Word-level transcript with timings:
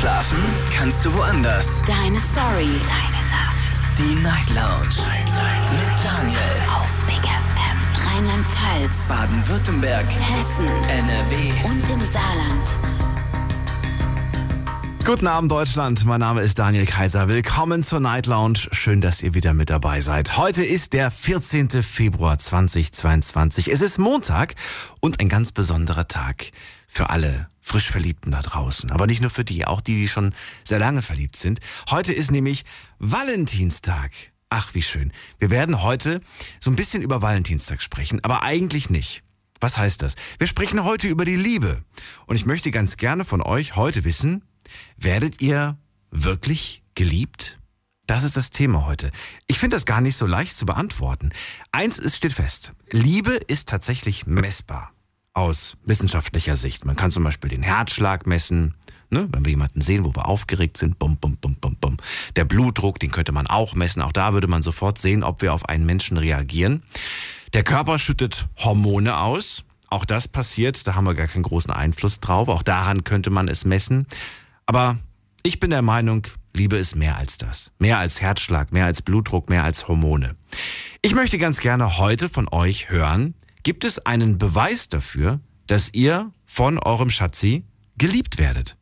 Schlafen 0.00 0.38
kannst 0.74 1.04
du 1.04 1.12
woanders. 1.12 1.82
Deine 1.82 2.18
Story. 2.20 2.70
Deine 2.88 3.22
Nacht. 3.28 3.98
Die 3.98 4.14
Night 4.22 4.48
Lounge. 4.48 4.96
Night, 4.96 5.26
Mit 5.72 5.90
Daniel. 6.02 6.38
Auf 6.74 6.90
Big 7.04 7.20
FM. 7.20 8.16
Rheinland-Pfalz. 8.16 9.08
Baden-Württemberg. 9.08 10.06
Hessen. 10.06 10.68
NRW. 10.88 11.52
Und 11.64 11.90
im 11.90 12.00
Saarland. 12.00 12.76
Guten 15.04 15.26
Abend 15.26 15.52
Deutschland, 15.52 16.06
mein 16.06 16.20
Name 16.20 16.40
ist 16.40 16.58
Daniel 16.58 16.86
Kaiser. 16.86 17.28
Willkommen 17.28 17.82
zur 17.82 18.00
Night 18.00 18.26
Lounge. 18.26 18.68
Schön, 18.72 19.02
dass 19.02 19.22
ihr 19.22 19.34
wieder 19.34 19.52
mit 19.52 19.68
dabei 19.68 20.00
seid. 20.00 20.38
Heute 20.38 20.64
ist 20.64 20.94
der 20.94 21.10
14. 21.10 21.82
Februar 21.82 22.38
2022. 22.38 23.70
Es 23.70 23.82
ist 23.82 23.98
Montag 23.98 24.54
und 25.00 25.20
ein 25.20 25.28
ganz 25.28 25.52
besonderer 25.52 26.08
Tag 26.08 26.52
für 26.86 27.10
alle 27.10 27.48
frisch 27.70 27.90
Verliebten 27.90 28.32
da 28.32 28.42
draußen. 28.42 28.90
Aber 28.90 29.06
nicht 29.06 29.20
nur 29.20 29.30
für 29.30 29.44
die, 29.44 29.64
auch 29.64 29.80
die, 29.80 29.94
die 29.94 30.08
schon 30.08 30.34
sehr 30.64 30.80
lange 30.80 31.02
verliebt 31.02 31.36
sind. 31.36 31.60
Heute 31.88 32.12
ist 32.12 32.32
nämlich 32.32 32.64
Valentinstag. 32.98 34.10
Ach, 34.48 34.74
wie 34.74 34.82
schön. 34.82 35.12
Wir 35.38 35.50
werden 35.50 35.80
heute 35.80 36.20
so 36.58 36.70
ein 36.70 36.76
bisschen 36.76 37.00
über 37.00 37.22
Valentinstag 37.22 37.80
sprechen, 37.80 38.24
aber 38.24 38.42
eigentlich 38.42 38.90
nicht. 38.90 39.22
Was 39.60 39.78
heißt 39.78 40.02
das? 40.02 40.14
Wir 40.38 40.48
sprechen 40.48 40.82
heute 40.82 41.06
über 41.06 41.24
die 41.24 41.36
Liebe. 41.36 41.84
Und 42.26 42.34
ich 42.34 42.44
möchte 42.44 42.72
ganz 42.72 42.96
gerne 42.96 43.24
von 43.24 43.40
euch 43.40 43.76
heute 43.76 44.02
wissen, 44.02 44.44
werdet 44.96 45.40
ihr 45.40 45.78
wirklich 46.10 46.82
geliebt? 46.96 47.60
Das 48.08 48.24
ist 48.24 48.36
das 48.36 48.50
Thema 48.50 48.84
heute. 48.86 49.12
Ich 49.46 49.60
finde 49.60 49.76
das 49.76 49.86
gar 49.86 50.00
nicht 50.00 50.16
so 50.16 50.26
leicht 50.26 50.56
zu 50.56 50.66
beantworten. 50.66 51.30
Eins 51.70 52.00
ist, 52.00 52.16
steht 52.16 52.32
fest. 52.32 52.72
Liebe 52.90 53.34
ist 53.46 53.68
tatsächlich 53.68 54.26
messbar 54.26 54.92
aus 55.32 55.76
wissenschaftlicher 55.84 56.56
Sicht. 56.56 56.84
Man 56.84 56.96
kann 56.96 57.10
zum 57.10 57.24
Beispiel 57.24 57.50
den 57.50 57.62
Herzschlag 57.62 58.26
messen, 58.26 58.74
ne, 59.10 59.28
wenn 59.30 59.44
wir 59.44 59.50
jemanden 59.50 59.80
sehen, 59.80 60.04
wo 60.04 60.14
wir 60.14 60.26
aufgeregt 60.26 60.76
sind, 60.76 60.98
bum, 60.98 61.16
bum, 61.16 61.36
bum, 61.36 61.56
bum, 61.56 61.76
bum. 61.80 61.96
Der 62.36 62.44
Blutdruck, 62.44 62.98
den 62.98 63.10
könnte 63.10 63.32
man 63.32 63.46
auch 63.46 63.74
messen. 63.74 64.02
Auch 64.02 64.12
da 64.12 64.32
würde 64.32 64.48
man 64.48 64.62
sofort 64.62 64.98
sehen, 64.98 65.22
ob 65.22 65.42
wir 65.42 65.54
auf 65.54 65.68
einen 65.68 65.86
Menschen 65.86 66.16
reagieren. 66.16 66.82
Der 67.52 67.64
Körper 67.64 67.98
schüttet 67.98 68.48
Hormone 68.58 69.18
aus. 69.18 69.64
Auch 69.88 70.04
das 70.04 70.28
passiert, 70.28 70.86
da 70.86 70.94
haben 70.94 71.04
wir 71.04 71.14
gar 71.14 71.26
keinen 71.26 71.42
großen 71.42 71.72
Einfluss 71.72 72.20
drauf. 72.20 72.48
Auch 72.48 72.62
daran 72.62 73.02
könnte 73.02 73.30
man 73.30 73.48
es 73.48 73.64
messen. 73.64 74.06
Aber 74.66 74.96
ich 75.42 75.58
bin 75.58 75.70
der 75.70 75.82
Meinung, 75.82 76.26
Liebe 76.52 76.76
ist 76.76 76.94
mehr 76.96 77.16
als 77.16 77.38
das. 77.38 77.72
Mehr 77.78 77.98
als 77.98 78.20
Herzschlag, 78.20 78.72
mehr 78.72 78.86
als 78.86 79.02
Blutdruck, 79.02 79.48
mehr 79.48 79.64
als 79.64 79.88
Hormone. 79.88 80.36
Ich 81.02 81.14
möchte 81.14 81.38
ganz 81.38 81.60
gerne 81.60 81.98
heute 81.98 82.28
von 82.28 82.48
euch 82.52 82.90
hören, 82.90 83.34
gibt 83.62 83.84
es 83.84 84.04
einen 84.06 84.38
Beweis 84.38 84.88
dafür, 84.88 85.40
dass 85.66 85.92
ihr 85.92 86.32
von 86.44 86.78
eurem 86.78 87.10
Schatzi 87.10 87.64
geliebt 87.96 88.38
werdet? 88.38 88.76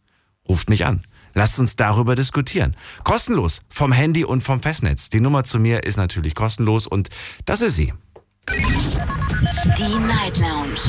Ruft 0.48 0.70
mich 0.70 0.86
an. 0.86 1.02
Lasst 1.34 1.58
uns 1.58 1.76
darüber 1.76 2.14
diskutieren. 2.14 2.74
Kostenlos 3.04 3.60
vom 3.68 3.92
Handy 3.92 4.24
und 4.24 4.42
vom 4.42 4.62
Festnetz. 4.62 5.08
Die 5.08 5.20
Nummer 5.20 5.44
zu 5.44 5.58
mir 5.58 5.84
ist 5.84 5.96
natürlich 5.96 6.34
kostenlos 6.34 6.86
und 6.86 7.08
das 7.44 7.60
ist 7.60 7.76
sie. 7.76 7.92
Die 8.48 9.98
Night 10.06 10.38
Lounge. 10.38 10.80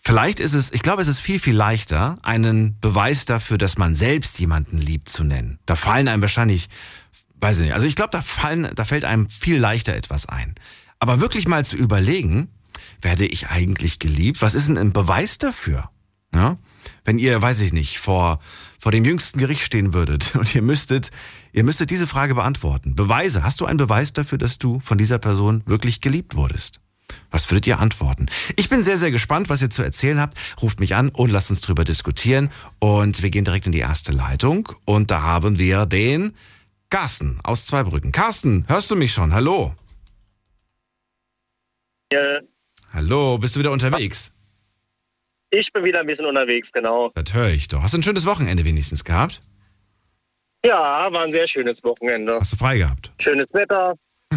Vielleicht 0.00 0.40
ist 0.40 0.54
es, 0.54 0.72
ich 0.72 0.80
glaube, 0.80 1.02
es 1.02 1.08
ist 1.08 1.20
viel, 1.20 1.38
viel 1.38 1.54
leichter, 1.54 2.18
einen 2.22 2.80
Beweis 2.80 3.26
dafür, 3.26 3.58
dass 3.58 3.76
man 3.76 3.94
selbst 3.94 4.40
jemanden 4.40 4.78
liebt, 4.78 5.10
zu 5.10 5.24
nennen. 5.24 5.58
Da 5.66 5.76
fallen 5.76 6.08
einem 6.08 6.22
wahrscheinlich, 6.22 6.68
weiß 7.36 7.58
ich 7.58 7.64
nicht, 7.64 7.74
also 7.74 7.86
ich 7.86 7.96
glaube, 7.96 8.10
da 8.10 8.22
fallen, 8.22 8.70
da 8.74 8.84
fällt 8.86 9.04
einem 9.04 9.28
viel 9.28 9.58
leichter 9.58 9.94
etwas 9.94 10.26
ein. 10.26 10.54
Aber 10.98 11.20
wirklich 11.20 11.46
mal 11.46 11.66
zu 11.66 11.76
überlegen, 11.76 12.48
werde 13.02 13.26
ich 13.26 13.48
eigentlich 13.48 13.98
geliebt? 13.98 14.40
Was 14.40 14.54
ist 14.54 14.68
denn 14.68 14.78
ein 14.78 14.94
Beweis 14.94 15.36
dafür? 15.36 15.90
Ja? 16.34 16.56
Wenn 17.04 17.18
ihr, 17.18 17.40
weiß 17.40 17.60
ich 17.60 17.74
nicht, 17.74 17.98
vor, 17.98 18.40
vor 18.78 18.92
dem 18.92 19.04
jüngsten 19.04 19.38
Gericht 19.38 19.62
stehen 19.62 19.92
würdet 19.92 20.34
und 20.34 20.54
ihr 20.54 20.62
müsstet, 20.62 21.10
ihr 21.52 21.62
müsstet 21.62 21.90
diese 21.90 22.06
Frage 22.06 22.34
beantworten. 22.34 22.96
Beweise. 22.96 23.42
Hast 23.42 23.60
du 23.60 23.66
einen 23.66 23.78
Beweis 23.78 24.14
dafür, 24.14 24.38
dass 24.38 24.58
du 24.58 24.80
von 24.80 24.96
dieser 24.96 25.18
Person 25.18 25.62
wirklich 25.66 26.00
geliebt 26.00 26.36
wurdest? 26.36 26.80
Was 27.30 27.50
würdet 27.50 27.66
ihr 27.66 27.78
antworten? 27.78 28.26
Ich 28.56 28.68
bin 28.68 28.82
sehr, 28.82 28.98
sehr 28.98 29.10
gespannt, 29.10 29.48
was 29.48 29.62
ihr 29.62 29.70
zu 29.70 29.82
erzählen 29.82 30.20
habt. 30.20 30.36
Ruft 30.60 30.80
mich 30.80 30.94
an 30.94 31.10
und 31.10 31.30
lasst 31.30 31.50
uns 31.50 31.60
drüber 31.60 31.84
diskutieren. 31.84 32.50
Und 32.78 33.22
wir 33.22 33.30
gehen 33.30 33.44
direkt 33.44 33.66
in 33.66 33.72
die 33.72 33.78
erste 33.78 34.12
Leitung. 34.12 34.68
Und 34.84 35.10
da 35.10 35.22
haben 35.22 35.58
wir 35.58 35.86
den 35.86 36.34
Carsten 36.90 37.38
aus 37.44 37.66
Zweibrücken. 37.66 38.12
Carsten, 38.12 38.64
hörst 38.68 38.90
du 38.90 38.96
mich 38.96 39.12
schon? 39.12 39.32
Hallo. 39.32 39.74
Ja, 42.12 42.40
Hallo, 42.92 43.38
bist 43.38 43.54
du 43.54 43.60
wieder 43.60 43.70
unterwegs? 43.70 44.32
ich 45.52 45.72
bin 45.72 45.84
wieder 45.84 46.00
ein 46.00 46.06
bisschen 46.06 46.26
unterwegs, 46.26 46.72
genau. 46.72 47.10
Das 47.14 47.32
höre 47.34 47.50
ich 47.50 47.68
doch. 47.68 47.82
Hast 47.82 47.94
du 47.94 47.98
ein 47.98 48.02
schönes 48.02 48.26
Wochenende 48.26 48.64
wenigstens 48.64 49.04
gehabt? 49.04 49.40
Ja, 50.64 51.08
war 51.12 51.22
ein 51.22 51.32
sehr 51.32 51.46
schönes 51.46 51.82
Wochenende. 51.82 52.38
Hast 52.38 52.52
du 52.52 52.56
frei 52.56 52.78
gehabt? 52.78 53.12
Schönes 53.18 53.52
Wetter. 53.54 53.94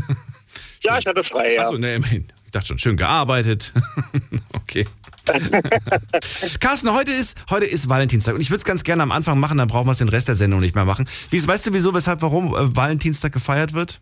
ja, 0.84 0.98
ich 0.98 1.06
hatte 1.06 1.24
frei, 1.24 1.56
ja. 1.56 1.64
Achso, 1.64 1.78
ne, 1.78 1.96
immerhin. 1.96 2.28
Ich 2.54 2.60
dachte 2.60 2.68
schon, 2.68 2.78
schön 2.78 2.98
gearbeitet. 2.98 3.74
okay. 4.54 4.86
Carsten, 6.60 6.94
heute 6.94 7.12
ist, 7.12 7.36
heute 7.50 7.66
ist 7.66 7.90
Valentinstag 7.90 8.36
und 8.36 8.42
ich 8.42 8.52
würde 8.52 8.60
es 8.60 8.64
ganz 8.64 8.84
gerne 8.84 9.02
am 9.02 9.12
Anfang 9.12 9.40
machen, 9.40 9.58
dann 9.58 9.68
brauchen 9.68 9.88
wir 9.88 9.94
es 9.94 9.98
den 9.98 10.10
Rest 10.10 10.28
der 10.28 10.36
Sendung 10.36 10.60
nicht 10.60 10.76
mehr 10.76 10.86
machen. 10.86 11.10
Wie, 11.32 11.48
weißt 11.48 11.66
du, 11.66 11.74
wieso, 11.74 11.96
weshalb, 11.96 12.22
warum 12.22 12.54
äh, 12.54 12.76
Valentinstag 12.76 13.32
gefeiert 13.32 13.74
wird? 13.74 14.00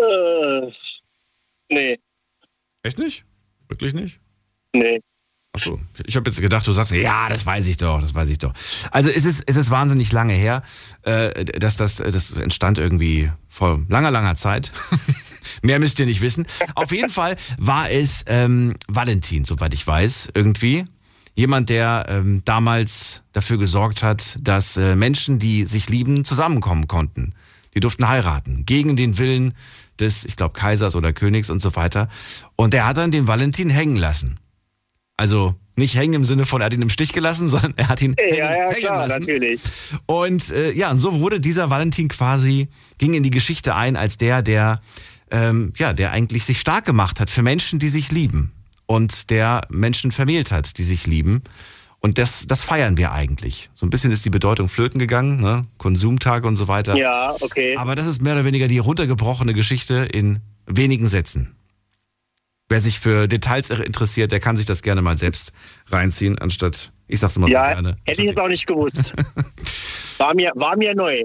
Äh, 0.00 0.72
nee, 1.70 2.00
Echt 2.82 2.98
nicht? 2.98 3.24
Wirklich 3.68 3.94
nicht? 3.94 4.18
nee. 4.72 5.00
Achso, 5.52 5.78
ich 6.04 6.16
habe 6.16 6.28
jetzt 6.28 6.40
gedacht, 6.40 6.66
du 6.66 6.72
sagst, 6.72 6.90
ja, 6.90 7.28
das 7.28 7.46
weiß 7.46 7.68
ich 7.68 7.76
doch, 7.76 8.00
das 8.00 8.12
weiß 8.12 8.28
ich 8.28 8.38
doch. 8.38 8.52
Also 8.90 9.08
es 9.08 9.24
ist, 9.24 9.44
es 9.46 9.54
ist 9.54 9.70
wahnsinnig 9.70 10.10
lange 10.10 10.32
her, 10.32 10.64
äh, 11.02 11.44
dass 11.44 11.76
das, 11.76 11.98
das 11.98 12.32
entstand 12.32 12.78
irgendwie 12.78 13.30
vor 13.48 13.80
langer, 13.88 14.10
langer 14.10 14.34
Zeit. 14.34 14.72
Mehr 15.62 15.78
müsst 15.78 15.98
ihr 15.98 16.06
nicht 16.06 16.20
wissen. 16.20 16.46
Auf 16.74 16.92
jeden 16.92 17.10
Fall 17.10 17.36
war 17.58 17.90
es 17.90 18.24
ähm, 18.26 18.74
Valentin, 18.88 19.44
soweit 19.44 19.74
ich 19.74 19.86
weiß, 19.86 20.30
irgendwie. 20.34 20.84
Jemand, 21.36 21.68
der 21.68 22.06
ähm, 22.08 22.42
damals 22.44 23.22
dafür 23.32 23.58
gesorgt 23.58 24.02
hat, 24.04 24.38
dass 24.40 24.76
äh, 24.76 24.94
Menschen, 24.94 25.38
die 25.40 25.64
sich 25.66 25.88
lieben, 25.88 26.24
zusammenkommen 26.24 26.86
konnten. 26.86 27.34
Die 27.74 27.80
durften 27.80 28.08
heiraten, 28.08 28.64
gegen 28.66 28.94
den 28.94 29.18
Willen 29.18 29.52
des, 29.98 30.24
ich 30.24 30.36
glaube, 30.36 30.54
Kaisers 30.54 30.94
oder 30.94 31.12
Königs 31.12 31.50
und 31.50 31.60
so 31.60 31.74
weiter. 31.74 32.08
Und 32.54 32.72
der 32.72 32.86
hat 32.86 32.96
dann 32.98 33.10
den 33.10 33.26
Valentin 33.26 33.68
hängen 33.68 33.96
lassen. 33.96 34.38
Also 35.16 35.56
nicht 35.76 35.96
hängen 35.96 36.14
im 36.14 36.24
Sinne 36.24 36.46
von, 36.46 36.60
er 36.60 36.66
hat 36.66 36.74
ihn 36.74 36.82
im 36.82 36.90
Stich 36.90 37.12
gelassen, 37.12 37.48
sondern 37.48 37.74
er 37.76 37.88
hat 37.88 38.00
ihn 38.00 38.14
hängen, 38.16 38.36
Ja, 38.38 38.50
ja, 38.54 38.68
hängen 38.68 38.76
klar, 38.76 39.08
lassen. 39.08 39.20
natürlich. 39.20 39.60
Und 40.06 40.50
äh, 40.50 40.70
ja, 40.72 40.92
und 40.92 40.98
so 40.98 41.18
wurde 41.20 41.40
dieser 41.40 41.68
Valentin 41.68 42.08
quasi, 42.08 42.68
ging 42.98 43.14
in 43.14 43.24
die 43.24 43.30
Geschichte 43.30 43.74
ein 43.74 43.96
als 43.96 44.18
der, 44.18 44.42
der, 44.42 44.80
ähm, 45.34 45.72
ja, 45.76 45.92
der 45.92 46.12
eigentlich 46.12 46.44
sich 46.44 46.60
stark 46.60 46.84
gemacht 46.84 47.18
hat 47.18 47.28
für 47.28 47.42
Menschen, 47.42 47.78
die 47.80 47.88
sich 47.88 48.12
lieben. 48.12 48.52
Und 48.86 49.30
der 49.30 49.62
Menschen 49.68 50.12
vermählt 50.12 50.52
hat, 50.52 50.78
die 50.78 50.84
sich 50.84 51.06
lieben. 51.06 51.42
Und 51.98 52.18
das, 52.18 52.46
das 52.46 52.62
feiern 52.62 52.96
wir 52.98 53.12
eigentlich. 53.12 53.70
So 53.74 53.84
ein 53.84 53.90
bisschen 53.90 54.12
ist 54.12 54.24
die 54.24 54.30
Bedeutung 54.30 54.68
flöten 54.68 54.98
gegangen, 55.00 55.40
ne? 55.40 55.66
Konsumtage 55.78 56.46
und 56.46 56.54
so 56.54 56.68
weiter. 56.68 56.94
Ja, 56.96 57.34
okay. 57.40 57.76
Aber 57.76 57.94
das 57.94 58.06
ist 58.06 58.22
mehr 58.22 58.34
oder 58.34 58.44
weniger 58.44 58.68
die 58.68 58.78
runtergebrochene 58.78 59.54
Geschichte 59.54 60.06
in 60.12 60.40
wenigen 60.66 61.08
Sätzen. 61.08 61.56
Wer 62.68 62.80
sich 62.80 63.00
für 63.00 63.26
Details 63.26 63.70
interessiert, 63.70 64.32
der 64.32 64.40
kann 64.40 64.56
sich 64.56 64.66
das 64.66 64.82
gerne 64.82 65.02
mal 65.02 65.16
selbst 65.18 65.52
reinziehen, 65.90 66.38
anstatt, 66.38 66.92
ich 67.08 67.20
sag's 67.20 67.36
immer 67.36 67.48
so 67.48 67.52
Ja, 67.54 67.72
gerne. 67.72 67.96
hätte 68.04 68.22
ich 68.22 68.28
jetzt 68.28 68.38
auch 68.38 68.48
nicht 68.48 68.66
gewusst. 68.66 69.14
War 70.18 70.34
mir, 70.34 70.52
war 70.54 70.76
mir 70.76 70.94
neu. 70.94 71.24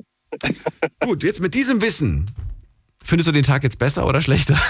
Gut, 1.00 1.23
jetzt 1.23 1.41
mit 1.41 1.53
diesem 1.53 1.81
Wissen, 1.81 2.25
findest 3.09 3.27
du 3.27 3.31
den 3.33 3.44
Tag 3.44 3.63
jetzt 3.63 3.79
besser 3.79 4.07
oder 4.07 4.21
schlechter? 4.21 4.59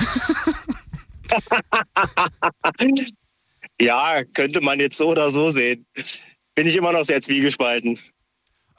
Ja, 3.82 4.24
könnte 4.34 4.62
man 4.62 4.80
jetzt 4.80 4.98
so 4.98 5.08
oder 5.08 5.30
so 5.30 5.52
sehen. 5.52 5.86
Bin 6.56 6.68
ich 6.68 6.76
immer 6.76 6.92
noch 6.92 7.04
sehr 7.04 7.22
zwiegespalten. 7.22 7.98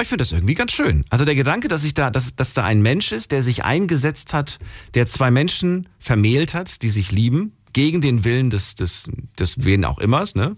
Ich 0.02 0.08
finde 0.08 0.22
das 0.22 0.32
irgendwie 0.32 0.54
ganz 0.54 0.72
schön. 0.72 1.04
Also 1.10 1.24
der 1.24 1.34
Gedanke, 1.34 1.68
dass 1.68 1.84
ich 1.84 1.94
da, 1.94 2.10
dass, 2.10 2.34
dass 2.34 2.54
da 2.54 2.64
ein 2.64 2.82
Mensch 2.82 3.12
ist, 3.12 3.32
der 3.32 3.42
sich 3.42 3.64
eingesetzt 3.64 4.32
hat, 4.32 4.58
der 4.94 5.06
zwei 5.06 5.30
Menschen 5.30 5.88
vermählt 5.98 6.54
hat, 6.54 6.82
die 6.82 6.88
sich 6.88 7.12
lieben, 7.12 7.56
gegen 7.72 8.00
den 8.00 8.24
Willen 8.24 8.50
des, 8.50 8.74
des, 8.74 9.08
des 9.38 9.64
wen 9.64 9.84
auch 9.84 9.98
immers, 9.98 10.34
ne? 10.34 10.54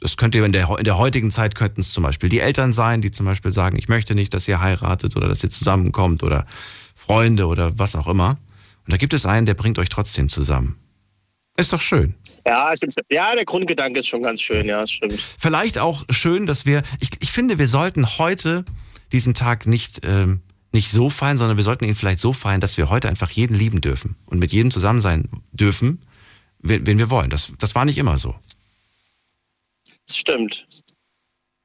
Das 0.00 0.16
könnte 0.16 0.38
in 0.38 0.52
der, 0.52 0.78
in 0.78 0.84
der 0.84 0.96
heutigen 0.96 1.32
Zeit 1.32 1.56
könnten 1.56 1.80
es 1.80 1.90
zum 1.90 2.04
Beispiel 2.04 2.28
die 2.28 2.38
Eltern 2.38 2.72
sein, 2.72 3.00
die 3.02 3.10
zum 3.10 3.26
Beispiel 3.26 3.50
sagen, 3.50 3.76
ich 3.76 3.88
möchte 3.88 4.14
nicht, 4.14 4.32
dass 4.32 4.46
ihr 4.46 4.60
heiratet 4.60 5.16
oder 5.16 5.26
dass 5.26 5.42
ihr 5.42 5.50
zusammenkommt 5.50 6.22
oder 6.22 6.46
Freunde 7.08 7.46
oder 7.46 7.78
was 7.78 7.96
auch 7.96 8.06
immer. 8.06 8.38
Und 8.84 8.92
da 8.92 8.96
gibt 8.96 9.14
es 9.14 9.26
einen, 9.26 9.46
der 9.46 9.54
bringt 9.54 9.78
euch 9.78 9.88
trotzdem 9.88 10.28
zusammen. 10.28 10.78
Ist 11.56 11.72
doch 11.72 11.80
schön. 11.80 12.14
Ja, 12.46 12.72
stimmt. 12.76 12.94
ja, 13.10 13.34
der 13.34 13.44
Grundgedanke 13.44 14.00
ist 14.00 14.06
schon 14.06 14.22
ganz 14.22 14.40
schön, 14.40 14.66
ja, 14.66 14.86
stimmt. 14.86 15.20
Vielleicht 15.38 15.78
auch 15.78 16.04
schön, 16.08 16.46
dass 16.46 16.66
wir, 16.66 16.82
ich, 17.00 17.10
ich 17.20 17.32
finde, 17.32 17.58
wir 17.58 17.66
sollten 17.66 18.06
heute 18.18 18.64
diesen 19.10 19.34
Tag 19.34 19.66
nicht, 19.66 20.06
ähm, 20.06 20.40
nicht 20.72 20.90
so 20.90 21.10
feiern, 21.10 21.36
sondern 21.36 21.56
wir 21.56 21.64
sollten 21.64 21.84
ihn 21.84 21.96
vielleicht 21.96 22.20
so 22.20 22.32
feiern, 22.32 22.60
dass 22.60 22.76
wir 22.76 22.90
heute 22.90 23.08
einfach 23.08 23.30
jeden 23.30 23.56
lieben 23.56 23.80
dürfen 23.80 24.14
und 24.26 24.38
mit 24.38 24.52
jedem 24.52 24.70
zusammen 24.70 25.00
sein 25.00 25.28
dürfen, 25.50 26.00
wen, 26.60 26.86
wen 26.86 26.98
wir 26.98 27.10
wollen. 27.10 27.30
Das, 27.30 27.52
das 27.58 27.74
war 27.74 27.84
nicht 27.84 27.98
immer 27.98 28.18
so. 28.18 28.36
Das 30.06 30.16
stimmt. 30.16 30.66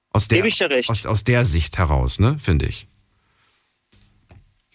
Aus 0.10 0.28
der, 0.28 0.40
Gebe 0.40 0.48
ich 0.48 0.58
dir 0.58 0.70
recht. 0.70 0.90
Aus, 0.90 1.06
aus 1.06 1.24
der 1.24 1.46
Sicht 1.46 1.78
heraus, 1.78 2.20
ne, 2.20 2.38
finde 2.40 2.66
ich. 2.66 2.88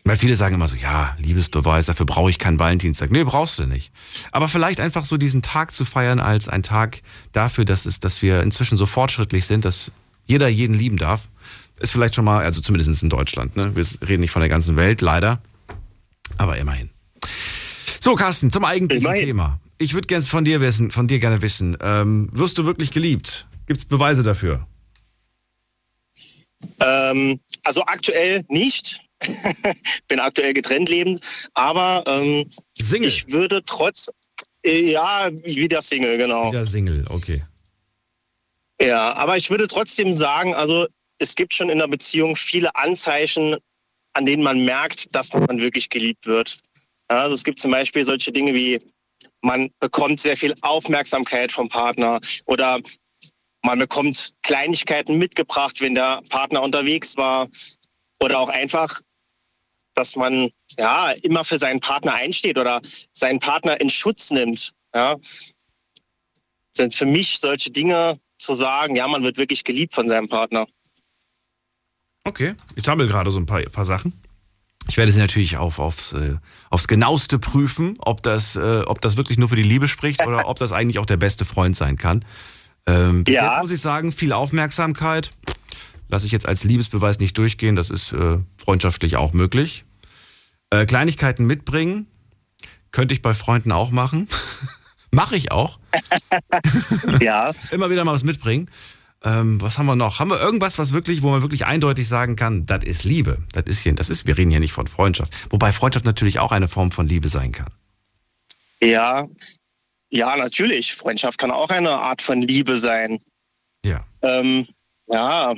Weil 0.09 0.17
viele 0.17 0.37
sagen 0.37 0.55
immer 0.55 0.69
so, 0.69 0.77
ja, 0.77 1.15
Liebesbeweis, 1.19 1.85
dafür 1.85 2.07
brauche 2.07 2.31
ich 2.31 2.39
keinen 2.39 2.59
Valentinstag. 2.59 3.11
Nee, 3.11 3.25
brauchst 3.25 3.59
du 3.59 3.67
nicht. 3.67 3.93
Aber 4.33 4.49
vielleicht 4.49 4.81
einfach 4.81 5.05
so 5.05 5.19
diesen 5.19 5.43
Tag 5.43 5.71
zu 5.71 5.85
feiern 5.85 6.19
als 6.19 6.49
ein 6.49 6.63
Tag 6.63 7.03
dafür, 7.33 7.67
dass, 7.67 7.85
es, 7.85 8.01
dass 8.01 8.23
wir 8.23 8.43
inzwischen 8.43 8.79
so 8.79 8.87
fortschrittlich 8.87 9.45
sind, 9.45 9.67
dass 9.67 9.93
jeder 10.27 10.49
jeden 10.49 10.73
lieben 10.73 10.97
darf, 10.97 11.29
ist 11.79 11.93
vielleicht 11.93 12.15
schon 12.15 12.25
mal, 12.25 12.43
also 12.43 12.63
zumindest 12.63 13.03
in 13.03 13.11
Deutschland. 13.11 13.55
Ne? 13.55 13.77
Wir 13.77 13.85
reden 14.09 14.23
nicht 14.23 14.31
von 14.31 14.41
der 14.41 14.49
ganzen 14.49 14.77
Welt, 14.77 15.03
leider. 15.03 15.43
Aber 16.39 16.57
immerhin. 16.57 16.89
So, 18.01 18.15
Carsten, 18.15 18.51
zum 18.51 18.65
eigentlichen 18.65 19.05
Immerhin. 19.05 19.27
Thema. 19.27 19.61
Ich 19.77 19.93
würde 19.93 20.07
gerne 20.07 20.25
von 20.25 20.43
dir 20.43 20.63
wissen, 20.63 20.91
von 20.91 21.07
dir 21.07 21.19
gerne 21.19 21.43
wissen, 21.43 21.77
ähm, 21.83 22.31
wirst 22.33 22.57
du 22.57 22.65
wirklich 22.65 22.93
geliebt? 22.93 23.47
Gibt 23.67 23.79
es 23.79 23.85
Beweise 23.85 24.23
dafür? 24.23 24.67
Ähm, 26.81 27.41
also 27.63 27.83
aktuell 27.85 28.47
nicht. 28.49 29.03
Bin 30.09 30.21
aktuell 30.21 30.55
getrennt 30.55 30.89
lebend, 30.89 31.21
aber 31.55 32.05
ähm, 32.07 32.51
Single. 32.79 33.09
ich 33.09 33.31
würde 33.31 33.65
trotz, 33.65 34.11
äh, 34.65 34.93
ja, 34.93 35.31
wieder 35.45 35.83
Single, 35.83 36.17
genau. 36.19 36.51
Wieder 36.51 36.67
Single, 36.67 37.05
okay. 37.11 37.43
Ja, 38.81 39.15
aber 39.15 39.37
ich 39.37 39.51
würde 39.51 39.67
trotzdem 39.67 40.15
sagen, 40.15 40.55
also 40.55 40.87
es 41.19 41.35
gibt 41.35 41.55
schon 41.55 41.69
in 41.69 41.79
der 41.79 41.89
Beziehung 41.89 42.37
viele 42.37 42.75
Anzeichen, 42.77 43.57
an 44.13 44.25
denen 44.25 44.43
man 44.43 44.65
merkt, 44.65 45.15
dass 45.15 45.33
man 45.33 45.61
wirklich 45.61 45.91
geliebt 45.91 46.27
wird. 46.27 46.61
Ja, 47.11 47.19
also 47.19 47.35
es 47.35 47.45
gibt 47.45 47.59
zum 47.59 47.73
Beispiel 47.73 48.05
solche 48.05 48.31
Dinge 48.31 48.55
wie, 48.55 48.79
man 49.41 49.71
bekommt 49.81 50.21
sehr 50.21 50.37
viel 50.37 50.55
Aufmerksamkeit 50.61 51.53
vom 51.53 51.69
Partner 51.69 52.21
oder 52.47 52.81
man 53.63 53.79
bekommt 53.79 54.35
Kleinigkeiten 54.43 55.19
mitgebracht, 55.19 55.81
wenn 55.81 55.95
der 55.95 56.23
Partner 56.29 56.63
unterwegs 56.63 57.17
war 57.17 57.49
oder 58.21 58.39
auch 58.39 58.49
einfach, 58.49 59.01
dass 59.99 60.17
man 60.17 60.51
ja 60.79 61.11
immer 61.23 61.45
für 61.45 61.59
seinen 61.59 61.81
Partner 61.81 62.15
einsteht 62.15 62.57
oder 62.57 62.81
seinen 63.13 63.41
Partner 63.41 63.81
in 63.81 63.89
Schutz 63.89 64.31
nimmt. 64.31 64.73
Ja, 64.95 65.17
sind 66.73 66.95
für 66.95 67.07
mich 67.07 67.39
solche 67.41 67.71
Dinge 67.71 68.19
zu 68.39 68.55
sagen, 68.55 68.97
ja, 68.97 69.09
man 69.09 69.23
wird 69.25 69.37
wirklich 69.37 69.65
geliebt 69.65 69.95
von 69.95 70.07
seinem 70.07 70.29
Partner. 70.29 70.67
Okay, 72.25 72.55
ich 72.77 72.85
sammle 72.85 73.09
gerade 73.09 73.31
so 73.31 73.39
ein 73.41 73.47
paar, 73.47 73.61
paar 73.63 73.85
Sachen. 73.85 74.13
Ich 74.89 74.97
werde 74.97 75.13
sie 75.13 75.21
natürlich 75.21 75.57
auf, 75.57 75.79
aufs, 75.79 76.13
äh, 76.15 76.37
aufs 76.71 76.89
genaueste 76.89 77.39
prüfen, 77.39 77.97
ob 77.99 78.23
das, 78.23 78.57
äh, 78.57 78.83
ob 78.87 79.01
das 79.01 79.17
wirklich 79.17 79.37
nur 79.37 79.49
für 79.49 79.57
die 79.57 79.63
Liebe 79.63 79.89
spricht 79.89 80.27
oder 80.27 80.49
ob 80.49 80.59
das 80.59 80.73
eigentlich 80.73 80.99
auch 80.99 81.07
der 81.07 81.17
beste 81.17 81.45
Freund 81.45 81.77
sein 81.77 81.97
kann. 81.99 82.25
Ähm, 82.87 83.25
bis 83.25 83.35
Ja. 83.35 83.51
jetzt 83.51 83.63
muss 83.63 83.71
ich 83.71 83.81
sagen, 83.81 84.13
viel 84.13 84.33
Aufmerksamkeit 84.33 85.33
lasse 86.09 86.25
ich 86.27 86.33
jetzt 86.33 86.47
als 86.47 86.65
Liebesbeweis 86.65 87.19
nicht 87.19 87.37
durchgehen. 87.37 87.77
Das 87.77 87.91
ist 87.91 88.13
äh, 88.13 88.39
freundschaftlich 88.57 89.17
auch 89.17 89.33
möglich. 89.35 89.85
Äh, 90.71 90.87
Kleinigkeiten 90.87 91.47
mitbringen 91.47 92.07
könnte 92.93 93.15
ich 93.15 93.23
bei 93.23 93.35
Freunden 93.35 93.73
auch 93.73 93.91
machen. 93.91 94.29
Mache 95.11 95.37
ich 95.37 95.51
auch. 95.53 95.79
Ja, 97.21 97.53
Immer 97.71 97.91
wieder 97.91 98.05
mal 98.05 98.13
was 98.13 98.25
mitbringen. 98.25 98.71
Ähm, 99.25 99.61
was 99.61 99.79
haben 99.79 99.87
wir 99.87 99.97
noch? 99.97 100.21
Haben 100.21 100.31
wir 100.31 100.41
irgendwas, 100.41 100.79
was 100.79 100.93
wirklich, 100.93 101.23
wo 101.23 101.31
man 101.31 101.43
wirklich 101.43 101.67
eindeutig 101.67 102.07
sagen 102.07 102.37
kann, 102.37 102.67
das 102.67 102.85
ist 102.85 103.05
Liebe. 103.05 103.39
Das 103.53 103.65
ist 103.67 103.81
hier, 103.81 103.95
das 103.95 104.11
ist, 104.11 104.27
wir 104.27 104.37
reden 104.37 104.51
hier 104.51 104.61
nicht 104.61 104.73
von 104.73 104.87
Freundschaft. 104.87 105.35
Wobei 105.51 105.73
Freundschaft 105.73 106.05
natürlich 106.05 106.39
auch 106.39 106.53
eine 106.53 106.69
Form 106.69 106.93
von 106.93 107.09
Liebe 107.09 107.29
sein 107.29 107.53
kann. 107.53 107.73
ja, 108.81 109.27
ja, 110.11 110.37
natürlich. 110.37 110.95
Freundschaft 110.95 111.39
kann 111.39 111.51
auch 111.51 111.69
eine 111.71 111.91
Art 111.91 112.23
von 112.23 112.41
Liebe 112.41 112.79
sein. 112.79 113.21
Ja. 113.85 114.07
Ähm, 114.23 114.67
ja, 115.07 115.55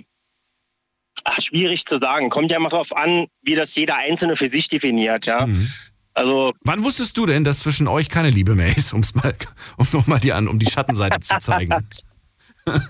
Ach, 1.32 1.40
schwierig 1.40 1.86
zu 1.86 1.96
sagen. 1.96 2.28
Kommt 2.28 2.50
ja 2.50 2.56
immer 2.56 2.70
darauf 2.70 2.96
an, 2.96 3.28
wie 3.42 3.54
das 3.54 3.74
jeder 3.76 3.96
Einzelne 3.96 4.34
für 4.36 4.48
sich 4.50 4.68
definiert. 4.68 5.26
Ja, 5.26 5.46
Mhm. 5.46 5.68
also 6.12 6.52
Wann 6.62 6.84
wusstest 6.84 7.16
du 7.16 7.26
denn, 7.26 7.44
dass 7.44 7.60
zwischen 7.60 7.86
euch 7.86 8.08
keine 8.08 8.30
Liebe 8.30 8.54
mehr 8.56 8.76
ist, 8.76 8.92
um's 8.92 9.14
mal, 9.14 9.34
um 9.76 9.86
nochmal 9.92 10.18
die 10.18 10.32
an, 10.32 10.48
um 10.48 10.58
die 10.58 10.66
Schattenseite 10.70 11.20
zu 11.20 11.38
zeigen? 11.38 11.74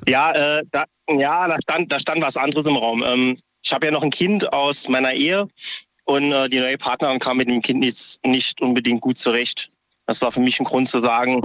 Ja, 0.08 0.32
äh, 0.32 0.64
da, 0.72 0.84
ja, 1.08 1.46
da 1.46 1.56
stand, 1.62 1.92
da 1.92 2.00
stand 2.00 2.20
was 2.22 2.36
anderes 2.36 2.66
im 2.66 2.76
Raum. 2.76 3.04
Ähm, 3.06 3.38
ich 3.62 3.72
habe 3.72 3.86
ja 3.86 3.92
noch 3.92 4.02
ein 4.02 4.10
Kind 4.10 4.52
aus 4.52 4.88
meiner 4.88 5.12
Ehe 5.12 5.48
und 6.04 6.32
äh, 6.32 6.48
die 6.48 6.58
neue 6.58 6.76
Partnerin 6.76 7.20
kam 7.20 7.36
mit 7.36 7.48
dem 7.48 7.62
Kind 7.62 7.78
nicht, 7.80 8.18
nicht 8.26 8.60
unbedingt 8.60 9.00
gut 9.00 9.16
zurecht. 9.16 9.68
Das 10.06 10.20
war 10.22 10.32
für 10.32 10.40
mich 10.40 10.58
ein 10.58 10.64
Grund 10.64 10.88
zu 10.88 11.00
sagen, 11.00 11.40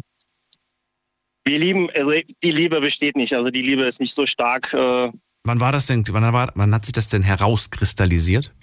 wir 1.45 1.59
lieben, 1.59 1.89
also 1.95 2.11
die 2.43 2.51
Liebe 2.51 2.81
besteht 2.81 3.15
nicht. 3.15 3.33
Also 3.35 3.51
die 3.51 3.61
Liebe 3.61 3.83
ist 3.83 3.99
nicht 3.99 4.15
so 4.15 4.25
stark. 4.25 4.73
Äh, 4.73 5.11
Wann 5.45 5.59
war 5.59 5.71
das 5.71 5.85
denn, 5.85 6.03
wann, 6.09 6.33
war, 6.33 6.51
wann 6.55 6.73
hat 6.73 6.85
sich 6.85 6.93
das 6.93 7.07
denn 7.07 7.21
herauskristallisiert? 7.21 8.53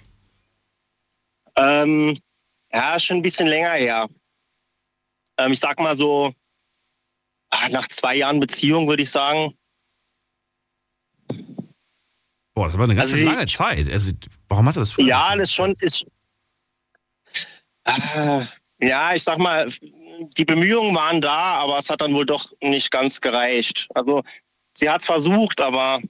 ähm, 1.55 2.17
ja, 2.71 2.99
schon 2.99 3.17
ein 3.17 3.21
bisschen 3.21 3.47
länger 3.47 3.73
her. 3.73 4.09
Ähm, 5.37 5.51
ich 5.51 5.59
sag 5.59 5.79
mal 5.79 5.95
so, 5.95 6.33
ah, 7.51 7.69
nach 7.69 7.87
zwei 7.89 8.15
Jahren 8.15 8.39
Beziehung 8.39 8.87
würde 8.87 9.03
ich 9.03 9.09
sagen. 9.09 9.53
Boah, 12.55 12.65
das 12.65 12.77
war 12.77 12.83
eine 12.83 12.95
ganz 12.95 13.11
Also 13.11 13.25
lange 13.25 13.47
Zeit. 13.47 13.89
Also, 13.89 14.11
warum 14.47 14.67
hast 14.67 14.75
du 14.75 14.81
das 14.81 14.91
früher 14.91 15.07
Ja, 15.07 15.35
das 15.35 15.49
ist 15.49 15.55
schon 15.55 15.73
ist. 15.79 16.05
Äh, 17.85 18.45
ja, 18.79 19.13
ich 19.13 19.23
sag 19.23 19.39
mal, 19.39 19.71
die 20.37 20.45
Bemühungen 20.45 20.95
waren 20.95 21.19
da, 21.19 21.55
aber 21.55 21.79
es 21.79 21.89
hat 21.89 22.01
dann 22.01 22.13
wohl 22.13 22.25
doch 22.25 22.51
nicht 22.61 22.91
ganz 22.91 23.19
gereicht. 23.19 23.87
Also 23.95 24.23
sie 24.77 24.89
hat 24.89 25.01
es 25.01 25.07
versucht, 25.07 25.59
aber 25.61 26.01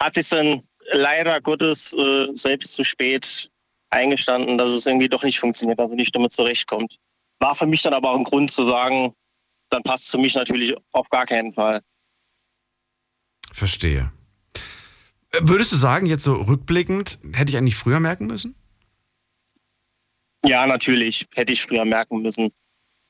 hat 0.00 0.14
sich 0.14 0.28
dann 0.28 0.62
leider 0.92 1.40
Gottes 1.40 1.92
äh, 1.92 2.28
selbst 2.34 2.72
zu 2.72 2.84
spät 2.84 3.50
eingestanden, 3.90 4.58
dass 4.58 4.70
es 4.70 4.86
irgendwie 4.86 5.08
doch 5.08 5.22
nicht 5.22 5.38
funktioniert, 5.38 5.80
also 5.80 5.94
nicht 5.94 6.14
damit 6.14 6.32
zurechtkommt. 6.32 6.98
War 7.38 7.54
für 7.54 7.66
mich 7.66 7.82
dann 7.82 7.94
aber 7.94 8.10
auch 8.10 8.18
ein 8.18 8.24
Grund 8.24 8.50
zu 8.50 8.62
sagen, 8.64 9.14
dann 9.70 9.82
passt 9.82 10.04
es 10.04 10.10
für 10.10 10.18
mich 10.18 10.34
natürlich 10.34 10.74
auf 10.92 11.08
gar 11.08 11.26
keinen 11.26 11.52
Fall. 11.52 11.80
Verstehe. 13.52 14.12
Äh, 15.32 15.38
Würdest 15.42 15.72
du 15.72 15.76
sagen, 15.76 16.06
jetzt 16.06 16.24
so 16.24 16.34
rückblickend, 16.34 17.18
hätte 17.32 17.50
ich 17.50 17.56
eigentlich 17.56 17.76
früher 17.76 18.00
merken 18.00 18.26
müssen? 18.26 18.54
Ja, 20.44 20.66
natürlich, 20.66 21.26
hätte 21.34 21.52
ich 21.52 21.62
früher 21.62 21.84
merken 21.84 22.22
müssen. 22.22 22.52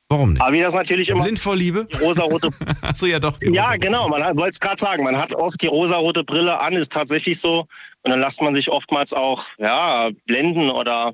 Warum 0.08 0.34
nicht? 0.34 0.42
Aber 0.42 0.52
wie 0.52 0.60
das 0.60 0.72
natürlich 0.74 1.08
immer 1.08 1.24
Blind 1.24 1.38
vor 1.38 1.56
Liebe? 1.56 1.86
die 1.86 1.96
rosarote 1.98 2.50
Achso, 2.80 3.06
ja 3.06 3.18
doch. 3.18 3.38
Ja, 3.42 3.76
genau. 3.76 4.08
Man 4.08 4.22
wollte 4.36 4.50
es 4.50 4.60
gerade 4.60 4.78
sagen. 4.80 5.02
Man 5.02 5.18
hat 5.18 5.34
oft 5.34 5.60
die 5.60 5.66
rosarote 5.66 6.22
Brille 6.22 6.60
an, 6.60 6.74
ist 6.74 6.92
tatsächlich 6.92 7.40
so. 7.40 7.60
Und 8.02 8.10
dann 8.10 8.20
lässt 8.20 8.40
man 8.40 8.54
sich 8.54 8.70
oftmals 8.70 9.12
auch 9.12 9.44
ja, 9.58 10.10
blenden 10.26 10.70
oder 10.70 11.12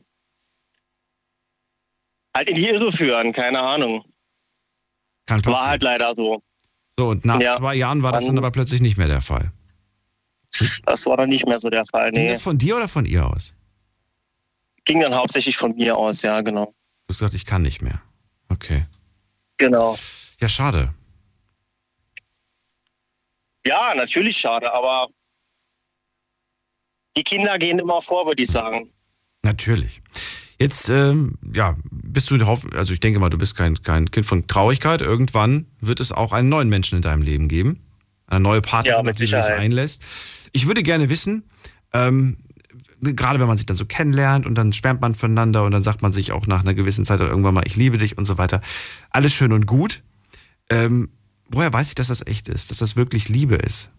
halt 2.36 2.48
in 2.48 2.54
die 2.54 2.68
Irre 2.68 2.92
führen. 2.92 3.32
Keine 3.32 3.60
Ahnung. 3.60 4.04
Kann 5.26 5.42
War 5.46 5.52
passieren. 5.52 5.70
halt 5.70 5.82
leider 5.82 6.14
so. 6.14 6.42
So, 6.96 7.08
und 7.08 7.24
nach 7.24 7.40
Ja. 7.40 7.56
zwei 7.56 7.74
Jahren 7.74 8.02
war 8.02 8.12
das 8.12 8.26
dann 8.26 8.36
aber 8.36 8.50
plötzlich 8.50 8.82
nicht 8.82 8.98
mehr 8.98 9.08
der 9.08 9.22
Fall. 9.22 9.52
Das 10.84 11.06
war 11.06 11.16
dann 11.16 11.30
nicht 11.30 11.46
mehr 11.46 11.58
so 11.58 11.70
der 11.70 11.84
Fall. 11.86 12.12
Ging 12.12 12.24
Nee. 12.24 12.32
das 12.32 12.42
von 12.42 12.58
dir 12.58 12.76
oder 12.76 12.88
von 12.88 13.06
ihr 13.06 13.26
aus? 13.26 13.54
Ging 14.84 15.00
dann 15.00 15.14
hauptsächlich 15.14 15.56
von 15.56 15.74
mir 15.76 15.96
aus, 15.96 16.20
ja, 16.22 16.42
genau. 16.42 16.66
Du 16.66 16.72
hast 17.14 17.18
gesagt, 17.18 17.32
ich 17.34 17.46
kann 17.46 17.62
nicht 17.62 17.80
mehr. 17.80 18.02
Okay. 18.52 18.82
Genau. 19.56 19.98
Ja, 20.40 20.48
schade. 20.48 20.90
Ja, 23.66 23.94
natürlich 23.94 24.36
schade, 24.36 24.72
aber 24.72 25.08
die 27.16 27.22
Kinder 27.22 27.58
gehen 27.58 27.78
immer 27.78 28.02
vor, 28.02 28.26
würde 28.26 28.42
ich 28.42 28.50
sagen. 28.50 28.90
Natürlich. 29.42 30.02
Jetzt, 30.58 30.88
ähm, 30.88 31.38
ja, 31.54 31.76
bist 31.90 32.30
du, 32.30 32.36
also 32.36 32.92
ich 32.92 33.00
denke 33.00 33.18
mal, 33.18 33.30
du 33.30 33.38
bist 33.38 33.56
kein, 33.56 33.82
kein 33.82 34.10
Kind 34.10 34.26
von 34.26 34.46
Traurigkeit. 34.46 35.00
Irgendwann 35.00 35.66
wird 35.80 36.00
es 36.00 36.12
auch 36.12 36.32
einen 36.32 36.48
neuen 36.48 36.68
Menschen 36.68 36.96
in 36.96 37.02
deinem 37.02 37.22
Leben 37.22 37.48
geben. 37.48 37.80
Eine 38.26 38.40
neue 38.40 38.60
Partnerin, 38.60 39.04
Ja, 39.04 39.10
auf 39.10 39.16
die 39.16 39.24
du 39.24 39.36
dich 39.36 39.50
einlässt. 39.50 40.02
Ich 40.52 40.66
würde 40.66 40.82
gerne 40.82 41.08
wissen, 41.08 41.44
ähm, 41.92 42.38
gerade 43.02 43.40
wenn 43.40 43.48
man 43.48 43.56
sich 43.56 43.66
dann 43.66 43.76
so 43.76 43.84
kennenlernt 43.84 44.46
und 44.46 44.54
dann 44.56 44.72
schwärmt 44.72 45.00
man 45.00 45.14
voneinander 45.14 45.64
und 45.64 45.72
dann 45.72 45.82
sagt 45.82 46.02
man 46.02 46.12
sich 46.12 46.32
auch 46.32 46.46
nach 46.46 46.60
einer 46.60 46.74
gewissen 46.74 47.04
Zeit 47.04 47.20
irgendwann 47.20 47.54
mal, 47.54 47.66
ich 47.66 47.76
liebe 47.76 47.98
dich 47.98 48.16
und 48.16 48.24
so 48.24 48.38
weiter. 48.38 48.60
Alles 49.10 49.32
schön 49.32 49.52
und 49.52 49.66
gut. 49.66 50.02
Ähm, 50.70 51.10
woher 51.50 51.72
weiß 51.72 51.88
ich, 51.88 51.94
dass 51.94 52.08
das 52.08 52.26
echt 52.26 52.48
ist, 52.48 52.70
dass 52.70 52.78
das 52.78 52.96
wirklich 52.96 53.28
Liebe 53.28 53.56
ist? 53.56 53.90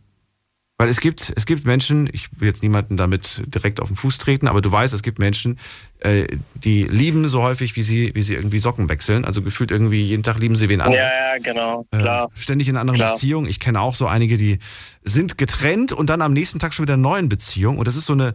Weil 0.78 0.90
es 0.90 1.02
gibt, 1.02 1.32
es 1.36 1.46
gibt 1.46 1.66
Menschen, 1.66 2.10
ich 2.12 2.30
will 2.40 2.48
jetzt 2.48 2.64
niemanden 2.64 2.98
damit 2.98 3.44
direkt 3.46 3.80
auf 3.80 3.90
den 3.90 3.96
Fuß 3.96 4.18
treten, 4.18 4.48
aber 4.48 4.60
du 4.60 4.72
weißt, 4.72 4.94
es 4.94 5.04
gibt 5.04 5.20
Menschen, 5.20 5.60
äh, 6.00 6.26
die 6.56 6.84
lieben 6.84 7.28
so 7.28 7.44
häufig, 7.44 7.76
wie 7.76 7.84
sie, 7.84 8.12
wie 8.16 8.24
sie 8.24 8.34
irgendwie 8.34 8.58
Socken 8.58 8.90
wechseln. 8.90 9.24
Also 9.24 9.44
gefühlt 9.44 9.70
irgendwie 9.70 10.02
jeden 10.02 10.24
Tag 10.24 10.40
lieben 10.40 10.56
sie 10.56 10.70
wen 10.70 10.82
anderes. 10.82 11.12
Ja, 11.16 11.36
ja, 11.36 11.42
genau, 11.44 11.86
klar. 11.92 12.32
Äh, 12.34 12.40
ständig 12.40 12.70
in 12.70 12.78
anderen 12.78 12.98
Klar. 12.98 13.12
Beziehung. 13.12 13.46
Ich 13.46 13.60
kenne 13.60 13.82
auch 13.82 13.94
so 13.94 14.08
einige, 14.08 14.36
die 14.36 14.58
sind 15.04 15.38
getrennt 15.38 15.92
und 15.92 16.10
dann 16.10 16.22
am 16.22 16.34
nächsten 16.34 16.58
Tag 16.58 16.74
schon 16.74 16.84
wieder 16.84 16.96
in 16.96 17.02
einer 17.02 17.10
neuen 17.10 17.30
Beziehung. 17.30 17.78
Und 17.78 17.88
das 17.88 17.96
ist 17.96 18.08
so 18.08 18.14
eine, 18.14 18.34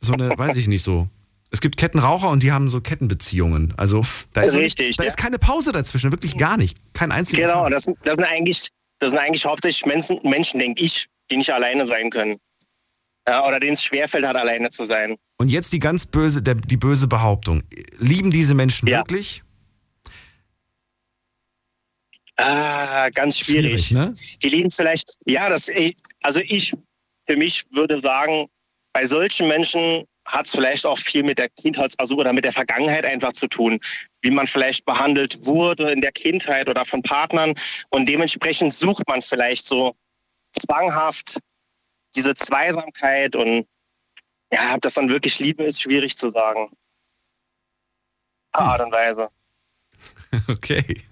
so 0.00 0.12
eine, 0.12 0.30
weiß 0.36 0.56
ich 0.56 0.68
nicht 0.68 0.82
so. 0.82 1.08
Es 1.50 1.60
gibt 1.60 1.76
Kettenraucher 1.76 2.30
und 2.30 2.42
die 2.42 2.52
haben 2.52 2.68
so 2.68 2.80
Kettenbeziehungen. 2.80 3.72
Also 3.76 4.02
da 4.32 4.42
ist, 4.42 4.56
Richtig, 4.56 4.96
da 4.96 5.04
ja. 5.04 5.08
ist 5.08 5.16
keine 5.16 5.38
Pause 5.38 5.72
dazwischen, 5.72 6.10
wirklich 6.10 6.36
gar 6.36 6.56
nicht. 6.56 6.76
Kein 6.92 7.12
einziger 7.12 7.46
Genau, 7.46 7.68
das, 7.68 7.84
sind- 7.84 7.96
das, 8.04 8.16
sind 8.16 8.24
eigentlich, 8.24 8.68
das 8.98 9.10
sind 9.10 9.18
eigentlich 9.20 9.44
hauptsächlich 9.46 9.86
Menschen, 9.86 10.18
Menschen, 10.24 10.58
denke 10.60 10.82
ich, 10.82 11.06
die 11.30 11.36
nicht 11.36 11.50
alleine 11.52 11.86
sein 11.86 12.10
können. 12.10 12.36
Ja, 13.28 13.46
oder 13.46 13.58
denen 13.60 13.74
es 13.74 13.82
schwerfällt 13.84 14.24
hat, 14.26 14.36
alleine 14.36 14.70
zu 14.70 14.86
sein. 14.86 15.16
Und 15.38 15.48
jetzt 15.48 15.72
die 15.72 15.78
ganz 15.78 16.06
böse, 16.06 16.42
der, 16.42 16.54
die 16.54 16.76
böse 16.76 17.06
Behauptung. 17.08 17.62
Lieben 17.98 18.30
diese 18.30 18.54
Menschen 18.54 18.88
Ja. 18.88 18.98
wirklich? 18.98 19.42
Ah, 22.36 23.08
ganz 23.10 23.38
schwierig. 23.38 23.92
ne? 23.92 24.12
Die 24.42 24.48
lieben 24.48 24.68
es 24.68 24.76
vielleicht, 24.76 25.16
ja, 25.24 25.48
das, 25.48 25.70
also 26.22 26.40
ich 26.40 26.74
für 27.26 27.36
mich 27.36 27.64
würde 27.72 27.98
sagen, 27.98 28.46
bei 28.96 29.04
solchen 29.04 29.46
Menschen 29.46 30.08
hat 30.24 30.46
es 30.46 30.52
vielleicht 30.52 30.86
auch 30.86 30.96
viel 30.96 31.22
mit 31.22 31.38
der 31.38 31.50
Kindheit, 31.50 31.92
also 31.98 32.16
oder 32.16 32.32
mit 32.32 32.46
der 32.46 32.52
Vergangenheit 32.52 33.04
einfach 33.04 33.34
zu 33.34 33.46
tun, 33.46 33.78
wie 34.22 34.30
man 34.30 34.46
vielleicht 34.46 34.86
behandelt 34.86 35.44
wurde 35.44 35.92
in 35.92 36.00
der 36.00 36.12
Kindheit 36.12 36.66
oder 36.66 36.86
von 36.86 37.02
Partnern 37.02 37.52
und 37.90 38.06
dementsprechend 38.06 38.72
sucht 38.72 39.06
man 39.06 39.20
vielleicht 39.20 39.68
so 39.68 39.94
zwanghaft 40.58 41.40
diese 42.16 42.34
Zweisamkeit 42.34 43.36
und 43.36 43.66
ja, 44.50 44.74
ob 44.74 44.80
das 44.80 44.94
dann 44.94 45.10
wirklich 45.10 45.40
Liebe 45.40 45.64
ist, 45.64 45.82
schwierig 45.82 46.16
zu 46.16 46.30
sagen. 46.30 46.70
Art 48.52 48.80
und 48.80 48.92
Weise. 48.92 49.28
Okay. 50.48 51.02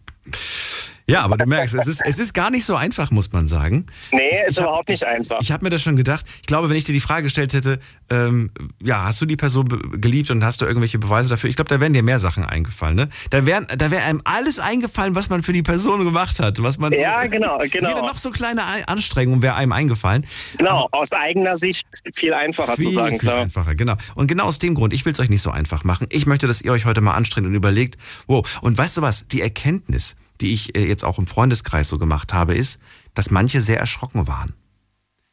Ja, 1.07 1.21
aber 1.23 1.37
du 1.37 1.45
merkst, 1.45 1.75
es 1.75 1.87
ist, 1.87 2.01
es 2.03 2.19
ist 2.19 2.33
gar 2.33 2.51
nicht 2.51 2.65
so 2.65 2.77
einfach, 2.77 3.11
muss 3.11 3.31
man 3.31 3.47
sagen. 3.47 3.85
Nee, 4.11 4.21
ist 4.47 4.53
Ich 4.53 4.57
hab- 4.59 4.65
überhaupt 4.65 4.89
nicht 4.89 5.05
einfach. 5.05 5.37
Ich 5.43 5.53
habe 5.53 5.63
mir 5.63 5.69
das 5.69 5.83
schon 5.83 5.97
gedacht. 5.97 6.25
Ich 6.37 6.47
glaube, 6.47 6.71
wenn 6.71 6.77
ich 6.79 6.85
dir 6.85 6.95
die 6.95 7.01
Frage 7.01 7.25
gestellt 7.25 7.53
hätte, 7.53 7.79
ähm, 8.11 8.51
ja, 8.83 9.05
hast 9.05 9.21
du 9.21 9.27
die 9.27 9.37
Person 9.37 9.67
geliebt 10.01 10.31
und 10.31 10.43
hast 10.43 10.63
du 10.63 10.65
irgendwelche 10.65 10.99
Beweise 10.99 11.29
dafür? 11.29 11.51
Ich 11.51 11.57
glaube, 11.57 11.69
da 11.69 11.79
wären 11.79 11.93
dir 11.93 12.03
mehr 12.03 12.19
Sachen 12.21 12.43
eingefallen. 12.45 12.97
Ne? 12.97 13.09
Da 13.29 13.45
wären, 13.45 13.67
da 13.77 13.91
wäre 13.91 14.03
einem 14.05 14.23
alles 14.25 14.61
eingefallen, 14.61 15.15
was 15.15 15.29
man 15.29 15.43
für 15.43 15.53
die 15.53 15.63
Person 15.63 16.03
gemacht 16.05 16.41
hat, 16.41 16.63
was 16.63 16.79
man. 16.79 16.91
Ja, 16.93 17.27
genau, 17.27 17.59
genau. 17.71 17.89
Jede 17.91 18.01
noch 18.01 18.17
so 18.17 18.31
kleine 18.31 18.65
Ei- 18.67 18.85
Anstrengung 18.87 19.43
wäre 19.43 19.57
einem 19.57 19.73
eingefallen. 19.73 20.27
Genau, 20.57 20.89
aus 20.91 21.13
eigener 21.13 21.59
Sicht 21.59 21.87
viel 22.15 22.33
einfacher 22.33 22.77
Viel, 22.77 22.87
zu 22.89 22.95
sagen, 22.95 23.11
viel 23.11 23.29
klar. 23.29 23.41
einfacher, 23.43 23.75
genau. 23.75 23.97
Und 24.15 24.27
genau 24.29 24.45
aus 24.45 24.59
dem 24.59 24.75
Grund, 24.75 24.95
ich 24.95 25.05
will 25.05 25.13
es 25.13 25.21
euch 25.21 25.29
nicht 25.29 25.43
so 25.43 25.51
einfach 25.51 25.85
machen. 25.85 26.07
Ich 26.11 26.25
möchte, 26.25 26.47
dass 26.47 26.63
ihr 26.63 26.73
euch 26.73 26.87
heute 26.87 27.03
mal 27.03 27.13
anstrengt 27.13 27.47
und 27.47 27.55
überlegt, 27.55 27.99
wow, 28.27 28.43
und 28.63 28.79
weißt 28.79 28.97
du 28.97 29.03
was, 29.03 29.29
die 29.29 29.43
Erkenntnis, 29.43 30.17
die 30.41 30.53
ich 30.53 30.76
äh, 30.76 30.87
jetzt 30.87 31.05
auch 31.05 31.19
im 31.19 31.26
Freundeskreis 31.26 31.88
so 31.88 31.99
gemacht 31.99 32.33
habe, 32.33 32.55
ist, 32.55 32.81
dass 33.14 33.31
manche 33.31 33.61
sehr 33.61 33.79
erschrocken 33.79 34.26
waren. 34.26 34.55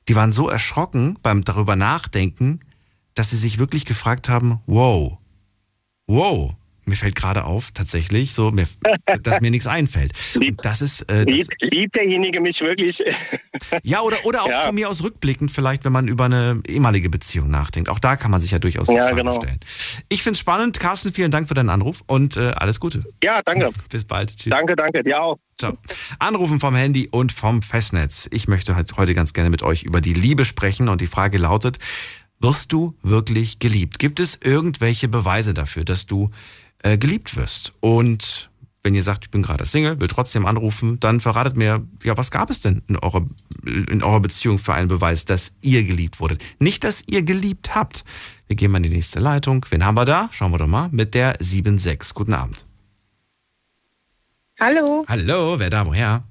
Die 0.08 0.16
waren 0.16 0.32
so 0.32 0.50
erschrocken 0.50 1.18
beim 1.22 1.44
darüber 1.44 1.76
nachdenken, 1.76 2.60
dass 3.14 3.32
sie 3.32 3.38
sich 3.38 3.58
wirklich 3.60 3.86
gefragt 3.86 4.30
haben, 4.30 4.60
wow, 4.66 5.18
wow, 6.08 6.56
mir 6.92 6.96
fällt 6.98 7.16
gerade 7.16 7.46
auf, 7.46 7.72
tatsächlich, 7.72 8.34
so, 8.34 8.52
mir, 8.52 8.68
dass 9.24 9.42
mir 9.42 9.50
nichts 9.50 9.66
einfällt. 9.68 10.12
Und 10.36 10.64
das 10.64 10.82
ist, 10.82 11.02
äh, 11.10 11.26
das, 11.26 11.34
Liebt, 11.34 11.62
liebt 11.62 11.96
derjenige 11.96 12.40
mich 12.42 12.62
wirklich? 12.62 13.02
ja, 13.84 14.02
oder, 14.02 14.18
oder 14.26 14.44
auch 14.44 14.50
Ja. 14.50 14.62
von 14.68 14.76
mir 14.76 14.90
aus 14.90 15.02
rückblickend, 15.04 15.52
vielleicht, 15.52 15.84
wenn 15.86 15.92
man 15.92 16.08
über 16.08 16.26
eine 16.26 16.62
ehemalige 16.68 17.10
Beziehung 17.10 17.50
nachdenkt. 17.50 17.90
Auch 17.90 18.00
da 18.00 18.16
kann 18.16 18.30
man 18.32 18.42
sich 18.42 18.52
ja 18.52 18.60
durchaus 18.60 18.88
Ja, 18.90 19.06
Fragen 19.06 19.18
genau. 19.18 19.36
stellen. 19.36 19.60
Ich 20.10 20.22
finde 20.24 20.36
es 20.36 20.40
spannend. 20.40 20.80
Carsten, 20.80 21.12
vielen 21.14 21.32
Dank 21.32 21.48
für 21.48 21.54
deinen 21.56 21.70
Anruf 21.70 22.04
und 22.08 22.38
äh, 22.38 22.52
alles 22.56 22.80
Gute. 22.80 23.00
ja, 23.24 23.42
danke. 23.44 23.72
Bis 23.90 24.06
bald. 24.06 24.36
Tschüss. 24.36 24.52
Danke, 24.52 24.76
danke. 24.76 25.02
Dir 25.04 25.22
auch. 25.24 25.38
Ciao. 25.58 25.74
Anrufen 26.20 26.60
vom 26.60 26.76
Handy 26.76 27.08
und 27.12 27.32
vom 27.32 27.62
Festnetz. 27.62 28.28
Ich 28.32 28.48
möchte 28.48 28.76
halt 28.76 28.92
heute 28.98 29.14
ganz 29.14 29.34
gerne 29.34 29.50
mit 29.50 29.64
euch 29.64 29.84
über 29.84 30.02
die 30.02 30.14
Liebe 30.14 30.44
sprechen 30.46 30.90
und 30.90 31.02
die 31.02 31.08
Frage 31.08 31.38
lautet, 31.38 31.78
wirst 32.40 32.74
du 32.74 32.96
wirklich 33.04 33.60
geliebt? 33.60 34.00
Gibt 34.00 34.20
es 34.20 34.40
irgendwelche 34.42 35.08
Beweise 35.08 35.54
dafür, 35.54 35.86
dass 35.86 36.08
du 36.08 36.32
äh, 36.84 36.98
geliebt 36.98 37.36
wirst? 37.36 37.74
Und 37.80 38.50
wenn 38.84 38.96
ihr 38.96 39.04
sagt, 39.04 39.26
ich 39.26 39.32
bin 39.32 39.44
gerade 39.44 39.66
Single, 39.66 40.00
will 40.00 40.08
trotzdem 40.08 40.46
anrufen, 40.46 41.00
dann 41.00 41.22
verratet 41.22 41.56
mir, 41.56 41.86
ja, 42.04 42.18
was 42.18 42.32
gab 42.32 42.50
es 42.50 42.62
denn 42.62 42.82
in 42.88 42.98
eurer, 42.98 43.26
in 43.64 44.02
eurer 44.02 44.20
Beziehung 44.20 44.58
für 44.58 44.74
einen 44.74 44.88
Beweis, 44.88 45.26
dass 45.26 45.54
ihr 45.62 45.84
geliebt 45.84 46.20
wurdet? 46.20 46.44
Nicht, 46.60 46.84
dass 46.84 47.04
ihr 47.08 47.22
geliebt 47.22 47.76
habt. 47.76 48.04
Wir 48.48 48.56
gehen 48.56 48.72
mal 48.72 48.78
in 48.78 48.84
die 48.84 48.90
nächste 48.90 49.20
Leitung. 49.20 49.66
Wen 49.70 49.86
haben 49.86 49.96
wir 49.96 50.06
da? 50.06 50.30
Schauen 50.32 50.52
wir 50.52 50.58
doch 50.58 50.68
mal. 50.68 50.90
Mit 50.92 51.14
der 51.14 51.38
7.6. 51.40 52.14
Guten 52.14 52.34
Abend. 52.34 52.66
Hallo, 54.60 55.06
Hallo, 55.08 55.58
wer 55.60 55.70
da? 55.70 55.86
Woher? 55.86 56.24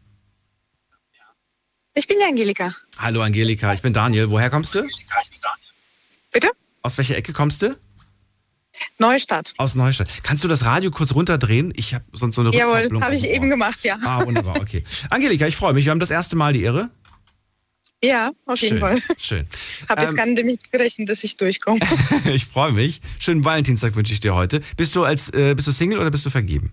ich 1.94 2.06
bin 2.06 2.16
die 2.18 2.24
Angelika. 2.24 2.72
Hallo 2.98 3.22
Angelika, 3.22 3.74
ich 3.74 3.82
bin 3.82 3.92
Daniel. 3.92 4.30
Woher 4.30 4.50
kommst 4.50 4.74
du? 4.74 4.86
Bitte? 6.32 6.50
Aus 6.82 6.96
welcher 6.96 7.16
Ecke 7.16 7.32
kommst 7.32 7.62
du? 7.62 7.76
Neustadt. 8.98 9.54
Aus 9.56 9.74
Neustadt. 9.74 10.08
Kannst 10.22 10.44
du 10.44 10.48
das 10.48 10.64
Radio 10.64 10.90
kurz 10.90 11.14
runterdrehen? 11.14 11.72
Ich 11.76 11.94
habe 11.94 12.04
sonst 12.12 12.34
so 12.36 12.42
eine 12.42 12.50
Jawohl, 12.50 13.00
habe 13.00 13.14
ich 13.14 13.28
eben 13.28 13.48
gemacht, 13.48 13.82
ja. 13.84 13.98
Ah, 14.04 14.24
wunderbar, 14.24 14.60
okay. 14.60 14.84
Angelika, 15.08 15.46
ich 15.46 15.56
freue 15.56 15.72
mich. 15.72 15.84
Wir 15.84 15.90
haben 15.92 16.00
das 16.00 16.10
erste 16.10 16.36
Mal 16.36 16.52
die 16.52 16.62
Ehre. 16.62 16.90
Ja, 18.02 18.30
auf 18.46 18.58
jeden 18.60 18.78
Schön, 18.78 18.80
Fall. 18.80 19.02
schön. 19.18 19.46
Habe 19.88 20.02
jetzt 20.02 20.12
Ähm, 20.12 20.16
gar 20.16 20.26
nicht 20.26 20.38
damit 20.38 20.72
gerechnet, 20.72 21.08
dass 21.10 21.22
ich 21.22 21.36
durchkomme. 21.36 21.80
ich 22.32 22.46
freue 22.46 22.72
mich. 22.72 23.00
Schönen 23.18 23.44
Valentinstag 23.44 23.94
wünsche 23.94 24.12
ich 24.14 24.20
dir 24.20 24.34
heute. 24.34 24.60
Bist 24.76 24.96
du 24.96 25.04
als 25.04 25.28
äh, 25.34 25.54
bist 25.54 25.68
du 25.68 25.72
Single 25.72 25.98
oder 25.98 26.10
bist 26.10 26.24
du 26.24 26.30
vergeben? 26.30 26.72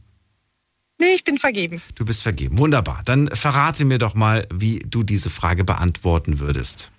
nee, 1.00 1.14
ich 1.14 1.24
bin 1.24 1.38
vergeben. 1.38 1.82
Du 1.96 2.06
bist 2.06 2.24
vergeben. 2.24 2.58
Wunderbar. 2.58 3.02
Dann 3.06 3.28
verrate 3.28 3.86
mir 3.86 3.98
doch 4.00 4.16
mal, 4.16 4.48
wie 4.52 4.80
du 4.80 5.04
diese 5.04 5.30
Frage 5.30 5.64
beantworten 5.64 6.40
würdest. 6.40 6.92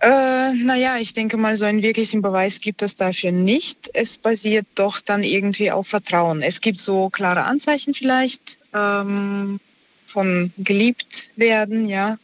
Äh, 0.00 0.54
naja, 0.54 0.96
ich 0.96 1.12
denke 1.12 1.36
mal, 1.36 1.56
so 1.56 1.66
einen 1.66 1.82
wirklichen 1.82 2.22
Beweis 2.22 2.60
gibt 2.60 2.80
es 2.80 2.94
dafür 2.96 3.32
nicht. 3.32 3.90
Es 3.92 4.18
basiert 4.18 4.66
doch 4.74 5.00
dann 5.00 5.22
irgendwie 5.22 5.70
auf 5.70 5.88
Vertrauen. 5.88 6.40
Es 6.40 6.62
gibt 6.62 6.78
so 6.78 7.10
klare 7.10 7.42
Anzeichen 7.42 7.92
vielleicht 7.92 8.58
ähm, 8.72 9.60
von 10.06 10.52
geliebt 10.56 11.28
werden, 11.36 11.86
ja. 11.86 12.16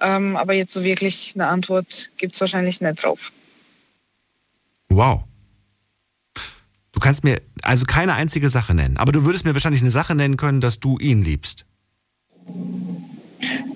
Ähm, 0.00 0.36
aber 0.36 0.54
jetzt 0.54 0.72
so 0.72 0.84
wirklich 0.84 1.32
eine 1.34 1.48
Antwort 1.48 2.10
gibt 2.18 2.34
es 2.34 2.40
wahrscheinlich 2.40 2.80
nicht 2.80 3.02
drauf. 3.02 3.32
Wow. 4.88 5.24
Du 6.92 7.00
kannst 7.00 7.24
mir 7.24 7.42
also 7.62 7.84
keine 7.84 8.14
einzige 8.14 8.48
Sache 8.48 8.74
nennen, 8.74 8.96
aber 8.96 9.10
du 9.10 9.24
würdest 9.24 9.44
mir 9.44 9.54
wahrscheinlich 9.54 9.82
eine 9.82 9.90
Sache 9.90 10.14
nennen 10.14 10.36
können, 10.36 10.60
dass 10.60 10.78
du 10.78 10.98
ihn 10.98 11.24
liebst. 11.24 11.64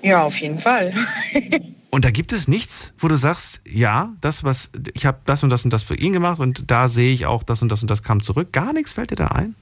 Ja, 0.01 0.23
auf 0.23 0.39
jeden 0.39 0.57
Fall. 0.57 0.93
Und 1.91 2.05
da 2.05 2.11
gibt 2.11 2.31
es 2.31 2.47
nichts, 2.47 2.93
wo 2.99 3.07
du 3.07 3.15
sagst, 3.15 3.61
ja, 3.67 4.13
das 4.21 4.43
was 4.43 4.71
ich 4.93 5.05
habe 5.05 5.19
das 5.25 5.43
und 5.43 5.49
das 5.49 5.65
und 5.65 5.71
das 5.71 5.83
für 5.83 5.95
ihn 5.95 6.13
gemacht 6.13 6.39
und 6.39 6.69
da 6.69 6.87
sehe 6.87 7.13
ich 7.13 7.25
auch 7.25 7.41
das 7.41 7.61
und 7.61 7.69
das 7.71 7.81
und 7.81 7.89
das 7.89 8.03
kam 8.03 8.21
zurück. 8.21 8.53
Gar 8.53 8.73
nichts 8.73 8.93
fällt 8.93 9.11
dir 9.11 9.15
da 9.15 9.27
ein? 9.27 9.55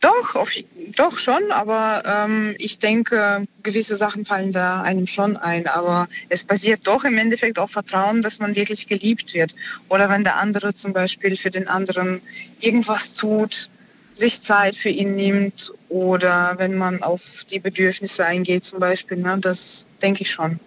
Doch, 0.00 0.36
auf, 0.36 0.52
doch 0.94 1.18
schon, 1.18 1.50
aber 1.50 2.02
ähm, 2.06 2.54
ich 2.58 2.78
denke, 2.78 3.46
gewisse 3.62 3.96
Sachen 3.96 4.24
fallen 4.24 4.52
da 4.52 4.82
einem 4.82 5.06
schon 5.06 5.36
ein. 5.36 5.66
Aber 5.66 6.06
es 6.28 6.44
basiert 6.44 6.86
doch 6.86 7.02
im 7.04 7.16
Endeffekt 7.16 7.58
auf 7.58 7.70
Vertrauen, 7.70 8.20
dass 8.20 8.38
man 8.38 8.54
wirklich 8.54 8.86
geliebt 8.86 9.32
wird. 9.34 9.56
Oder 9.88 10.08
wenn 10.10 10.22
der 10.22 10.36
andere 10.36 10.74
zum 10.74 10.92
Beispiel 10.92 11.36
für 11.36 11.50
den 11.50 11.66
anderen 11.66 12.20
irgendwas 12.60 13.14
tut, 13.14 13.70
sich 14.12 14.42
Zeit 14.42 14.76
für 14.76 14.90
ihn 14.90 15.14
nimmt 15.14 15.72
oder 15.88 16.54
wenn 16.58 16.76
man 16.76 17.02
auf 17.02 17.44
die 17.50 17.58
Bedürfnisse 17.58 18.24
eingeht 18.24 18.64
zum 18.64 18.78
Beispiel. 18.78 19.16
Ne, 19.16 19.38
das 19.40 19.86
denke 20.00 20.22
ich 20.22 20.30
schon. 20.30 20.60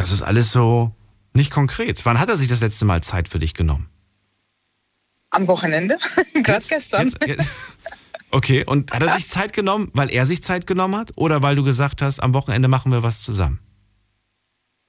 Das 0.00 0.12
ist 0.12 0.22
alles 0.22 0.50
so 0.50 0.94
nicht 1.34 1.50
konkret. 1.50 2.04
Wann 2.06 2.18
hat 2.18 2.30
er 2.30 2.36
sich 2.38 2.48
das 2.48 2.60
letzte 2.62 2.86
Mal 2.86 3.02
Zeit 3.02 3.28
für 3.28 3.38
dich 3.38 3.52
genommen? 3.52 3.88
Am 5.30 5.46
Wochenende, 5.46 5.98
gerade 6.42 6.64
gestern. 6.66 7.06
Jetzt, 7.06 7.18
jetzt, 7.26 7.48
okay, 8.30 8.64
und 8.64 8.92
hat 8.92 9.02
er 9.02 9.14
sich 9.16 9.28
Zeit 9.28 9.52
genommen, 9.52 9.90
weil 9.92 10.10
er 10.10 10.24
sich 10.24 10.42
Zeit 10.42 10.66
genommen 10.66 10.96
hat 10.96 11.12
oder 11.16 11.42
weil 11.42 11.54
du 11.54 11.62
gesagt 11.62 12.00
hast, 12.02 12.20
am 12.20 12.32
Wochenende 12.34 12.66
machen 12.66 12.90
wir 12.90 13.02
was 13.02 13.22
zusammen? 13.22 13.60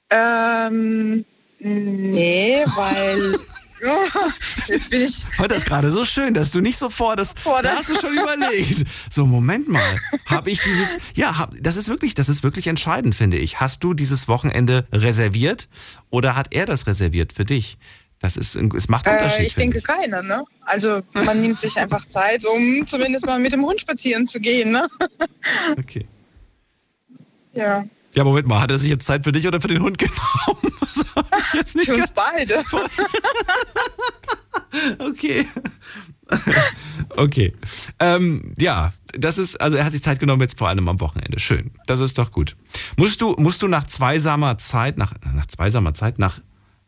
Ähm, 0.10 1.26
nee, 1.60 2.64
weil... 2.76 3.38
Jetzt 4.68 4.90
bin 4.90 5.02
ich 5.02 5.28
Ich 5.30 5.36
fand 5.36 5.52
das 5.52 5.66
gerade 5.66 5.92
so 5.92 6.06
schön, 6.06 6.34
dass 6.34 6.52
du 6.52 6.62
nicht 6.62 6.78
sofort 6.78 7.20
das. 7.20 7.34
Da 7.36 7.76
hast 7.76 7.90
du 7.90 8.00
schon 8.00 8.14
überlegt. 8.14 8.86
So, 9.10 9.26
Moment 9.26 9.68
mal. 9.68 9.96
Habe 10.26 10.52
ich 10.52 10.62
dieses. 10.62 10.98
Ja, 11.16 11.38
hab, 11.38 11.56
das 11.60 11.78
ist 11.78 11.88
wirklich, 11.88 12.14
das 12.14 12.30
ist 12.30 12.44
wirklich 12.44 12.68
entscheidend, 12.68 13.16
finde 13.16 13.38
ich. 13.38 13.60
Hast 13.60 13.84
du 13.84 13.94
dieses 13.94 14.28
Wochenende 14.28 14.86
reserviert 14.92 15.68
oder 16.10 16.36
hat 16.36 16.48
er 16.52 16.66
das 16.66 16.88
reserviert 16.88 17.34
für 17.34 17.44
dich? 17.44 17.78
Das 18.20 18.38
ist, 18.38 18.56
es 18.56 18.88
macht 18.88 19.08
einen 19.08 19.18
Unterschied. 19.18 19.42
Äh, 19.42 19.48
ich 19.48 19.56
denke 19.56 19.82
keiner, 19.82 20.22
ne? 20.22 20.44
Also 20.62 21.02
man 21.26 21.42
nimmt 21.42 21.58
sich 21.58 21.76
einfach 21.78 22.06
Zeit, 22.06 22.46
um 22.46 22.86
zumindest 22.86 23.26
mal 23.26 23.40
mit 23.40 23.52
dem 23.52 23.66
Hund 23.66 23.82
spazieren 23.82 24.28
zu 24.28 24.40
gehen, 24.40 24.72
ne? 24.72 24.88
Okay. 25.78 26.06
Ja. 27.54 27.84
Ja, 28.14 28.24
Moment 28.24 28.48
mal, 28.48 28.60
hat 28.60 28.72
er 28.72 28.80
sich 28.80 28.90
jetzt 28.90 29.06
Zeit 29.06 29.24
für 29.24 29.32
dich 29.32 29.48
oder 29.48 29.62
für 29.62 29.68
den 29.68 29.82
Hund 29.82 29.98
genommen? 29.98 30.74
Das 30.80 30.98
ich 30.98 31.54
jetzt 31.54 31.76
nicht 31.76 31.88
Für 31.88 31.96
uns 31.96 32.12
beide. 32.12 32.64
Okay. 35.00 35.46
okay. 37.18 37.54
Ähm, 38.00 38.54
ja, 38.58 38.94
das 39.14 39.38
ist, 39.38 39.60
also 39.60 39.76
er 39.76 39.84
hat 39.84 39.92
sich 39.92 40.02
Zeit 40.02 40.20
genommen 40.20 40.42
jetzt 40.42 40.58
vor 40.58 40.70
allem 40.70 40.88
am 40.88 41.02
Wochenende. 41.02 41.40
Schön. 41.40 41.72
Das 41.88 42.00
ist 42.00 42.18
doch 42.18 42.32
gut. 42.32 42.56
Musst 42.96 43.20
du, 43.20 43.36
musst 43.38 43.62
du 43.62 43.68
nach 43.68 43.86
zweisamer 43.86 44.58
Zeit, 44.58 44.98
nach, 44.98 45.14
nach 45.34 45.46
zweisamer 45.48 45.94
Zeit, 45.94 46.20
nach, 46.20 46.40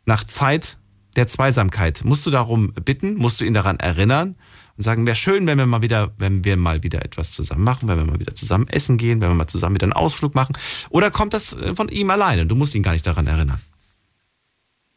nach 0.05 0.23
Zeit 0.23 0.77
der 1.17 1.27
Zweisamkeit, 1.27 2.03
musst 2.05 2.25
du 2.25 2.31
darum 2.31 2.73
bitten, 2.73 3.15
musst 3.15 3.41
du 3.41 3.45
ihn 3.45 3.53
daran 3.53 3.77
erinnern 3.79 4.35
und 4.77 4.83
sagen, 4.83 5.05
wäre 5.05 5.15
schön, 5.15 5.45
wenn 5.45 5.57
wir 5.57 5.65
mal 5.65 5.81
wieder, 5.81 6.11
wenn 6.17 6.43
wir 6.43 6.57
mal 6.57 6.81
wieder 6.81 7.03
etwas 7.05 7.31
zusammen 7.31 7.63
machen, 7.63 7.87
wenn 7.87 7.97
wir 7.97 8.05
mal 8.05 8.19
wieder 8.19 8.33
zusammen 8.33 8.67
essen 8.67 8.97
gehen, 8.97 9.21
wenn 9.21 9.29
wir 9.29 9.35
mal 9.35 9.47
zusammen 9.47 9.75
wieder 9.75 9.85
einen 9.85 9.93
Ausflug 9.93 10.33
machen. 10.33 10.53
Oder 10.89 11.11
kommt 11.11 11.33
das 11.33 11.53
äh, 11.53 11.75
von 11.75 11.89
ihm 11.89 12.09
alleine? 12.09 12.45
Du 12.45 12.55
musst 12.55 12.73
ihn 12.73 12.83
gar 12.83 12.93
nicht 12.93 13.05
daran 13.05 13.27
erinnern. 13.27 13.61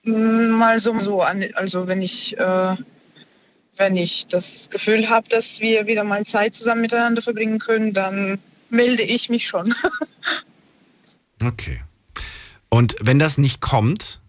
Mal 0.04 0.78
so, 0.78 0.98
so 1.00 1.20
also 1.20 1.88
wenn 1.88 2.00
ich, 2.00 2.38
äh, 2.38 2.76
wenn 3.76 3.96
ich 3.96 4.26
das 4.28 4.70
Gefühl 4.70 5.10
habe, 5.10 5.28
dass 5.28 5.60
wir 5.60 5.86
wieder 5.86 6.04
mal 6.04 6.24
Zeit 6.24 6.54
zusammen 6.54 6.82
miteinander 6.82 7.20
verbringen 7.20 7.58
können, 7.58 7.92
dann 7.92 8.38
melde 8.70 9.02
ich 9.02 9.28
mich 9.28 9.46
schon. 9.46 9.74
Okay. 11.44 11.82
Und 12.70 12.96
wenn 13.00 13.18
das 13.18 13.36
nicht 13.36 13.60
kommt, 13.60 14.20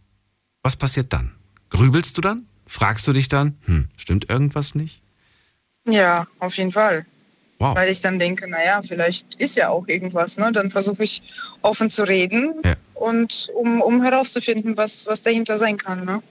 was 0.61 0.75
passiert 0.75 1.13
dann? 1.13 1.31
Grübelst 1.69 2.17
du 2.17 2.21
dann? 2.21 2.45
Fragst 2.65 3.07
du 3.07 3.13
dich 3.13 3.29
dann, 3.29 3.57
hm, 3.65 3.87
stimmt 3.95 4.29
irgendwas 4.29 4.75
nicht? 4.75 5.01
Ja, 5.87 6.27
auf 6.39 6.55
jeden 6.57 6.71
Fall. 6.71 7.05
Wow. 7.59 7.75
Weil 7.75 7.89
ich 7.89 8.01
dann 8.01 8.19
denke, 8.19 8.47
naja, 8.47 8.81
vielleicht 8.83 9.35
ist 9.35 9.55
ja 9.57 9.69
auch 9.69 9.87
irgendwas. 9.87 10.37
Ne? 10.37 10.51
Dann 10.51 10.69
versuche 10.69 11.03
ich 11.03 11.23
offen 11.63 11.89
zu 11.89 12.03
reden 12.03 12.53
Ja. 12.63 12.75
und 12.93 13.49
um, 13.55 13.81
um 13.81 14.03
herauszufinden, 14.03 14.77
was, 14.77 15.07
was 15.07 15.23
dahinter 15.23 15.57
sein 15.57 15.77
kann. 15.77 16.05
Ne? 16.05 16.21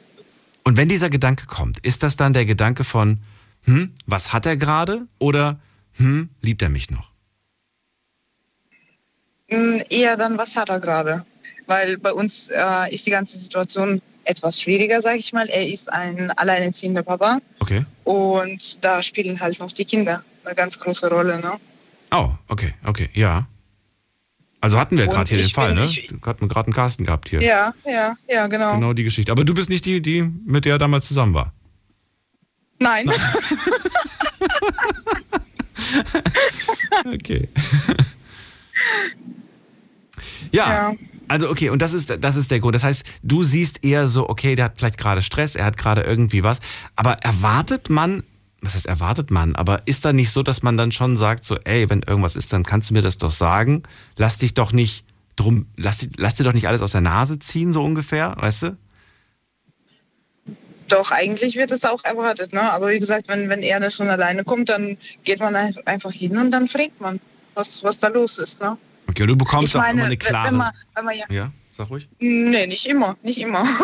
Und 0.62 0.76
wenn 0.76 0.88
dieser 0.88 1.10
Gedanke 1.10 1.46
kommt, 1.46 1.78
ist 1.80 2.02
das 2.04 2.16
dann 2.16 2.32
der 2.32 2.44
Gedanke 2.44 2.84
von, 2.84 3.18
hm, 3.64 3.92
was 4.06 4.32
hat 4.32 4.46
er 4.46 4.56
gerade? 4.56 5.06
Oder, 5.18 5.58
hm, 5.96 6.28
liebt 6.42 6.62
er 6.62 6.68
mich 6.68 6.90
noch? 6.90 7.10
Mm, 9.50 9.80
Eher 9.90 10.16
dann, 10.16 10.38
was 10.38 10.56
hat 10.56 10.68
er 10.68 10.80
gerade? 10.80 11.24
Weil 11.66 11.98
bei 11.98 12.12
uns 12.12 12.48
äh, 12.48 12.94
ist 12.94 13.06
die 13.06 13.10
ganze 13.10 13.38
Situation 13.38 14.00
etwas 14.26 14.60
schwieriger, 14.60 15.00
sage 15.00 15.18
ich 15.18 15.32
mal. 15.32 15.48
Er 15.48 15.66
ist 15.68 15.92
ein 15.92 16.30
alleinerziehender 16.32 17.02
Papa 17.02 17.38
Okay. 17.60 17.84
und 18.04 18.84
da 18.84 19.02
spielen 19.02 19.38
halt 19.40 19.58
noch 19.60 19.72
die 19.72 19.84
Kinder 19.84 20.22
eine 20.44 20.54
ganz 20.54 20.78
große 20.78 21.08
Rolle. 21.08 21.38
Ne? 21.40 21.52
Oh, 22.12 22.30
okay, 22.48 22.74
okay, 22.84 23.08
ja. 23.14 23.46
Also 24.60 24.78
hatten 24.78 24.96
wir 24.96 25.06
gerade 25.06 25.28
hier 25.28 25.38
den 25.38 25.50
Fall, 25.50 25.74
ne? 25.74 25.84
ich- 25.84 26.08
Du 26.08 26.18
hatten 26.26 26.48
gerade 26.48 26.66
einen 26.68 26.74
Carsten 26.74 27.04
gehabt 27.04 27.28
hier. 27.28 27.40
Ja, 27.42 27.72
ja, 27.84 28.16
ja, 28.28 28.46
genau. 28.48 28.74
Genau 28.74 28.92
die 28.94 29.04
Geschichte. 29.04 29.30
Aber 29.32 29.44
du 29.44 29.54
bist 29.54 29.68
nicht 29.70 29.84
die, 29.84 30.00
die 30.02 30.22
mit 30.44 30.64
der 30.64 30.72
er 30.74 30.78
damals 30.78 31.06
zusammen 31.06 31.34
war. 31.34 31.52
Nein, 32.78 33.10
Okay. 37.14 37.48
ja, 40.52 40.66
Ja. 40.92 40.94
Also 41.28 41.50
okay, 41.50 41.70
und 41.70 41.82
das 41.82 41.92
ist, 41.92 42.18
das 42.20 42.36
ist 42.36 42.50
der 42.50 42.60
Grund. 42.60 42.74
Das 42.74 42.84
heißt, 42.84 43.04
du 43.22 43.42
siehst 43.42 43.84
eher 43.84 44.06
so, 44.08 44.28
okay, 44.28 44.54
der 44.54 44.66
hat 44.66 44.74
vielleicht 44.78 44.98
gerade 44.98 45.22
Stress, 45.22 45.54
er 45.54 45.64
hat 45.64 45.76
gerade 45.76 46.02
irgendwie 46.02 46.42
was. 46.42 46.60
Aber 46.94 47.14
erwartet 47.14 47.90
man, 47.90 48.22
was 48.60 48.74
heißt 48.74 48.86
erwartet 48.86 49.30
man, 49.30 49.56
aber 49.56 49.82
ist 49.86 50.04
da 50.04 50.12
nicht 50.12 50.30
so, 50.30 50.42
dass 50.42 50.62
man 50.62 50.76
dann 50.76 50.92
schon 50.92 51.16
sagt, 51.16 51.44
so, 51.44 51.56
ey, 51.64 51.90
wenn 51.90 52.02
irgendwas 52.02 52.36
ist, 52.36 52.52
dann 52.52 52.62
kannst 52.64 52.90
du 52.90 52.94
mir 52.94 53.02
das 53.02 53.18
doch 53.18 53.32
sagen. 53.32 53.82
Lass 54.16 54.38
dich 54.38 54.54
doch 54.54 54.72
nicht 54.72 55.04
drum, 55.34 55.66
lass, 55.76 56.06
lass 56.16 56.36
dir 56.36 56.44
doch 56.44 56.52
nicht 56.52 56.68
alles 56.68 56.80
aus 56.80 56.92
der 56.92 57.00
Nase 57.00 57.38
ziehen, 57.38 57.72
so 57.72 57.82
ungefähr, 57.82 58.34
weißt 58.38 58.62
du? 58.62 58.76
doch, 60.88 61.10
eigentlich 61.10 61.56
wird 61.56 61.72
es 61.72 61.84
auch 61.84 62.04
erwartet. 62.04 62.52
Ne? 62.52 62.62
Aber 62.62 62.90
wie 62.90 62.98
gesagt, 62.98 63.28
wenn, 63.28 63.48
wenn 63.48 63.62
er 63.62 63.80
da 63.80 63.90
schon 63.90 64.08
alleine 64.08 64.44
kommt, 64.44 64.68
dann 64.68 64.96
geht 65.24 65.40
man 65.40 65.54
ein- 65.56 65.76
einfach 65.84 66.12
hin 66.12 66.36
und 66.38 66.50
dann 66.52 66.68
fragt 66.68 67.00
man, 67.00 67.18
was, 67.54 67.82
was 67.82 67.98
da 67.98 68.08
los 68.08 68.38
ist. 68.38 68.60
Ne? 68.60 68.76
Okay, 69.08 69.26
du 69.26 69.36
bekommst 69.36 69.68
Ich 69.68 69.76
auch 69.76 69.80
meine, 69.80 69.92
immer 69.98 70.04
eine 70.06 70.16
klare. 70.16 70.48
wenn 70.48 70.56
man, 70.56 70.72
wenn 70.94 71.04
man 71.04 71.16
ja, 71.16 71.24
ja, 71.28 71.52
sag 71.70 71.90
ruhig. 71.90 72.08
Nee, 72.18 72.66
nicht 72.66 72.86
immer, 72.86 73.16
nicht 73.22 73.40
immer. 73.40 73.64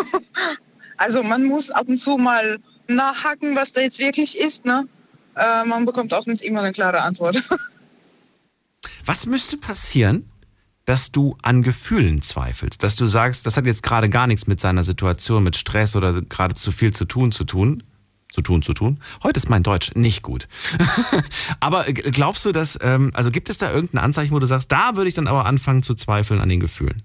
Also 0.98 1.24
man 1.24 1.42
muss 1.44 1.70
ab 1.70 1.88
und 1.88 1.98
zu 1.98 2.16
mal 2.16 2.58
nachhaken, 2.86 3.56
was 3.56 3.72
da 3.72 3.80
jetzt 3.80 3.98
wirklich 3.98 4.38
ist. 4.38 4.64
Ne? 4.64 4.86
Äh, 5.34 5.64
man 5.64 5.84
bekommt 5.84 6.14
auch 6.14 6.26
nicht 6.26 6.42
immer 6.42 6.60
eine 6.60 6.70
klare 6.70 7.02
Antwort. 7.02 7.42
Was 9.04 9.26
müsste 9.26 9.56
passieren, 9.56 10.30
dass 10.84 11.10
du 11.10 11.36
an 11.42 11.62
Gefühlen 11.64 12.22
zweifelst? 12.22 12.84
Dass 12.84 12.94
du 12.94 13.06
sagst, 13.06 13.46
das 13.46 13.56
hat 13.56 13.66
jetzt 13.66 13.82
gerade 13.82 14.08
gar 14.08 14.28
nichts 14.28 14.46
mit 14.46 14.60
seiner 14.60 14.84
Situation, 14.84 15.42
mit 15.42 15.56
Stress 15.56 15.96
oder 15.96 16.22
gerade 16.22 16.54
zu 16.54 16.70
viel 16.70 16.92
zu 16.92 17.04
tun 17.04 17.32
zu 17.32 17.44
tun? 17.44 17.82
Zu 18.32 18.40
tun, 18.40 18.62
zu 18.62 18.72
tun. 18.72 18.98
Heute 19.22 19.38
ist 19.38 19.50
mein 19.50 19.62
Deutsch 19.62 19.92
nicht 19.94 20.22
gut. 20.22 20.48
aber 21.60 21.84
glaubst 21.84 22.46
du, 22.46 22.52
dass, 22.52 22.78
ähm, 22.80 23.10
also 23.12 23.30
gibt 23.30 23.50
es 23.50 23.58
da 23.58 23.70
irgendein 23.70 24.02
Anzeichen, 24.02 24.32
wo 24.32 24.38
du 24.38 24.46
sagst, 24.46 24.72
da 24.72 24.96
würde 24.96 25.08
ich 25.10 25.14
dann 25.14 25.26
aber 25.28 25.44
anfangen 25.44 25.82
zu 25.82 25.92
zweifeln 25.92 26.40
an 26.40 26.48
den 26.48 26.58
Gefühlen? 26.58 27.02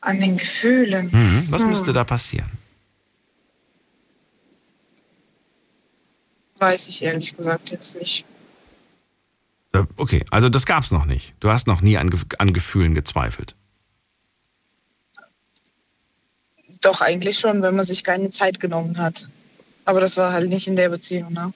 An 0.00 0.18
den 0.18 0.36
Gefühlen. 0.36 1.06
Mhm. 1.12 1.46
Was 1.50 1.62
Hm. 1.62 1.70
müsste 1.70 1.92
da 1.92 2.02
passieren? 2.02 2.50
Weiß 6.58 6.88
ich 6.88 7.02
ehrlich 7.02 7.36
gesagt 7.36 7.70
jetzt 7.70 7.94
nicht. 7.94 8.24
Äh, 9.72 9.84
Okay, 9.96 10.24
also 10.32 10.48
das 10.48 10.66
gab's 10.66 10.90
noch 10.90 11.04
nicht. 11.04 11.34
Du 11.38 11.50
hast 11.50 11.68
noch 11.68 11.80
nie 11.80 11.96
an, 11.96 12.10
an 12.38 12.52
Gefühlen 12.52 12.94
gezweifelt. 12.94 13.54
Doch, 16.80 17.00
eigentlich 17.00 17.38
schon, 17.38 17.62
wenn 17.62 17.76
man 17.76 17.84
sich 17.84 18.04
keine 18.04 18.30
Zeit 18.30 18.60
genommen 18.60 18.98
hat. 18.98 19.28
Aber 19.84 20.00
das 20.00 20.16
war 20.16 20.32
halt 20.32 20.48
nicht 20.48 20.68
in 20.68 20.76
der 20.76 20.90
Beziehung. 20.90 21.32
Ne? 21.32 21.52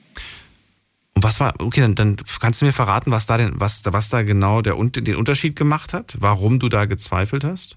Und 1.14 1.22
was 1.22 1.38
war, 1.38 1.54
okay, 1.58 1.80
dann, 1.82 1.94
dann 1.94 2.16
kannst 2.40 2.60
du 2.60 2.66
mir 2.66 2.72
verraten, 2.72 3.10
was 3.10 3.26
da, 3.26 3.36
denn, 3.36 3.52
was, 3.56 3.82
was 3.84 4.08
da 4.08 4.22
genau 4.22 4.62
der, 4.62 4.74
den 4.74 5.16
Unterschied 5.16 5.54
gemacht 5.54 5.92
hat? 5.92 6.16
Warum 6.18 6.58
du 6.58 6.68
da 6.68 6.86
gezweifelt 6.86 7.44
hast? 7.44 7.76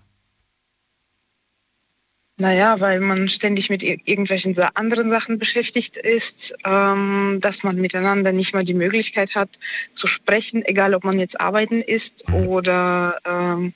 Naja, 2.37 2.81
weil 2.81 2.99
man 2.99 3.29
ständig 3.29 3.69
mit 3.69 3.81
ir- 3.81 4.01
irgendwelchen 4.03 4.57
anderen 4.73 5.09
Sachen 5.09 5.39
beschäftigt 5.39 5.95
ist, 5.95 6.53
ähm, 6.65 7.39
dass 7.41 7.63
man 7.63 7.77
miteinander 7.77 8.33
nicht 8.33 8.53
mal 8.53 8.65
die 8.65 8.73
Möglichkeit 8.73 9.35
hat 9.35 9.57
zu 9.93 10.07
sprechen, 10.07 10.61
egal 10.65 10.93
ob 10.95 11.05
man 11.05 11.17
jetzt 11.17 11.39
arbeiten 11.39 11.81
ist 11.81 12.27
oder 12.29 13.19
ähm, 13.23 13.73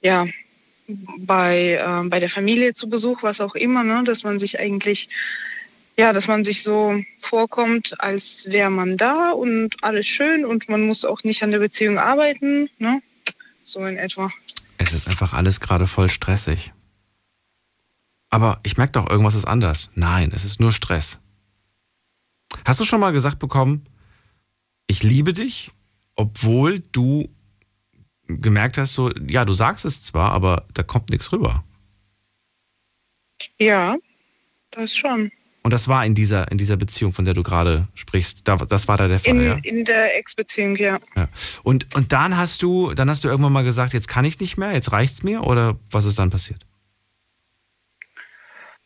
ja, 0.00 0.26
bei, 0.86 1.80
ähm, 1.84 2.10
bei 2.10 2.20
der 2.20 2.28
Familie 2.28 2.74
zu 2.74 2.88
Besuch, 2.88 3.22
was 3.22 3.40
auch 3.40 3.54
immer, 3.54 3.84
ne? 3.84 4.02
dass 4.04 4.22
man 4.22 4.38
sich 4.38 4.58
eigentlich, 4.58 5.08
ja, 5.96 6.12
dass 6.12 6.28
man 6.28 6.44
sich 6.44 6.62
so 6.62 7.02
vorkommt, 7.18 8.00
als 8.00 8.46
wäre 8.50 8.70
man 8.70 8.96
da 8.96 9.30
und 9.30 9.82
alles 9.82 10.06
schön 10.06 10.44
und 10.44 10.68
man 10.68 10.82
muss 10.82 11.04
auch 11.04 11.24
nicht 11.24 11.42
an 11.42 11.50
der 11.50 11.60
Beziehung 11.60 11.98
arbeiten, 11.98 12.68
ne? 12.78 13.00
so 13.62 13.84
in 13.86 13.96
etwa. 13.96 14.30
Es 14.78 14.92
ist 14.92 15.08
einfach 15.08 15.32
alles 15.32 15.60
gerade 15.60 15.86
voll 15.86 16.10
stressig. 16.10 16.72
Aber 18.30 18.58
ich 18.64 18.76
merke 18.76 18.92
doch, 18.92 19.08
irgendwas 19.08 19.36
ist 19.36 19.46
anders. 19.46 19.90
Nein, 19.94 20.32
es 20.34 20.44
ist 20.44 20.60
nur 20.60 20.72
Stress. 20.72 21.20
Hast 22.64 22.80
du 22.80 22.84
schon 22.84 23.00
mal 23.00 23.12
gesagt 23.12 23.38
bekommen, 23.38 23.84
ich 24.86 25.02
liebe 25.02 25.32
dich, 25.32 25.70
obwohl 26.16 26.80
du 26.92 27.33
gemerkt 28.26 28.78
hast, 28.78 28.94
so, 28.94 29.10
ja, 29.28 29.44
du 29.44 29.52
sagst 29.52 29.84
es 29.84 30.02
zwar, 30.02 30.32
aber 30.32 30.64
da 30.74 30.82
kommt 30.82 31.10
nichts 31.10 31.32
rüber. 31.32 31.64
Ja, 33.58 33.96
das 34.70 34.94
schon. 34.94 35.30
Und 35.62 35.72
das 35.72 35.88
war 35.88 36.04
in 36.04 36.14
dieser, 36.14 36.50
in 36.52 36.58
dieser 36.58 36.76
Beziehung, 36.76 37.14
von 37.14 37.24
der 37.24 37.32
du 37.32 37.42
gerade 37.42 37.88
sprichst. 37.94 38.46
Da, 38.46 38.56
das 38.56 38.86
war 38.86 38.98
da 38.98 39.08
der 39.08 39.18
Fall, 39.18 39.36
In, 39.36 39.46
ja? 39.46 39.58
in 39.62 39.84
der 39.86 40.18
Ex-Beziehung, 40.18 40.76
ja. 40.76 40.98
ja. 41.16 41.28
Und, 41.62 41.94
und 41.94 42.12
dann 42.12 42.36
hast 42.36 42.62
du, 42.62 42.92
dann 42.92 43.08
hast 43.08 43.24
du 43.24 43.28
irgendwann 43.28 43.52
mal 43.52 43.64
gesagt, 43.64 43.94
jetzt 43.94 44.06
kann 44.06 44.26
ich 44.26 44.38
nicht 44.40 44.58
mehr, 44.58 44.72
jetzt 44.72 44.92
reicht's 44.92 45.22
mir, 45.22 45.42
oder 45.42 45.78
was 45.90 46.04
ist 46.04 46.18
dann 46.18 46.28
passiert? 46.28 46.66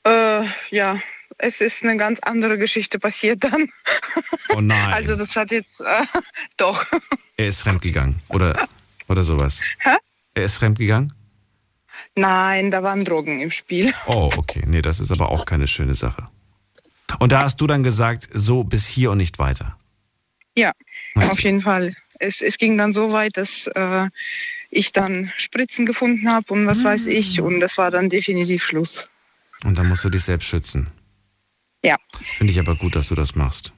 Äh, 0.05 0.44
ja, 0.70 0.96
es 1.38 1.61
ist 1.61 1.83
eine 1.83 1.96
ganz 1.96 2.20
andere 2.20 2.59
Geschichte 2.59 3.01
passiert 3.01 3.42
dann. 3.42 3.68
Oh 4.55 4.61
nein. 4.61 4.92
Also 4.92 5.16
das 5.16 5.35
hat 5.35 5.51
jetzt 5.51 5.81
äh, 5.81 6.05
doch. 6.57 6.85
Er 7.37 7.48
ist 7.48 7.62
fremdgegangen 7.62 8.20
oder, 8.29 8.68
oder 9.09 9.25
sowas. 9.25 9.61
Hä? 9.81 9.97
Er 10.35 10.44
ist 10.44 10.57
fremdgegangen? 10.57 11.12
Nein, 12.14 12.71
da 12.71 12.83
waren 12.83 13.05
Drogen 13.05 13.40
im 13.40 13.51
Spiel. 13.51 13.92
Oh, 14.07 14.31
okay. 14.37 14.62
Nee, 14.66 14.83
das 14.83 15.01
ist 15.01 15.11
aber 15.12 15.31
auch 15.31 15.44
keine 15.44 15.66
schöne 15.66 15.94
Sache. 15.94 16.29
Und 17.18 17.33
da 17.33 17.42
hast 17.42 17.61
du 17.61 17.66
dann 17.66 17.83
gesagt, 17.83 18.29
so 18.33 18.64
bis 18.64 18.87
hier 18.87 19.11
und 19.11 19.18
nicht 19.18 19.38
weiter. 19.38 19.77
Ja, 20.57 20.73
Okay. 21.14 21.29
auf 21.29 21.40
jeden 21.40 21.62
Fall. 21.62 21.97
Es, 22.21 22.40
es 22.42 22.59
ging 22.59 22.77
dann 22.77 22.92
so 22.92 23.12
weit, 23.12 23.37
dass 23.37 23.66
äh, 23.75 24.09
ich 24.71 24.92
dann 24.92 25.33
Spritzen 25.37 25.87
gefunden 25.87 26.29
habe 26.31 26.53
und 26.53 26.66
was 26.66 26.83
weiß 26.85 27.07
ich. 27.07 27.40
Und 27.40 27.61
das 27.61 27.79
war 27.79 27.90
dann 27.90 28.09
definitiv 28.09 28.62
Schluss. 28.64 29.09
Und 29.64 29.79
dann 29.79 29.88
musst 29.88 30.05
du 30.05 30.11
dich 30.11 30.25
selbst 30.25 30.47
schützen. 30.49 30.88
Ja. 31.85 31.97
Finde 32.37 32.53
ich 32.53 32.59
aber 32.59 32.75
gut, 32.75 32.97
dass 32.97 33.09
du 33.09 33.14
das 33.14 33.35
machst. 33.37 33.73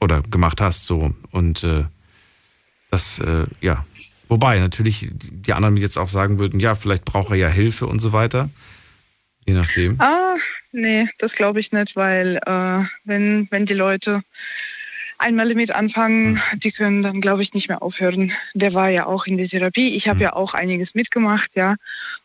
Oder 0.00 0.22
gemacht 0.22 0.60
hast 0.60 0.84
so. 0.86 1.14
Und 1.30 1.62
äh, 1.64 1.84
das, 2.90 3.18
äh, 3.20 3.46
ja, 3.60 3.84
Wobei 4.28 4.58
natürlich 4.58 5.10
die 5.12 5.52
anderen 5.52 5.76
jetzt 5.76 5.98
auch 5.98 6.08
sagen 6.08 6.38
würden, 6.38 6.60
ja, 6.60 6.74
vielleicht 6.74 7.04
braucht 7.04 7.30
er 7.30 7.36
ja 7.36 7.48
Hilfe 7.48 7.86
und 7.86 8.00
so 8.00 8.12
weiter. 8.12 8.50
Je 9.46 9.54
nachdem. 9.54 10.00
Ah, 10.00 10.36
nee, 10.72 11.06
das 11.18 11.34
glaube 11.34 11.60
ich 11.60 11.70
nicht, 11.70 11.94
weil 11.94 12.40
äh, 12.44 12.84
wenn, 13.04 13.46
wenn 13.50 13.66
die 13.66 13.74
Leute 13.74 14.22
einmal 15.18 15.48
damit 15.48 15.70
anfangen, 15.70 16.42
hm. 16.50 16.60
die 16.60 16.72
können 16.72 17.02
dann, 17.02 17.20
glaube 17.20 17.42
ich, 17.42 17.54
nicht 17.54 17.68
mehr 17.68 17.82
aufhören. 17.82 18.32
Der 18.54 18.74
war 18.74 18.88
ja 18.88 19.06
auch 19.06 19.26
in 19.26 19.36
der 19.36 19.48
Therapie. 19.48 19.94
Ich 19.94 20.08
habe 20.08 20.18
hm. 20.18 20.22
ja 20.24 20.32
auch 20.34 20.54
einiges 20.54 20.94
mitgemacht, 20.94 21.54
ja. 21.54 21.76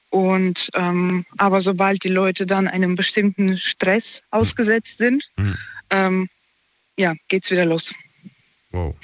Und 0.10 0.70
ähm, 0.74 1.26
aber 1.38 1.62
sobald 1.62 2.04
die 2.04 2.10
Leute 2.10 2.46
dann 2.46 2.68
einem 2.68 2.96
bestimmten 2.96 3.58
Stress 3.58 4.16
hm. 4.16 4.22
ausgesetzt 4.32 4.98
sind, 4.98 5.30
hm. 5.38 5.58
ähm, 5.92 6.30
ja, 6.98 7.14
geht's 7.28 7.52
wieder 7.52 7.66
los. 7.66 7.94
Wow. 8.72 8.96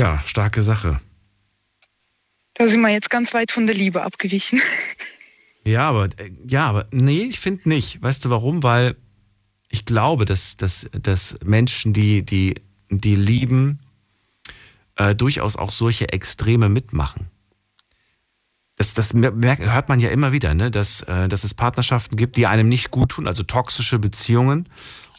Ja, 0.00 0.18
starke 0.24 0.62
Sache. 0.62 0.98
Da 2.54 2.66
sind 2.68 2.80
wir 2.80 2.88
jetzt 2.88 3.10
ganz 3.10 3.34
weit 3.34 3.52
von 3.52 3.66
der 3.66 3.76
Liebe 3.76 4.02
abgewichen. 4.02 4.62
Ja, 5.62 5.90
aber 5.90 6.06
äh, 6.16 6.32
ja, 6.46 6.66
aber 6.66 6.86
nee, 6.90 7.24
ich 7.24 7.38
finde 7.38 7.68
nicht. 7.68 8.02
Weißt 8.02 8.24
du 8.24 8.30
warum? 8.30 8.62
Weil 8.62 8.96
ich 9.68 9.84
glaube, 9.84 10.24
dass, 10.24 10.56
dass, 10.56 10.88
dass 10.92 11.36
Menschen, 11.44 11.92
die, 11.92 12.24
die, 12.24 12.54
die 12.88 13.14
lieben, 13.14 13.80
äh, 14.96 15.14
durchaus 15.14 15.56
auch 15.56 15.70
solche 15.70 16.08
Extreme 16.14 16.70
mitmachen. 16.70 17.26
Das, 18.78 18.94
das 18.94 19.12
merkt, 19.12 19.62
hört 19.62 19.90
man 19.90 20.00
ja 20.00 20.08
immer 20.08 20.32
wieder, 20.32 20.54
ne? 20.54 20.70
dass, 20.70 21.02
äh, 21.02 21.28
dass 21.28 21.44
es 21.44 21.52
Partnerschaften 21.52 22.16
gibt, 22.16 22.38
die 22.38 22.46
einem 22.46 22.70
nicht 22.70 22.90
gut 22.90 23.10
tun, 23.10 23.26
also 23.26 23.42
toxische 23.42 23.98
Beziehungen. 23.98 24.66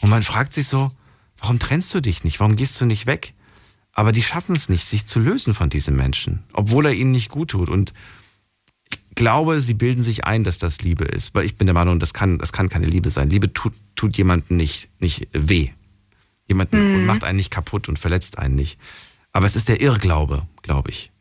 Und 0.01 0.09
man 0.09 0.23
fragt 0.23 0.53
sich 0.53 0.67
so, 0.67 0.91
warum 1.37 1.59
trennst 1.59 1.93
du 1.93 2.01
dich 2.01 2.23
nicht? 2.23 2.39
Warum 2.39 2.55
gehst 2.55 2.81
du 2.81 2.85
nicht 2.85 3.05
weg? 3.05 3.35
Aber 3.93 4.11
die 4.11 4.23
schaffen 4.23 4.55
es 4.55 4.69
nicht, 4.69 4.85
sich 4.85 5.05
zu 5.05 5.19
lösen 5.19 5.53
von 5.53 5.69
diesen 5.69 5.95
Menschen, 5.95 6.43
obwohl 6.53 6.85
er 6.85 6.93
ihnen 6.93 7.11
nicht 7.11 7.29
gut 7.29 7.51
tut. 7.51 7.69
Und 7.69 7.93
glaube, 9.15 9.61
sie 9.61 9.73
bilden 9.73 10.03
sich 10.03 10.25
ein, 10.25 10.43
dass 10.43 10.57
das 10.57 10.81
Liebe 10.81 11.05
ist. 11.05 11.35
Weil 11.35 11.45
ich 11.45 11.55
bin 11.55 11.67
der 11.67 11.73
Meinung, 11.73 11.99
das 11.99 12.13
kann, 12.13 12.37
das 12.37 12.53
kann 12.53 12.69
keine 12.69 12.87
Liebe 12.87 13.09
sein. 13.09 13.29
Liebe 13.29 13.53
tut, 13.53 13.73
tut 13.95 14.17
jemanden 14.17 14.55
nicht, 14.55 14.89
nicht 14.99 15.27
weh. 15.33 15.69
Jemanden 16.47 17.01
mhm. 17.01 17.05
macht 17.05 17.23
einen 17.23 17.37
nicht 17.37 17.51
kaputt 17.51 17.87
und 17.89 17.99
verletzt 17.99 18.37
einen 18.37 18.55
nicht. 18.55 18.79
Aber 19.31 19.45
es 19.45 19.55
ist 19.55 19.69
der 19.69 19.81
Irrglaube, 19.81 20.47
glaube 20.61 20.89
ich. 20.89 21.11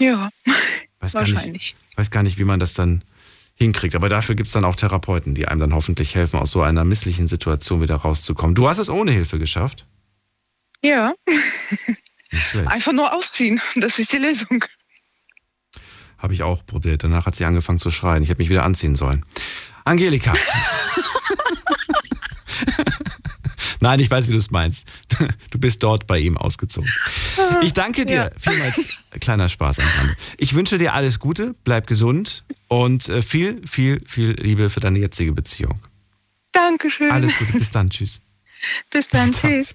Ja, 0.00 0.30
weiß 1.00 1.14
wahrscheinlich. 1.14 1.74
Ich 1.90 1.98
weiß 1.98 2.10
gar 2.10 2.22
nicht, 2.22 2.38
wie 2.38 2.44
man 2.44 2.60
das 2.60 2.74
dann 2.74 3.02
hinkriegt. 3.54 3.96
Aber 3.96 4.08
dafür 4.08 4.36
gibt 4.36 4.46
es 4.46 4.52
dann 4.52 4.64
auch 4.64 4.76
Therapeuten, 4.76 5.34
die 5.34 5.48
einem 5.48 5.60
dann 5.60 5.74
hoffentlich 5.74 6.14
helfen, 6.14 6.38
aus 6.38 6.52
so 6.52 6.62
einer 6.62 6.84
misslichen 6.84 7.26
Situation 7.26 7.80
wieder 7.80 7.96
rauszukommen. 7.96 8.54
Du 8.54 8.68
hast 8.68 8.78
es 8.78 8.88
ohne 8.88 9.10
Hilfe 9.10 9.40
geschafft? 9.40 9.86
Ja. 10.82 11.14
Einfach 12.66 12.92
nur 12.92 13.12
ausziehen. 13.12 13.60
Das 13.76 13.98
ist 13.98 14.12
die 14.12 14.18
Lösung. 14.18 14.64
Habe 16.18 16.34
ich 16.34 16.42
auch 16.42 16.66
probiert. 16.66 17.04
Danach 17.04 17.26
hat 17.26 17.36
sie 17.36 17.44
angefangen 17.44 17.78
zu 17.78 17.90
schreien. 17.90 18.22
Ich 18.22 18.28
hätte 18.28 18.40
mich 18.40 18.50
wieder 18.50 18.64
anziehen 18.64 18.94
sollen. 18.96 19.24
Angelika. 19.84 20.34
Nein, 23.80 24.00
ich 24.00 24.10
weiß, 24.10 24.26
wie 24.28 24.32
du 24.32 24.38
es 24.38 24.50
meinst. 24.50 24.88
Du 25.50 25.58
bist 25.58 25.82
dort 25.84 26.08
bei 26.08 26.18
ihm 26.18 26.36
ausgezogen. 26.36 26.90
Ich 27.62 27.72
danke 27.72 28.04
dir 28.04 28.16
ja. 28.16 28.30
vielmals. 28.36 29.04
Kleiner 29.20 29.48
Spaß 29.48 29.78
am 29.78 29.86
Rande. 29.98 30.16
Ich 30.36 30.54
wünsche 30.54 30.78
dir 30.78 30.94
alles 30.94 31.20
Gute, 31.20 31.54
bleib 31.62 31.86
gesund 31.86 32.44
und 32.66 33.08
äh, 33.08 33.22
viel, 33.22 33.62
viel, 33.66 34.00
viel 34.04 34.32
Liebe 34.32 34.68
für 34.68 34.80
deine 34.80 34.98
jetzige 34.98 35.32
Beziehung. 35.32 35.80
Dankeschön. 36.52 37.10
Alles 37.12 37.36
Gute, 37.38 37.52
bis 37.52 37.70
dann, 37.70 37.88
tschüss. 37.88 38.20
Bis 38.90 39.08
dann, 39.08 39.32
tschüss. 39.32 39.74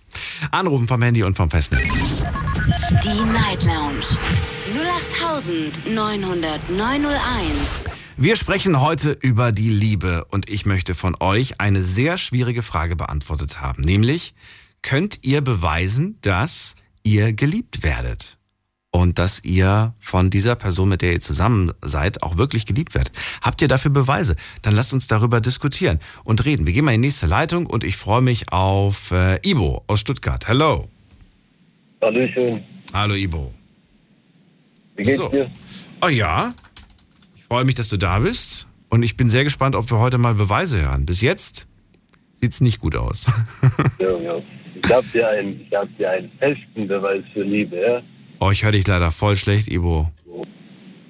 Anrufen 0.52 0.88
vom 0.88 1.02
Handy 1.02 1.24
und 1.24 1.36
vom 1.36 1.50
Festnetz. 1.50 1.92
Die 3.04 3.32
Night 3.32 3.64
Lounge 3.64 4.06
0890901. 5.86 7.94
Wir 8.18 8.36
sprechen 8.36 8.80
heute 8.80 9.12
über 9.12 9.52
die 9.52 9.70
Liebe 9.70 10.26
und 10.26 10.50
ich 10.50 10.66
möchte 10.66 10.94
von 10.94 11.16
euch 11.20 11.60
eine 11.60 11.82
sehr 11.82 12.18
schwierige 12.18 12.62
Frage 12.62 12.96
beantwortet 12.96 13.60
haben, 13.60 13.84
nämlich 13.84 14.34
könnt 14.82 15.20
ihr 15.24 15.42
beweisen, 15.42 16.18
dass 16.22 16.76
ihr 17.04 17.34
geliebt 17.34 17.84
werdet? 17.84 18.38
Und 18.94 19.18
dass 19.18 19.44
ihr 19.44 19.94
von 20.00 20.30
dieser 20.30 20.56
Person, 20.56 20.88
mit 20.88 21.02
der 21.02 21.14
ihr 21.14 21.20
zusammen 21.20 21.72
seid, 21.82 22.22
auch 22.22 22.38
wirklich 22.38 22.68
geliebt 22.68 22.94
werdet. 22.94 23.12
Habt 23.42 23.62
ihr 23.64 23.68
dafür 23.68 23.90
Beweise? 23.90 24.36
Dann 24.62 24.76
lasst 24.76 24.94
uns 24.94 25.08
darüber 25.08 25.42
diskutieren 25.42 26.00
und 26.24 26.46
reden. 26.46 26.68
Wir 26.68 26.74
gehen 26.74 26.86
mal 26.86 26.94
in 26.94 27.02
die 27.02 27.08
nächste 27.08 27.26
Leitung 27.26 27.66
und 27.66 27.84
ich 27.84 27.98
freue 27.98 28.22
mich 28.22 28.54
auf 28.54 29.12
äh, 29.12 29.40
Ibo 29.44 29.84
aus 29.88 30.00
Stuttgart. 30.00 30.48
Hallo. 30.48 30.88
Hallöchen. 32.04 32.64
Hallo 32.94 33.16
Ibo. 33.16 33.52
Wie 34.96 35.04
geht's 35.04 35.18
so. 35.18 35.28
dir? 35.30 35.50
Oh 36.02 36.10
ja, 36.10 36.54
ich 37.36 37.44
freue 37.46 37.66
mich, 37.66 37.76
dass 37.76 37.90
du 37.90 37.98
da 37.98 38.20
bist 38.20 38.68
und 38.90 39.02
ich 39.02 39.18
bin 39.18 39.28
sehr 39.28 39.44
gespannt, 39.44 39.76
ob 39.76 39.90
wir 39.90 39.98
heute 39.98 40.20
mal 40.20 40.36
Beweise 40.36 40.82
hören. 40.82 41.08
Bis 41.08 41.22
jetzt 41.22 41.68
sieht 42.36 42.52
es 42.52 42.62
nicht 42.62 42.80
gut 42.80 42.96
aus. 42.96 43.26
ja, 44.00 44.18
ja. 44.20 44.36
Ich 44.76 44.94
habe 44.94 45.08
dir, 45.08 45.28
einen, 45.30 45.66
hab 45.74 45.98
dir 45.98 46.12
einen 46.12 46.32
festen 46.40 46.88
Beweis 46.88 47.24
für 47.34 47.42
Liebe, 47.42 47.80
ja? 47.80 48.04
Oh, 48.46 48.52
ich 48.52 48.66
höre 48.66 48.74
dich 48.74 48.86
leider 48.86 49.10
voll 49.14 49.38
schlecht, 49.38 49.72
Ibo. 49.72 50.12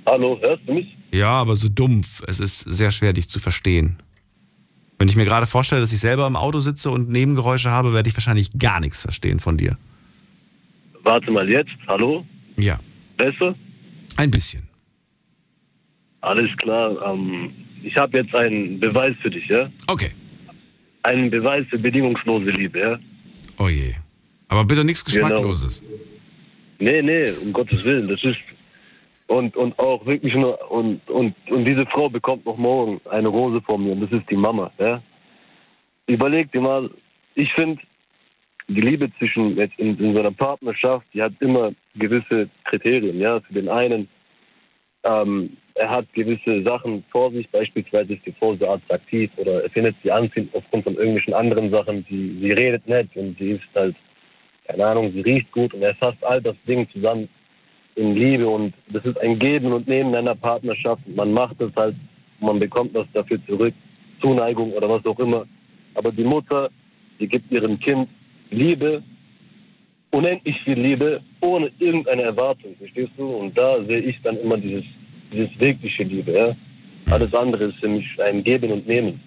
Hallo, 0.05 0.37
hörst 0.39 0.61
du 0.67 0.73
mich? 0.75 0.95
Ja, 1.11 1.29
aber 1.29 1.55
so 1.55 1.67
dumpf. 1.67 2.21
Es 2.27 2.39
ist 2.39 2.59
sehr 2.59 2.91
schwer, 2.91 3.11
dich 3.11 3.27
zu 3.27 3.39
verstehen. 3.39 3.97
Wenn 4.99 5.07
ich 5.07 5.15
mir 5.15 5.25
gerade 5.25 5.47
vorstelle, 5.47 5.81
dass 5.81 5.91
ich 5.91 5.99
selber 5.99 6.27
im 6.27 6.35
Auto 6.35 6.59
sitze 6.59 6.91
und 6.91 7.09
Nebengeräusche 7.09 7.71
habe, 7.71 7.91
werde 7.91 8.07
ich 8.07 8.15
wahrscheinlich 8.15 8.51
gar 8.59 8.79
nichts 8.79 9.01
verstehen 9.01 9.39
von 9.39 9.57
dir. 9.57 9.79
Warte 11.01 11.31
mal 11.31 11.51
jetzt. 11.51 11.71
Hallo? 11.87 12.23
Ja. 12.57 12.79
Besser? 13.17 13.55
Ein 14.15 14.29
bisschen. 14.29 14.69
Alles 16.21 16.55
klar. 16.57 17.01
Ähm, 17.03 17.49
ich 17.81 17.95
habe 17.97 18.19
jetzt 18.19 18.35
einen 18.35 18.79
Beweis 18.79 19.15
für 19.23 19.31
dich, 19.31 19.47
ja? 19.47 19.71
Okay. 19.87 20.11
Einen 21.01 21.31
Beweis 21.31 21.65
für 21.71 21.79
bedingungslose 21.79 22.51
Liebe, 22.51 22.79
ja? 22.79 22.99
Oh 23.57 23.69
je. 23.69 23.95
Aber 24.49 24.65
bitte 24.65 24.83
nichts 24.83 25.03
genau. 25.03 25.29
Geschmackloses. 25.29 25.81
Genau. 25.81 26.12
Nee, 26.83 27.01
nee, 27.01 27.25
um 27.41 27.53
Gottes 27.53 27.81
Willen. 27.85 28.09
Das 28.09 28.21
ist. 28.25 28.39
Und, 29.27 29.55
und 29.55 29.79
auch 29.79 30.05
wirklich 30.05 30.35
nur. 30.35 30.69
Und, 30.69 31.09
und, 31.09 31.33
und 31.49 31.65
diese 31.65 31.85
Frau 31.85 32.09
bekommt 32.09 32.45
noch 32.45 32.57
morgen 32.57 32.99
eine 33.09 33.29
Rose 33.29 33.61
von 33.61 33.81
mir. 33.81 33.93
Und 33.93 34.01
das 34.01 34.11
ist 34.11 34.29
die 34.29 34.35
Mama. 34.35 34.69
Ja? 34.77 35.01
Überleg 36.07 36.51
dir 36.51 36.59
mal, 36.59 36.89
ich 37.35 37.53
finde, 37.53 37.81
die 38.67 38.81
Liebe 38.81 39.09
zwischen 39.17 39.55
jetzt 39.55 39.79
in, 39.79 39.97
in 39.97 40.13
so 40.13 40.19
einer 40.19 40.31
Partnerschaft, 40.31 41.05
die 41.13 41.21
hat 41.21 41.31
immer 41.39 41.71
gewisse 41.95 42.49
Kriterien. 42.65 43.17
Ja, 43.17 43.39
für 43.39 43.53
den 43.53 43.69
einen, 43.69 44.09
ähm, 45.05 45.55
er 45.75 45.89
hat 45.89 46.11
gewisse 46.13 46.63
Sachen 46.63 47.05
vor 47.11 47.31
sich, 47.31 47.49
beispielsweise 47.49 48.13
ist 48.13 48.25
die 48.25 48.33
Frau 48.33 48.55
so 48.57 48.69
attraktiv 48.69 49.31
oder 49.37 49.63
er 49.63 49.69
findet 49.69 49.95
sie 50.03 50.11
anziehend 50.11 50.53
aufgrund 50.53 50.83
von 50.83 50.95
irgendwelchen 50.95 51.33
anderen 51.33 51.71
Sachen. 51.71 52.05
Sie, 52.09 52.39
sie 52.41 52.51
redet 52.51 52.85
nett 52.87 53.07
und 53.15 53.37
sie 53.39 53.51
ist 53.51 53.63
halt 53.73 53.95
keine 54.67 54.85
Ahnung, 54.85 55.11
sie 55.11 55.21
riecht 55.21 55.51
gut 55.51 55.73
und 55.73 55.81
er 55.81 55.95
fasst 55.95 56.23
all 56.23 56.41
das 56.41 56.55
Ding 56.67 56.87
zusammen 56.91 57.27
in 57.95 58.15
Liebe 58.15 58.47
und 58.47 58.73
das 58.89 59.05
ist 59.05 59.19
ein 59.19 59.37
Geben 59.37 59.71
und 59.71 59.87
Nehmen 59.87 60.11
in 60.11 60.15
einer 60.17 60.35
Partnerschaft. 60.35 61.01
Man 61.07 61.31
macht 61.31 61.61
es 61.61 61.71
halt, 61.75 61.95
man 62.39 62.59
bekommt 62.59 62.93
was 62.93 63.07
dafür 63.13 63.39
zurück, 63.45 63.73
Zuneigung 64.21 64.71
oder 64.73 64.89
was 64.89 65.05
auch 65.05 65.19
immer. 65.19 65.45
Aber 65.93 66.11
die 66.11 66.23
Mutter, 66.23 66.69
die 67.19 67.27
gibt 67.27 67.51
ihrem 67.51 67.79
Kind 67.79 68.09
Liebe, 68.49 69.03
unendlich 70.11 70.59
viel 70.61 70.79
Liebe, 70.79 71.21
ohne 71.41 71.71
irgendeine 71.79 72.23
Erwartung, 72.23 72.75
verstehst 72.77 73.11
du? 73.17 73.25
Und 73.27 73.57
da 73.57 73.83
sehe 73.83 73.99
ich 73.99 74.19
dann 74.23 74.37
immer 74.37 74.57
dieses, 74.57 74.85
dieses 75.31 75.49
wirkliche 75.59 76.03
Liebe. 76.03 76.31
Ja? 76.31 76.55
Alles 77.11 77.33
andere 77.33 77.65
ist 77.65 77.79
für 77.79 77.89
mich 77.89 78.05
ein 78.21 78.43
Geben 78.43 78.71
und 78.71 78.87
Nehmen. 78.87 79.19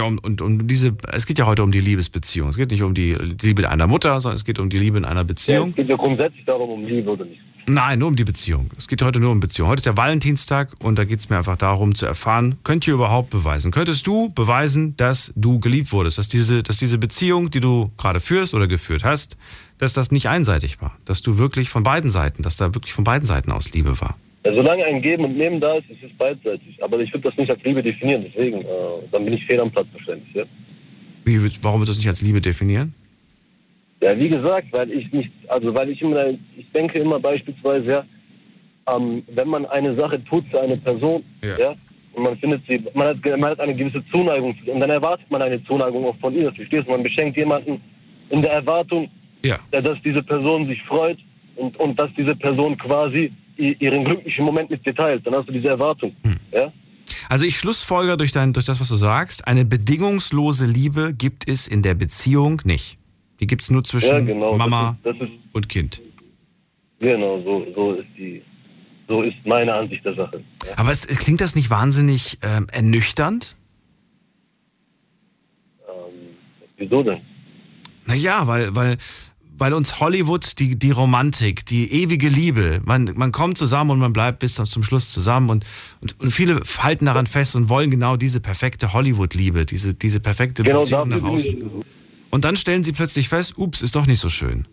Ja, 0.00 0.06
und, 0.06 0.24
und, 0.24 0.40
und 0.40 0.66
diese, 0.66 0.96
es 1.12 1.26
geht 1.26 1.38
ja 1.38 1.44
heute 1.44 1.62
um 1.62 1.72
die 1.72 1.80
Liebesbeziehung. 1.80 2.48
Es 2.48 2.56
geht 2.56 2.70
nicht 2.70 2.82
um 2.82 2.94
die 2.94 3.12
Liebe 3.42 3.68
einer 3.68 3.86
Mutter, 3.86 4.18
sondern 4.18 4.36
es 4.36 4.46
geht 4.46 4.58
um 4.58 4.70
die 4.70 4.78
Liebe 4.78 4.96
in 4.96 5.04
einer 5.04 5.24
Beziehung. 5.24 5.66
Ja, 5.66 5.70
es 5.72 5.76
geht 5.76 5.88
ja 5.90 5.96
grundsätzlich 5.96 6.42
darum, 6.46 6.70
um 6.70 6.84
Liebe 6.86 7.10
oder 7.10 7.26
nicht. 7.26 7.38
Nein, 7.66 7.98
nur 7.98 8.08
um 8.08 8.16
die 8.16 8.24
Beziehung. 8.24 8.70
Es 8.78 8.88
geht 8.88 9.02
heute 9.02 9.20
nur 9.20 9.30
um 9.30 9.40
Beziehung. 9.40 9.68
Heute 9.68 9.80
ist 9.80 9.86
der 9.86 9.98
Valentinstag 9.98 10.74
und 10.82 10.98
da 10.98 11.04
geht 11.04 11.20
es 11.20 11.28
mir 11.28 11.36
einfach 11.36 11.58
darum 11.58 11.94
zu 11.94 12.06
erfahren, 12.06 12.56
könnt 12.64 12.86
ihr 12.88 12.94
überhaupt 12.94 13.28
beweisen? 13.28 13.72
Könntest 13.72 14.06
du 14.06 14.32
beweisen, 14.32 14.96
dass 14.96 15.34
du 15.36 15.60
geliebt 15.60 15.92
wurdest, 15.92 16.16
dass 16.16 16.28
diese, 16.28 16.62
dass 16.62 16.78
diese 16.78 16.96
Beziehung, 16.96 17.50
die 17.50 17.60
du 17.60 17.92
gerade 17.98 18.20
führst 18.20 18.54
oder 18.54 18.66
geführt 18.68 19.04
hast, 19.04 19.36
dass 19.76 19.92
das 19.92 20.10
nicht 20.12 20.30
einseitig 20.30 20.80
war? 20.80 20.96
Dass 21.04 21.20
du 21.20 21.36
wirklich 21.36 21.68
von 21.68 21.82
beiden 21.82 22.08
Seiten, 22.08 22.42
dass 22.42 22.56
da 22.56 22.74
wirklich 22.74 22.94
von 22.94 23.04
beiden 23.04 23.26
Seiten 23.26 23.52
aus 23.52 23.70
Liebe 23.72 24.00
war? 24.00 24.16
Ja, 24.44 24.54
solange 24.54 24.84
ein 24.84 25.02
Geben 25.02 25.24
und 25.24 25.36
Nehmen 25.36 25.60
da 25.60 25.74
ist, 25.74 25.90
ist 25.90 26.02
es 26.02 26.12
beidseitig. 26.16 26.82
Aber 26.82 26.98
ich 27.00 27.12
würde 27.12 27.28
das 27.28 27.36
nicht 27.36 27.50
als 27.50 27.62
Liebe 27.62 27.82
definieren, 27.82 28.24
deswegen, 28.26 28.62
äh, 28.62 28.66
dann 29.12 29.24
bin 29.24 29.34
ich 29.34 29.44
fehl 29.46 29.60
am 29.60 29.70
Platz 29.70 29.86
wahrscheinlich. 29.92 30.32
Ja? 30.32 30.44
Wie, 31.24 31.38
warum 31.62 31.80
würdest 31.80 31.90
du 31.90 31.92
das 31.92 31.98
nicht 31.98 32.08
als 32.08 32.22
Liebe 32.22 32.40
definieren? 32.40 32.94
Ja, 34.02 34.18
wie 34.18 34.30
gesagt, 34.30 34.68
weil 34.72 34.90
ich 34.90 35.12
nicht, 35.12 35.30
also 35.48 35.74
weil 35.74 35.90
ich 35.90 36.00
immer, 36.00 36.28
ich 36.28 36.70
denke 36.74 36.98
immer 36.98 37.20
beispielsweise, 37.20 37.86
ja, 37.86 38.04
ähm, 38.94 39.22
wenn 39.28 39.48
man 39.48 39.66
eine 39.66 39.94
Sache 39.94 40.24
tut 40.24 40.44
für 40.50 40.62
eine 40.62 40.78
Person, 40.78 41.22
ja, 41.42 41.58
ja 41.58 41.74
und 42.14 42.22
man 42.22 42.36
findet 42.38 42.62
sie, 42.66 42.82
man 42.94 43.08
hat, 43.08 43.24
man 43.24 43.50
hat 43.50 43.60
eine 43.60 43.74
gewisse 43.74 44.02
Zuneigung 44.10 44.56
und 44.66 44.80
dann 44.80 44.90
erwartet 44.90 45.30
man 45.30 45.42
eine 45.42 45.62
Zuneigung 45.64 46.04
auch 46.06 46.16
von 46.16 46.34
ihr, 46.34 46.52
verstehst 46.52 46.86
du? 46.86 46.92
Man 46.92 47.02
beschenkt 47.02 47.36
jemanden 47.36 47.80
in 48.30 48.42
der 48.42 48.52
Erwartung, 48.52 49.08
ja. 49.44 49.58
dass 49.70 50.00
diese 50.02 50.22
Person 50.22 50.66
sich 50.66 50.82
freut 50.84 51.18
und, 51.56 51.76
und 51.78 52.00
dass 52.00 52.10
diese 52.16 52.34
Person 52.34 52.76
quasi 52.78 53.32
ihren 53.60 54.04
glücklichen 54.04 54.44
Moment 54.44 54.70
mit 54.70 54.84
dir 54.84 54.94
teilt. 54.94 55.26
Dann 55.26 55.34
hast 55.34 55.48
du 55.48 55.52
diese 55.52 55.68
Erwartung. 55.68 56.14
Ja? 56.52 56.72
Also 57.28 57.44
ich 57.44 57.56
schlussfolger 57.56 58.16
durch, 58.16 58.32
dein, 58.32 58.52
durch 58.52 58.66
das, 58.66 58.80
was 58.80 58.88
du 58.88 58.96
sagst, 58.96 59.46
eine 59.46 59.64
bedingungslose 59.64 60.66
Liebe 60.66 61.14
gibt 61.14 61.48
es 61.48 61.68
in 61.68 61.82
der 61.82 61.94
Beziehung 61.94 62.60
nicht. 62.64 62.98
Die 63.40 63.46
gibt 63.46 63.62
es 63.62 63.70
nur 63.70 63.84
zwischen 63.84 64.10
Ja, 64.10 64.20
genau. 64.20 64.56
Mama 64.56 64.98
Das 65.02 65.14
ist, 65.14 65.20
das 65.22 65.28
ist 65.28 65.34
und 65.52 65.68
Kind. 65.68 66.02
genau 66.98 67.40
so, 67.42 67.66
so 67.74 67.92
ist 67.94 68.08
die, 68.16 68.42
so 69.08 69.22
ist 69.22 69.36
meine 69.44 69.72
Ansicht 69.74 70.04
der 70.04 70.14
Sache. 70.14 70.42
Ja. 70.66 70.78
Aber 70.78 70.90
es, 70.90 71.06
klingt 71.06 71.40
das 71.40 71.56
nicht 71.56 71.70
wahnsinnig 71.70 72.38
ähm, 72.42 72.66
ernüchternd? 72.70 73.56
Ähm, 75.88 76.36
wieso 76.76 77.02
denn? 77.02 77.20
Naja, 78.06 78.46
weil, 78.46 78.74
weil, 78.74 78.96
weil 79.60 79.74
uns 79.74 80.00
Hollywood 80.00 80.58
die, 80.58 80.78
die 80.78 80.90
Romantik, 80.90 81.66
die 81.66 81.92
ewige 81.92 82.28
Liebe, 82.28 82.80
man, 82.84 83.12
man 83.14 83.30
kommt 83.30 83.58
zusammen 83.58 83.90
und 83.90 83.98
man 83.98 84.14
bleibt 84.14 84.38
bis 84.38 84.54
zum 84.54 84.82
Schluss 84.82 85.12
zusammen 85.12 85.50
und, 85.50 85.66
und, 86.00 86.18
und 86.18 86.30
viele 86.30 86.62
halten 86.78 87.04
daran 87.04 87.26
fest 87.26 87.54
und 87.56 87.68
wollen 87.68 87.90
genau 87.90 88.16
diese 88.16 88.40
perfekte 88.40 88.94
Hollywood-Liebe, 88.94 89.66
diese, 89.66 89.92
diese 89.92 90.18
perfekte 90.18 90.62
Genau 90.62 90.80
Beziehung 90.80 91.08
nach 91.08 91.22
außen. 91.22 91.84
Und 92.30 92.44
dann 92.44 92.56
stellen 92.56 92.84
sie 92.84 92.92
plötzlich 92.92 93.28
fest, 93.28 93.58
ups, 93.58 93.82
ist 93.82 93.94
doch 93.94 94.06
nicht 94.06 94.20
so 94.20 94.30
schön. 94.30 94.66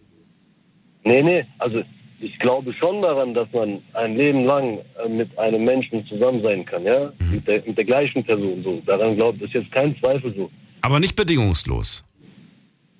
Nee, 1.04 1.22
nee, 1.22 1.46
also 1.60 1.84
ich 2.22 2.40
glaube 2.40 2.74
schon 2.74 3.02
daran, 3.02 3.34
dass 3.34 3.52
man 3.52 3.82
ein 3.94 4.16
Leben 4.16 4.46
lang 4.46 4.80
äh, 5.04 5.10
mit 5.10 5.38
einem 5.38 5.66
Menschen 5.66 6.06
zusammen 6.08 6.42
sein 6.44 6.66
kann, 6.66 6.84
ja? 6.86 7.12
Mit, 7.30 7.46
der, 7.46 7.62
mit 7.66 7.78
der 7.78 7.86
gleichen 7.86 8.24
Person 8.24 8.64
so. 8.64 8.82
Daran 8.86 9.18
glaubt 9.18 9.42
ist 9.42 9.54
jetzt 9.54 9.72
kein 9.72 9.98
Zweifel 10.00 10.34
so. 10.34 10.50
Aber 10.82 11.02
nicht 11.02 11.16
bedingungslos. 11.16 12.06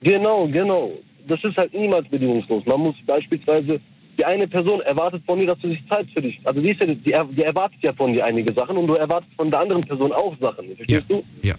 Genau, 0.02 0.48
genau. 0.48 0.92
Das 1.28 1.44
ist 1.44 1.58
halt 1.58 1.74
niemals 1.74 2.08
bedingungslos. 2.08 2.66
Man 2.66 2.82
muss 2.82 2.96
beispielsweise, 3.06 3.80
die 4.18 4.26
eine 4.26 4.48
Person 4.48 4.82
erwartet 4.82 5.24
von 5.26 5.40
dir, 5.40 5.48
dass 5.48 5.60
du 5.60 5.68
dich 5.68 5.88
Zeit 5.90 6.08
für 6.14 6.22
dich, 6.22 6.40
also 6.44 6.60
die, 6.60 6.70
ja, 7.06 7.24
die, 7.24 7.36
die 7.36 7.42
erwartet 7.44 7.80
ja 7.82 7.94
von 7.94 8.14
dir 8.14 8.26
einige 8.26 8.54
Sachen 8.54 8.78
und 8.78 8.88
du 8.88 8.96
erwartest 8.96 9.34
von 9.36 9.52
der 9.52 9.60
anderen 9.60 9.82
Person 9.82 10.12
auch 10.12 10.36
Sachen. 10.40 10.76
Verstehst 10.76 11.06
du? 11.08 11.24
Ja. 11.44 11.56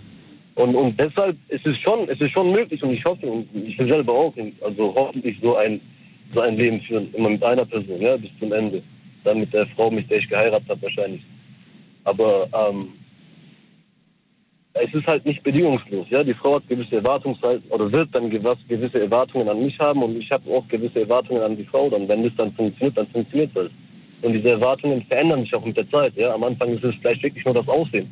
Und, 0.56 0.74
und 0.74 0.98
deshalb 0.98 1.36
ist 1.48 1.64
es 1.64 1.78
schon, 1.78 2.08
es 2.08 2.20
ist 2.20 2.32
schon 2.32 2.50
möglich 2.50 2.82
und 2.82 2.92
ich 2.92 3.04
hoffe, 3.04 3.24
und 3.26 3.48
ich 3.54 3.78
will 3.78 3.92
selber 3.92 4.12
auch, 4.12 4.34
also 4.60 4.92
hoffentlich 4.96 5.38
so 5.40 5.56
ein, 5.56 5.80
so 6.34 6.40
ein 6.40 6.56
Leben 6.56 6.80
führen, 6.80 7.08
immer 7.14 7.30
mit 7.30 7.42
einer 7.44 7.64
Person, 7.64 8.00
ja, 8.00 8.16
bis 8.16 8.30
zum 8.40 8.52
Ende. 8.52 8.82
Dann 9.22 9.38
mit 9.38 9.52
der 9.52 9.66
Frau, 9.68 9.88
mit 9.90 10.10
der 10.10 10.18
ich 10.18 10.28
geheiratet 10.28 10.68
habe 10.68 10.82
wahrscheinlich. 10.82 11.22
Aber 12.02 12.48
ähm, 12.52 12.88
es 14.82 14.92
ist 14.94 15.06
halt 15.06 15.24
nicht 15.24 15.42
bedingungslos, 15.42 16.06
ja. 16.10 16.22
Die 16.24 16.34
Frau 16.34 16.56
hat 16.56 16.68
gewisse 16.68 16.96
Erwartungshaltung 16.96 17.70
oder 17.70 17.90
wird 17.92 18.08
dann 18.12 18.30
gewisse 18.30 19.00
Erwartungen 19.00 19.48
an 19.48 19.62
mich 19.62 19.78
haben 19.78 20.02
und 20.02 20.16
ich 20.16 20.30
habe 20.30 20.50
auch 20.50 20.66
gewisse 20.68 21.00
Erwartungen 21.00 21.42
an 21.42 21.56
die 21.56 21.64
Frau. 21.64 21.88
Dann, 21.90 22.08
wenn 22.08 22.24
das 22.24 22.32
dann 22.36 22.52
funktioniert, 22.52 22.96
dann 22.96 23.06
funktioniert 23.08 23.50
das. 23.54 23.68
Und 24.22 24.32
diese 24.32 24.50
Erwartungen 24.50 25.02
verändern 25.08 25.42
sich 25.42 25.54
auch 25.54 25.64
mit 25.64 25.76
der 25.76 25.88
Zeit, 25.90 26.14
ja. 26.16 26.34
Am 26.34 26.44
Anfang 26.44 26.70
ist 26.70 26.84
es 26.84 26.94
vielleicht 27.00 27.22
wirklich 27.22 27.44
nur 27.44 27.54
das 27.54 27.68
Aussehen 27.68 28.08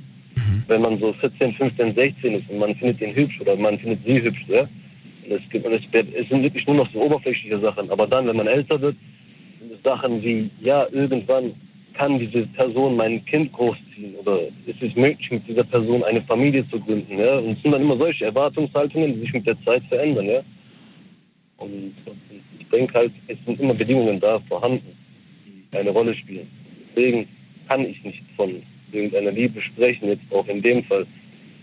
wenn 0.69 0.83
man 0.83 0.99
so 0.99 1.13
14, 1.15 1.55
15, 1.55 1.95
16 1.95 2.35
ist 2.35 2.51
und 2.51 2.59
man 2.59 2.75
findet 2.77 3.01
ihn 3.01 3.15
hübsch 3.15 3.41
oder 3.41 3.57
man 3.57 3.79
findet 3.79 4.05
sie 4.05 4.23
hübsch, 4.23 4.45
ja. 4.49 4.63
Und 4.63 5.33
es, 5.33 5.51
gibt, 5.51 5.67
und 5.67 5.73
es, 5.73 5.83
es 5.93 6.29
sind 6.29 6.43
wirklich 6.43 6.67
nur 6.67 6.77
noch 6.77 6.93
so 6.93 7.01
oberflächliche 7.01 7.59
Sachen. 7.59 7.91
Aber 7.91 8.07
dann, 8.07 8.27
wenn 8.29 8.37
man 8.37 8.47
älter 8.47 8.81
wird, 8.81 8.97
sind 9.59 9.73
es 9.73 9.83
Sachen 9.83 10.23
wie, 10.23 10.51
ja, 10.61 10.87
irgendwann 10.93 11.55
kann 11.97 12.19
diese 12.19 12.47
Person 12.49 12.97
mein 12.97 13.25
Kind 13.25 13.53
großziehen 13.53 14.15
oder 14.17 14.41
ist 14.67 14.83
es 14.83 14.95
möglich, 14.95 15.31
mit 15.31 15.47
dieser 15.49 15.65
Person 15.65 16.03
eine 16.05 16.23
Familie 16.23 16.69
zu 16.69 16.79
gründen, 16.81 17.19
ja. 17.19 17.39
Und 17.39 17.57
es 17.57 17.63
sind 17.63 17.73
dann 17.73 17.83
immer 17.83 17.99
solche 17.99 18.27
Erwartungshaltungen, 18.27 19.15
die 19.15 19.21
sich 19.21 19.33
mit 19.33 19.47
der 19.47 19.57
Zeit 19.65 19.83
verändern, 19.89 20.27
ja. 20.27 20.41
Und, 21.59 21.95
ich 22.59 22.67
denke 22.69 22.95
halt, 22.95 23.13
es 23.29 23.39
sind 23.47 23.61
immer 23.61 23.75
Bedingungen 23.75 24.21
da 24.21 24.41
vorhanden, 24.49 24.93
die 25.47 25.77
eine 25.77 25.91
Rolle 25.91 26.15
spielen. 26.15 26.49
Deswegen 26.89 27.29
kann 27.69 27.87
ich 27.87 28.03
nicht 28.03 28.23
von 28.37 28.63
irgendeiner 28.93 29.31
Liebe 29.31 29.61
sprechen, 29.63 30.09
jetzt 30.09 30.25
auch 30.31 30.47
in 30.49 30.63
dem 30.63 30.83
Fall. 30.85 31.07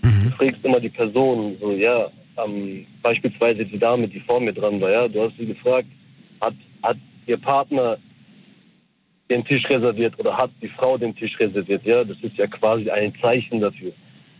Du 0.01 0.29
fragst 0.37 0.63
immer 0.63 0.79
die 0.79 0.89
Person, 0.89 1.57
so, 1.59 1.71
ja, 1.73 2.09
ähm, 2.43 2.85
beispielsweise 3.01 3.65
die 3.65 3.77
Dame, 3.77 4.07
die 4.07 4.19
vor 4.21 4.39
mir 4.39 4.53
dran 4.53 4.81
war, 4.81 4.91
ja, 4.91 5.07
du 5.07 5.21
hast 5.21 5.37
sie 5.37 5.45
gefragt, 5.45 5.87
hat, 6.41 6.55
hat 6.81 6.97
ihr 7.27 7.37
Partner 7.37 7.97
den 9.29 9.45
Tisch 9.45 9.63
reserviert 9.69 10.17
oder 10.19 10.35
hat 10.37 10.51
die 10.61 10.69
Frau 10.69 10.97
den 10.97 11.15
Tisch 11.15 11.37
reserviert, 11.39 11.85
ja, 11.85 12.03
das 12.03 12.17
ist 12.21 12.35
ja 12.37 12.47
quasi 12.47 12.89
ein 12.89 13.13
Zeichen 13.21 13.61
dafür. 13.61 13.91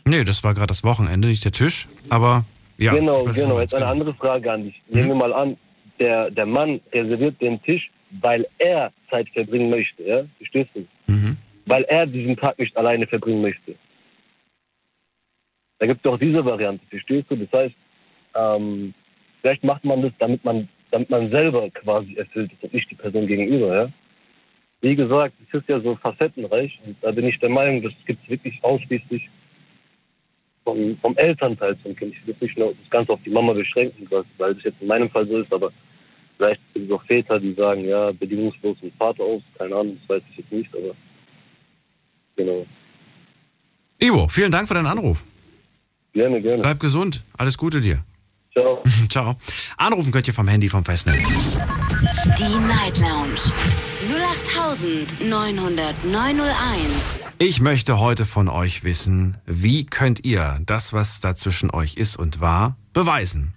Nee, 0.06 0.24
das 0.24 0.44
war 0.44 0.54
gerade 0.54 0.68
das 0.68 0.84
Wochenende, 0.84 1.28
nicht 1.30 1.46
der 1.46 1.52
Tisch. 1.52 1.88
Aber 2.10 2.46
ja. 2.78 2.94
genau, 2.94 3.26
weiß, 3.26 3.36
genau. 3.36 3.60
Jetzt 3.60 3.76
eine 3.76 3.88
andere 3.88 4.14
Frage 4.16 4.52
an 4.52 4.66
dich. 4.66 4.82
Nehmen 4.90 5.10
wir 5.10 5.16
mal 5.16 5.34
an, 5.34 5.58
der, 6.00 6.30
der 6.30 6.46
Mann 6.46 6.82
reserviert 6.92 7.40
den 7.42 7.62
Tisch, 7.64 7.90
weil 8.22 8.46
er 8.58 8.92
Zeit 9.10 9.30
verbringen 9.30 9.70
möchte, 9.70 10.04
ja, 10.04 10.24
verstehst 10.38 10.70
du? 10.74 10.86
Mhm. 11.08 11.38
weil 11.66 11.84
er 11.84 12.06
diesen 12.06 12.36
Tag 12.38 12.58
nicht 12.60 12.76
alleine 12.76 13.08
verbringen 13.08 13.42
möchte. 13.42 13.76
Da 15.80 15.88
gibt 15.88 16.06
es 16.06 16.12
auch 16.12 16.18
diese 16.18 16.44
Variante, 16.44 16.86
verstehst 16.90 17.26
du? 17.30 17.36
Das 17.36 17.62
heißt, 17.62 17.76
ähm, 18.36 18.94
vielleicht 19.42 19.64
macht 19.64 19.84
man 19.84 20.02
das, 20.02 20.12
damit 20.20 20.44
man, 20.44 20.68
damit 20.92 21.10
man 21.10 21.32
selber 21.32 21.70
quasi 21.72 22.16
erfüllt 22.16 22.52
ist 22.54 22.64
und 22.64 22.74
nicht 22.74 22.90
die 22.90 22.96
Person 22.96 23.28
gegenüber. 23.28 23.76
Ja? 23.76 23.90
Wie 24.84 24.96
gesagt, 24.96 25.34
es 25.48 25.60
ist 25.60 25.68
ja 25.68 25.80
so 25.80 25.96
facettenreich 25.96 26.80
und 26.86 26.96
da 27.02 27.12
bin 27.12 27.26
ich 27.26 27.40
der 27.40 27.50
Meinung, 27.50 27.82
das 27.82 27.94
gibt 28.06 28.24
es 28.24 28.30
wirklich 28.30 28.64
ausschließlich 28.64 29.28
vom, 30.64 30.98
vom 31.02 31.18
Elternteil 31.18 31.76
zum 31.82 31.96
Kind. 31.96 32.14
Ich 32.14 32.28
will 32.28 32.36
nicht 32.40 32.58
nur 32.58 32.76
das 32.80 32.90
Ganze 32.92 33.14
auf 33.14 33.20
die 33.26 33.32
Mama 33.32 33.54
beschränken, 33.54 34.08
weil 34.38 34.54
das 34.54 34.64
jetzt 34.64 34.82
in 34.82 34.88
meinem 34.88 35.10
Fall 35.10 35.28
so 35.28 35.40
ist, 35.40 35.52
aber 35.52 35.72
vielleicht 36.38 36.62
gibt 36.74 36.86
es 36.88 36.92
auch 36.96 37.04
Väter, 37.06 37.40
die 37.40 37.54
sagen, 37.54 37.86
ja, 37.86 38.12
bedingungslos 38.12 38.78
ein 38.84 38.92
Vater 39.00 39.24
aus, 39.24 39.42
keine 39.58 39.76
Ahnung, 39.76 39.98
das 40.02 40.18
weiß 40.18 40.24
ich 40.32 40.38
jetzt 40.38 40.52
nicht, 40.52 40.76
aber 40.76 40.94
Genau. 42.36 42.66
Ivo, 44.00 44.28
vielen 44.28 44.52
Dank 44.52 44.68
für 44.68 44.74
deinen 44.74 44.88
Anruf. 44.88 45.24
Gerne, 46.14 46.42
gerne. 46.42 46.62
Bleib 46.62 46.80
gesund. 46.80 47.24
Alles 47.38 47.58
Gute 47.58 47.80
dir. 47.82 48.04
Ciao. 48.52 48.84
Ciao. 49.10 49.36
Anrufen 49.78 50.12
könnt 50.12 50.28
ihr 50.28 50.34
vom 50.34 50.48
Handy 50.48 50.70
vom 50.70 50.84
Festnetz. 50.84 51.28
Die 52.38 52.68
Night 52.68 52.98
Lounge 53.00 53.54
0890901. 54.34 56.50
Ich 57.38 57.62
möchte 57.62 58.00
heute 58.00 58.26
von 58.26 58.50
euch 58.50 58.84
wissen, 58.84 59.38
wie 59.46 59.86
könnt 59.86 60.26
ihr 60.26 60.60
das, 60.66 60.92
was 60.92 61.20
da 61.20 61.36
zwischen 61.36 61.70
euch 61.70 61.98
ist 61.98 62.18
und 62.18 62.42
war, 62.42 62.76
beweisen? 62.94 63.54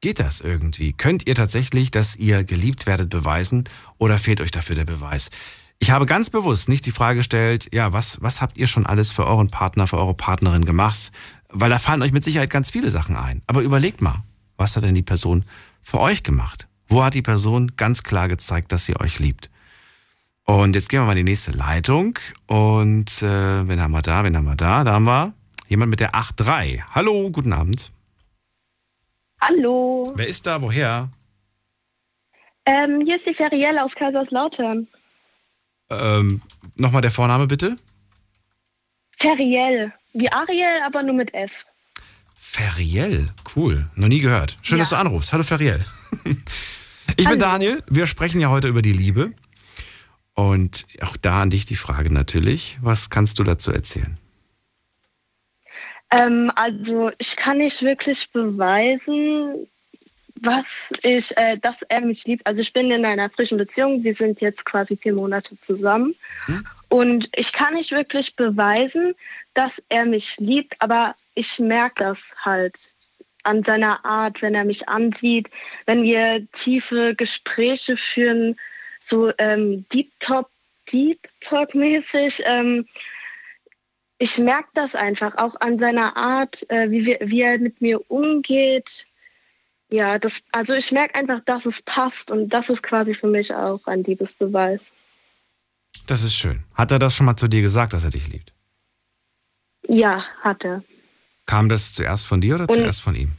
Geht 0.00 0.18
das 0.18 0.40
irgendwie? 0.40 0.92
Könnt 0.92 1.28
ihr 1.28 1.36
tatsächlich, 1.36 1.92
dass 1.92 2.16
ihr 2.16 2.42
geliebt 2.42 2.86
werdet, 2.86 3.10
beweisen 3.10 3.68
oder 3.98 4.18
fehlt 4.18 4.40
euch 4.40 4.50
dafür 4.50 4.74
der 4.74 4.84
Beweis? 4.84 5.30
Ich 5.78 5.92
habe 5.92 6.06
ganz 6.06 6.30
bewusst 6.30 6.68
nicht 6.68 6.84
die 6.86 6.90
Frage 6.90 7.18
gestellt, 7.18 7.68
ja, 7.72 7.92
was, 7.92 8.20
was 8.20 8.40
habt 8.40 8.58
ihr 8.58 8.66
schon 8.66 8.86
alles 8.86 9.12
für 9.12 9.24
euren 9.24 9.50
Partner, 9.50 9.86
für 9.86 9.98
eure 9.98 10.14
Partnerin 10.14 10.64
gemacht? 10.64 11.12
Weil 11.48 11.70
da 11.70 11.78
fallen 11.78 12.02
euch 12.02 12.12
mit 12.12 12.24
Sicherheit 12.24 12.50
ganz 12.50 12.70
viele 12.70 12.90
Sachen 12.90 13.16
ein. 13.16 13.42
Aber 13.46 13.60
überlegt 13.60 14.02
mal, 14.02 14.24
was 14.56 14.74
hat 14.74 14.82
denn 14.82 14.96
die 14.96 15.02
Person 15.02 15.44
für 15.80 16.00
euch 16.00 16.24
gemacht? 16.24 16.66
Wo 16.88 17.04
hat 17.04 17.14
die 17.14 17.22
Person 17.22 17.76
ganz 17.76 18.02
klar 18.02 18.26
gezeigt, 18.26 18.72
dass 18.72 18.84
sie 18.84 18.98
euch 18.98 19.20
liebt? 19.20 19.48
Und 20.48 20.74
jetzt 20.74 20.88
gehen 20.88 21.00
wir 21.00 21.04
mal 21.06 21.12
in 21.12 21.26
die 21.26 21.30
nächste 21.30 21.50
Leitung. 21.52 22.18
Und 22.46 23.20
äh, 23.22 23.68
wen 23.68 23.80
haben 23.80 23.92
wir 23.92 24.00
da? 24.00 24.24
Wen 24.24 24.34
haben 24.34 24.46
wir 24.46 24.56
da? 24.56 24.82
Da 24.82 24.94
haben 24.94 25.04
wir 25.04 25.34
jemand 25.68 25.90
mit 25.90 26.00
der 26.00 26.14
8.3. 26.14 26.80
Hallo, 26.94 27.30
guten 27.30 27.52
Abend. 27.52 27.92
Hallo. 29.42 30.10
Wer 30.16 30.26
ist 30.26 30.46
da? 30.46 30.62
Woher? 30.62 31.10
Ähm, 32.64 33.02
hier 33.04 33.16
ist 33.16 33.26
die 33.26 33.34
Ferielle 33.34 33.84
aus 33.84 33.94
Kaiserslautern. 33.94 34.88
Ähm, 35.90 36.40
Nochmal 36.76 37.02
der 37.02 37.10
Vorname 37.10 37.46
bitte? 37.46 37.76
Ferielle. 39.18 39.92
Wie 40.14 40.32
Ariel, 40.32 40.80
aber 40.82 41.02
nur 41.02 41.14
mit 41.14 41.34
F. 41.34 41.52
Feriel. 42.38 43.26
Cool. 43.54 43.86
Noch 43.96 44.08
nie 44.08 44.20
gehört. 44.20 44.56
Schön, 44.62 44.78
Ja. 44.78 44.82
dass 44.82 44.90
du 44.90 44.96
anrufst. 44.96 45.32
Hallo 45.34 45.44
Feriel. 45.44 45.84
Ich 47.16 47.24
bin 47.24 47.26
Hallo. 47.26 47.38
Daniel. 47.38 47.82
Wir 47.88 48.06
sprechen 48.06 48.38
ja 48.38 48.48
heute 48.50 48.68
über 48.68 48.82
die 48.82 48.92
Liebe. 48.92 49.32
Und 50.38 50.86
auch 51.00 51.16
da 51.16 51.42
an 51.42 51.50
dich 51.50 51.66
die 51.66 51.74
Frage 51.74 52.14
natürlich. 52.14 52.78
Was 52.80 53.10
kannst 53.10 53.40
du 53.40 53.42
dazu 53.42 53.72
erzählen? 53.72 54.16
Ähm, 56.12 56.52
also 56.54 57.10
ich 57.18 57.34
kann 57.34 57.58
nicht 57.58 57.82
wirklich 57.82 58.30
beweisen, 58.30 59.66
was 60.40 60.92
ich, 61.02 61.36
äh, 61.36 61.58
dass 61.58 61.82
er 61.88 62.02
mich 62.02 62.24
liebt. 62.24 62.46
Also 62.46 62.60
ich 62.60 62.72
bin 62.72 62.88
in 62.92 63.04
einer 63.04 63.28
frischen 63.28 63.58
Beziehung. 63.58 64.04
Wir 64.04 64.14
sind 64.14 64.40
jetzt 64.40 64.64
quasi 64.64 64.96
vier 64.96 65.12
Monate 65.12 65.60
zusammen. 65.60 66.14
Und 66.88 67.28
ich 67.34 67.52
kann 67.52 67.74
nicht 67.74 67.90
wirklich 67.90 68.36
beweisen, 68.36 69.16
dass 69.54 69.82
er 69.88 70.06
mich 70.06 70.36
liebt, 70.38 70.76
aber 70.78 71.16
ich 71.34 71.58
merke 71.58 72.04
das 72.04 72.32
halt 72.44 72.92
an 73.42 73.64
seiner 73.64 74.04
Art, 74.04 74.40
wenn 74.40 74.54
er 74.54 74.64
mich 74.64 74.88
ansieht, 74.88 75.50
wenn 75.86 76.04
wir 76.04 76.46
tiefe 76.52 77.16
Gespräche 77.16 77.96
führen, 77.96 78.56
so 79.08 79.32
ähm, 79.38 79.86
Deep 79.92 80.12
Talk, 80.20 80.48
Deep 80.92 81.28
Talk 81.40 81.74
mäßig. 81.74 82.42
Ähm, 82.44 82.86
ich 84.18 84.38
merke 84.38 84.68
das 84.74 84.94
einfach 84.94 85.36
auch 85.38 85.54
an 85.60 85.78
seiner 85.78 86.16
Art, 86.16 86.68
äh, 86.70 86.90
wie, 86.90 87.06
wir, 87.06 87.18
wie 87.22 87.40
er 87.42 87.58
mit 87.58 87.80
mir 87.80 87.98
umgeht. 88.10 89.06
ja, 89.90 90.18
das, 90.18 90.42
also 90.52 90.74
ich 90.74 90.92
merke 90.92 91.14
einfach, 91.14 91.40
dass 91.46 91.64
es 91.66 91.80
passt 91.82 92.30
und 92.30 92.48
das 92.50 92.68
ist 92.68 92.82
quasi 92.82 93.14
für 93.14 93.28
mich 93.28 93.54
auch 93.54 93.80
ein 93.86 94.04
Liebesbeweis. 94.04 94.92
Das 96.06 96.22
ist 96.22 96.34
schön. 96.34 96.64
Hat 96.74 96.90
er 96.90 96.98
das 96.98 97.14
schon 97.14 97.26
mal 97.26 97.36
zu 97.36 97.48
dir 97.48 97.62
gesagt, 97.62 97.92
dass 97.92 98.04
er 98.04 98.10
dich 98.10 98.28
liebt? 98.28 98.52
Ja, 99.88 100.24
hat 100.42 100.64
er. 100.64 100.82
Kam 101.46 101.68
das 101.70 101.92
zuerst 101.94 102.26
von 102.26 102.40
dir 102.42 102.56
oder 102.56 102.68
Und- 102.68 102.72
zuerst 102.76 103.00
von 103.00 103.14
ihm? 103.14 103.32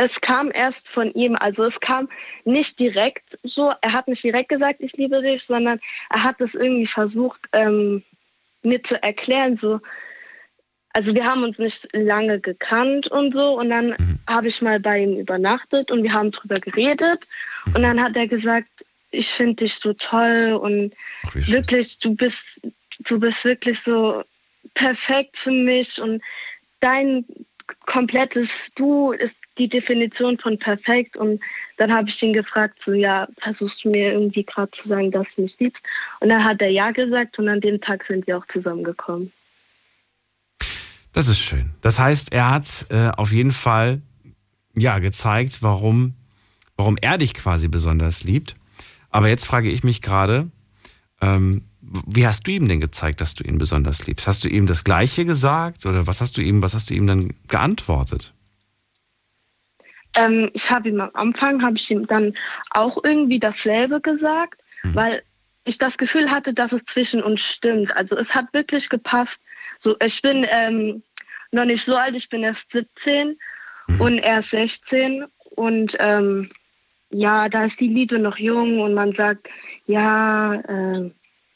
Es 0.00 0.20
kam 0.20 0.52
erst 0.52 0.88
von 0.88 1.12
ihm, 1.14 1.34
also 1.34 1.64
es 1.64 1.80
kam 1.80 2.08
nicht 2.44 2.78
direkt 2.78 3.36
so, 3.42 3.72
er 3.80 3.92
hat 3.92 4.06
nicht 4.06 4.22
direkt 4.22 4.48
gesagt, 4.48 4.80
ich 4.80 4.92
liebe 4.92 5.20
dich, 5.20 5.42
sondern 5.42 5.80
er 6.10 6.22
hat 6.22 6.40
es 6.40 6.54
irgendwie 6.54 6.86
versucht, 6.86 7.48
ähm, 7.52 8.04
mir 8.62 8.80
zu 8.84 9.02
erklären, 9.02 9.56
so, 9.56 9.80
also 10.92 11.14
wir 11.14 11.24
haben 11.24 11.42
uns 11.42 11.58
nicht 11.58 11.88
lange 11.92 12.38
gekannt 12.38 13.08
und 13.08 13.34
so 13.34 13.58
und 13.58 13.70
dann 13.70 13.96
habe 14.28 14.46
ich 14.46 14.62
mal 14.62 14.78
bei 14.78 15.00
ihm 15.00 15.18
übernachtet 15.18 15.90
und 15.90 16.04
wir 16.04 16.12
haben 16.12 16.30
drüber 16.30 16.60
geredet 16.60 17.26
und 17.74 17.82
dann 17.82 18.00
hat 18.00 18.16
er 18.16 18.28
gesagt, 18.28 18.70
ich 19.10 19.28
finde 19.28 19.64
dich 19.64 19.74
so 19.74 19.94
toll 19.94 20.58
und 20.60 20.94
Ach, 21.26 21.34
wirklich, 21.34 21.98
du 21.98 22.14
bist, 22.14 22.60
du 23.00 23.18
bist 23.18 23.44
wirklich 23.44 23.80
so 23.80 24.22
perfekt 24.74 25.36
für 25.36 25.50
mich 25.50 26.00
und 26.00 26.22
dein 26.78 27.24
komplettes 27.86 28.70
Du 28.74 29.12
ist 29.12 29.36
die 29.58 29.68
Definition 29.68 30.38
von 30.38 30.58
perfekt. 30.58 31.16
Und 31.16 31.40
dann 31.76 31.92
habe 31.92 32.08
ich 32.08 32.22
ihn 32.22 32.32
gefragt, 32.32 32.82
so 32.82 32.92
ja, 32.92 33.28
versuchst 33.38 33.84
du 33.84 33.90
mir 33.90 34.12
irgendwie 34.12 34.44
gerade 34.44 34.70
zu 34.70 34.88
sagen, 34.88 35.10
dass 35.10 35.34
du 35.34 35.42
mich 35.42 35.58
liebst? 35.58 35.84
Und 36.20 36.28
dann 36.28 36.44
hat 36.44 36.62
er 36.62 36.70
ja 36.70 36.90
gesagt 36.90 37.38
und 37.38 37.48
an 37.48 37.60
dem 37.60 37.80
Tag 37.80 38.04
sind 38.04 38.26
wir 38.26 38.38
auch 38.38 38.46
zusammengekommen. 38.46 39.32
Das 41.12 41.28
ist 41.28 41.40
schön. 41.40 41.70
Das 41.80 41.98
heißt, 41.98 42.32
er 42.32 42.50
hat 42.50 42.86
äh, 42.90 43.08
auf 43.16 43.32
jeden 43.32 43.52
Fall 43.52 44.00
ja 44.76 44.98
gezeigt, 44.98 45.62
warum, 45.62 46.14
warum 46.76 46.96
er 47.00 47.18
dich 47.18 47.34
quasi 47.34 47.68
besonders 47.68 48.24
liebt. 48.24 48.54
Aber 49.10 49.28
jetzt 49.28 49.46
frage 49.46 49.70
ich 49.70 49.82
mich 49.82 50.02
gerade, 50.02 50.50
ähm, 51.20 51.64
wie 51.80 52.26
hast 52.26 52.46
du 52.46 52.50
ihm 52.50 52.68
denn 52.68 52.80
gezeigt, 52.80 53.20
dass 53.20 53.34
du 53.34 53.44
ihn 53.44 53.58
besonders 53.58 54.06
liebst? 54.06 54.26
Hast 54.26 54.44
du 54.44 54.48
ihm 54.48 54.66
das 54.66 54.84
Gleiche 54.84 55.24
gesagt 55.24 55.86
oder 55.86 56.06
was 56.06 56.20
hast 56.20 56.36
du 56.36 56.42
ihm, 56.42 56.60
was 56.60 56.74
hast 56.74 56.90
du 56.90 56.94
ihm 56.94 57.06
dann 57.06 57.34
geantwortet? 57.48 58.34
Ähm, 60.18 60.50
ich 60.52 60.70
habe 60.70 60.88
ihm 60.88 61.00
am 61.00 61.10
Anfang, 61.14 61.62
habe 61.62 61.76
ich 61.76 61.90
ihm 61.90 62.06
dann 62.06 62.34
auch 62.70 63.02
irgendwie 63.04 63.38
dasselbe 63.38 64.00
gesagt, 64.00 64.62
weil 64.82 65.22
ich 65.64 65.78
das 65.78 65.98
Gefühl 65.98 66.30
hatte, 66.30 66.54
dass 66.54 66.72
es 66.72 66.84
zwischen 66.84 67.22
uns 67.22 67.42
stimmt. 67.42 67.94
Also 67.96 68.16
es 68.16 68.34
hat 68.34 68.52
wirklich 68.52 68.88
gepasst. 68.88 69.40
So, 69.78 69.96
ich 70.00 70.22
bin 70.22 70.46
ähm, 70.50 71.02
noch 71.52 71.64
nicht 71.64 71.84
so 71.84 71.96
alt, 71.96 72.16
ich 72.16 72.28
bin 72.28 72.42
erst 72.42 72.72
17 72.72 73.36
und 73.98 74.18
er 74.18 74.40
ist 74.40 74.50
16 74.50 75.24
und 75.50 75.96
ähm, 75.98 76.50
ja, 77.10 77.48
da 77.48 77.64
ist 77.64 77.80
die 77.80 77.88
Liebe 77.88 78.18
noch 78.18 78.38
jung 78.38 78.80
und 78.80 78.94
man 78.94 79.12
sagt, 79.12 79.48
ja, 79.86 80.54
äh, 80.54 81.10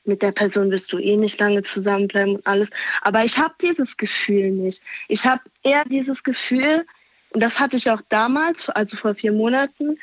mit 0.04 0.22
der 0.22 0.32
Person 0.32 0.70
wirst 0.70 0.92
du 0.92 0.98
eh 0.98 1.16
nicht 1.16 1.38
lange 1.38 1.62
zusammenbleiben 1.62 2.36
und 2.36 2.46
alles. 2.46 2.70
Aber 3.02 3.24
ich 3.24 3.38
habe 3.38 3.54
dieses 3.62 3.96
Gefühl 3.96 4.50
nicht. 4.50 4.82
Ich 5.08 5.24
habe 5.24 5.42
eher 5.62 5.84
dieses 5.84 6.22
Gefühl, 6.22 6.84
und 7.32 7.40
das 7.40 7.58
hatte 7.58 7.76
ich 7.76 7.90
auch 7.90 8.02
damals, 8.08 8.68
also 8.70 8.96
vor 8.96 9.14
vier 9.14 9.32
Monaten, 9.32 9.98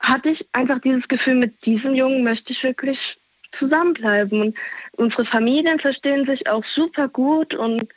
hatte 0.00 0.30
ich 0.30 0.46
einfach 0.52 0.80
dieses 0.80 1.08
Gefühl, 1.08 1.34
mit 1.34 1.64
diesem 1.66 1.94
Jungen 1.94 2.24
möchte 2.24 2.52
ich 2.52 2.62
wirklich 2.62 3.18
zusammenbleiben. 3.52 4.42
Und 4.42 4.56
unsere 4.92 5.24
Familien 5.24 5.78
verstehen 5.78 6.26
sich 6.26 6.48
auch 6.48 6.64
super 6.64 7.08
gut 7.08 7.54
und 7.54 7.88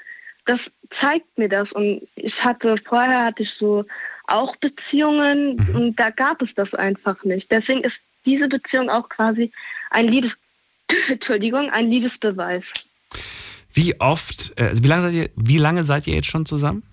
das 0.46 0.72
zeigt 0.90 1.38
mir 1.38 1.50
das. 1.50 1.74
Und 1.74 2.08
ich 2.16 2.44
hatte, 2.44 2.76
vorher 2.78 3.26
hatte 3.26 3.44
ich 3.44 3.54
so 3.54 3.86
auch 4.28 4.56
Beziehungen 4.56 5.60
und 5.74 5.96
da 6.00 6.10
gab 6.10 6.42
es 6.42 6.54
das 6.54 6.76
einfach 6.76 7.24
nicht. 7.24 7.52
Deswegen 7.52 7.82
ist 7.82 8.02
diese 8.26 8.48
Beziehung 8.48 8.90
auch 8.90 9.10
quasi 9.10 9.52
ein 9.92 10.08
Liebes, 10.08 10.38
Entschuldigung, 11.10 11.70
ein 11.70 11.90
Liebesbeweis. 11.90 12.74
Wie 13.74 14.00
oft, 14.00 14.54
äh, 14.58 14.66
also 14.66 14.84
wie 14.84 14.88
lange 14.88 15.02
seid 15.04 15.14
ihr, 15.14 15.30
wie 15.36 15.58
lange 15.58 15.84
seid 15.84 16.08
ihr 16.08 16.16
jetzt 16.16 16.28
schon 16.28 16.46
zusammen? 16.46 16.84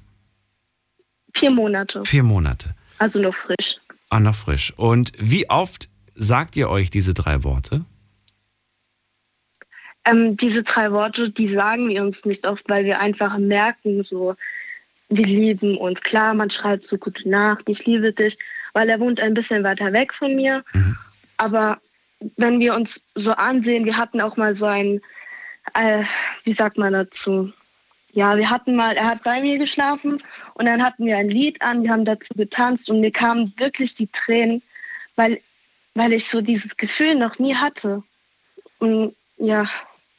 Vier 1.35 1.51
Monate, 1.51 2.05
Vier 2.05 2.23
Monate. 2.23 2.75
also 2.99 3.21
noch 3.21 3.35
frisch. 3.35 3.77
Ah, 4.11 4.21
noch 4.21 4.35
frisch. 4.35 4.73
Und 4.77 5.12
wie 5.18 5.49
oft 5.49 5.88
sagt 6.14 6.57
ihr 6.57 6.68
euch 6.68 6.90
diese 6.90 7.14
drei 7.14 7.42
Worte? 7.45 7.85
Ähm, 10.05 10.37
diese 10.37 10.62
drei 10.62 10.90
Worte, 10.92 11.31
die 11.31 11.47
sagen 11.47 11.88
wir 11.88 12.03
uns 12.03 12.25
nicht 12.25 12.47
oft, 12.47 12.68
weil 12.68 12.85
wir 12.85 13.01
einfach 13.01 13.38
merken, 13.38 14.03
so, 14.03 14.35
wir 15.09 15.27
lieben 15.27 15.77
uns. 15.79 16.01
Klar, 16.01 16.35
man 16.35 16.51
schreibt 16.51 16.87
so 16.87 16.99
gute 16.99 17.29
Nacht, 17.29 17.68
ich 17.68 17.87
liebe 17.87 18.12
dich, 18.12 18.37
weil 18.73 18.88
er 18.88 18.99
wohnt 19.01 19.21
ein 19.21 19.35
bisschen 19.35 19.62
weiter 19.62 19.92
weg 19.92 20.12
von 20.12 20.35
mir. 20.35 20.64
Aber 21.37 21.81
wenn 22.37 22.59
wir 22.61 22.75
uns 22.75 23.05
so 23.14 23.33
ansehen, 23.33 23.85
wir 23.85 23.97
hatten 23.97 24.21
auch 24.21 24.37
mal 24.37 24.55
so 24.55 24.66
ein, 24.66 25.01
äh, 25.75 26.03
wie 26.45 26.53
sagt 26.53 26.79
man 26.79 26.92
dazu? 26.92 27.53
Ja, 28.12 28.37
wir 28.37 28.51
hatten 28.51 28.77
mal, 28.77 28.94
er 28.94 29.07
hat 29.07 29.22
bei 29.22 29.40
mir 29.40 29.59
geschlafen 29.59 30.22
und 30.55 30.66
dann 30.66 30.83
hatten 30.83 31.07
wir 31.07 31.16
ein 31.16 31.31
Lied 31.31 31.62
an, 31.62 31.83
wir 31.83 31.90
haben 31.90 32.05
dazu 32.05 32.35
getanzt 32.35 32.90
und 32.90 33.01
mir 33.01 33.11
kamen 33.11 33.55
wirklich 33.57 33.94
die 33.94 34.07
Tränen, 34.07 34.62
weil, 35.16 35.40
weil 35.94 36.12
ich 36.12 36.29
so 36.29 36.42
dieses 36.42 36.77
Gefühl 36.77 37.14
noch 37.14 37.38
nie 37.38 37.55
hatte. 37.55 38.03
Und 38.79 39.14
ja, 39.38 39.66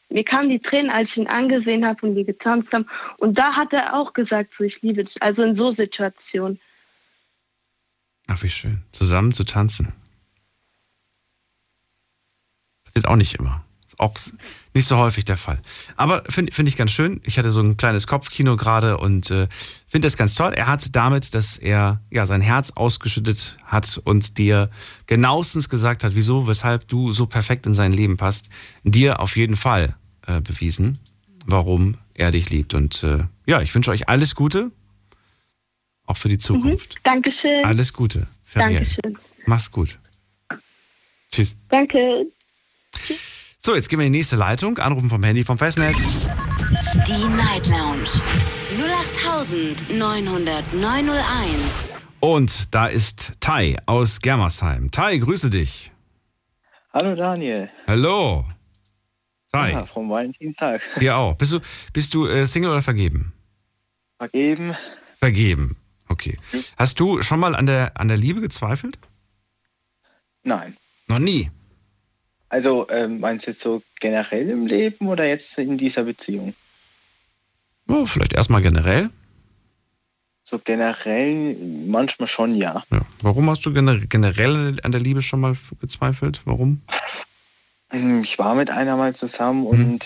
mir 0.10 0.24
kamen 0.24 0.50
die 0.50 0.60
Tränen, 0.60 0.90
als 0.90 1.12
ich 1.12 1.18
ihn 1.18 1.28
angesehen 1.28 1.86
habe 1.86 2.08
und 2.08 2.16
wir 2.16 2.24
getanzt 2.24 2.74
haben. 2.74 2.88
Und 3.18 3.38
da 3.38 3.56
hat 3.56 3.74
er 3.74 3.94
auch 3.94 4.14
gesagt, 4.14 4.56
so 4.56 4.64
ich 4.64 4.82
liebe 4.82 5.04
dich. 5.04 5.22
Also 5.22 5.44
in 5.44 5.56
so 5.56 5.72
Situationen. 5.72 6.60
Ach, 8.28 8.42
wie 8.42 8.50
schön. 8.50 8.84
Zusammen 8.92 9.34
zu 9.34 9.44
tanzen. 9.44 9.94
Passiert 12.86 13.08
auch 13.08 13.16
nicht 13.16 13.36
immer. 13.36 13.64
Auch 14.04 14.18
nicht 14.74 14.86
so 14.86 14.98
häufig 14.98 15.24
der 15.24 15.38
Fall. 15.38 15.62
Aber 15.96 16.24
finde 16.28 16.52
find 16.52 16.68
ich 16.68 16.76
ganz 16.76 16.92
schön. 16.92 17.22
Ich 17.24 17.38
hatte 17.38 17.52
so 17.52 17.62
ein 17.62 17.78
kleines 17.78 18.06
Kopfkino 18.06 18.58
gerade 18.58 18.98
und 18.98 19.32
äh, 19.32 19.48
finde 19.88 20.08
das 20.08 20.18
ganz 20.18 20.36
toll. 20.36 20.52
Er 20.54 20.68
hat 20.68 20.94
damit, 20.94 21.34
dass 21.34 21.58
er 21.58 22.02
ja 22.12 22.26
sein 22.26 22.42
Herz 22.42 22.72
ausgeschüttet 22.72 23.58
hat 23.64 24.02
und 24.04 24.38
dir 24.38 24.70
genauestens 25.08 25.70
gesagt 25.70 26.04
hat, 26.04 26.16
wieso, 26.16 26.50
weshalb 26.50 26.86
du 26.90 27.14
so 27.14 27.28
perfekt 27.28 27.66
in 27.66 27.74
sein 27.74 27.94
Leben 27.94 28.18
passt, 28.18 28.50
dir 28.84 29.22
auf 29.22 29.38
jeden 29.38 29.56
Fall 29.56 29.96
äh, 30.28 30.42
bewiesen, 30.42 31.00
warum 31.46 31.96
er 32.14 32.32
dich 32.32 32.50
liebt. 32.50 32.74
Und 32.74 33.04
äh, 33.04 33.24
ja, 33.46 33.62
ich 33.62 33.74
wünsche 33.74 33.92
euch 33.92 34.10
alles 34.10 34.36
Gute, 34.36 34.72
auch 36.08 36.18
für 36.18 36.28
die 36.28 36.38
Zukunft. 36.38 36.98
Dankeschön. 37.04 37.64
Alles 37.64 37.94
Gute. 37.94 38.28
Feriel. 38.44 38.74
Dankeschön. 38.80 39.18
Mach's 39.46 39.72
gut. 39.72 39.98
Tschüss. 41.32 41.56
Danke. 41.70 42.26
So, 43.66 43.76
jetzt 43.76 43.88
gehen 43.88 44.00
wir 44.00 44.06
in 44.06 44.12
die 44.14 44.20
nächste 44.20 44.36
Leitung. 44.36 44.78
Anrufen 44.80 45.10
vom 45.10 45.24
Handy 45.24 45.44
vom 45.46 45.58
Festnetz. 45.58 45.98
Die 47.08 47.28
Night 47.38 47.66
Lounge 47.68 48.10
0890901. 49.90 51.24
Und 52.20 52.74
da 52.76 52.88
ist 52.88 53.34
Tai 53.40 53.78
aus 53.86 54.20
Germersheim. 54.20 54.92
Tai, 54.92 55.18
grüße 55.18 55.50
dich. 55.50 55.92
Hallo 56.94 57.16
Daniel. 57.16 57.70
Hallo. 57.88 58.46
Tai, 59.52 59.72
Ja, 59.72 59.86
vom 59.86 60.10
Valentinstag. 60.10 60.82
dir 61.00 61.16
auch. 61.18 61.36
Bist 61.36 61.54
du, 61.54 61.60
bist 61.94 62.14
du 62.14 62.28
äh, 62.28 62.46
Single 62.48 62.72
oder 62.72 62.82
vergeben? 62.82 63.32
Vergeben. 64.18 64.76
Vergeben. 65.20 65.78
Okay. 66.10 66.38
Hast 66.78 67.00
du 67.00 67.22
schon 67.22 67.40
mal 67.40 67.56
an 67.56 67.66
der, 67.66 67.98
an 68.00 68.10
der 68.10 68.18
Liebe 68.18 68.42
gezweifelt? 68.42 68.98
Nein. 70.44 70.76
Noch 71.08 71.20
nie. 71.20 71.50
Also 72.54 72.88
ähm, 72.92 73.20
meinst 73.20 73.48
du 73.48 73.52
jetzt 73.52 73.64
so 73.64 73.82
generell 74.00 74.48
im 74.48 74.68
Leben 74.68 75.08
oder 75.08 75.26
jetzt 75.26 75.58
in 75.58 75.76
dieser 75.76 76.04
Beziehung? 76.04 76.54
Oh, 77.88 78.06
vielleicht 78.06 78.34
erstmal 78.34 78.62
generell. 78.62 79.10
So 80.44 80.60
generell 80.60 81.56
manchmal 81.88 82.28
schon 82.28 82.54
ja. 82.54 82.84
Ja. 82.92 83.02
Warum 83.24 83.50
hast 83.50 83.66
du 83.66 83.72
gener- 83.72 84.06
generell 84.08 84.80
an 84.84 84.92
der 84.92 85.02
Liebe 85.02 85.24
schon 85.24 85.40
mal 85.40 85.56
gezweifelt? 85.82 86.42
Warum? 86.46 86.82
Hm, 87.90 88.24
Ich 88.24 88.38
war 88.38 88.54
mit 88.54 88.70
einer 88.70 88.98
mal 88.98 89.16
zusammen 89.16 89.66
und 89.66 90.06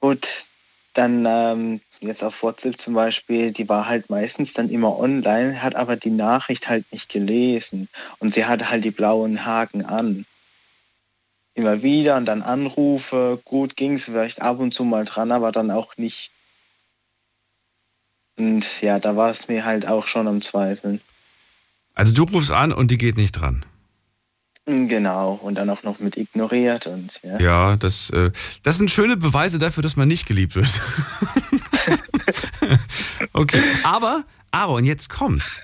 gut, 0.00 0.46
dann 0.94 1.26
ähm, 1.28 1.80
jetzt 2.00 2.24
auf 2.24 2.42
WhatsApp 2.42 2.80
zum 2.80 2.94
Beispiel, 2.94 3.52
die 3.52 3.68
war 3.68 3.86
halt 3.86 4.08
meistens 4.08 4.54
dann 4.54 4.70
immer 4.70 4.98
online, 4.98 5.62
hat 5.62 5.74
aber 5.76 5.96
die 5.96 6.08
Nachricht 6.10 6.70
halt 6.70 6.90
nicht 6.90 7.10
gelesen 7.10 7.88
und 8.18 8.32
sie 8.32 8.46
hatte 8.46 8.70
halt 8.70 8.82
die 8.84 8.90
blauen 8.90 9.44
Haken 9.44 9.84
an. 9.84 10.24
Immer 11.60 11.82
wieder 11.82 12.16
und 12.16 12.24
dann 12.24 12.40
Anrufe, 12.40 13.38
gut 13.44 13.76
ging 13.76 13.96
es 13.96 14.06
vielleicht 14.06 14.40
ab 14.40 14.60
und 14.60 14.72
zu 14.72 14.82
mal 14.82 15.04
dran, 15.04 15.30
aber 15.30 15.52
dann 15.52 15.70
auch 15.70 15.98
nicht. 15.98 16.30
Und 18.38 18.80
ja, 18.80 18.98
da 18.98 19.14
war 19.14 19.30
es 19.30 19.46
mir 19.48 19.66
halt 19.66 19.86
auch 19.86 20.06
schon 20.06 20.26
am 20.26 20.40
Zweifeln. 20.40 21.02
Also 21.92 22.14
du 22.14 22.22
rufst 22.22 22.50
an 22.50 22.72
und 22.72 22.90
die 22.90 22.96
geht 22.96 23.18
nicht 23.18 23.32
dran. 23.32 23.66
Hm, 24.66 24.88
Genau, 24.88 25.34
und 25.42 25.56
dann 25.56 25.68
auch 25.68 25.82
noch 25.82 25.98
mit 25.98 26.16
ignoriert 26.16 26.86
und 26.86 27.20
ja. 27.22 27.38
Ja, 27.38 27.76
das, 27.76 28.08
äh, 28.08 28.30
das 28.62 28.78
sind 28.78 28.90
schöne 28.90 29.18
Beweise 29.18 29.58
dafür, 29.58 29.82
dass 29.82 29.96
man 29.96 30.08
nicht 30.08 30.24
geliebt 30.24 30.54
wird. 30.54 30.80
okay, 33.34 33.60
aber, 33.82 34.24
aber, 34.50 34.72
und 34.72 34.86
jetzt 34.86 35.10
kommt's. 35.10 35.60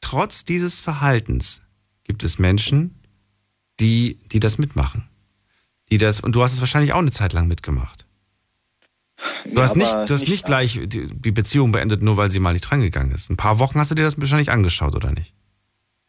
trotz 0.00 0.44
dieses 0.44 0.80
Verhaltens 0.80 1.60
gibt 2.02 2.24
es 2.24 2.40
Menschen, 2.40 2.96
die, 3.78 4.18
die 4.32 4.40
das 4.40 4.58
mitmachen. 4.58 5.07
Die 5.90 5.98
das, 5.98 6.20
und 6.20 6.32
du 6.34 6.42
hast 6.42 6.52
es 6.52 6.60
wahrscheinlich 6.60 6.92
auch 6.92 6.98
eine 6.98 7.10
Zeit 7.10 7.32
lang 7.32 7.48
mitgemacht. 7.48 8.06
Du 9.44 9.56
Ja, 9.56 9.62
hast 9.62 9.76
nicht, 9.76 9.92
du 9.92 10.14
hast 10.14 10.28
nicht 10.28 10.46
gleich 10.46 10.80
die, 10.84 11.30
Beziehung 11.32 11.72
beendet, 11.72 12.02
nur 12.02 12.16
weil 12.16 12.30
sie 12.30 12.38
mal 12.38 12.52
nicht 12.52 12.62
drangegangen 12.62 13.12
ist. 13.12 13.30
Ein 13.30 13.36
paar 13.36 13.58
Wochen 13.58 13.78
hast 13.78 13.90
du 13.90 13.94
dir 13.94 14.02
das 14.02 14.18
wahrscheinlich 14.18 14.50
angeschaut, 14.50 14.94
oder 14.94 15.10
nicht? 15.10 15.34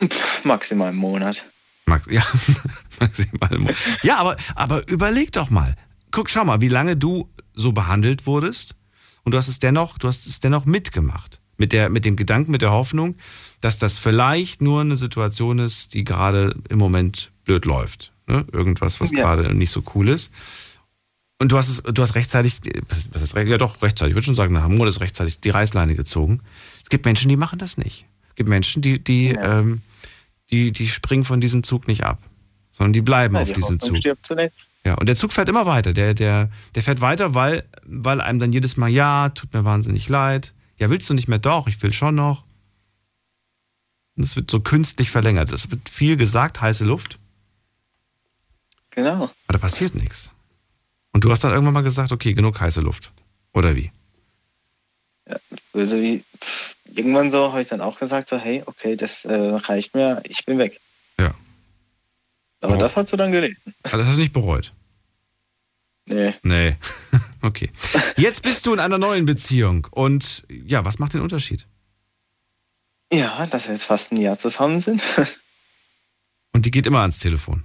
Maximal 0.43 0.89
im 0.89 0.97
Monat. 0.97 1.43
Max, 1.85 2.05
ja, 2.09 2.23
maximal. 2.99 3.73
Ja, 4.03 4.17
aber, 4.17 4.37
aber 4.55 4.87
überleg 4.89 5.31
doch 5.31 5.49
mal. 5.49 5.75
Guck, 6.11 6.29
schau 6.29 6.45
mal, 6.45 6.61
wie 6.61 6.67
lange 6.67 6.95
du 6.95 7.29
so 7.53 7.71
behandelt 7.71 8.27
wurdest 8.27 8.75
und 9.23 9.31
du 9.33 9.37
hast 9.37 9.47
es 9.47 9.59
dennoch, 9.59 9.97
du 9.97 10.07
hast 10.07 10.27
es 10.27 10.39
dennoch 10.39 10.65
mitgemacht. 10.65 11.39
Mit, 11.57 11.73
der, 11.73 11.89
mit 11.89 12.05
dem 12.05 12.15
Gedanken, 12.15 12.51
mit 12.51 12.61
der 12.61 12.71
Hoffnung, 12.71 13.17
dass 13.59 13.77
das 13.77 13.97
vielleicht 13.97 14.61
nur 14.61 14.79
eine 14.79 14.95
Situation 14.95 15.59
ist, 15.59 15.93
die 15.93 16.05
gerade 16.05 16.55
im 16.69 16.77
Moment 16.77 17.33
blöd 17.43 17.65
läuft. 17.65 18.13
Ne? 18.29 18.45
Irgendwas, 18.51 19.01
was 19.01 19.11
Ja. 19.11 19.17
gerade 19.35 19.53
nicht 19.53 19.71
so 19.71 19.83
cool 19.95 20.07
ist. 20.09 20.31
Und 21.41 21.51
du 21.51 21.57
hast 21.57 21.69
es, 21.69 21.81
du 21.83 22.01
hast 22.01 22.15
rechtzeitig, 22.15 22.59
was, 22.89 23.05
ist, 23.21 23.33
ja 23.35 23.57
doch, 23.57 23.81
rechtzeitig, 23.81 24.11
ich 24.11 24.15
würde 24.15 24.25
schon 24.25 24.35
sagen, 24.35 24.53
nach 24.53 24.65
einem 24.65 24.77
Monat 24.77 24.93
ist 24.93 25.01
rechtzeitig 25.01 25.39
die 25.39 25.49
Reißleine 25.49 25.95
gezogen. 25.95 26.41
Es 26.83 26.89
gibt 26.89 27.05
Menschen, 27.05 27.29
die 27.29 27.37
machen 27.37 27.59
das 27.59 27.77
nicht. 27.77 28.05
Es 28.27 28.35
gibt 28.35 28.49
Menschen, 28.49 28.81
die, 28.81 29.03
die, 29.03 29.29
Ja. 29.29 29.59
ähm, 29.59 29.81
die, 30.51 30.71
die 30.71 30.87
springen 30.87 31.23
von 31.23 31.39
diesem 31.41 31.63
Zug 31.63 31.87
nicht 31.87 32.03
ab, 32.03 32.19
sondern 32.71 32.93
die 32.93 33.01
bleiben 33.01 33.35
Ja, 33.35 33.41
auf 33.41 33.47
die 33.47 33.53
diesem 33.53 33.75
Hoffnung 33.79 34.01
Zug. 34.01 34.17
stirbt. 34.27 34.53
Ja, 34.85 34.95
und 34.95 35.07
der 35.07 35.15
Zug 35.15 35.31
fährt 35.33 35.47
immer 35.49 35.65
weiter. 35.65 35.93
Der, 35.93 36.13
der, 36.13 36.49
der 36.75 36.83
fährt 36.83 37.01
weiter, 37.01 37.35
weil, 37.35 37.63
weil 37.85 38.21
einem 38.21 38.39
dann 38.39 38.51
jedes 38.53 38.75
Mal, 38.77 38.87
ja, 38.89 39.29
tut 39.29 39.53
mir 39.53 39.63
wahnsinnig 39.65 40.07
leid. 40.09 40.53
Ja, 40.77 40.89
willst 40.89 41.09
du 41.09 41.13
nicht 41.13 41.27
mehr? 41.27 41.39
Doch, 41.39 41.67
ich 41.67 41.81
will 41.83 41.93
schon 41.93 42.15
noch. 42.15 42.43
Und 44.15 44.23
es 44.23 44.35
wird 44.35 44.49
so 44.51 44.59
künstlich 44.59 45.11
verlängert. 45.11 45.51
Es 45.51 45.69
wird 45.71 45.87
viel 45.89 46.17
gesagt, 46.17 46.61
heiße 46.61 46.83
Luft, 46.85 47.19
Genau. 48.99 49.23
aber 49.47 49.53
da 49.53 49.57
passiert 49.59 49.95
nichts. 49.95 50.31
Und 51.13 51.23
du 51.23 51.31
hast 51.31 51.43
dann 51.43 51.51
irgendwann 51.53 51.73
mal 51.73 51.83
gesagt, 51.83 52.11
okay, 52.11 52.33
genug 52.33 52.59
heiße 52.59 52.81
Luft. 52.81 53.13
Oder 53.53 53.75
wie? 53.75 53.91
Also 55.73 55.95
wie, 56.01 56.23
irgendwann 56.85 57.31
so 57.31 57.51
habe 57.51 57.61
ich 57.61 57.67
dann 57.69 57.81
auch 57.81 57.97
gesagt, 57.99 58.27
so, 58.29 58.37
hey, 58.37 58.61
okay, 58.65 58.95
das 58.97 59.23
äh, 59.25 59.33
reicht 59.33 59.95
mir, 59.95 60.21
ich 60.25 60.43
bin 60.45 60.57
weg. 60.57 60.79
Ja. 61.17 61.33
Aber 62.61 62.75
Oh. 62.75 62.79
das 62.79 62.95
hat 62.97 63.09
sie 63.09 63.15
dann 63.15 63.31
gelesen. 63.31 63.73
Aber 63.83 63.97
das 63.99 64.07
hast 64.07 64.17
du 64.17 64.21
nicht 64.21 64.33
bereut. 64.33 64.73
Nee. 66.05 66.33
Nee. 66.43 66.75
okay. 67.41 67.69
Jetzt 68.17 68.41
bist 68.43 68.65
du 68.65 68.73
in 68.73 68.79
einer 68.79 68.97
neuen 68.97 69.25
Beziehung. 69.25 69.87
Und 69.91 70.43
ja, 70.49 70.83
was 70.83 70.99
macht 70.99 71.13
den 71.13 71.21
Unterschied? 71.21 71.67
Ja, 73.13 73.45
dass 73.47 73.65
wir 73.67 73.73
jetzt 73.75 73.85
fast 73.85 74.11
ein 74.11 74.17
Jahr 74.17 74.37
zusammen 74.37 74.79
sind. 74.79 75.01
Und 76.53 76.65
die 76.65 76.71
geht 76.71 76.85
immer 76.87 77.01
ans 77.01 77.19
Telefon. 77.19 77.63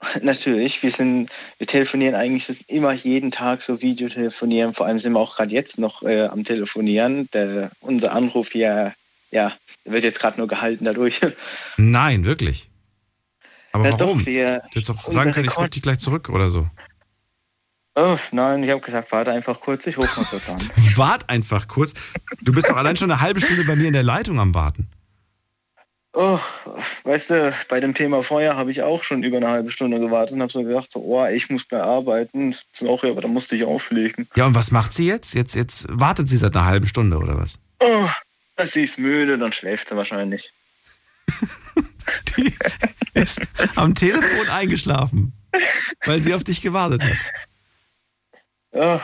Natürlich, 0.22 0.82
wir 0.82 0.90
sind, 0.90 1.30
wir 1.58 1.66
telefonieren 1.66 2.14
eigentlich 2.14 2.64
immer 2.68 2.92
jeden 2.92 3.30
Tag 3.30 3.62
so 3.62 3.82
Videotelefonieren. 3.82 4.72
Vor 4.72 4.86
allem 4.86 4.98
sind 4.98 5.12
wir 5.12 5.20
auch 5.20 5.36
gerade 5.36 5.52
jetzt 5.52 5.78
noch 5.78 6.02
äh, 6.02 6.22
am 6.26 6.44
Telefonieren. 6.44 7.28
Der, 7.32 7.70
unser 7.80 8.12
Anruf 8.12 8.50
hier, 8.52 8.94
ja, 9.30 9.52
der 9.84 9.92
wird 9.92 10.04
jetzt 10.04 10.18
gerade 10.20 10.38
nur 10.38 10.48
gehalten 10.48 10.84
dadurch. 10.84 11.20
Nein, 11.76 12.24
wirklich. 12.24 12.68
Aber 13.72 13.84
Ja, 13.84 13.90
doch, 13.92 14.00
warum? 14.00 14.26
wir- 14.26 14.60
du 14.60 14.68
hättest 14.76 14.90
auch 14.90 15.04
unser 15.06 15.12
sagen 15.12 15.32
können, 15.32 15.48
ich 15.48 15.56
rufe 15.56 15.70
dich 15.70 15.82
gleich 15.82 15.98
zurück 15.98 16.28
oder 16.28 16.48
so. 16.50 16.68
Oh, 17.96 18.16
nein, 18.30 18.62
ich 18.62 18.70
habe 18.70 18.80
gesagt, 18.80 19.10
warte 19.10 19.32
einfach 19.32 19.60
kurz, 19.60 19.84
ich 19.86 19.98
rufe 19.98 20.20
mal 20.20 20.24
kurz 20.26 20.48
an. 20.48 20.58
Wart 20.96 21.28
einfach 21.28 21.66
kurz. 21.68 21.94
Du 22.40 22.52
bist 22.52 22.68
doch 22.68 22.76
allein 22.76 22.96
schon 22.96 23.10
eine 23.10 23.20
halbe 23.20 23.40
Stunde 23.40 23.64
bei 23.64 23.74
mir 23.76 23.88
in 23.88 23.92
der 23.92 24.04
Leitung 24.04 24.38
am 24.38 24.54
Warten. 24.54 24.88
Oh, 26.12 26.40
weißt 27.04 27.30
du, 27.30 27.54
bei 27.68 27.78
dem 27.78 27.94
Thema 27.94 28.22
Feuer 28.22 28.56
habe 28.56 28.72
ich 28.72 28.82
auch 28.82 29.04
schon 29.04 29.22
über 29.22 29.36
eine 29.36 29.48
halbe 29.48 29.70
Stunde 29.70 30.00
gewartet 30.00 30.34
und 30.34 30.42
habe 30.42 30.52
so 30.52 30.64
gedacht, 30.64 30.90
so, 30.90 31.00
oh, 31.00 31.24
ich 31.26 31.48
muss 31.50 31.68
gleich 31.68 31.82
arbeiten. 31.82 32.54
So, 32.72 32.90
auch, 32.90 33.04
ja, 33.04 33.10
aber 33.10 33.20
da 33.20 33.28
musste 33.28 33.54
ich 33.54 33.64
auflegen. 33.64 34.28
Ja, 34.34 34.46
und 34.46 34.56
was 34.56 34.72
macht 34.72 34.92
sie 34.92 35.06
jetzt? 35.06 35.34
Jetzt, 35.34 35.54
jetzt 35.54 35.86
wartet 35.88 36.28
sie 36.28 36.36
seit 36.36 36.56
einer 36.56 36.66
halben 36.66 36.86
Stunde 36.86 37.16
oder 37.16 37.38
was? 37.38 37.60
Oh, 37.78 38.08
sie 38.64 38.82
ist 38.82 38.98
müde, 38.98 39.38
dann 39.38 39.52
schläft 39.52 39.88
sie 39.88 39.96
wahrscheinlich. 39.96 40.52
Die 42.36 42.52
ist 43.14 43.40
am 43.76 43.94
Telefon 43.94 44.48
eingeschlafen, 44.48 45.32
weil 46.04 46.22
sie 46.22 46.34
auf 46.34 46.42
dich 46.42 46.60
gewartet 46.60 47.04
hat. 47.04 47.18
Ja, 48.72 49.00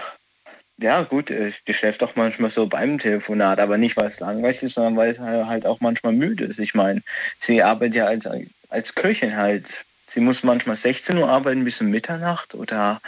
ja 0.78 1.02
gut, 1.02 1.30
äh, 1.30 1.52
die 1.66 1.74
schläft 1.74 2.02
auch 2.02 2.16
manchmal 2.16 2.50
so 2.50 2.66
beim 2.66 2.98
Telefonat, 2.98 3.60
aber 3.60 3.78
nicht, 3.78 3.96
weil 3.96 4.08
es 4.08 4.20
langweilig 4.20 4.62
ist, 4.62 4.74
sondern 4.74 4.96
weil 4.96 5.10
es 5.10 5.20
halt 5.20 5.66
auch 5.66 5.80
manchmal 5.80 6.12
müde 6.12 6.44
ist. 6.44 6.58
Ich 6.58 6.74
meine, 6.74 7.02
sie 7.40 7.62
arbeitet 7.62 7.94
ja 7.94 8.04
als, 8.06 8.28
als 8.68 8.94
Köchin 8.94 9.36
halt. 9.36 9.84
Sie 10.06 10.20
muss 10.20 10.42
manchmal 10.42 10.76
16 10.76 11.18
Uhr 11.18 11.28
arbeiten 11.28 11.64
bis 11.64 11.80
um 11.80 11.88
Mitternacht 11.88 12.54
oder 12.54 13.00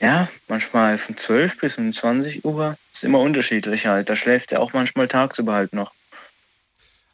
ja, 0.00 0.28
manchmal 0.48 0.98
von 0.98 1.16
12 1.16 1.60
bis 1.60 1.78
um 1.78 1.92
20 1.92 2.44
Uhr. 2.44 2.76
Ist 2.92 3.04
immer 3.04 3.20
unterschiedlich 3.20 3.86
halt. 3.86 4.08
Da 4.08 4.16
schläft 4.16 4.50
sie 4.50 4.56
auch 4.56 4.72
manchmal 4.72 5.08
tagsüber 5.08 5.54
halt 5.54 5.72
noch. 5.72 5.92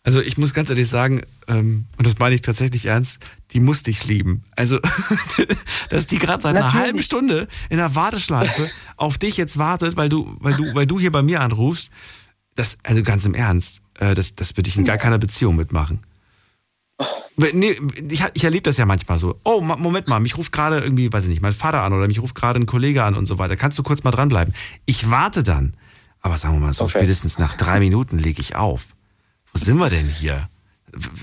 Also 0.03 0.23
ich 0.23 0.39
muss 0.39 0.55
ganz 0.55 0.71
ehrlich 0.71 0.89
sagen, 0.89 1.21
ähm, 1.47 1.85
und 1.99 2.07
das 2.07 2.19
meine 2.19 2.35
ich 2.35 2.41
tatsächlich 2.41 2.87
ernst, 2.87 3.23
die 3.53 3.61
muss 3.61 3.83
dich 3.83 4.07
lieben. 4.07 4.43
Also, 4.57 4.79
dass 5.91 6.07
die 6.07 6.19
gerade 6.19 6.43
seit 6.43 6.57
einer 6.57 6.67
Natürlich. 6.67 6.85
halben 6.85 7.03
Stunde 7.03 7.49
in 7.69 7.77
der 7.77 7.95
Warteschleife 7.95 8.71
auf 9.01 9.19
dich 9.19 9.37
jetzt 9.37 9.59
wartet, 9.59 9.97
weil 9.97 10.09
du, 10.09 10.37
weil 10.41 10.55
du, 10.55 10.75
weil 10.75 10.87
du 10.87 11.01
hier 11.01 11.11
bei 11.11 11.23
mir 11.23 11.41
anrufst, 11.41 11.91
das, 12.55 12.79
also 12.83 13.03
ganz 13.03 13.25
im 13.25 13.35
Ernst, 13.35 13.83
äh, 13.99 14.15
das, 14.15 14.35
das 14.35 14.57
würde 14.57 14.69
ich 14.69 14.77
in 14.77 14.85
gar 14.85 14.99
keiner 14.99 15.19
Beziehung 15.19 15.57
mitmachen. 15.57 16.01
Nee, 17.37 17.75
ich, 18.11 18.23
ich 18.35 18.45
erlebe 18.45 18.65
das 18.65 18.77
ja 18.77 18.85
manchmal 18.85 19.17
so. 19.17 19.35
Oh, 19.45 19.63
Moment 19.63 20.09
mal, 20.09 20.21
mich 20.21 20.37
ruft 20.37 20.53
gerade 20.53 20.81
irgendwie, 20.81 21.11
weiß 21.11 21.25
ich 21.25 21.31
nicht, 21.31 21.41
mein 21.41 21.55
Vater 21.55 21.81
an 21.83 21.95
oder 21.95 22.07
mich 22.07 22.21
ruft 22.21 22.35
gerade 22.35 22.61
ein 22.61 22.67
Kollege 22.67 23.03
an 23.03 23.15
und 23.15 23.25
so 23.25 23.39
weiter. 23.39 23.57
Kannst 23.57 23.79
du 23.79 23.83
kurz 23.83 24.05
mal 24.05 24.11
dranbleiben? 24.11 24.53
Ich 24.85 25.09
warte 25.09 25.43
dann. 25.43 25.75
Aber 26.21 26.37
sagen 26.37 26.57
wir 26.57 26.61
mal 26.61 26.75
so, 26.75 26.85
Okay. 26.85 26.99
spätestens 26.99 27.39
nach 27.39 27.55
drei 27.55 27.81
Minuten 27.81 28.19
lege 28.19 28.43
ich 28.43 28.57
auf. 28.57 28.89
Wo 29.51 29.59
sind 29.59 29.79
wir 29.79 29.89
denn 29.89 30.07
hier? 30.07 30.51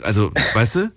Also, 0.01 0.32
weißt 0.55 0.75
du? 0.78 0.91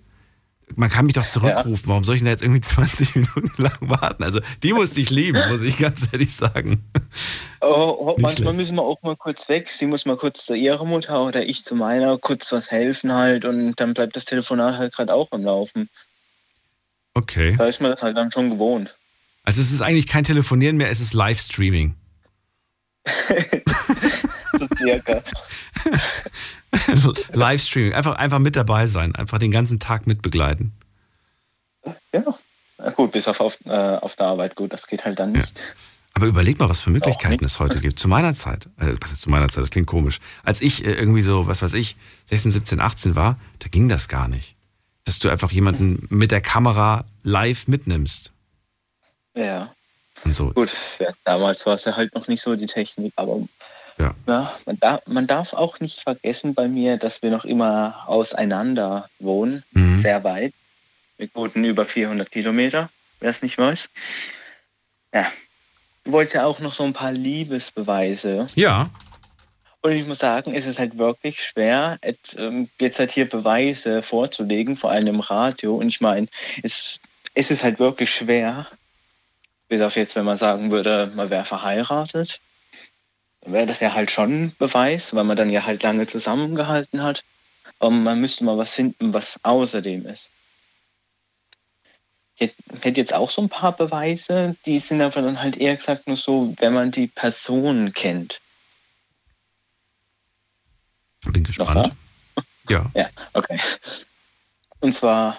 Man 0.75 0.89
kann 0.89 1.05
mich 1.05 1.13
doch 1.13 1.25
zurückrufen. 1.25 1.87
Warum 1.87 2.03
soll 2.03 2.15
ich 2.15 2.21
denn 2.21 2.29
jetzt 2.29 2.41
irgendwie 2.41 2.61
20 2.61 3.15
Minuten 3.15 3.61
lang 3.61 3.77
warten? 3.81 4.23
Also, 4.23 4.39
die 4.63 4.73
muss 4.73 4.95
ich 4.97 5.09
lieben, 5.09 5.41
muss 5.49 5.61
ich 5.61 5.77
ganz 5.77 6.07
ehrlich 6.11 6.33
sagen. 6.33 6.83
Oh, 7.61 7.95
oh, 7.97 8.05
manchmal 8.17 8.31
schlecht. 8.31 8.55
müssen 8.55 8.75
wir 8.75 8.83
auch 8.83 9.01
mal 9.01 9.15
kurz 9.15 9.49
weg. 9.49 9.69
Sie 9.69 9.85
muss 9.85 10.05
mal 10.05 10.17
kurz 10.17 10.45
zu 10.45 10.55
ihrer 10.55 10.85
Mutter 10.85 11.21
oder 11.23 11.45
ich 11.45 11.63
zu 11.63 11.75
meiner 11.75 12.17
kurz 12.17 12.51
was 12.51 12.71
helfen 12.71 13.13
halt 13.13 13.45
und 13.45 13.75
dann 13.75 13.93
bleibt 13.93 14.15
das 14.15 14.25
Telefonat 14.25 14.77
halt 14.77 14.93
gerade 14.93 15.13
auch 15.13 15.27
am 15.31 15.43
Laufen. 15.43 15.89
Okay. 17.13 17.55
Da 17.57 17.65
ist 17.65 17.81
man 17.81 17.91
das 17.91 18.01
halt 18.01 18.17
dann 18.17 18.31
schon 18.31 18.49
gewohnt. 18.49 18.95
Also, 19.43 19.61
es 19.61 19.71
ist 19.71 19.81
eigentlich 19.81 20.07
kein 20.07 20.23
Telefonieren 20.23 20.77
mehr, 20.77 20.89
es 20.89 20.99
ist 21.01 21.13
Livestreaming. 21.13 21.95
So 24.59 24.67
circa. 24.77 25.23
Livestreaming. 27.33 27.93
Einfach, 27.93 28.15
einfach 28.15 28.39
mit 28.39 28.55
dabei 28.55 28.85
sein. 28.85 29.15
Einfach 29.15 29.37
den 29.37 29.51
ganzen 29.51 29.79
Tag 29.79 30.07
mitbegleiten. 30.07 30.73
ja. 32.13 32.23
Na 32.77 32.89
gut, 32.89 33.11
bis 33.11 33.27
auf, 33.27 33.39
auf, 33.39 33.59
äh, 33.65 33.69
auf 33.69 34.15
der 34.15 34.27
Arbeit. 34.27 34.55
Gut, 34.55 34.73
das 34.73 34.87
geht 34.87 35.05
halt 35.05 35.19
dann 35.19 35.33
nicht. 35.33 35.53
Aber 36.13 36.25
überleg 36.25 36.59
mal, 36.59 36.67
was 36.67 36.81
für 36.81 36.89
Möglichkeiten 36.89 37.45
es 37.45 37.59
heute 37.59 37.79
gibt. 37.79 37.99
Zu 37.99 38.07
meiner 38.07 38.33
Zeit, 38.33 38.67
äh, 38.79 38.95
was 38.99 39.11
ist 39.11 39.21
zu 39.21 39.29
meiner 39.29 39.49
Zeit, 39.49 39.63
das 39.63 39.69
klingt 39.69 39.87
komisch. 39.87 40.19
Als 40.43 40.61
ich 40.61 40.85
äh, 40.85 40.93
irgendwie 40.93 41.21
so, 41.21 41.47
was 41.47 41.61
weiß 41.61 41.73
ich, 41.73 41.95
16, 42.25 42.51
17, 42.51 42.79
18 42.81 43.15
war, 43.15 43.39
da 43.59 43.67
ging 43.69 43.87
das 43.87 44.07
gar 44.07 44.27
nicht. 44.27 44.55
Dass 45.05 45.19
du 45.19 45.29
einfach 45.29 45.51
jemanden 45.51 46.05
mit 46.09 46.31
der 46.31 46.41
Kamera 46.41 47.05
live 47.23 47.67
mitnimmst. 47.67 48.33
Ja. 49.35 49.73
Und 50.23 50.33
so. 50.33 50.51
Gut, 50.51 50.71
ja, 50.99 51.09
damals 51.23 51.65
war 51.65 51.75
es 51.75 51.85
ja 51.85 51.95
halt 51.95 52.13
noch 52.13 52.27
nicht 52.27 52.41
so 52.41 52.55
die 52.55 52.65
Technik, 52.65 53.13
aber 53.15 53.39
Ja. 53.97 54.15
ja, 54.27 54.51
man, 54.65 54.79
darf, 54.79 55.01
man 55.07 55.27
darf 55.27 55.53
auch 55.53 55.79
nicht 55.79 56.01
vergessen 56.01 56.53
bei 56.53 56.67
mir, 56.67 56.97
dass 56.97 57.21
wir 57.21 57.29
noch 57.29 57.45
immer 57.45 58.03
auseinander 58.07 59.09
wohnen, 59.19 59.63
Mhm. 59.71 59.99
sehr 59.99 60.23
weit. 60.23 60.53
Wir 61.17 61.29
wohnen 61.33 61.65
über 61.65 61.85
400 61.85 62.31
Kilometer, 62.31 62.89
wer 63.19 63.29
es 63.29 63.41
nicht 63.41 63.57
weiß. 63.57 63.89
Ja, 65.13 65.31
du 66.03 66.11
wolltest 66.13 66.35
ja 66.35 66.45
auch 66.45 66.59
noch 66.59 66.73
so 66.73 66.83
ein 66.83 66.93
paar 66.93 67.11
Liebesbeweise. 67.11 68.47
Ja. 68.55 68.89
Und 69.83 69.91
ich 69.93 70.05
muss 70.05 70.19
sagen, 70.19 70.53
es 70.53 70.65
ist 70.67 70.77
halt 70.79 70.97
wirklich 70.97 71.43
schwer, 71.43 71.97
ähm, 72.37 72.69
jetzt 72.79 72.99
halt 72.99 73.11
hier 73.11 73.27
Beweise 73.27 74.01
vorzulegen, 74.03 74.77
vor 74.77 74.91
allem 74.91 75.07
im 75.07 75.19
Radio. 75.19 75.75
Und 75.75 75.87
ich 75.87 76.01
meine, 76.01 76.27
es, 76.61 76.99
es 77.33 77.49
ist 77.49 77.63
halt 77.63 77.79
wirklich 77.79 78.13
schwer, 78.13 78.67
bis 79.69 79.81
auf 79.81 79.95
jetzt, 79.95 80.15
wenn 80.15 80.25
man 80.25 80.37
sagen 80.37 80.69
würde, 80.69 81.11
man 81.15 81.29
wäre 81.29 81.45
verheiratet, 81.45 82.39
wäre 83.45 83.65
das 83.65 83.79
ja 83.79 83.93
halt 83.93 84.11
schon 84.11 84.45
ein 84.45 84.55
Beweis, 84.57 85.13
weil 85.15 85.23
man 85.23 85.37
dann 85.37 85.49
ja 85.49 85.65
halt 85.65 85.83
lange 85.83 86.07
zusammengehalten 86.07 87.03
hat. 87.03 87.23
Aber 87.79 87.91
man 87.91 88.21
müsste 88.21 88.43
mal 88.43 88.57
was 88.57 88.73
finden, 88.73 89.13
was 89.13 89.39
außerdem 89.43 90.05
ist. 90.05 90.31
Ich 92.37 92.53
hätte- 92.81 92.99
jetzt 92.99 93.13
auch 93.13 93.29
so 93.29 93.41
ein 93.41 93.49
paar 93.49 93.75
Beweise, 93.75 94.55
die 94.65 94.79
sind 94.79 95.01
aber 95.01 95.21
dann 95.21 95.41
halt 95.41 95.57
eher 95.57 95.75
gesagt 95.75 96.07
nur 96.07 96.17
so, 96.17 96.53
wenn 96.59 96.73
man 96.73 96.91
die 96.91 97.07
Person 97.07 97.93
kennt. 97.93 98.39
Bin 101.25 101.43
gespannt. 101.43 101.87
Ja. 101.87 102.85
Ja, 102.95 103.09
okay. 103.33 103.59
Und 104.79 104.93
zwar, 104.93 105.37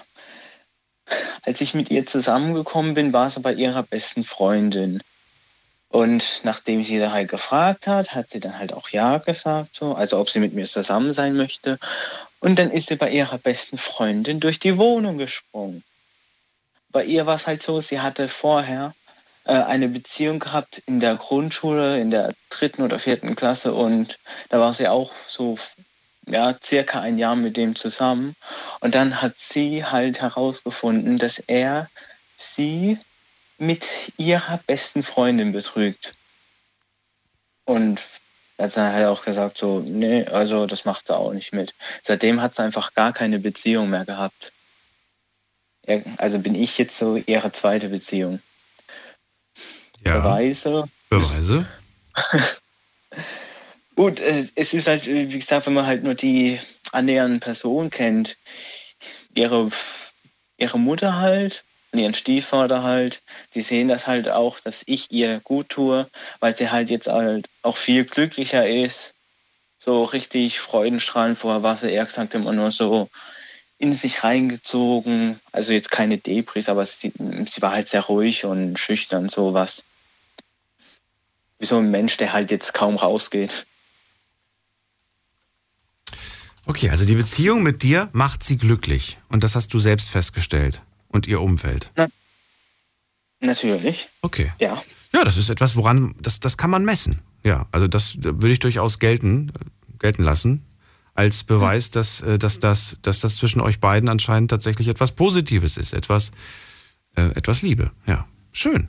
als 1.43 1.61
ich 1.61 1.73
mit 1.73 1.89
ihr 1.89 2.05
zusammengekommen 2.05 2.93
bin, 2.93 3.11
war 3.11 3.27
es 3.27 3.41
bei 3.41 3.53
ihrer 3.53 3.81
besten 3.81 4.23
Freundin. 4.23 5.01
Und 5.93 6.41
nachdem 6.41 6.81
sie 6.81 6.97
da 6.97 7.11
halt 7.11 7.29
gefragt 7.29 7.85
hat, 7.85 8.15
hat 8.15 8.31
sie 8.31 8.39
dann 8.39 8.57
halt 8.57 8.73
auch 8.73 8.89
Ja 8.89 9.19
gesagt, 9.19 9.75
so, 9.75 9.93
also 9.93 10.17
ob 10.17 10.27
sie 10.27 10.39
mit 10.39 10.55
mir 10.55 10.65
zusammen 10.65 11.13
sein 11.13 11.35
möchte. 11.35 11.77
Und 12.39 12.57
dann 12.57 12.71
ist 12.71 12.87
sie 12.87 12.95
bei 12.95 13.11
ihrer 13.11 13.37
besten 13.37 13.77
Freundin 13.77 14.39
durch 14.39 14.57
die 14.57 14.79
Wohnung 14.79 15.19
gesprungen. 15.19 15.83
Bei 16.89 17.05
ihr 17.05 17.27
war 17.27 17.35
es 17.35 17.45
halt 17.45 17.61
so, 17.61 17.79
sie 17.79 17.99
hatte 17.99 18.27
vorher 18.27 18.95
äh, 19.45 19.53
eine 19.53 19.87
Beziehung 19.87 20.39
gehabt 20.39 20.81
in 20.87 20.99
der 20.99 21.15
Grundschule, 21.15 21.99
in 21.99 22.09
der 22.09 22.33
dritten 22.49 22.81
oder 22.81 22.97
vierten 22.97 23.35
Klasse 23.35 23.75
und 23.75 24.17
da 24.49 24.59
war 24.59 24.73
sie 24.73 24.87
auch 24.87 25.11
so 25.27 25.59
ja, 26.25 26.55
circa 26.59 27.01
ein 27.01 27.19
Jahr 27.19 27.35
mit 27.35 27.55
dem 27.55 27.75
zusammen. 27.75 28.35
Und 28.79 28.95
dann 28.95 29.21
hat 29.21 29.35
sie 29.37 29.85
halt 29.85 30.23
herausgefunden, 30.23 31.19
dass 31.19 31.37
er 31.37 31.87
sie 32.35 32.97
mit 33.65 33.85
ihrer 34.17 34.59
besten 34.65 35.03
Freundin 35.03 35.51
betrügt. 35.51 36.13
Und 37.65 38.03
hat 38.59 38.77
dann 38.77 38.93
halt 38.93 39.07
auch 39.07 39.23
gesagt, 39.23 39.57
so, 39.57 39.79
nee, 39.79 40.25
also 40.25 40.65
das 40.67 40.85
macht 40.85 41.07
sie 41.07 41.15
auch 41.15 41.33
nicht 41.33 41.53
mit. 41.53 41.73
Seitdem 42.03 42.41
hat 42.41 42.55
sie 42.55 42.63
einfach 42.63 42.93
gar 42.93 43.13
keine 43.13 43.39
Beziehung 43.39 43.89
mehr 43.89 44.05
gehabt. 44.05 44.51
Also 46.17 46.39
bin 46.39 46.55
ich 46.55 46.77
jetzt 46.77 46.97
so 46.97 47.17
ihre 47.17 47.51
zweite 47.51 47.89
Beziehung. 47.89 48.39
Ja. 50.05 50.19
Beweise. 50.19 50.85
Beweise? 51.09 51.65
Gut, 53.95 54.19
äh, 54.19 54.47
es 54.55 54.73
ist 54.73 54.87
halt, 54.87 55.05
wie 55.07 55.27
gesagt, 55.27 55.65
wenn 55.67 55.73
man 55.73 55.85
halt 55.85 56.03
nur 56.03 56.15
die 56.15 56.59
annähernden 56.91 57.39
Personen 57.39 57.89
kennt, 57.89 58.37
ihre, 59.35 59.69
ihre 60.57 60.79
Mutter 60.79 61.17
halt 61.17 61.63
und 61.93 61.99
ihren 61.99 62.13
Stiefvater 62.15 62.83
halt, 62.83 63.21
die 63.53 63.61
sehen 63.61 63.87
das 63.87 64.07
halt 64.07 64.27
auch, 64.27 64.59
dass 64.59 64.81
ich 64.87 65.11
ihr 65.11 65.39
gut 65.43 65.69
tue, 65.69 66.07
weil 66.39 66.55
sie 66.55 66.71
halt 66.71 66.89
jetzt 66.89 67.07
halt 67.07 67.47
auch 67.61 67.77
viel 67.77 68.03
glücklicher 68.03 68.67
ist. 68.67 69.13
So 69.77 70.03
richtig 70.03 70.59
freudenstrahlend 70.59 71.37
vorher 71.37 71.61
war 71.61 71.75
sie 71.75 71.91
eher 71.91 72.05
gesagt 72.05 72.33
immer 72.33 72.51
nur 72.51 72.71
so 72.71 73.09
in 73.77 73.93
sich 73.93 74.23
reingezogen. 74.23 75.39
Also 75.51 75.73
jetzt 75.73 75.91
keine 75.91 76.17
Debris, 76.17 76.67
aber 76.67 76.85
sie, 76.85 77.13
sie 77.45 77.61
war 77.61 77.71
halt 77.71 77.87
sehr 77.87 78.01
ruhig 78.01 78.45
und 78.45 78.79
schüchtern, 78.79 79.29
sowas. 79.29 79.83
Wie 81.59 81.65
so 81.65 81.77
ein 81.77 81.91
Mensch, 81.91 82.17
der 82.17 82.33
halt 82.33 82.49
jetzt 82.49 82.73
kaum 82.73 82.95
rausgeht. 82.95 83.67
Okay, 86.65 86.89
also 86.89 87.05
die 87.05 87.15
Beziehung 87.15 87.61
mit 87.61 87.83
dir 87.83 88.09
macht 88.13 88.43
sie 88.43 88.57
glücklich. 88.57 89.17
Und 89.29 89.43
das 89.43 89.55
hast 89.55 89.73
du 89.73 89.79
selbst 89.79 90.09
festgestellt. 90.09 90.81
Und 91.13 91.27
ihr 91.27 91.39
Umfeld. 91.39 91.91
Na, 91.95 92.07
natürlich. 93.39 94.09
Okay. 94.21 94.51
Ja. 94.59 94.81
Ja, 95.13 95.23
das 95.23 95.37
ist 95.37 95.49
etwas, 95.49 95.75
woran, 95.75 96.15
das, 96.19 96.39
das 96.39 96.57
kann 96.57 96.71
man 96.71 96.83
messen. 96.83 97.19
Ja, 97.43 97.67
also 97.71 97.87
das 97.87 98.17
würde 98.17 98.51
ich 98.51 98.59
durchaus 98.59 98.99
gelten, 98.99 99.51
gelten 99.99 100.23
lassen. 100.23 100.65
Als 101.13 101.43
Beweis, 101.43 101.91
dass, 101.91 102.21
äh, 102.21 102.39
dass, 102.39 102.57
das, 102.57 102.97
dass 103.03 103.19
das 103.19 103.35
zwischen 103.35 103.61
euch 103.61 103.79
beiden 103.79 104.09
anscheinend 104.09 104.49
tatsächlich 104.49 104.87
etwas 104.87 105.11
Positives 105.11 105.77
ist. 105.77 105.93
Etwas, 105.93 106.31
äh, 107.15 107.25
etwas 107.35 107.61
Liebe. 107.61 107.91
Ja. 108.07 108.25
Schön. 108.51 108.87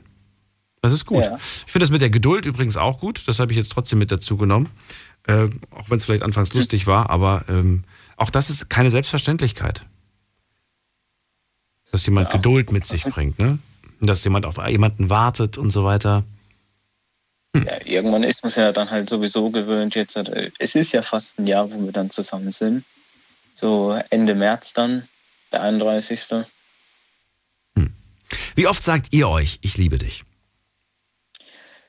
Das 0.81 0.91
ist 0.91 1.05
gut. 1.05 1.23
Ja. 1.23 1.35
Ich 1.37 1.71
finde 1.71 1.83
das 1.83 1.91
mit 1.91 2.01
der 2.01 2.09
Geduld 2.09 2.45
übrigens 2.45 2.77
auch 2.77 2.99
gut. 2.99 3.27
Das 3.27 3.39
habe 3.39 3.51
ich 3.51 3.57
jetzt 3.57 3.71
trotzdem 3.71 3.99
mit 3.99 4.11
dazu 4.11 4.37
genommen. 4.37 4.69
Äh, 5.27 5.49
auch 5.69 5.89
wenn 5.89 5.97
es 5.97 6.05
vielleicht 6.05 6.23
anfangs 6.23 6.53
lustig 6.55 6.87
war, 6.87 7.09
aber 7.11 7.45
ähm, 7.49 7.83
auch 8.17 8.29
das 8.31 8.49
ist 8.49 8.69
keine 8.69 8.89
Selbstverständlichkeit. 8.89 9.81
Dass 11.95 12.05
jemand 12.05 12.27
Ja. 12.27 12.35
Geduld 12.35 12.73
mit 12.73 12.85
sich 12.85 13.03
bringt, 13.13 13.39
ne? 13.39 13.57
Dass 14.01 14.21
jemand 14.25 14.45
auf 14.45 14.57
jemanden 14.67 15.09
wartet 15.09 15.57
und 15.57 15.71
so 15.71 15.85
weiter. 15.85 16.25
ja. 17.55 17.85
Irgendwann 17.85 18.23
ist 18.23 18.43
man 18.43 18.49
es 18.49 18.55
ja 18.55 18.73
dann 18.73 18.91
halt 18.91 19.09
sowieso 19.09 19.49
gewöhnt. 19.49 19.95
Jetzt, 19.95 20.17
es 20.59 20.75
ist 20.75 20.91
ja 20.91 21.01
fast 21.01 21.39
ein 21.39 21.47
Jahr, 21.47 21.71
wo 21.71 21.85
wir 21.85 21.93
dann 21.93 22.09
zusammen 22.09 22.51
sind. 22.51 22.83
So 23.53 23.97
Ende 24.09 24.35
März 24.35 24.73
dann, 24.73 25.07
der 25.53 25.61
31. 25.61 26.45
Wie 28.55 28.67
oft 28.67 28.83
sagt 28.83 29.13
ihr 29.13 29.29
euch, 29.29 29.59
ich 29.61 29.77
liebe 29.77 29.97
dich? 29.97 30.25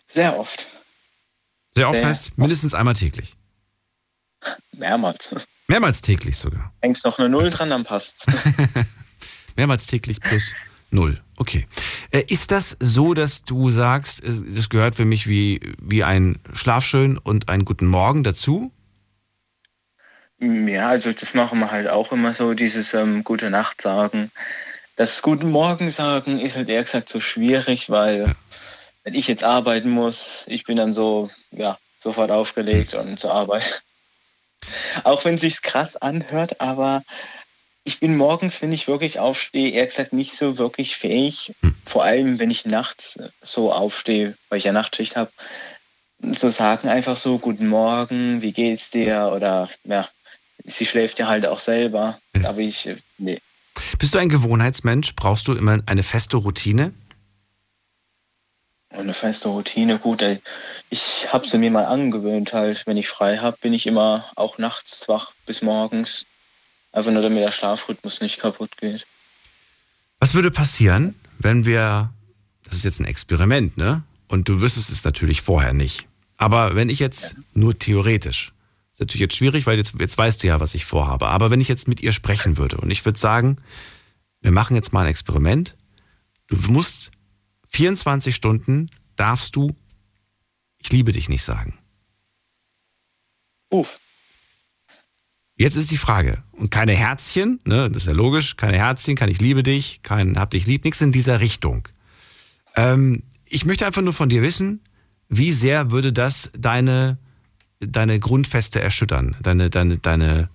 Sehr 0.07 0.39
oft. 0.39 0.67
Sehr 1.75 1.89
oft 1.89 1.99
Sehr 1.99 2.09
heißt 2.09 2.39
mindestens 2.39 2.75
einmal 2.75 2.95
täglich. 2.95 3.35
Mehrmals. 4.71 5.35
Mehrmals 5.67 6.01
täglich 6.01 6.39
sogar. 6.39 6.73
Hängst 6.81 7.05
noch 7.05 7.19
eine 7.19 7.29
Null 7.29 7.51
dran, 7.51 7.71
dann 7.71 7.83
passt. 7.83 8.25
Mehrmals 9.57 9.87
täglich 9.87 10.21
plus 10.21 10.55
null. 10.91 11.21
Okay. 11.37 11.67
Äh, 12.11 12.23
ist 12.29 12.51
das 12.51 12.77
so, 12.81 13.15
dass 13.15 13.45
du 13.45 13.71
sagst, 13.71 14.23
das 14.25 14.69
gehört 14.69 14.95
für 14.95 15.05
mich 15.05 15.27
wie, 15.27 15.61
wie 15.81 16.05
ein 16.05 16.39
Schlafschön 16.55 17.19
und 17.19 17.49
einen 17.49 17.65
guten 17.65 17.87
Morgen 17.87 18.25
dazu? 18.25 18.73
Ja, 20.39 20.89
also 20.89 21.13
das 21.13 21.35
machen 21.35 21.61
wir 21.61 21.71
halt 21.71 21.89
auch 21.89 22.13
immer 22.13 22.35
so, 22.35 22.55
dieses 22.55 22.95
ähm, 22.95 23.25
Gute 23.25 23.51
Nacht 23.51 23.81
sagen. 23.83 24.31
Das 24.97 25.23
Guten 25.23 25.51
Morgen 25.51 25.91
sagen 25.91 26.39
ist 26.39 26.57
halt 26.57 26.69
eher 26.69 26.83
gesagt 26.83 27.09
so 27.09 27.21
schwierig, 27.21 27.91
weil 27.91 28.35
wenn 29.05 29.15
ich 29.15 29.29
jetzt 29.29 29.45
arbeiten 29.45 29.91
muss, 29.91 30.45
ich 30.47 30.65
bin 30.65 30.77
dann 30.77 30.93
so, 30.93 31.31
ja, 31.53 31.79
sofort 32.03 32.31
aufgelegt 32.31 32.95
und 32.95 33.19
zur 33.19 33.33
Arbeit. 33.33 33.83
Auch 35.05 35.25
wenn 35.25 35.37
es 35.37 35.43
sich 35.43 35.63
krass 35.63 35.97
anhört, 35.97 36.61
aber 36.61 37.03
ich 37.87 38.01
bin 38.01 38.17
morgens, 38.17 38.61
wenn 38.63 38.73
ich 38.73 38.89
wirklich 38.89 39.21
aufstehe, 39.21 39.71
eher 39.71 39.87
gesagt 39.87 40.13
nicht 40.13 40.37
so 40.37 40.59
wirklich 40.59 40.97
fähig, 40.97 41.55
vor 41.85 42.03
allem 42.03 42.39
wenn 42.41 42.51
ich 42.51 42.67
nachts 42.67 43.19
so 43.41 43.73
aufstehe, 43.73 44.37
weil 44.49 44.59
ich 44.59 44.65
ja 44.65 44.73
Nachtschicht 44.73 45.15
habe, 45.15 45.31
zu 46.35 46.51
sagen 46.51 46.89
einfach 46.89 47.17
so, 47.17 47.39
guten 47.39 47.69
Morgen, 47.69 48.43
wie 48.43 48.53
geht's 48.53 48.91
dir? 48.91 49.31
Oder 49.33 49.71
ja, 49.85 50.09
sie 50.65 50.85
schläft 50.85 51.21
ja 51.21 51.29
halt 51.29 51.47
auch 51.47 51.61
selber. 51.61 52.19
Aber 52.43 52.59
ich, 52.59 52.89
äh, 52.89 52.97
nee. 53.19 53.39
Bist 53.99 54.15
du 54.15 54.19
ein 54.19 54.31
Gewohnheitsmensch? 54.31 55.15
Brauchst 55.15 55.47
du 55.47 55.53
immer 55.53 55.81
eine 55.87 56.03
feste 56.03 56.39
Routine? 56.39 56.93
Und 58.91 59.01
eine 59.01 59.15
feste 59.15 59.49
Routine, 59.49 59.99
gut, 59.99 60.23
ey. 60.23 60.41
ich 60.91 61.33
habe 61.33 61.49
sie 61.49 61.59
mir 61.59 61.71
mal 61.71 61.85
angewöhnt 61.85 62.53
halt. 62.53 62.87
Wenn 62.87 62.97
ich 62.97 63.09
frei 63.09 63.39
habe, 63.39 63.59
bin 63.61 63.75
ich 63.75 63.87
immer 63.87 64.25
auch 64.35 64.59
nachts 64.59 65.09
wach 65.09 65.33
bis 65.45 65.63
morgens. 65.63 66.25
Einfach 66.97 67.13
nur, 67.13 67.23
damit 67.23 67.43
der 67.43 67.53
Schlafrhythmus 67.53 68.21
nicht 68.21 68.39
kaputt 68.41 68.77
geht. 68.79 69.07
Was 70.19 70.35
würde 70.35 70.51
passieren, 70.51 71.15
wenn 71.39 71.67
wir, 71.67 72.13
das 72.65 72.75
ist 72.75 72.85
jetzt 72.85 73.01
ein 73.01 73.07
Experiment, 73.07 73.77
ne? 73.77 74.03
Und 74.29 74.49
du 74.49 74.61
wüsstest 74.61 74.91
es 74.91 75.05
natürlich 75.05 75.43
vorher 75.43 75.73
nicht. 75.73 76.09
Aber 76.37 76.75
wenn 76.75 76.89
ich 76.89 76.99
jetzt 76.99 77.37
nur 77.55 77.79
theoretisch, 77.79 78.53
ist 78.93 79.01
natürlich 79.01 79.21
jetzt 79.21 79.37
schwierig, 79.37 79.67
weil 79.67 79.77
jetzt, 79.77 79.95
jetzt 79.99 80.19
weißt 80.19 80.43
du 80.43 80.49
ja, 80.49 80.59
was 80.59 80.75
ich 80.75 80.85
vorhabe. 80.85 81.29
Aber 81.29 81.51
wenn 81.51 81.61
ich 81.61 81.69
jetzt 81.69 81.87
mit 81.87 82.01
ihr 82.03 82.13
sprechen 82.13 82.57
würde 82.57 82.79
und 82.79 82.91
ich 82.91 83.05
würde 83.05 83.19
sagen, 83.19 83.59
wir 84.41 84.51
machen 84.51 84.75
jetzt 84.75 84.93
mal 84.93 85.03
ein 85.03 85.11
Experiment. 85.11 85.77
Du 86.49 86.57
musst 86.73 87.11
24 87.69 88.35
Stunden 88.35 88.91
darfst 89.17 89.55
du 89.55 89.75
ich 90.87 90.93
liebe 90.93 91.11
dich 91.11 91.29
nicht 91.29 91.43
sagen. 91.43 91.77
Uff. 93.71 93.99
Jetzt 95.57 95.77
ist 95.77 95.91
die 95.91 95.97
Frage. 95.97 96.43
Und 96.53 96.71
keine 96.71 96.93
Herzchen, 96.93 97.61
ne, 97.65 97.89
das 97.89 98.03
ist 98.03 98.07
ja 98.07 98.13
logisch, 98.13 98.57
keine 98.57 98.77
Herzchen, 98.77 99.17
kein 99.17 99.31
Ich 99.31 99.41
liebe 99.41 99.63
dich, 99.63 100.01
kein 100.03 100.39
Hab 100.39 100.51
dich 100.51 100.67
lieb, 100.67 100.85
nichts 100.85 101.01
in 101.01 101.13
dieser 101.13 101.41
Richtung. 101.41 101.89
Ähm, 102.77 103.23
ich 103.47 103.65
möchte 103.65 103.87
einfach 103.87 104.03
nur 104.03 104.13
von 104.13 104.29
dir 104.29 104.43
wissen, 104.43 104.81
wie 105.29 105.53
sehr 105.53 105.91
würde 105.91 106.13
das 106.13 106.51
deine, 106.57 107.19
deine 107.81 108.21
Grundfeste 108.21 108.81
erschüttern? 108.81 109.37
Deine, 109.43 109.71
deine, 109.71 109.97
deine, 109.97 110.51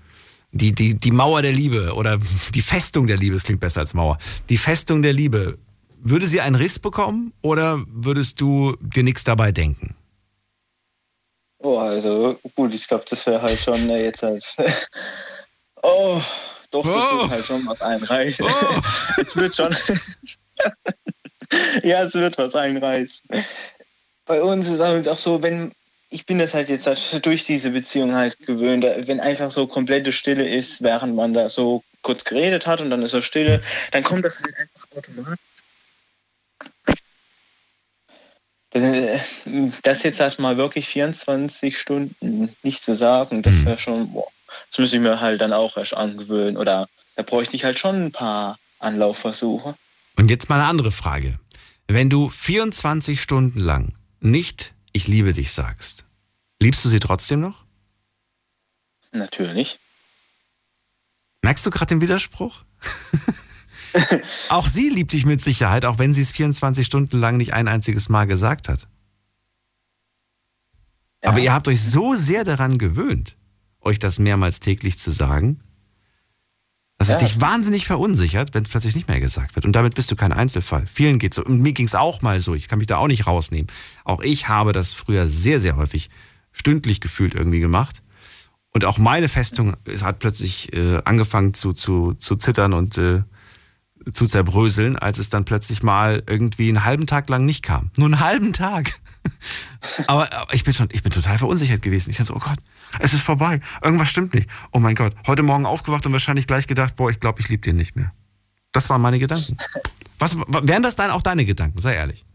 die, 0.51 0.73
die, 0.73 0.93
die 0.93 1.11
Mauer 1.11 1.41
der 1.41 1.53
Liebe 1.53 1.93
oder 1.95 2.19
die 2.53 2.61
Festung 2.61 3.07
der 3.07 3.17
Liebe, 3.17 3.35
es 3.35 3.43
klingt 3.43 3.59
besser 3.59 3.81
als 3.81 3.95
Mauer. 3.95 4.19
Die 4.49 4.57
Festung 4.57 5.01
der 5.01 5.13
Liebe, 5.13 5.57
würde 6.03 6.27
sie 6.27 6.41
einen 6.41 6.55
Riss 6.55 6.79
bekommen 6.79 7.33
oder 7.41 7.83
würdest 7.87 8.41
du 8.41 8.75
dir 8.81 9.03
nichts 9.03 9.23
dabei 9.23 9.51
denken? 9.51 9.95
Oh, 11.63 11.77
also 11.77 12.39
gut, 12.55 12.73
ich 12.73 12.87
glaube, 12.87 13.05
das 13.09 13.25
wäre 13.27 13.41
halt 13.41 13.59
schon 13.59 13.89
äh, 13.89 14.05
jetzt 14.05 14.23
halt. 14.23 14.43
oh, 15.83 16.21
doch, 16.71 16.85
das 16.85 16.95
Oh. 16.95 17.19
wird 17.19 17.29
halt 17.29 17.45
schon 17.45 17.65
was 17.67 17.81
einreißen. 17.81 18.45
Oh. 18.45 18.81
es 19.21 19.35
wird 19.35 19.55
schon. 19.55 19.75
ja, 21.83 22.03
es 22.03 22.13
wird 22.13 22.37
was 22.37 22.55
einreißen. 22.55 23.29
Bei 24.25 24.41
uns 24.41 24.67
ist 24.69 24.79
halt 24.79 25.07
auch 25.07 25.17
so, 25.17 25.41
wenn. 25.43 25.71
Ich 26.13 26.25
bin 26.25 26.39
das 26.39 26.53
halt 26.53 26.67
jetzt 26.67 26.87
halt 26.87 27.25
durch 27.25 27.45
diese 27.45 27.69
Beziehung 27.69 28.13
halt 28.13 28.37
gewöhnt, 28.45 28.83
wenn 28.83 29.21
einfach 29.21 29.49
so 29.49 29.65
komplette 29.65 30.11
Stille 30.11 30.45
ist, 30.45 30.81
während 30.81 31.15
man 31.15 31.33
da 31.33 31.47
so 31.47 31.85
kurz 32.01 32.25
geredet 32.25 32.67
hat 32.67 32.81
und 32.81 32.89
dann 32.89 33.01
ist 33.01 33.11
so 33.11 33.21
Stille, 33.21 33.61
dann 33.93 34.03
kommt 34.03 34.25
das 34.25 34.41
halt 34.41 34.53
einfach 34.57 34.97
automatisch. 34.97 35.37
Äh, 36.87 36.93
Das 38.71 40.03
jetzt 40.03 40.19
erstmal 40.19 40.57
wirklich 40.57 40.87
24 40.87 41.77
Stunden 41.77 42.55
nicht 42.63 42.83
zu 42.83 42.95
sagen, 42.95 43.41
das 43.41 43.65
wäre 43.65 43.77
schon 43.77 44.13
boah, 44.13 44.27
Das 44.69 44.79
müsste 44.79 44.95
ich 44.95 45.01
mir 45.01 45.19
halt 45.19 45.41
dann 45.41 45.51
auch 45.51 45.75
erst 45.75 45.95
angewöhnen. 45.95 46.57
Oder 46.57 46.87
da 47.15 47.23
bräuchte 47.23 47.55
ich 47.55 47.65
halt 47.65 47.77
schon 47.77 48.05
ein 48.05 48.11
paar 48.11 48.57
Anlaufversuche. 48.79 49.75
Und 50.17 50.31
jetzt 50.31 50.49
mal 50.49 50.55
eine 50.55 50.67
andere 50.67 50.91
Frage. 50.91 51.39
Wenn 51.87 52.09
du 52.09 52.29
24 52.29 53.21
Stunden 53.21 53.59
lang 53.59 53.93
nicht 54.21 54.73
ich 54.93 55.07
liebe 55.07 55.31
dich 55.31 55.51
sagst, 55.51 56.05
liebst 56.59 56.83
du 56.83 56.89
sie 56.89 56.99
trotzdem 56.99 57.39
noch? 57.39 57.63
Natürlich. 59.11 59.79
Merkst 61.41 61.65
du 61.65 61.69
gerade 61.69 61.87
den 61.87 62.01
Widerspruch? 62.01 62.63
auch 64.49 64.67
sie 64.67 64.89
liebt 64.89 65.13
dich 65.13 65.25
mit 65.25 65.41
Sicherheit, 65.41 65.85
auch 65.85 65.99
wenn 65.99 66.13
sie 66.13 66.21
es 66.21 66.31
24 66.31 66.85
Stunden 66.85 67.17
lang 67.19 67.37
nicht 67.37 67.53
ein 67.53 67.67
einziges 67.67 68.09
Mal 68.09 68.25
gesagt 68.25 68.69
hat. 68.69 68.87
Ja. 71.23 71.29
Aber 71.29 71.39
ihr 71.39 71.53
habt 71.53 71.67
euch 71.67 71.81
so 71.81 72.15
sehr 72.15 72.43
daran 72.43 72.77
gewöhnt, 72.77 73.37
euch 73.79 73.99
das 73.99 74.19
mehrmals 74.19 74.59
täglich 74.59 74.97
zu 74.97 75.11
sagen, 75.11 75.59
dass 76.97 77.09
ja. 77.09 77.15
es 77.15 77.23
dich 77.23 77.41
wahnsinnig 77.41 77.87
verunsichert, 77.87 78.53
wenn 78.53 78.63
es 78.63 78.69
plötzlich 78.69 78.95
nicht 78.95 79.07
mehr 79.07 79.19
gesagt 79.19 79.55
wird. 79.55 79.65
Und 79.65 79.73
damit 79.73 79.95
bist 79.95 80.11
du 80.11 80.15
kein 80.15 80.31
Einzelfall. 80.31 80.85
Vielen 80.85 81.17
geht 81.17 81.33
so. 81.33 81.43
Und 81.43 81.59
mir 81.59 81.73
ging 81.73 81.87
es 81.87 81.95
auch 81.95 82.21
mal 82.21 82.39
so. 82.39 82.53
Ich 82.53 82.67
kann 82.67 82.77
mich 82.77 82.87
da 82.87 82.97
auch 82.97 83.07
nicht 83.07 83.25
rausnehmen. 83.25 83.67
Auch 84.03 84.21
ich 84.21 84.47
habe 84.47 84.71
das 84.71 84.93
früher 84.93 85.27
sehr, 85.27 85.59
sehr 85.59 85.77
häufig 85.77 86.09
stündlich 86.51 87.01
gefühlt 87.01 87.33
irgendwie 87.33 87.59
gemacht. 87.59 88.03
Und 88.73 88.85
auch 88.85 88.97
meine 88.97 89.29
Festung 89.29 89.75
hat 90.01 90.19
plötzlich 90.19 90.73
äh, 90.73 91.01
angefangen 91.03 91.53
zu, 91.53 91.73
zu, 91.73 92.13
zu 92.13 92.35
zittern 92.35 92.73
und 92.73 92.97
äh, 92.97 93.23
zu 94.11 94.25
zerbröseln, 94.25 94.97
als 94.97 95.17
es 95.19 95.29
dann 95.29 95.45
plötzlich 95.45 95.83
mal 95.83 96.23
irgendwie 96.27 96.69
einen 96.69 96.85
halben 96.85 97.07
Tag 97.07 97.29
lang 97.29 97.45
nicht 97.45 97.63
kam. 97.63 97.91
Nur 97.97 98.07
einen 98.07 98.19
halben 98.19 98.53
Tag. 98.53 98.93
aber, 100.07 100.31
aber, 100.33 100.53
ich 100.53 100.63
bin 100.63 100.73
schon, 100.73 100.89
ich 100.91 101.03
bin 101.03 101.11
total 101.11 101.37
verunsichert 101.37 101.81
gewesen. 101.81 102.09
Ich 102.09 102.17
dachte 102.17 102.27
so, 102.27 102.35
oh 102.35 102.39
Gott, 102.39 102.57
es 102.99 103.13
ist 103.13 103.23
vorbei. 103.23 103.59
Irgendwas 103.83 104.09
stimmt 104.09 104.33
nicht. 104.33 104.49
Oh 104.71 104.79
mein 104.79 104.95
Gott. 104.95 105.13
Heute 105.27 105.43
Morgen 105.43 105.65
aufgewacht 105.65 106.05
und 106.05 106.13
wahrscheinlich 106.13 106.47
gleich 106.47 106.67
gedacht, 106.67 106.95
boah, 106.95 107.09
ich 107.09 107.19
glaube, 107.19 107.41
ich 107.41 107.49
liebe 107.49 107.61
den 107.61 107.77
nicht 107.77 107.95
mehr. 107.95 108.11
Das 108.71 108.89
waren 108.89 109.01
meine 109.01 109.19
Gedanken. 109.19 109.57
Was, 110.19 110.37
wären 110.37 110.83
das 110.83 110.95
dann 110.95 111.11
auch 111.11 111.21
deine 111.21 111.45
Gedanken? 111.45 111.79
Sei 111.79 111.95
ehrlich. 111.95 112.25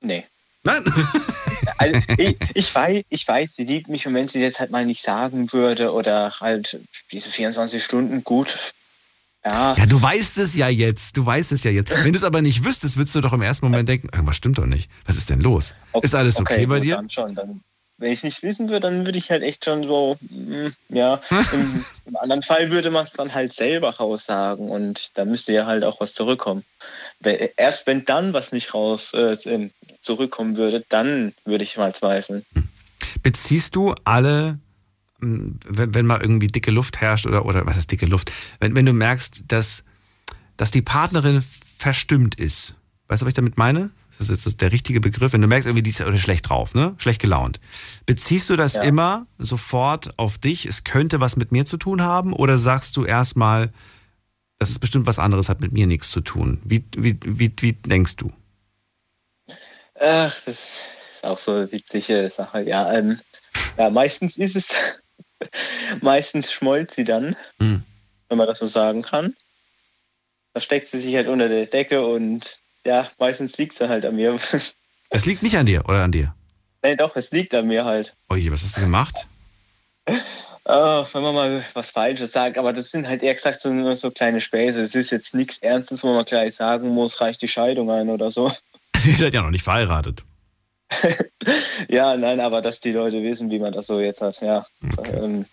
Nee. 0.00 0.24
Nein? 0.64 0.84
also 1.78 2.00
ich, 2.18 2.36
ich, 2.54 2.74
weiß, 2.74 3.02
ich 3.08 3.26
weiß, 3.26 3.56
sie 3.56 3.64
liebt 3.64 3.88
mich 3.88 4.06
und 4.06 4.14
wenn 4.14 4.28
sie 4.28 4.40
jetzt 4.40 4.60
halt 4.60 4.70
mal 4.70 4.84
nicht 4.84 5.02
sagen 5.02 5.52
würde 5.52 5.92
oder 5.92 6.32
halt 6.40 6.78
diese 7.10 7.30
24 7.30 7.82
Stunden, 7.82 8.22
gut, 8.24 8.74
ja. 9.44 9.76
ja, 9.76 9.86
du 9.86 10.00
weißt 10.00 10.38
es 10.38 10.54
ja 10.54 10.68
jetzt. 10.68 11.16
Du 11.16 11.24
weißt 11.24 11.52
es 11.52 11.64
ja 11.64 11.70
jetzt. 11.70 11.90
Wenn 11.90 12.12
du 12.12 12.16
es 12.16 12.24
aber 12.24 12.42
nicht 12.42 12.64
wüsstest, 12.64 12.96
würdest 12.96 13.14
du 13.14 13.20
doch 13.20 13.32
im 13.32 13.42
ersten 13.42 13.66
Moment 13.66 13.88
denken, 13.88 14.08
irgendwas 14.12 14.36
stimmt 14.36 14.58
doch 14.58 14.66
nicht. 14.66 14.90
Was 15.06 15.16
ist 15.16 15.30
denn 15.30 15.40
los? 15.40 15.74
Okay, 15.92 16.04
ist 16.04 16.14
alles 16.14 16.38
okay, 16.40 16.54
okay 16.54 16.66
bei 16.66 16.80
dir? 16.80 16.96
Dann 16.96 17.10
schon. 17.10 17.34
Dann, 17.34 17.60
wenn 17.98 18.12
ich 18.12 18.20
es 18.20 18.24
nicht 18.24 18.42
wissen 18.42 18.68
würde, 18.68 18.80
dann 18.80 19.06
würde 19.06 19.18
ich 19.18 19.30
halt 19.30 19.42
echt 19.42 19.64
schon 19.64 19.84
so, 19.84 20.16
mh, 20.20 20.54
hm, 20.54 20.74
ja. 20.88 21.20
Im, 21.52 21.84
Im, 22.06 22.16
anderen 22.16 22.42
Fall 22.42 22.70
würde 22.70 22.90
man 22.90 23.04
es 23.04 23.12
dann 23.12 23.34
halt 23.34 23.52
selber 23.52 23.90
raussagen 23.96 24.68
und 24.70 25.16
da 25.16 25.24
müsste 25.24 25.52
ja 25.52 25.66
halt 25.66 25.84
auch 25.84 26.00
was 26.00 26.14
zurückkommen. 26.14 26.64
Erst 27.56 27.86
wenn 27.86 28.04
dann 28.04 28.32
was 28.32 28.52
nicht 28.52 28.74
raus 28.74 29.12
äh, 29.14 29.36
zurückkommen 30.00 30.56
würde, 30.56 30.84
dann 30.88 31.34
würde 31.44 31.64
ich 31.64 31.76
mal 31.76 31.94
zweifeln. 31.94 32.44
Beziehst 33.22 33.74
du 33.74 33.94
alle 34.04 34.58
wenn, 35.20 35.94
wenn 35.94 36.06
mal 36.06 36.20
irgendwie 36.20 36.48
dicke 36.48 36.70
Luft 36.70 37.00
herrscht 37.00 37.26
oder, 37.26 37.44
oder 37.44 37.66
was 37.66 37.76
ist 37.76 37.90
dicke 37.90 38.06
Luft? 38.06 38.32
Wenn, 38.60 38.74
wenn 38.74 38.86
du 38.86 38.92
merkst, 38.92 39.44
dass, 39.48 39.84
dass 40.56 40.70
die 40.70 40.82
Partnerin 40.82 41.42
verstimmt 41.78 42.34
ist. 42.36 42.76
Weißt 43.08 43.22
du, 43.22 43.26
was 43.26 43.30
ich 43.30 43.34
damit 43.34 43.56
meine? 43.56 43.90
Das 44.18 44.30
ist 44.30 44.44
jetzt 44.44 44.60
der 44.60 44.72
richtige 44.72 45.00
Begriff. 45.00 45.32
Wenn 45.32 45.42
du 45.42 45.46
merkst, 45.46 45.66
irgendwie 45.66 45.82
die 45.82 45.90
ist 45.90 46.00
oder 46.00 46.18
schlecht 46.18 46.48
drauf, 46.48 46.74
ne? 46.74 46.94
Schlecht 46.98 47.20
gelaunt. 47.22 47.60
Beziehst 48.04 48.50
du 48.50 48.56
das 48.56 48.74
ja. 48.74 48.82
immer 48.82 49.26
sofort 49.38 50.18
auf 50.18 50.38
dich? 50.38 50.66
Es 50.66 50.82
könnte 50.82 51.20
was 51.20 51.36
mit 51.36 51.52
mir 51.52 51.64
zu 51.64 51.76
tun 51.76 52.02
haben? 52.02 52.32
Oder 52.32 52.58
sagst 52.58 52.96
du 52.96 53.04
erstmal, 53.04 53.72
das 54.58 54.70
ist 54.70 54.80
bestimmt 54.80 55.06
was 55.06 55.20
anderes, 55.20 55.48
hat 55.48 55.60
mit 55.60 55.72
mir 55.72 55.86
nichts 55.86 56.10
zu 56.10 56.20
tun? 56.20 56.60
Wie, 56.64 56.84
wie, 56.96 57.16
wie, 57.24 57.52
wie 57.60 57.72
denkst 57.72 58.16
du? 58.16 58.32
Ach, 60.00 60.34
das 60.44 60.48
ist 60.48 61.24
auch 61.24 61.38
so 61.38 61.52
eine 61.52 61.70
witzige 61.70 62.28
Sache. 62.28 62.62
Ja, 62.62 62.92
ähm, 62.92 63.18
ja 63.76 63.88
meistens 63.88 64.36
ist 64.36 64.56
es 64.56 65.00
Meistens 66.00 66.52
schmollt 66.52 66.90
sie 66.90 67.04
dann, 67.04 67.36
hm. 67.58 67.82
wenn 68.28 68.38
man 68.38 68.46
das 68.46 68.58
so 68.58 68.66
sagen 68.66 69.02
kann. 69.02 69.36
Da 70.54 70.60
steckt 70.60 70.88
sie 70.88 71.00
sich 71.00 71.14
halt 71.14 71.28
unter 71.28 71.48
der 71.48 71.66
Decke 71.66 72.04
und 72.04 72.60
ja, 72.84 73.08
meistens 73.18 73.56
liegt 73.58 73.76
sie 73.76 73.88
halt 73.88 74.04
an 74.04 74.16
mir. 74.16 74.38
Es 75.10 75.24
liegt 75.24 75.42
nicht 75.42 75.56
an 75.56 75.64
dir 75.64 75.88
oder 75.88 76.02
an 76.02 76.12
dir? 76.12 76.34
Nee, 76.82 76.94
doch, 76.94 77.16
es 77.16 77.30
liegt 77.30 77.54
an 77.54 77.66
mir 77.66 77.86
halt. 77.86 78.14
Oje, 78.28 78.50
was 78.50 78.62
hast 78.62 78.76
du 78.76 78.82
gemacht? 78.82 79.26
Oh, 80.70 81.06
wenn 81.14 81.22
man 81.22 81.34
mal 81.34 81.64
was 81.72 81.92
Falsches 81.92 82.32
sagt, 82.32 82.58
aber 82.58 82.74
das 82.74 82.90
sind 82.90 83.08
halt 83.08 83.22
eher 83.22 83.32
gesagt 83.32 83.58
so, 83.58 83.70
nur 83.70 83.96
so 83.96 84.10
kleine 84.10 84.38
Späße. 84.38 84.82
Es 84.82 84.94
ist 84.94 85.10
jetzt 85.10 85.34
nichts 85.34 85.56
Ernstes, 85.58 86.04
wo 86.04 86.12
man 86.12 86.26
gleich 86.26 86.56
sagen 86.56 86.90
muss, 86.90 87.22
reicht 87.22 87.40
die 87.40 87.48
Scheidung 87.48 87.90
ein 87.90 88.10
oder 88.10 88.30
so. 88.30 88.52
Ihr 89.06 89.14
seid 89.14 89.32
ja 89.32 89.40
noch 89.40 89.48
nicht 89.48 89.64
verheiratet. 89.64 90.24
ja, 91.88 92.16
nein, 92.16 92.40
aber 92.40 92.60
dass 92.60 92.80
die 92.80 92.92
Leute 92.92 93.22
wissen, 93.22 93.50
wie 93.50 93.58
man 93.58 93.72
das 93.72 93.86
so 93.86 94.00
jetzt 94.00 94.20
hat, 94.20 94.40
ja, 94.40 94.66
okay. 94.96 95.16
ähm, 95.16 95.46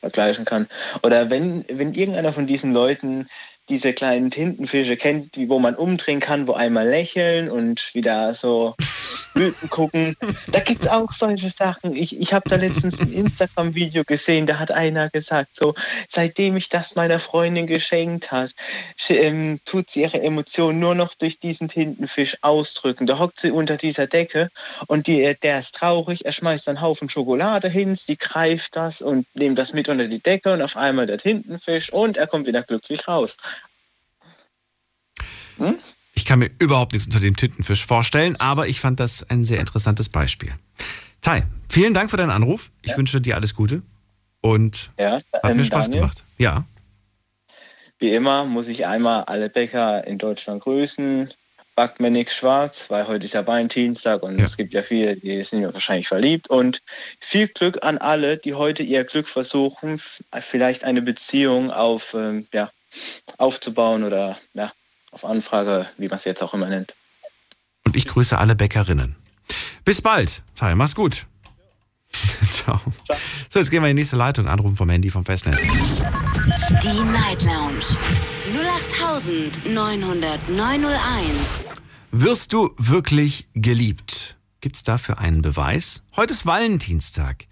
vergleichen 0.00 0.44
kann. 0.44 0.68
Oder 1.02 1.30
wenn, 1.30 1.64
wenn 1.68 1.94
irgendeiner 1.94 2.32
von 2.32 2.46
diesen 2.46 2.72
Leuten 2.72 3.28
diese 3.68 3.92
kleinen 3.92 4.30
Tintenfische 4.30 4.96
kennt, 4.96 5.36
die, 5.36 5.48
wo 5.48 5.58
man 5.58 5.76
umdrehen 5.76 6.20
kann, 6.20 6.48
wo 6.48 6.52
einmal 6.52 6.88
lächeln 6.88 7.50
und 7.50 7.94
wieder 7.94 8.34
so 8.34 8.74
wütend 9.34 9.70
gucken. 9.70 10.16
Da 10.48 10.60
gibt 10.60 10.82
es 10.82 10.88
auch 10.88 11.12
solche 11.12 11.48
Sachen. 11.48 11.94
Ich, 11.94 12.18
ich 12.18 12.32
habe 12.32 12.48
da 12.48 12.56
letztens 12.56 13.00
ein 13.00 13.12
Instagram-Video 13.12 14.04
gesehen, 14.04 14.46
da 14.46 14.58
hat 14.58 14.70
einer 14.70 15.10
gesagt, 15.10 15.56
so, 15.56 15.74
seitdem 16.08 16.56
ich 16.56 16.68
das 16.68 16.94
meiner 16.94 17.18
Freundin 17.18 17.66
geschenkt 17.66 18.30
hat, 18.30 18.54
ähm, 19.08 19.60
tut 19.64 19.90
sie 19.90 20.02
ihre 20.02 20.20
Emotionen 20.22 20.78
nur 20.78 20.94
noch 20.94 21.14
durch 21.14 21.38
diesen 21.38 21.68
Tintenfisch 21.68 22.36
ausdrücken. 22.42 23.06
Da 23.06 23.18
hockt 23.18 23.40
sie 23.40 23.50
unter 23.50 23.76
dieser 23.76 24.06
Decke 24.06 24.48
und 24.86 25.06
die, 25.06 25.34
der 25.42 25.58
ist 25.58 25.74
traurig, 25.74 26.24
er 26.24 26.32
schmeißt 26.32 26.68
einen 26.68 26.80
Haufen 26.80 27.08
Schokolade 27.08 27.68
hin, 27.68 27.94
sie 27.94 28.16
greift 28.16 28.76
das 28.76 29.02
und 29.02 29.26
nimmt 29.34 29.58
das 29.58 29.72
mit 29.72 29.88
unter 29.88 30.06
die 30.06 30.20
Decke 30.20 30.52
und 30.52 30.62
auf 30.62 30.76
einmal 30.76 31.06
der 31.06 31.18
Tintenfisch 31.18 31.92
und 31.92 32.16
er 32.16 32.26
kommt 32.26 32.46
wieder 32.46 32.62
glücklich 32.62 33.06
raus. 33.08 33.36
Hm? 35.58 35.78
Ich 36.14 36.24
kann 36.24 36.38
mir 36.38 36.50
überhaupt 36.58 36.92
nichts 36.92 37.06
unter 37.06 37.20
dem 37.20 37.36
Tintenfisch 37.36 37.86
vorstellen, 37.86 38.36
aber 38.38 38.68
ich 38.68 38.80
fand 38.80 39.00
das 39.00 39.28
ein 39.30 39.44
sehr 39.44 39.60
interessantes 39.60 40.08
Beispiel. 40.08 40.52
Tai, 41.22 41.42
vielen 41.68 41.94
Dank 41.94 42.10
für 42.10 42.16
deinen 42.16 42.30
Anruf. 42.30 42.70
Ich 42.82 42.90
ja. 42.90 42.96
wünsche 42.98 43.20
dir 43.20 43.36
alles 43.36 43.54
Gute 43.54 43.82
und 44.40 44.90
ja, 44.98 45.20
hat 45.32 45.44
mir 45.44 45.50
ähm, 45.50 45.64
Spaß 45.64 45.86
Daniel, 45.86 46.00
gemacht. 46.02 46.24
Ja. 46.36 46.64
Wie 47.98 48.14
immer 48.14 48.44
muss 48.44 48.66
ich 48.66 48.86
einmal 48.86 49.22
alle 49.24 49.48
Bäcker 49.48 50.06
in 50.06 50.18
Deutschland 50.18 50.62
grüßen. 50.62 51.30
Backt 51.74 52.00
mir 52.00 52.10
nichts 52.10 52.36
schwarz, 52.36 52.90
weil 52.90 53.06
heute 53.06 53.24
ist 53.24 53.32
ja 53.32 53.46
Valentinstag 53.46 54.22
und 54.22 54.38
ja. 54.38 54.44
es 54.44 54.58
gibt 54.58 54.74
ja 54.74 54.82
viele, 54.82 55.16
die 55.16 55.42
sind 55.42 55.62
ja 55.62 55.72
wahrscheinlich 55.72 56.08
verliebt. 56.08 56.50
Und 56.50 56.82
viel 57.20 57.48
Glück 57.48 57.78
an 57.82 57.96
alle, 57.96 58.36
die 58.36 58.52
heute 58.52 58.82
ihr 58.82 59.04
Glück 59.04 59.26
versuchen, 59.26 59.98
vielleicht 60.40 60.84
eine 60.84 61.00
Beziehung 61.00 61.70
auf, 61.70 62.12
ähm, 62.12 62.46
ja, 62.52 62.70
aufzubauen 63.38 64.04
oder 64.04 64.36
ja, 64.52 64.70
auf 65.12 65.24
Anfrage, 65.24 65.86
wie 65.98 66.08
man 66.08 66.16
es 66.16 66.24
jetzt 66.24 66.42
auch 66.42 66.54
immer 66.54 66.68
nennt. 66.68 66.94
Und 67.84 67.96
ich 67.96 68.06
grüße 68.06 68.36
alle 68.36 68.56
Bäckerinnen. 68.56 69.14
Bis 69.84 70.02
bald. 70.02 70.42
Tai, 70.56 70.74
mach's 70.74 70.94
gut. 70.94 71.26
Ciao. 72.12 72.78
Ciao. 72.78 72.92
So, 73.50 73.58
jetzt 73.58 73.70
gehen 73.70 73.82
wir 73.82 73.90
in 73.90 73.96
die 73.96 74.00
nächste 74.00 74.16
Leitung. 74.16 74.48
Anrufen 74.48 74.76
vom 74.76 74.88
Handy 74.88 75.10
vom 75.10 75.24
Festnetz. 75.24 75.62
Die 75.62 77.02
Night 77.04 77.42
Lounge 77.42 77.84
0890901. 79.66 81.72
Wirst 82.10 82.52
du 82.52 82.74
wirklich 82.78 83.48
geliebt? 83.54 84.36
Gibt's 84.60 84.82
dafür 84.82 85.18
einen 85.18 85.42
Beweis? 85.42 86.02
Heute 86.16 86.34
ist 86.34 86.46
Valentinstag. 86.46 87.46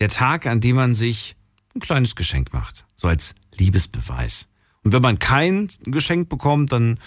Der 0.00 0.08
Tag, 0.08 0.46
an 0.46 0.60
dem 0.60 0.76
man 0.76 0.94
sich 0.94 1.36
ein 1.74 1.80
kleines 1.80 2.14
Geschenk 2.14 2.52
macht. 2.52 2.86
So 2.96 3.08
als 3.08 3.34
Liebesbeweis. 3.52 4.46
Und 4.84 4.92
wenn 4.92 5.02
man 5.02 5.18
kein 5.18 5.68
Geschenk 5.84 6.28
bekommt, 6.28 6.72
dann, 6.72 6.98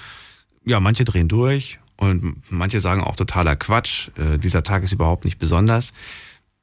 ja, 0.65 0.79
manche 0.79 1.05
drehen 1.05 1.27
durch 1.27 1.79
und 1.95 2.41
manche 2.51 2.81
sagen 2.81 3.01
auch 3.01 3.15
totaler 3.15 3.55
Quatsch. 3.55 4.09
Äh, 4.17 4.37
dieser 4.37 4.63
Tag 4.63 4.83
ist 4.83 4.91
überhaupt 4.91 5.25
nicht 5.25 5.37
besonders. 5.37 5.93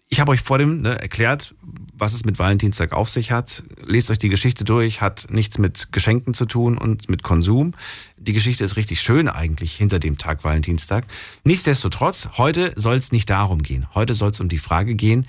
Ich 0.08 0.20
habe 0.20 0.32
euch 0.32 0.42
vor 0.42 0.58
dem 0.58 0.82
ne, 0.82 1.00
erklärt, 1.00 1.54
was 1.94 2.14
es 2.14 2.24
mit 2.24 2.38
Valentinstag 2.38 2.92
auf 2.92 3.08
sich 3.08 3.32
hat. 3.32 3.64
Lest 3.84 4.10
euch 4.10 4.18
die 4.18 4.28
Geschichte 4.28 4.64
durch, 4.64 5.00
hat 5.00 5.26
nichts 5.30 5.58
mit 5.58 5.92
Geschenken 5.92 6.34
zu 6.34 6.46
tun 6.46 6.76
und 6.78 7.08
mit 7.08 7.22
Konsum. 7.22 7.74
Die 8.18 8.32
Geschichte 8.32 8.64
ist 8.64 8.76
richtig 8.76 9.00
schön 9.00 9.28
eigentlich 9.28 9.74
hinter 9.74 9.98
dem 9.98 10.18
Tag 10.18 10.44
Valentinstag. 10.44 11.06
Nichtsdestotrotz, 11.44 12.28
heute 12.36 12.72
soll 12.76 12.96
es 12.96 13.12
nicht 13.12 13.30
darum 13.30 13.62
gehen. 13.62 13.86
Heute 13.94 14.14
soll 14.14 14.30
es 14.30 14.40
um 14.40 14.48
die 14.48 14.58
Frage 14.58 14.94
gehen, 14.94 15.26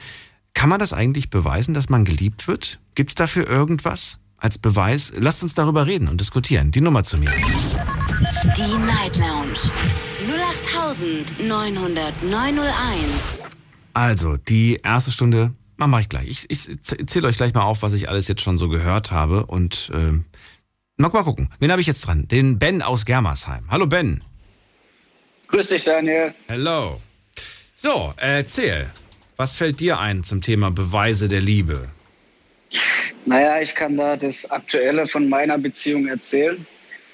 kann 0.53 0.69
man 0.69 0.79
das 0.79 0.93
eigentlich 0.93 1.29
beweisen, 1.29 1.73
dass 1.73 1.89
man 1.89 2.05
geliebt 2.05 2.47
wird? 2.47 2.79
Gibt 2.95 3.11
es 3.11 3.15
dafür 3.15 3.47
irgendwas? 3.47 4.19
Als 4.45 4.57
Beweis. 4.57 5.11
Lasst 5.17 5.43
uns 5.43 5.55
darüber 5.55 5.85
reden 5.85 6.07
und 6.07 6.21
diskutieren. 6.21 6.71
Die 6.71 6.79
Nummer 6.79 7.03
zu 7.03 7.17
mir. 7.17 7.31
Die 7.31 8.77
Night 8.77 9.17
Lounge 9.17 9.59
0890901. 11.41 13.49
Also, 13.93 14.37
die 14.37 14.79
erste 14.83 15.11
Stunde 15.11 15.53
Mach 15.77 15.87
mach 15.87 15.99
ich 15.99 16.09
gleich. 16.09 16.45
Ich, 16.47 16.49
ich 16.49 16.81
zähle 16.81 17.27
euch 17.27 17.35
gleich 17.35 17.53
mal 17.53 17.63
auf, 17.63 17.81
was 17.81 17.93
ich 17.93 18.07
alles 18.07 18.27
jetzt 18.27 18.41
schon 18.41 18.57
so 18.57 18.69
gehört 18.69 19.11
habe. 19.11 19.45
Und 19.45 19.91
ähm, 19.93 20.25
mal 20.97 21.09
gucken. 21.09 21.49
Wen 21.59 21.71
habe 21.71 21.81
ich 21.81 21.87
jetzt 21.87 22.07
dran? 22.07 22.27
Den 22.27 22.59
Ben 22.59 22.81
aus 22.81 23.05
Germersheim. 23.05 23.65
Hallo 23.69 23.85
Ben. 23.85 24.23
Grüß 25.49 25.67
dich, 25.67 25.83
Daniel. 25.83 26.33
Hello. 26.47 27.01
So, 27.75 28.13
erzähl. 28.17 28.89
Was 29.35 29.57
fällt 29.57 29.81
dir 29.81 29.99
ein 29.99 30.23
zum 30.23 30.41
Thema 30.41 30.71
Beweise 30.71 31.27
der 31.27 31.41
Liebe? 31.41 31.89
Naja, 33.25 33.59
ich 33.61 33.73
kann 33.73 33.97
da 33.97 34.15
das 34.15 34.49
Aktuelle 34.51 35.07
von 35.07 35.27
meiner 35.27 35.57
Beziehung 35.57 36.07
erzählen. 36.07 36.65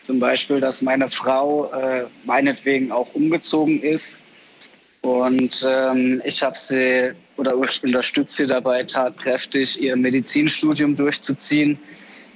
Zum 0.02 0.20
Beispiel, 0.20 0.60
dass 0.60 0.82
meine 0.82 1.10
Frau 1.10 1.72
äh, 1.72 2.06
meinetwegen 2.26 2.92
auch 2.92 3.14
umgezogen 3.14 3.82
ist. 3.82 4.20
Und 5.02 5.66
ähm, 5.68 6.22
ich 6.26 6.44
habe 6.44 6.58
sie 6.58 7.14
oder 7.38 7.56
ich 7.64 7.84
unterstütze 7.84 8.44
sie 8.44 8.48
dabei 8.48 8.84
tatkräftig, 8.84 9.82
ihr 9.82 9.96
Medizinstudium 9.96 10.96
durchzuziehen, 10.96 11.80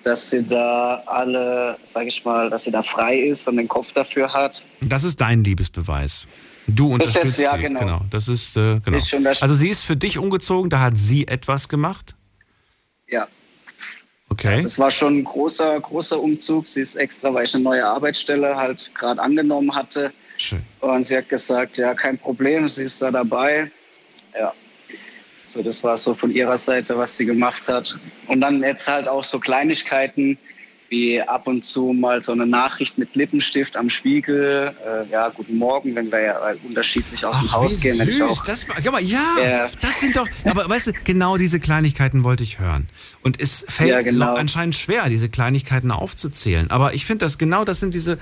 dass 0.04 0.32
sie 0.32 0.44
da 0.44 1.04
alle, 1.06 1.78
sage 1.92 2.08
ich 2.08 2.26
mal, 2.26 2.50
dass 2.50 2.64
sie 2.64 2.72
da 2.72 2.82
frei 2.82 3.18
ist 3.18 3.48
und 3.48 3.58
den 3.58 3.68
Kopf 3.68 3.92
dafür 3.92 4.34
hat. 4.34 4.64
Das 4.82 5.04
ist 5.04 5.22
dein 5.22 5.44
Liebesbeweis. 5.44 6.28
Du 6.68 6.94
unterstützt 6.94 7.38
jetzt, 7.38 7.40
ja, 7.40 7.56
sie. 7.56 7.64
genau. 7.64 7.80
genau. 7.80 8.02
Das 8.10 8.28
ist 8.28 8.58
äh, 8.58 8.80
genau. 8.84 8.98
Also 9.42 9.54
sie 9.54 9.70
ist 9.70 9.84
für 9.84 9.96
dich 9.96 10.18
umgezogen, 10.18 10.70
da 10.70 10.80
hat 10.80 10.98
sie 10.98 11.28
etwas 11.28 11.70
gemacht. 11.70 12.16
Ja, 13.08 13.28
Okay. 14.30 14.64
das 14.64 14.80
war 14.80 14.92
schon 14.92 15.20
ein 15.20 15.24
großer, 15.24 15.80
großer 15.80 16.20
Umzug. 16.20 16.68
Sie 16.68 16.82
ist 16.82 16.96
extra, 16.96 17.34
weil 17.34 17.46
ich 17.46 17.54
eine 17.54 17.64
neue 17.64 17.86
Arbeitsstelle 17.86 18.56
halt 18.56 18.92
gerade 18.96 19.22
angenommen 19.22 19.74
hatte. 19.74 20.12
Schön. 20.38 20.62
Und 20.82 21.06
sie 21.06 21.16
hat 21.18 21.30
gesagt, 21.30 21.78
ja, 21.78 21.94
kein 21.94 22.18
Problem, 22.18 22.68
sie 22.68 22.84
ist 22.84 23.02
da 23.02 23.12
dabei. 23.12 23.72
Ja. 24.38 24.54
So, 25.46 25.62
das 25.62 25.84
war 25.84 25.96
so 25.96 26.14
von 26.14 26.32
ihrer 26.32 26.58
Seite, 26.58 26.98
was 26.98 27.16
sie 27.16 27.26
gemacht 27.26 27.68
hat. 27.68 27.98
Und 28.28 28.42
dann 28.42 28.62
jetzt 28.62 28.88
halt 28.88 29.08
auch 29.08 29.24
so 29.24 29.40
Kleinigkeiten, 29.40 30.38
wie 30.96 31.22
ab 31.22 31.48
und 31.48 31.66
zu 31.66 31.94
mal 31.94 32.24
so 32.24 32.32
eine 32.32 32.46
Nachricht 32.46 32.98
mit 32.98 33.16
Lippenstift 33.16 33.76
am 33.76 33.90
Spiegel. 33.90 34.74
Äh, 34.86 35.12
ja, 35.12 35.30
guten 35.30 35.58
Morgen, 35.58 35.94
wenn 35.96 36.12
wir 36.12 36.22
ja 36.22 36.52
äh, 36.52 36.56
unterschiedlich 36.64 37.26
aus 37.26 37.38
dem 37.40 37.52
Haus 37.52 37.82
gehen. 37.82 37.96
Süß. 37.98 38.22
auch, 38.22 38.46
Das, 38.46 38.66
mal, 38.68 38.78
ja, 39.04 39.24
Ja. 39.44 39.70
das 39.82 40.00
sind 40.00 40.16
doch, 40.16 40.28
aber 40.46 40.68
weißt 40.70 40.88
du, 40.88 40.94
genau 41.04 41.38
diese 41.38 41.60
Kleinigkeiten 41.60 42.24
wollte 42.24 42.44
ich 42.44 42.60
hören. 42.60 42.88
Und 43.24 43.42
es 43.42 43.66
fällt 43.68 43.90
Ja, 43.90 44.00
genau. 44.00 44.34
anscheinend 44.36 44.76
schwer, 44.76 45.10
diese 45.10 45.28
Kleinigkeiten 45.30 45.92
aufzuzählen. 45.92 46.72
Aber 46.72 46.94
ich 46.94 47.06
finde 47.06 47.26
das 47.26 47.38
genau, 47.38 47.66
das 47.66 47.80
sind 47.82 47.94
diese, 47.94 48.18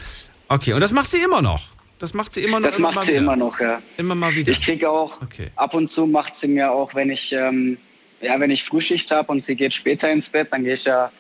okay, 0.50 0.74
und 0.74 0.82
das 0.82 0.92
macht 0.92 1.10
sie 1.12 1.20
immer 1.20 1.42
noch. 1.42 1.68
Das 2.00 2.14
macht 2.14 2.34
sie 2.34 2.42
immer 2.42 2.60
noch. 2.60 2.68
das 2.68 2.78
immer 2.80 2.92
macht 2.92 3.04
sie 3.06 3.12
wieder. 3.12 3.22
immer 3.22 3.36
noch, 3.36 3.60
ja. 3.60 3.82
Immer 3.98 4.16
mal 4.16 4.34
wieder. 4.36 4.52
Ich 4.52 4.62
kriege 4.62 4.90
auch, 4.90 5.22
Okay. 5.22 5.52
ab 5.56 5.74
und 5.76 5.92
zu 5.92 6.06
macht 6.08 6.36
sie 6.36 6.48
mir 6.48 6.72
auch, 6.72 6.94
wenn 6.96 7.12
ich, 7.12 7.32
ähm, 7.34 7.78
ja, 8.20 8.40
wenn 8.40 8.50
ich 8.52 8.64
Frühschicht 8.64 9.12
habe 9.12 9.32
und 9.32 9.44
sie 9.44 9.56
geht 9.56 9.74
später 9.74 10.10
ins 10.12 10.28
Bett, 10.30 10.48
dann 10.52 10.64
gehe 10.64 10.74
ich 10.74 10.86
ja, 10.86 11.12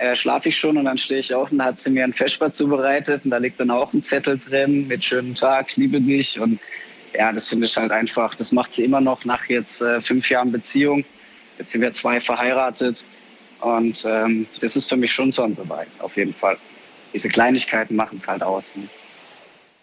äh, 0.00 0.16
schlafe 0.16 0.48
ich 0.48 0.56
schon 0.56 0.78
und 0.78 0.86
dann 0.86 0.96
stehe 0.96 1.20
ich 1.20 1.34
auf 1.34 1.52
und 1.52 1.58
da 1.58 1.66
hat 1.66 1.78
sie 1.78 1.90
mir 1.90 2.04
ein 2.04 2.14
Feschbar 2.14 2.50
zubereitet 2.50 3.22
und 3.24 3.30
da 3.30 3.36
liegt 3.36 3.60
dann 3.60 3.70
auch 3.70 3.92
ein 3.92 4.02
Zettel 4.02 4.38
drin 4.38 4.88
mit 4.88 5.04
schönen 5.04 5.34
Tag, 5.34 5.66
ich 5.68 5.76
liebe 5.76 6.00
dich 6.00 6.40
und 6.40 6.58
ja, 7.12 7.30
das 7.30 7.48
finde 7.48 7.66
ich 7.66 7.76
halt 7.76 7.92
einfach, 7.92 8.34
das 8.34 8.50
macht 8.50 8.72
sie 8.72 8.84
immer 8.84 9.02
noch 9.02 9.26
nach 9.26 9.44
jetzt 9.50 9.82
äh, 9.82 10.00
fünf 10.00 10.30
Jahren 10.30 10.52
Beziehung. 10.52 11.04
Jetzt 11.58 11.72
sind 11.72 11.82
wir 11.82 11.92
zwei 11.92 12.18
verheiratet 12.18 13.04
und 13.60 14.02
ähm, 14.08 14.46
das 14.60 14.74
ist 14.74 14.88
für 14.88 14.96
mich 14.96 15.12
schon 15.12 15.32
so 15.32 15.42
ein 15.42 15.54
Beweis, 15.54 15.88
auf 15.98 16.16
jeden 16.16 16.32
Fall. 16.32 16.56
Diese 17.12 17.28
Kleinigkeiten 17.28 17.94
machen 17.94 18.16
es 18.22 18.26
halt 18.26 18.42
aus. 18.42 18.74
Ne? 18.76 18.88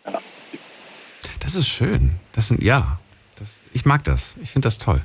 Ja. 0.07 0.19
Das 1.41 1.53
ist 1.53 1.67
schön. 1.67 2.13
Das 2.33 2.47
sind, 2.47 2.63
ja, 2.63 2.99
das, 3.35 3.65
ich 3.71 3.85
mag 3.85 4.03
das. 4.03 4.35
Ich 4.41 4.49
finde 4.49 4.65
das 4.65 4.79
toll. 4.79 5.01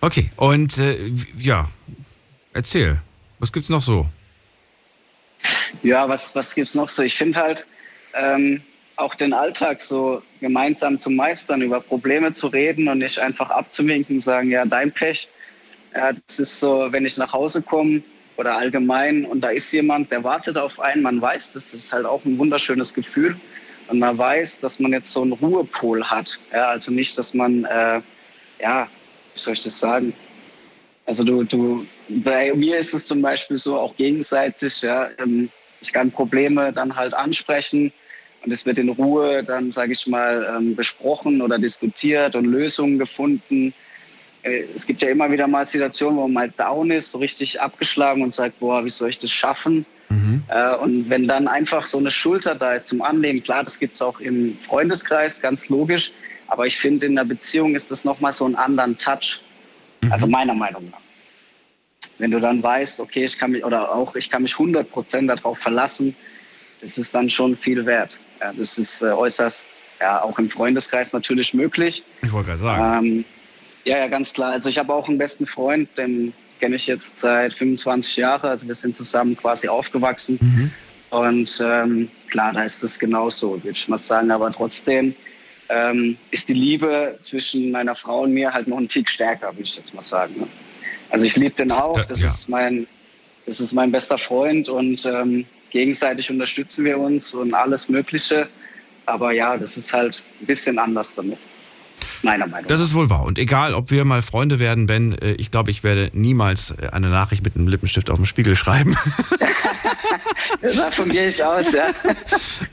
Okay, 0.00 0.30
und 0.36 0.78
äh, 0.78 1.12
ja, 1.36 1.68
erzähl. 2.54 2.98
Was 3.40 3.52
gibt's 3.52 3.68
noch 3.68 3.82
so? 3.82 4.08
Ja, 5.82 6.08
was, 6.08 6.34
was 6.34 6.54
gibt's 6.54 6.74
noch 6.74 6.88
so? 6.88 7.02
Ich 7.02 7.14
finde 7.14 7.38
halt 7.38 7.66
ähm, 8.14 8.62
auch 8.96 9.14
den 9.14 9.32
Alltag 9.32 9.80
so 9.80 10.22
gemeinsam 10.40 10.98
zu 10.98 11.10
meistern, 11.10 11.62
über 11.62 11.80
Probleme 11.80 12.32
zu 12.32 12.48
reden 12.48 12.88
und 12.88 12.98
nicht 12.98 13.18
einfach 13.18 13.50
abzuwinken 13.50 14.16
und 14.16 14.20
sagen, 14.22 14.50
ja, 14.50 14.64
dein 14.64 14.90
Pech. 14.90 15.28
Ja, 15.94 16.12
das 16.12 16.38
ist 16.38 16.60
so, 16.60 16.88
wenn 16.90 17.06
ich 17.06 17.16
nach 17.16 17.32
Hause 17.32 17.62
komme 17.62 18.02
oder 18.36 18.56
allgemein 18.56 19.24
und 19.24 19.40
da 19.40 19.50
ist 19.50 19.72
jemand, 19.72 20.10
der 20.10 20.22
wartet 20.24 20.58
auf 20.58 20.78
einen, 20.80 21.02
man 21.02 21.20
weiß 21.20 21.52
das, 21.52 21.70
das 21.70 21.74
ist 21.74 21.92
halt 21.92 22.06
auch 22.06 22.24
ein 22.24 22.38
wunderschönes 22.38 22.92
Gefühl. 22.92 23.38
Und 23.88 24.00
man 24.00 24.18
weiß, 24.18 24.60
dass 24.60 24.78
man 24.80 24.92
jetzt 24.92 25.12
so 25.12 25.22
einen 25.22 25.32
Ruhepol 25.32 26.04
hat. 26.04 26.38
Ja, 26.52 26.68
also 26.68 26.92
nicht, 26.92 27.16
dass 27.16 27.32
man, 27.32 27.64
äh, 27.64 28.00
ja, 28.60 28.86
wie 29.34 29.40
soll 29.40 29.54
ich 29.54 29.60
das 29.60 29.80
sagen? 29.80 30.12
Also 31.08 31.24
du, 31.24 31.42
du, 31.42 31.86
bei 32.08 32.52
mir 32.54 32.76
ist 32.78 32.92
es 32.92 33.06
zum 33.06 33.22
Beispiel 33.22 33.56
so 33.56 33.78
auch 33.78 33.96
gegenseitig, 33.96 34.82
ja, 34.82 35.08
ähm, 35.18 35.48
ich 35.80 35.90
kann 35.90 36.10
Probleme 36.10 36.70
dann 36.70 36.94
halt 36.94 37.14
ansprechen 37.14 37.90
und 38.44 38.52
es 38.52 38.66
wird 38.66 38.76
in 38.76 38.90
Ruhe 38.90 39.42
dann, 39.42 39.72
sage 39.72 39.92
ich 39.92 40.06
mal, 40.06 40.46
ähm, 40.54 40.76
besprochen 40.76 41.40
oder 41.40 41.58
diskutiert 41.58 42.36
und 42.36 42.44
Lösungen 42.44 42.98
gefunden. 42.98 43.72
Äh, 44.42 44.64
Es 44.76 44.86
gibt 44.86 45.00
ja 45.00 45.08
immer 45.08 45.30
wieder 45.30 45.46
mal 45.46 45.64
Situationen, 45.64 46.18
wo 46.18 46.28
man 46.28 46.42
halt 46.42 46.60
down 46.60 46.90
ist, 46.90 47.10
so 47.12 47.18
richtig 47.18 47.58
abgeschlagen 47.58 48.22
und 48.22 48.34
sagt, 48.34 48.60
boah, 48.60 48.84
wie 48.84 48.90
soll 48.90 49.08
ich 49.08 49.18
das 49.18 49.30
schaffen? 49.30 49.86
Äh, 50.48 50.76
Und 50.76 51.08
wenn 51.08 51.26
dann 51.26 51.48
einfach 51.48 51.86
so 51.86 51.96
eine 51.96 52.10
Schulter 52.10 52.54
da 52.54 52.74
ist 52.74 52.88
zum 52.88 53.00
Anlehnen, 53.00 53.42
klar, 53.42 53.64
das 53.64 53.78
gibt 53.78 53.94
es 53.94 54.02
auch 54.02 54.20
im 54.20 54.58
Freundeskreis, 54.58 55.40
ganz 55.40 55.70
logisch. 55.70 56.12
Aber 56.48 56.66
ich 56.66 56.76
finde, 56.76 57.06
in 57.06 57.16
der 57.16 57.24
Beziehung 57.24 57.74
ist 57.74 57.90
das 57.90 58.04
nochmal 58.04 58.34
so 58.34 58.44
einen 58.44 58.56
anderen 58.56 58.98
Touch. 58.98 59.40
Also 60.10 60.26
meiner 60.26 60.54
Meinung 60.54 60.90
nach. 60.90 61.00
Wenn 62.18 62.30
du 62.30 62.40
dann 62.40 62.62
weißt, 62.62 63.00
okay, 63.00 63.24
ich 63.24 63.38
kann 63.38 63.52
mich, 63.52 63.64
oder 63.64 63.92
auch 63.92 64.14
ich 64.16 64.28
kann 64.28 64.42
mich 64.42 64.52
100 64.52 64.90
Prozent 64.90 65.30
darauf 65.30 65.58
verlassen, 65.58 66.16
das 66.80 66.98
ist 66.98 67.14
dann 67.14 67.30
schon 67.30 67.56
viel 67.56 67.84
wert. 67.86 68.18
Ja, 68.40 68.52
das 68.52 68.78
ist 68.78 69.02
äh, 69.02 69.06
äußerst, 69.06 69.66
ja, 70.00 70.22
auch 70.22 70.38
im 70.38 70.48
Freundeskreis 70.48 71.12
natürlich 71.12 71.54
möglich. 71.54 72.04
Ich 72.22 72.32
wollte 72.32 72.48
gerade 72.50 72.60
sagen. 72.60 73.06
Ähm, 73.06 73.24
ja, 73.84 73.98
ja, 73.98 74.06
ganz 74.08 74.32
klar. 74.32 74.52
Also 74.52 74.68
ich 74.68 74.78
habe 74.78 74.92
auch 74.92 75.08
einen 75.08 75.18
besten 75.18 75.46
Freund, 75.46 75.88
den 75.96 76.32
kenne 76.60 76.76
ich 76.76 76.86
jetzt 76.86 77.18
seit 77.18 77.54
25 77.54 78.16
Jahren. 78.16 78.50
Also 78.50 78.66
wir 78.66 78.74
sind 78.74 78.96
zusammen 78.96 79.36
quasi 79.36 79.68
aufgewachsen. 79.68 80.38
Mhm. 80.40 80.70
Und 81.10 81.62
ähm, 81.64 82.10
klar, 82.28 82.52
da 82.52 82.64
ist 82.64 82.82
es 82.82 82.98
genauso, 82.98 83.52
würde 83.52 83.70
ich 83.70 83.88
mal 83.88 83.98
sagen. 83.98 84.30
Aber 84.30 84.52
trotzdem 84.52 85.14
ähm, 85.68 86.16
ist 86.30 86.48
die 86.48 86.54
Liebe 86.54 87.18
zwischen 87.22 87.70
meiner 87.70 87.94
Frau 87.94 88.20
und 88.20 88.32
mir 88.32 88.52
halt 88.52 88.68
noch 88.68 88.78
einen 88.78 88.88
Tick 88.88 89.10
stärker, 89.10 89.52
würde 89.52 89.64
ich 89.64 89.76
jetzt 89.76 89.94
mal 89.94 90.02
sagen. 90.02 90.34
Ne? 90.38 90.46
Also 91.10 91.26
ich 91.26 91.36
liebe 91.36 91.54
den 91.54 91.70
auch. 91.70 92.00
Das, 92.04 92.20
ja. 92.20 92.28
ist 92.28 92.48
mein, 92.48 92.86
das 93.46 93.60
ist 93.60 93.72
mein 93.72 93.90
bester 93.90 94.18
Freund 94.18 94.68
und 94.68 95.04
ähm, 95.06 95.44
gegenseitig 95.70 96.30
unterstützen 96.30 96.84
wir 96.84 96.98
uns 96.98 97.34
und 97.34 97.54
alles 97.54 97.88
Mögliche. 97.88 98.48
Aber 99.06 99.32
ja, 99.32 99.56
das 99.56 99.76
ist 99.76 99.92
halt 99.92 100.22
ein 100.40 100.46
bisschen 100.46 100.78
anders 100.78 101.14
damit. 101.14 101.38
Meiner 102.22 102.46
Meinung 102.46 102.62
nach. 102.62 102.68
Das 102.68 102.80
ist 102.80 102.94
wohl 102.94 103.10
wahr. 103.10 103.24
Und 103.24 103.38
egal, 103.38 103.74
ob 103.74 103.90
wir 103.90 104.04
mal 104.04 104.22
Freunde 104.22 104.58
werden, 104.58 104.86
Ben, 104.86 105.16
äh, 105.18 105.32
ich 105.32 105.50
glaube, 105.50 105.70
ich 105.70 105.82
werde 105.82 106.10
niemals 106.12 106.70
äh, 106.70 106.88
eine 106.92 107.08
Nachricht 107.08 107.42
mit 107.42 107.56
einem 107.56 107.68
Lippenstift 107.68 108.10
auf 108.10 108.16
dem 108.16 108.26
Spiegel 108.26 108.54
schreiben. 108.54 108.96
Davon 110.60 111.08
gehe 111.08 111.28
ich 111.28 111.42
aus, 111.42 111.66
ja. 111.72 111.86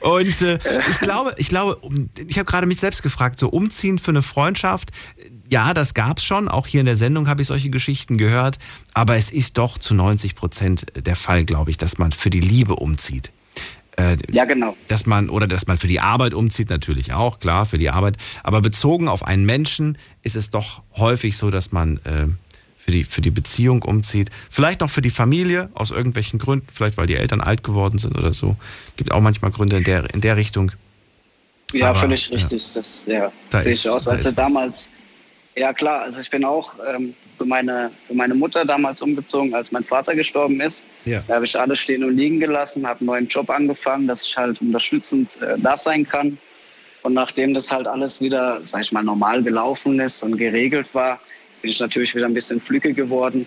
Und 0.00 0.42
äh, 0.42 0.58
ich 0.90 1.00
glaube, 1.00 1.34
ich 1.36 1.48
glaube, 1.48 1.78
ich 2.26 2.38
habe 2.38 2.46
gerade 2.46 2.66
mich 2.66 2.80
selbst 2.80 3.02
gefragt, 3.02 3.38
so 3.38 3.48
umziehen 3.48 3.98
für 3.98 4.10
eine 4.10 4.22
Freundschaft, 4.22 4.90
ja, 5.50 5.74
das 5.74 5.94
gab's 5.94 6.24
schon. 6.24 6.48
Auch 6.48 6.66
hier 6.66 6.80
in 6.80 6.86
der 6.86 6.96
Sendung 6.96 7.28
habe 7.28 7.42
ich 7.42 7.48
solche 7.48 7.70
Geschichten 7.70 8.18
gehört. 8.18 8.58
Aber 8.94 9.16
es 9.16 9.30
ist 9.30 9.58
doch 9.58 9.78
zu 9.78 9.94
90 9.94 10.34
Prozent 10.34 10.86
der 11.06 11.16
Fall, 11.16 11.44
glaube 11.44 11.70
ich, 11.70 11.76
dass 11.76 11.98
man 11.98 12.12
für 12.12 12.30
die 12.30 12.40
Liebe 12.40 12.76
umzieht. 12.76 13.30
Äh, 13.96 14.16
Ja, 14.30 14.44
genau. 14.44 14.76
dass 14.88 15.06
man 15.06 15.30
oder 15.30 15.46
dass 15.46 15.66
man 15.66 15.78
für 15.78 15.86
die 15.86 16.00
Arbeit 16.00 16.34
umzieht, 16.34 16.68
natürlich 16.68 17.12
auch, 17.12 17.38
klar, 17.38 17.64
für 17.64 17.78
die 17.78 17.90
Arbeit. 17.90 18.16
Aber 18.42 18.60
bezogen 18.60 19.08
auf 19.08 19.24
einen 19.24 19.46
Menschen 19.46 19.96
ist 20.22 20.36
es 20.36 20.50
doch 20.50 20.82
häufig 20.96 21.36
so, 21.36 21.50
dass 21.50 21.72
man 21.72 21.98
äh, 21.98 22.26
für, 22.86 22.92
die, 22.92 23.04
für 23.04 23.20
die 23.20 23.30
Beziehung 23.30 23.82
umzieht. 23.82 24.30
Vielleicht 24.48 24.80
noch 24.80 24.90
für 24.90 25.02
die 25.02 25.10
Familie, 25.10 25.68
aus 25.74 25.90
irgendwelchen 25.90 26.38
Gründen, 26.38 26.66
vielleicht 26.72 26.96
weil 26.96 27.06
die 27.06 27.16
Eltern 27.16 27.40
alt 27.40 27.62
geworden 27.64 27.98
sind 27.98 28.16
oder 28.16 28.30
so. 28.32 28.56
Gibt 28.96 29.10
auch 29.12 29.20
manchmal 29.20 29.50
Gründe 29.50 29.76
in 29.76 29.84
der, 29.84 30.12
in 30.14 30.20
der 30.20 30.36
Richtung. 30.36 30.70
Ja, 31.72 31.90
Aber, 31.90 32.00
völlig 32.00 32.28
ja. 32.28 32.36
richtig. 32.36 32.72
Das 32.74 33.06
ja, 33.06 33.32
Da 33.50 33.60
sehe 33.60 33.72
ist- 33.72 33.84
ich 33.84 33.90
aus. 33.90 34.04
da 34.04 34.12
Also 34.12 34.28
was. 34.28 34.34
damals, 34.36 34.92
ja 35.56 35.72
klar, 35.72 36.02
also 36.02 36.20
ich 36.20 36.30
bin 36.30 36.44
auch 36.44 36.74
ähm, 36.94 37.12
für, 37.36 37.44
meine, 37.44 37.90
für 38.06 38.14
meine 38.14 38.34
Mutter 38.36 38.64
damals 38.64 39.02
umgezogen, 39.02 39.52
als 39.52 39.72
mein 39.72 39.82
Vater 39.82 40.14
gestorben 40.14 40.60
ist. 40.60 40.86
Ja. 41.06 41.24
Da 41.26 41.34
habe 41.34 41.44
ich 41.44 41.58
alles 41.58 41.80
stehen 41.80 42.04
und 42.04 42.16
liegen 42.16 42.38
gelassen, 42.38 42.86
habe 42.86 43.00
einen 43.00 43.06
neuen 43.08 43.26
Job 43.26 43.50
angefangen, 43.50 44.06
dass 44.06 44.24
ich 44.24 44.36
halt 44.36 44.60
unterstützend 44.60 45.42
äh, 45.42 45.56
da 45.58 45.76
sein 45.76 46.06
kann. 46.08 46.38
Und 47.02 47.14
nachdem 47.14 47.52
das 47.52 47.70
halt 47.72 47.86
alles 47.88 48.20
wieder, 48.20 48.60
sag 48.64 48.82
ich 48.82 48.92
mal, 48.92 49.02
normal 49.02 49.42
gelaufen 49.42 49.98
ist 50.00 50.22
und 50.22 50.36
geregelt 50.36 50.88
war, 50.92 51.20
bin 51.62 51.70
ich 51.70 51.80
natürlich 51.80 52.14
wieder 52.14 52.26
ein 52.26 52.34
bisschen 52.34 52.60
flügge 52.60 52.92
geworden. 52.92 53.46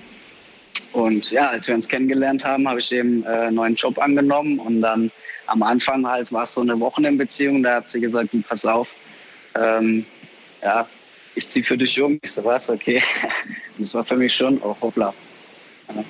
Und 0.93 1.29
ja, 1.31 1.49
als 1.49 1.67
wir 1.67 1.75
uns 1.75 1.87
kennengelernt 1.87 2.43
haben, 2.43 2.67
habe 2.67 2.79
ich 2.79 2.91
eben 2.91 3.23
äh, 3.23 3.27
einen 3.27 3.55
neuen 3.55 3.75
Job 3.75 3.99
angenommen. 3.99 4.59
Und 4.59 4.81
dann 4.81 5.11
am 5.47 5.61
Anfang 5.63 6.05
halt 6.07 6.31
war 6.31 6.43
es 6.43 6.53
so 6.53 6.61
eine 6.61 6.79
Wochenendbeziehung. 6.79 7.61
Da 7.63 7.75
hat 7.75 7.89
sie 7.89 7.99
gesagt, 7.99 8.29
pass 8.47 8.65
auf, 8.65 8.89
ähm, 9.55 10.05
ja, 10.63 10.87
ich 11.35 11.47
ziehe 11.47 11.63
für 11.63 11.77
dich 11.77 11.99
um. 12.01 12.19
Ich 12.23 12.31
so, 12.31 12.43
was, 12.43 12.69
okay. 12.69 13.01
Und 13.77 13.85
das 13.85 13.93
war 13.93 14.03
für 14.03 14.15
mich 14.15 14.33
schon, 14.33 14.59
oh 14.63 14.75
hoppla. 14.81 15.13
Ja. 15.95 16.03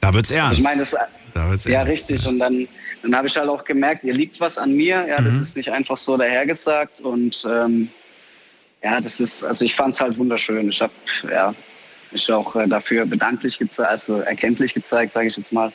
Da 0.00 0.14
wird's 0.14 0.30
ernst. 0.30 0.58
Ich 0.58 0.64
meine, 0.64 0.80
das, 0.80 0.94
da 1.34 1.50
wird's 1.50 1.64
ja, 1.64 1.80
ernst. 1.80 2.10
richtig. 2.10 2.26
Und 2.26 2.38
dann, 2.38 2.68
dann 3.02 3.16
habe 3.16 3.26
ich 3.26 3.36
halt 3.36 3.48
auch 3.48 3.64
gemerkt, 3.64 4.04
ihr 4.04 4.14
liegt 4.14 4.38
was 4.40 4.58
an 4.58 4.72
mir. 4.74 5.06
Ja, 5.08 5.20
das 5.20 5.34
Mhm. 5.34 5.40
ist 5.40 5.56
nicht 5.56 5.70
einfach 5.72 5.96
so 5.96 6.16
dahergesagt. 6.16 7.00
Und 7.00 7.46
ähm, 7.50 7.88
ja, 8.82 9.00
das 9.00 9.20
ist, 9.20 9.44
also 9.44 9.64
ich 9.64 9.74
fand 9.74 9.94
es 9.94 10.00
halt 10.00 10.16
wunderschön. 10.18 10.68
Ich 10.68 10.80
habe 10.80 10.92
ja, 11.30 11.54
mich 12.12 12.32
auch 12.32 12.54
äh, 12.56 12.66
dafür 12.66 13.06
bedanklich 13.06 13.58
gezeigt, 13.58 13.90
also 13.90 14.20
erkenntlich 14.20 14.74
gezeigt, 14.74 15.12
sage 15.12 15.28
ich 15.28 15.36
jetzt 15.36 15.52
mal. 15.52 15.72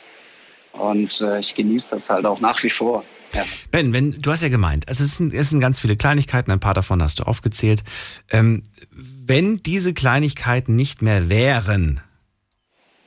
Und 0.72 1.20
äh, 1.20 1.38
ich 1.38 1.54
genieße 1.54 1.90
das 1.90 2.10
halt 2.10 2.26
auch 2.26 2.40
nach 2.40 2.62
wie 2.62 2.70
vor. 2.70 3.04
Ja. 3.32 3.44
Ben, 3.70 3.92
wenn, 3.92 4.20
du 4.20 4.30
hast 4.30 4.42
ja 4.42 4.48
gemeint, 4.48 4.88
also 4.88 5.04
es 5.04 5.16
sind, 5.16 5.34
es 5.34 5.50
sind 5.50 5.60
ganz 5.60 5.80
viele 5.80 5.96
Kleinigkeiten, 5.96 6.50
ein 6.50 6.60
paar 6.60 6.74
davon 6.74 7.02
hast 7.02 7.18
du 7.20 7.24
aufgezählt. 7.24 7.82
Ähm, 8.30 8.62
wenn 8.90 9.58
diese 9.58 9.92
Kleinigkeiten 9.92 10.76
nicht 10.76 11.02
mehr 11.02 11.28
wären, 11.28 12.00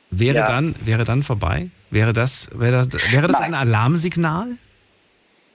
wäre 0.10 0.38
Ja. 0.38 0.48
dann, 0.48 0.76
wäre 0.86 1.04
dann 1.04 1.24
vorbei? 1.24 1.70
Wäre 1.90 2.14
das, 2.14 2.50
wäre 2.54 2.88
das, 2.88 3.12
wäre 3.12 3.28
das 3.28 3.40
ein. 3.40 3.54
Alarmsignal? 3.54 4.58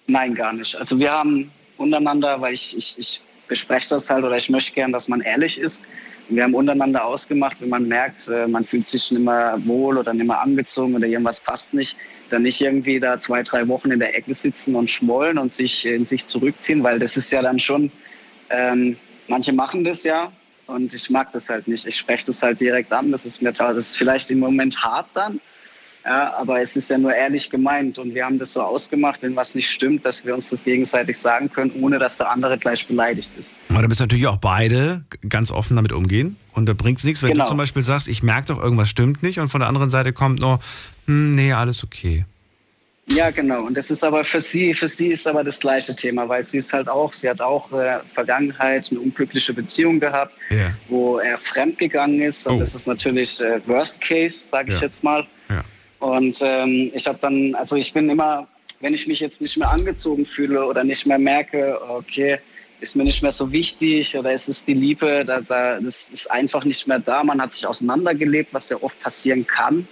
Nein, 0.06 0.34
gar 0.34 0.52
nicht. 0.52 0.74
Also 0.76 0.98
wir 0.98 1.12
haben 1.12 1.50
untereinander, 1.76 2.40
weil 2.40 2.54
ich, 2.54 2.76
ich, 2.76 2.98
ich 2.98 3.20
bespreche 3.52 3.90
das 3.90 4.08
halt 4.08 4.24
oder 4.24 4.36
ich 4.36 4.48
möchte 4.48 4.72
gern, 4.72 4.92
dass 4.92 5.08
man 5.08 5.20
ehrlich 5.20 5.60
ist. 5.60 5.82
Wir 6.28 6.44
haben 6.44 6.54
untereinander 6.54 7.04
ausgemacht, 7.04 7.60
wenn 7.60 7.68
man 7.68 7.86
merkt, 7.86 8.28
äh, 8.28 8.46
man 8.46 8.64
fühlt 8.64 8.88
sich 8.88 9.10
nicht 9.10 9.22
mehr 9.22 9.58
wohl 9.66 9.98
oder 9.98 10.14
nicht 10.14 10.26
mehr 10.26 10.40
angezogen 10.40 10.94
oder 10.94 11.06
irgendwas 11.06 11.38
passt 11.38 11.74
nicht, 11.74 11.98
dann 12.30 12.42
nicht 12.42 12.62
irgendwie 12.62 12.98
da 12.98 13.20
zwei, 13.20 13.42
drei 13.42 13.68
Wochen 13.68 13.90
in 13.90 13.98
der 13.98 14.16
Ecke 14.16 14.32
sitzen 14.32 14.74
und 14.74 14.88
schmollen 14.88 15.36
und 15.36 15.52
sich 15.52 15.84
in 15.84 16.06
sich 16.06 16.26
zurückziehen, 16.26 16.82
weil 16.82 16.98
das 16.98 17.18
ist 17.18 17.30
ja 17.30 17.42
dann 17.42 17.58
schon, 17.58 17.92
ähm, 18.48 18.96
manche 19.28 19.52
machen 19.52 19.84
das 19.84 20.02
ja 20.04 20.32
und 20.66 20.94
ich 20.94 21.10
mag 21.10 21.30
das 21.32 21.50
halt 21.50 21.68
nicht. 21.68 21.86
Ich 21.86 21.96
spreche 21.96 22.24
das 22.26 22.42
halt 22.42 22.58
direkt 22.58 22.90
an, 22.90 23.12
das 23.12 23.26
ist 23.26 23.42
mir 23.42 23.52
das 23.52 23.76
ist 23.76 23.98
vielleicht 23.98 24.30
im 24.30 24.38
Moment 24.38 24.82
hart 24.82 25.08
dann, 25.12 25.40
ja, 26.04 26.34
aber 26.36 26.60
es 26.60 26.74
ist 26.76 26.90
ja 26.90 26.98
nur 26.98 27.14
ehrlich 27.14 27.48
gemeint 27.50 27.98
und 27.98 28.14
wir 28.14 28.24
haben 28.24 28.38
das 28.38 28.52
so 28.54 28.62
ausgemacht, 28.62 29.22
wenn 29.22 29.36
was 29.36 29.54
nicht 29.54 29.70
stimmt, 29.70 30.04
dass 30.04 30.24
wir 30.26 30.34
uns 30.34 30.50
das 30.50 30.64
gegenseitig 30.64 31.16
sagen 31.18 31.50
können, 31.50 31.70
ohne 31.80 31.98
dass 31.98 32.16
der 32.16 32.30
andere 32.30 32.58
gleich 32.58 32.86
beleidigt 32.86 33.32
ist. 33.38 33.54
Aber 33.68 33.82
da 33.82 33.88
müssen 33.88 34.02
natürlich 34.02 34.26
auch 34.26 34.38
beide 34.38 35.04
ganz 35.28 35.50
offen 35.50 35.76
damit 35.76 35.92
umgehen. 35.92 36.36
Und 36.52 36.66
da 36.68 36.72
bringt 36.74 36.98
es 36.98 37.04
nichts, 37.04 37.22
wenn 37.22 37.30
Genau. 37.32 37.44
du 37.44 37.48
zum 37.48 37.56
Beispiel 37.58 37.82
sagst, 37.82 38.08
ich 38.08 38.22
merke 38.22 38.48
doch, 38.48 38.60
irgendwas 38.62 38.88
stimmt 38.90 39.22
nicht 39.22 39.38
und 39.38 39.48
von 39.48 39.60
der 39.60 39.68
anderen 39.68 39.90
Seite 39.90 40.12
kommt 40.12 40.40
nur, 40.40 40.58
hm, 41.06 41.34
nee, 41.34 41.52
alles 41.52 41.82
okay. 41.84 42.24
Ja, 43.08 43.30
genau. 43.30 43.62
Und 43.64 43.76
das 43.76 43.90
ist 43.90 44.04
aber 44.04 44.22
für 44.22 44.40
sie, 44.40 44.72
für 44.74 44.86
sie 44.86 45.08
ist 45.08 45.26
aber 45.26 45.42
das 45.42 45.58
gleiche 45.58 45.94
Thema, 45.94 46.28
weil 46.28 46.44
sie 46.44 46.58
ist 46.58 46.72
halt 46.72 46.88
auch, 46.88 47.12
sie 47.12 47.28
hat 47.28 47.40
auch 47.40 47.70
äh, 47.72 47.98
Vergangenheit 48.14 48.88
eine 48.90 49.00
unglückliche 49.00 49.52
Beziehung 49.52 49.98
gehabt, 49.98 50.32
Ja. 50.50 50.72
wo 50.88 51.18
er 51.18 51.36
fremdgegangen 51.36 52.20
ist. 52.22 52.46
Und 52.46 52.56
Oh. 52.56 52.58
das 52.60 52.74
ist 52.76 52.86
natürlich 52.86 53.40
äh, 53.40 53.60
Worst 53.66 54.00
Case, 54.00 54.48
sage 54.48 54.70
ich 54.70 54.76
Ja. 54.76 54.82
jetzt 54.82 55.02
mal. 55.02 55.26
Ja. 55.48 55.62
Und 56.02 56.40
ähm, 56.42 56.90
ich 56.92 57.06
habe 57.06 57.18
dann, 57.20 57.54
also 57.54 57.76
ich 57.76 57.92
bin 57.92 58.10
immer, 58.10 58.48
wenn 58.80 58.92
ich 58.92 59.06
mich 59.06 59.20
jetzt 59.20 59.40
nicht 59.40 59.56
mehr 59.56 59.70
angezogen 59.70 60.26
fühle 60.26 60.66
oder 60.66 60.82
nicht 60.82 61.06
mehr 61.06 61.18
merke, 61.18 61.78
okay, 61.88 62.38
ist 62.80 62.96
mir 62.96 63.04
nicht 63.04 63.22
mehr 63.22 63.30
so 63.30 63.52
wichtig 63.52 64.18
oder 64.18 64.32
es 64.32 64.48
ist 64.48 64.66
die 64.66 64.74
Liebe, 64.74 65.24
da, 65.24 65.40
da, 65.40 65.78
das 65.78 66.08
ist 66.08 66.28
einfach 66.28 66.64
nicht 66.64 66.88
mehr 66.88 66.98
da. 66.98 67.22
Man 67.22 67.40
hat 67.40 67.52
sich 67.52 67.64
auseinandergelebt, 67.64 68.52
was 68.52 68.68
ja 68.70 68.78
oft 68.80 69.00
passieren 69.00 69.46
kann. 69.46 69.86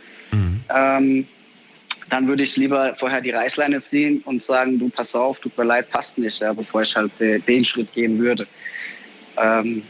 Ähm, 0.74 1.28
dann 2.08 2.26
würde 2.26 2.42
ich 2.42 2.56
lieber 2.56 2.92
vorher 2.96 3.20
die 3.20 3.30
Reißleine 3.30 3.80
ziehen 3.80 4.20
und 4.24 4.42
sagen, 4.42 4.80
du 4.80 4.88
pass 4.88 5.14
auf, 5.14 5.38
tut 5.38 5.56
mir 5.56 5.62
leid, 5.62 5.92
passt 5.92 6.18
nicht, 6.18 6.40
ja, 6.40 6.52
bevor 6.52 6.82
ich 6.82 6.96
halt 6.96 7.12
äh, 7.20 7.38
den 7.38 7.64
Schritt 7.64 7.92
gehen 7.92 8.18
würde. 8.18 8.48
Ähm, 9.36 9.84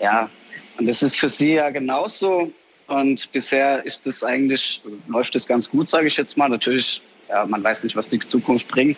ja, 0.00 0.30
und 0.78 0.88
das 0.88 1.02
ist 1.02 1.18
für 1.18 1.28
sie 1.28 1.56
ja 1.56 1.68
genauso. 1.68 2.50
Und 2.86 3.30
bisher 3.32 3.84
ist 3.84 4.06
das 4.06 4.22
eigentlich, 4.22 4.80
läuft 5.08 5.34
es 5.34 5.46
ganz 5.46 5.68
gut, 5.68 5.90
sage 5.90 6.06
ich 6.06 6.16
jetzt 6.16 6.36
mal. 6.36 6.48
Natürlich, 6.48 7.02
ja, 7.28 7.44
man 7.46 7.62
weiß 7.62 7.82
nicht, 7.82 7.96
was 7.96 8.08
die 8.08 8.18
Zukunft 8.18 8.68
bringt. 8.68 8.96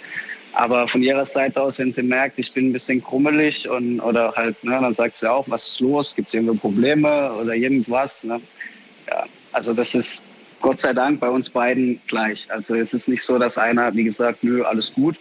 Aber 0.53 0.89
von 0.89 1.03
ihrer 1.03 1.25
Seite 1.25 1.61
aus, 1.61 1.79
wenn 1.79 1.93
sie 1.93 2.03
merkt, 2.03 2.39
ich 2.39 2.53
bin 2.53 2.69
ein 2.69 2.73
bisschen 2.73 3.03
krummelig 3.03 3.69
und, 3.69 4.01
oder 4.01 4.33
halt, 4.35 4.63
ne, 4.65 4.79
dann 4.81 4.95
sagt 4.95 5.19
sie 5.19 5.31
auch, 5.31 5.49
was 5.49 5.67
ist 5.69 5.81
los? 5.81 6.15
Gibt 6.15 6.29
es 6.29 6.35
irgendwo 6.35 6.55
Probleme 6.55 7.33
oder 7.35 7.55
irgendwas? 7.55 8.25
Ne? 8.25 8.41
Ja, 9.09 9.25
also 9.53 9.73
das 9.73 9.95
ist 9.95 10.25
Gott 10.61 10.81
sei 10.81 10.93
Dank 10.93 11.21
bei 11.21 11.29
uns 11.29 11.49
beiden 11.49 12.01
gleich. 12.09 12.51
Also 12.51 12.75
es 12.75 12.93
ist 12.93 13.09
nicht 13.09 13.23
so, 13.23 13.39
dass 13.39 13.59
einer, 13.59 13.95
wie 13.95 14.05
gesagt, 14.05 14.43
nö, 14.43 14.65
alles 14.65 14.93
gut 14.93 15.17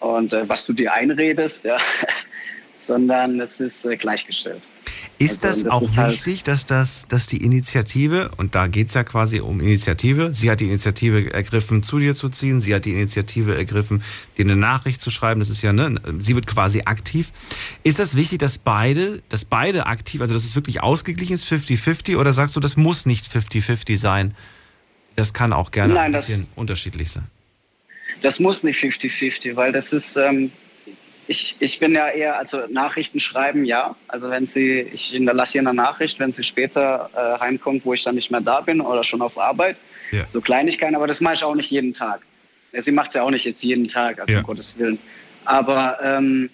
und 0.00 0.32
äh, 0.32 0.48
was 0.48 0.66
du 0.66 0.72
dir 0.72 0.92
einredest, 0.92 1.64
ja, 1.64 1.78
sondern 2.74 3.40
es 3.40 3.60
ist 3.60 3.84
äh, 3.84 3.96
gleichgestellt. 3.96 4.62
Ist 5.18 5.44
Also, 5.44 5.62
das, 5.62 5.62
das 5.64 5.72
auch 5.72 5.82
ist 5.82 5.96
halt- 5.96 6.12
wichtig, 6.14 6.42
dass, 6.44 6.66
das, 6.66 7.06
dass 7.08 7.26
die 7.26 7.38
Initiative, 7.44 8.30
und 8.36 8.54
da 8.54 8.66
geht 8.66 8.88
es 8.88 8.94
ja 8.94 9.04
quasi 9.04 9.40
um 9.40 9.60
Initiative, 9.60 10.32
sie 10.34 10.50
hat 10.50 10.60
die 10.60 10.66
Initiative 10.66 11.32
ergriffen, 11.32 11.82
zu 11.82 11.98
dir 11.98 12.14
zu 12.14 12.28
ziehen, 12.28 12.60
sie 12.60 12.74
hat 12.74 12.84
die 12.84 12.92
Initiative 12.92 13.56
ergriffen, 13.56 14.02
dir 14.36 14.44
eine 14.44 14.56
Nachricht 14.56 15.00
zu 15.00 15.10
schreiben, 15.10 15.40
das 15.40 15.50
ist 15.50 15.62
ja, 15.62 15.72
ne, 15.72 15.94
sie 16.18 16.34
wird 16.34 16.46
quasi 16.46 16.82
aktiv. 16.84 17.30
Ist 17.84 17.98
das 17.98 18.16
wichtig, 18.16 18.38
dass 18.40 18.58
beide, 18.58 19.22
dass 19.28 19.44
beide 19.44 19.86
aktiv, 19.86 20.20
also 20.20 20.34
dass 20.34 20.44
es 20.44 20.54
wirklich 20.54 20.82
ausgeglichen 20.82 21.34
ist, 21.34 21.44
50-50, 21.46 22.16
oder 22.16 22.32
sagst 22.32 22.56
du, 22.56 22.60
das 22.60 22.76
muss 22.76 23.06
nicht 23.06 23.26
50-50 23.32 23.96
sein? 23.98 24.34
Das 25.16 25.32
kann 25.32 25.52
auch 25.52 25.70
gerne 25.70 25.94
Nein, 25.94 26.04
ein 26.06 26.12
das- 26.12 26.26
bisschen 26.26 26.48
unterschiedlich 26.56 27.10
sein. 27.10 27.26
Das 28.22 28.40
muss 28.40 28.62
nicht 28.62 28.78
50-50, 28.78 29.54
weil 29.54 29.70
das 29.72 29.92
ist, 29.92 30.16
ähm, 30.16 30.50
ich, 31.26 31.56
ich 31.60 31.78
bin 31.78 31.92
ja 31.92 32.08
eher, 32.08 32.36
also 32.38 32.62
Nachrichten 32.68 33.20
schreiben, 33.20 33.64
ja. 33.64 33.94
Also 34.08 34.30
wenn 34.30 34.46
sie, 34.46 34.80
ich 34.80 35.06
hinterlasse 35.06 35.58
ihr 35.58 35.62
eine 35.62 35.74
Nachricht, 35.74 36.18
wenn 36.20 36.32
sie 36.32 36.42
später 36.42 37.10
äh, 37.14 37.40
heimkommt, 37.40 37.84
wo 37.84 37.92
ich 37.94 38.02
dann 38.02 38.14
nicht 38.14 38.30
mehr 38.30 38.40
da 38.40 38.60
bin 38.60 38.80
oder 38.80 39.02
schon 39.04 39.22
auf 39.22 39.38
Arbeit. 39.38 39.76
Ja. 40.10 40.24
So 40.32 40.40
Kleinigkeiten, 40.40 40.94
aber 40.94 41.06
das 41.06 41.20
mache 41.20 41.34
ich 41.34 41.44
auch 41.44 41.54
nicht 41.54 41.70
jeden 41.70 41.92
Tag. 41.92 42.20
Sie 42.76 42.92
macht 42.92 43.08
es 43.08 43.14
ja 43.14 43.22
auch 43.22 43.30
nicht 43.30 43.44
jetzt 43.44 43.62
jeden 43.62 43.88
Tag, 43.88 44.18
also 44.20 44.32
Ja. 44.32 44.38
um 44.40 44.44
Gottes 44.44 44.78
Willen. 44.78 44.98
Aber 45.44 45.98
ähm, 46.02 46.50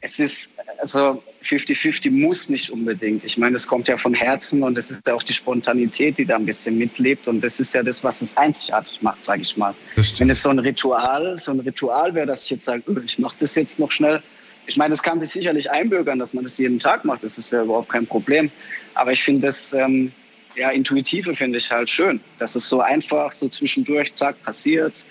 es 0.00 0.18
ist, 0.18 0.50
also 0.78 1.22
50-50 1.44 2.10
muss 2.10 2.48
nicht 2.48 2.70
unbedingt. 2.70 3.24
Ich 3.24 3.36
meine, 3.36 3.56
es 3.56 3.66
kommt 3.66 3.88
ja 3.88 3.96
von 3.96 4.14
Herzen 4.14 4.62
und 4.62 4.78
es 4.78 4.90
ist 4.90 5.06
ja 5.06 5.14
auch 5.14 5.22
die 5.22 5.32
Spontanität, 5.32 6.18
die 6.18 6.24
da 6.24 6.36
ein 6.36 6.46
bisschen 6.46 6.78
mitlebt. 6.78 7.28
Und 7.28 7.40
das 7.42 7.60
ist 7.60 7.74
ja 7.74 7.82
das, 7.82 8.02
was 8.02 8.22
es 8.22 8.36
einzigartig 8.36 9.02
macht, 9.02 9.24
sage 9.24 9.42
ich 9.42 9.56
mal. 9.56 9.74
Wenn 10.18 10.30
es 10.30 10.42
so 10.42 10.48
ein 10.48 10.58
Ritual, 10.58 11.36
so 11.36 11.52
ein 11.52 11.60
Ritual 11.60 12.14
wäre, 12.14 12.26
dass 12.26 12.44
ich 12.44 12.50
jetzt 12.50 12.64
sage, 12.64 12.82
öh, 12.88 13.02
ich 13.04 13.18
mache 13.18 13.36
das 13.40 13.54
jetzt 13.54 13.78
noch 13.78 13.90
schnell. 13.90 14.22
Ich 14.66 14.76
meine, 14.76 14.94
es 14.94 15.02
kann 15.02 15.20
sich 15.20 15.30
sicherlich 15.30 15.70
einbürgern, 15.70 16.18
dass 16.18 16.32
man 16.32 16.44
das 16.44 16.56
jeden 16.58 16.78
Tag 16.78 17.04
macht. 17.04 17.22
Das 17.22 17.36
ist 17.36 17.52
ja 17.52 17.62
überhaupt 17.62 17.90
kein 17.90 18.06
Problem. 18.06 18.50
Aber 18.94 19.12
ich 19.12 19.22
finde 19.22 19.48
das, 19.48 19.74
ähm, 19.74 20.10
ja, 20.56 20.70
Intuitive 20.70 21.36
finde 21.36 21.58
ich 21.58 21.70
halt 21.70 21.90
schön. 21.90 22.20
Dass 22.38 22.54
es 22.54 22.68
so 22.68 22.80
einfach, 22.80 23.32
so 23.32 23.48
zwischendurch, 23.48 24.14
zack, 24.14 24.42
passiert. 24.42 25.04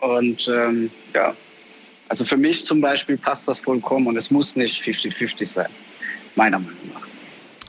Und 0.00 0.48
ähm, 0.48 0.90
ja, 1.14 1.34
also 2.08 2.24
für 2.24 2.36
mich 2.36 2.64
zum 2.64 2.80
Beispiel 2.80 3.16
passt 3.16 3.46
das 3.48 3.60
vollkommen 3.60 4.06
und 4.06 4.16
es 4.16 4.30
muss 4.30 4.56
nicht 4.56 4.82
50-50 4.82 5.46
sein, 5.46 5.66
meiner 6.34 6.58
Meinung 6.58 6.76
nach. 6.94 7.06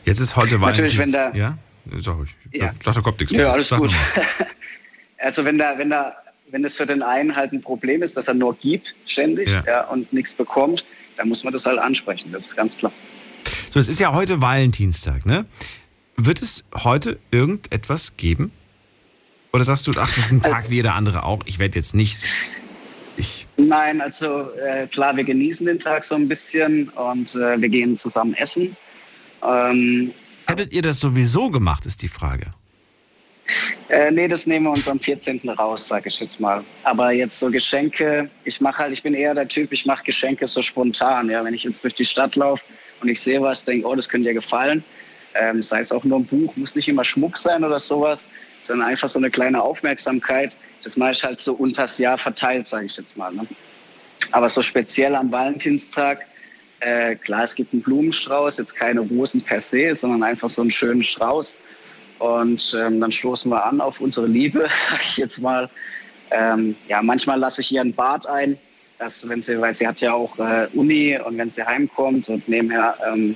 Jetzt 0.06 0.20
ist 0.20 0.36
heute 0.36 0.58
Natürlich, 0.58 0.98
wenn 0.98 1.12
der- 1.12 1.36
ja? 1.36 1.58
Sag 2.00 2.18
ruhig. 2.18 2.30
Ja. 2.52 2.74
Sag, 2.84 2.96
da 2.96 3.02
kommt 3.02 3.20
nichts 3.20 3.32
Ja, 3.34 3.40
mehr. 3.40 3.54
alles 3.54 3.70
Sag 3.70 3.80
gut. 3.80 3.94
Also 5.20 5.44
wenn 5.46 5.58
da, 5.58 5.78
wenn 5.78 5.90
da, 5.90 6.14
wenn 6.52 6.64
es 6.64 6.78
für 6.78 6.86
den 6.86 7.02
einen 7.02 7.36
halt 7.36 7.52
ein 7.52 7.62
Problem 7.62 8.04
ist, 8.04 8.16
dass 8.16 8.28
er 8.28 8.36
nur 8.36 8.56
gibt 8.56 8.94
ständig 9.08 9.50
Ja. 9.50 9.64
ja. 9.66 9.82
und 9.88 10.14
nichts 10.14 10.34
bekommt, 10.34 10.86
dann 11.18 11.28
muss 11.28 11.44
man 11.44 11.52
das 11.52 11.66
halt 11.66 11.80
ansprechen. 11.80 12.32
Das 12.32 12.46
ist 12.46 12.56
ganz 12.56 12.78
klar. 12.78 12.92
So, 13.72 13.80
es 13.80 13.88
ist 13.90 14.00
ja 14.00 14.14
heute 14.14 14.42
Valentinstag, 14.42 15.26
ne? 15.26 15.46
Wird 16.18 16.42
es 16.42 16.66
heute 16.84 17.18
irgendetwas 17.32 18.16
geben? 18.18 18.52
Oder 19.54 19.64
sagst 19.64 19.88
du, 19.88 19.92
ach, 19.98 20.08
das 20.14 20.18
ist 20.26 20.32
ein 20.32 20.42
Tag 20.42 20.54
Also- 20.56 20.70
wie 20.70 20.76
jeder 20.76 20.94
andere 20.94 21.24
auch, 21.24 21.42
ich 21.46 21.58
werde 21.58 21.78
jetzt 21.80 21.96
nicht. 21.96 22.28
Ich. 23.18 23.47
Nein, 23.58 24.02
also 24.02 24.52
äh, 24.56 24.88
klar, 24.88 25.16
wir 25.18 25.24
genießen 25.24 25.66
den 25.66 25.80
Tag 25.80 26.04
so 26.04 26.16
ein 26.16 26.28
bisschen 26.28 26.90
und 26.90 27.36
äh, 27.36 27.60
wir 27.60 27.70
gehen 27.70 27.98
zusammen 27.98 28.34
essen. 28.36 28.76
Ähm, 29.44 30.12
Hättet 30.48 30.72
ihr 30.72 30.82
das 30.82 31.00
sowieso 31.00 31.50
gemacht, 31.50 31.86
ist 31.86 32.02
die 32.02 32.08
Frage. 32.08 32.52
Äh, 33.90 34.12
nee, 34.12 34.28
das 34.28 34.46
nehmen 34.46 34.66
wir 34.66 34.72
uns 34.72 34.88
am 34.88 35.00
14. 35.00 35.50
raus, 35.50 35.88
sage 35.88 36.10
ich 36.10 36.20
jetzt 36.20 36.40
mal. 36.40 36.64
Aber 36.84 37.12
jetzt 37.12 37.40
so 37.40 37.50
Geschenke, 37.50 38.30
ich 38.44 38.60
mache 38.62 38.80
halt, 38.80 38.94
ich 38.94 39.02
bin 39.02 39.14
eher 39.14 39.34
der 39.34 39.48
Typ, 39.48 39.72
ich 39.72 39.86
mache 39.86 40.04
Geschenke 40.04 40.46
so 40.46 40.62
spontan. 40.62 41.30
Ja, 41.30 41.44
wenn 41.44 41.54
ich 41.54 41.64
jetzt 41.64 41.84
durch 41.84 41.94
die 41.94 42.06
Stadt 42.06 42.36
laufe 42.36 42.64
und 43.02 43.08
ich 43.08 43.20
sehe 43.20 43.42
was, 43.42 43.64
denke, 43.64 43.88
oh, 43.88 43.96
das 43.96 44.10
könnte 44.10 44.28
dir 44.28 44.34
gefallen. 44.34 44.84
Ähm, 45.36 45.62
sei 45.62 45.80
es 45.80 45.92
auch 45.92 46.04
nur 46.04 46.20
ein 46.20 46.26
Buch, 46.26 46.56
muss 46.58 46.76
nicht 46.76 46.88
immer 46.90 47.06
Schmuck 47.06 47.38
sein 47.38 47.64
oder 47.64 47.80
sowas, 47.80 48.26
sondern 48.64 48.88
einfach 48.90 49.08
so 49.08 49.20
eine 49.20 49.30
kleine 49.30 49.62
Aufmerksamkeit. 49.62 50.58
Das 50.88 50.96
mache 50.96 51.12
ich 51.12 51.22
halt 51.22 51.38
so 51.38 51.52
unters 51.52 51.98
Jahr 51.98 52.18
verteilt, 52.18 52.66
sage 52.66 52.86
ich 52.86 52.96
jetzt 52.96 53.18
mal. 53.18 53.34
Ne? 53.34 53.46
Aber 54.32 54.48
so 54.48 54.62
speziell 54.62 55.16
am 55.16 55.30
Valentinstag, 55.30 56.26
äh, 56.80 57.16
klar, 57.16 57.44
es 57.44 57.56
gibt 57.56 57.74
einen 57.74 57.82
Blumenstrauß, 57.82 58.58
jetzt 58.58 58.74
keine 58.74 59.02
Rosen 59.02 59.42
per 59.42 59.60
se, 59.60 59.94
sondern 59.94 60.24
einfach 60.24 60.50
so 60.50 60.62
einen 60.62 60.72
schönen 60.72 61.04
Strauß. 61.04 61.58
Und 62.20 62.74
ähm, 62.80 63.02
dann 63.02 63.12
stoßen 63.12 63.52
wir 63.52 63.66
an 63.66 63.82
auf 63.82 64.00
unsere 64.00 64.28
Liebe, 64.28 64.70
sag 64.90 65.02
ich 65.02 65.18
jetzt 65.18 65.42
mal. 65.42 65.70
Ähm, 66.32 66.74
ja, 66.88 67.02
manchmal 67.02 67.38
lasse 67.38 67.60
ich 67.60 67.70
ihr 67.74 67.82
ein 67.82 67.94
Bad 67.94 68.26
ein, 68.26 68.58
dass, 68.98 69.28
wenn 69.28 69.42
sie, 69.42 69.60
weil 69.60 69.74
sie 69.74 69.86
hat 69.86 70.00
ja 70.00 70.14
auch 70.14 70.40
äh, 70.40 70.70
Uni 70.74 71.20
und 71.20 71.38
wenn 71.38 71.52
sie 71.52 71.66
heimkommt 71.66 72.30
und 72.30 72.48
nebenher 72.48 72.96
ähm, 73.06 73.36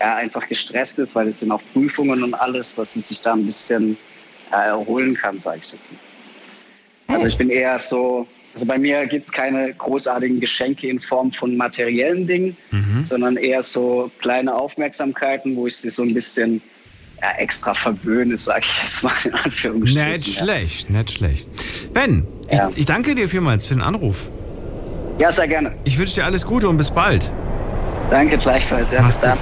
ja, 0.00 0.16
einfach 0.16 0.48
gestresst 0.48 0.98
ist, 0.98 1.14
weil 1.14 1.28
es 1.28 1.40
sind 1.40 1.52
auch 1.52 1.62
Prüfungen 1.74 2.22
und 2.22 2.32
alles, 2.32 2.76
dass 2.76 2.94
sie 2.94 3.02
sich 3.02 3.20
da 3.20 3.34
ein 3.34 3.44
bisschen 3.44 3.98
ja, 4.50 4.62
erholen 4.62 5.14
kann, 5.14 5.38
sage 5.38 5.60
ich 5.62 5.72
jetzt. 5.72 5.92
Nicht. 5.92 6.07
Also 7.08 7.26
ich 7.26 7.36
bin 7.36 7.50
eher 7.50 7.78
so, 7.78 8.26
also 8.54 8.66
bei 8.66 8.78
mir 8.78 9.06
gibt 9.06 9.26
es 9.26 9.32
keine 9.32 9.72
großartigen 9.72 10.40
Geschenke 10.40 10.88
in 10.88 11.00
Form 11.00 11.32
von 11.32 11.56
materiellen 11.56 12.26
Dingen, 12.26 12.56
mhm. 12.70 13.04
sondern 13.04 13.36
eher 13.36 13.62
so 13.62 14.10
kleine 14.20 14.54
Aufmerksamkeiten, 14.54 15.56
wo 15.56 15.66
ich 15.66 15.76
sie 15.76 15.88
so 15.88 16.02
ein 16.02 16.12
bisschen 16.12 16.60
ja, 17.22 17.30
extra 17.38 17.74
verwöhne, 17.74 18.36
sage 18.36 18.64
ich 18.64 18.82
jetzt 18.82 19.02
mal 19.02 19.12
in 19.24 19.34
Anführungsstrichen. 19.34 20.12
Nicht 20.12 20.38
schlecht, 20.38 20.90
nicht 20.90 21.10
schlecht. 21.10 21.48
Ben, 21.94 22.26
ja. 22.50 22.68
ich, 22.68 22.78
ich 22.78 22.86
danke 22.86 23.14
dir 23.14 23.28
vielmals 23.28 23.66
für 23.66 23.74
den 23.74 23.82
Anruf. 23.82 24.30
Ja, 25.18 25.32
sehr 25.32 25.48
gerne. 25.48 25.74
Ich 25.84 25.98
wünsche 25.98 26.16
dir 26.16 26.26
alles 26.26 26.44
Gute 26.44 26.68
und 26.68 26.76
bis 26.76 26.90
bald. 26.90 27.30
Danke 28.10 28.38
gleichfalls. 28.38 28.92
Ja, 28.92 29.02
bis 29.02 29.18
dann. 29.18 29.38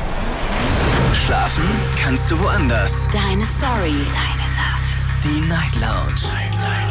Schlafen 1.26 1.64
kannst 2.00 2.30
du 2.30 2.38
woanders. 2.38 3.08
Deine 3.12 3.44
Story. 3.44 3.96
Deine 4.12 4.46
Nacht. 4.56 5.06
Die 5.24 5.48
Night 5.48 5.74
Lounge. 5.74 6.32
Night, 6.32 6.52
Night. 6.52 6.85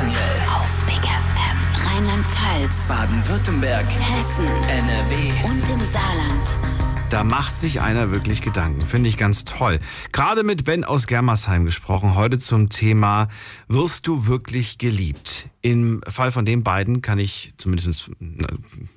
Daniel. 0.00 0.18
Auf 0.54 0.86
Big 0.86 0.96
FM. 0.96 1.84
Rheinland-Pfalz. 1.86 2.88
Baden-Württemberg. 2.88 3.84
Hessen. 3.84 4.46
NRW. 4.46 5.32
Und 5.44 5.68
im 5.68 5.80
Saarland. 5.84 6.56
Da 7.10 7.22
macht 7.22 7.58
sich 7.58 7.82
einer 7.82 8.10
wirklich 8.12 8.40
Gedanken. 8.40 8.80
Finde 8.80 9.10
ich 9.10 9.18
ganz 9.18 9.44
toll. 9.44 9.78
Gerade 10.12 10.42
mit 10.42 10.64
Ben 10.64 10.84
aus 10.84 11.06
Germersheim 11.06 11.66
gesprochen, 11.66 12.14
heute 12.14 12.38
zum 12.38 12.70
Thema, 12.70 13.28
wirst 13.68 14.06
du 14.06 14.26
wirklich 14.26 14.78
geliebt? 14.78 15.48
Im 15.60 16.00
Fall 16.06 16.32
von 16.32 16.46
den 16.46 16.62
beiden 16.62 17.02
kann 17.02 17.18
ich 17.18 17.52
zumindest 17.58 18.10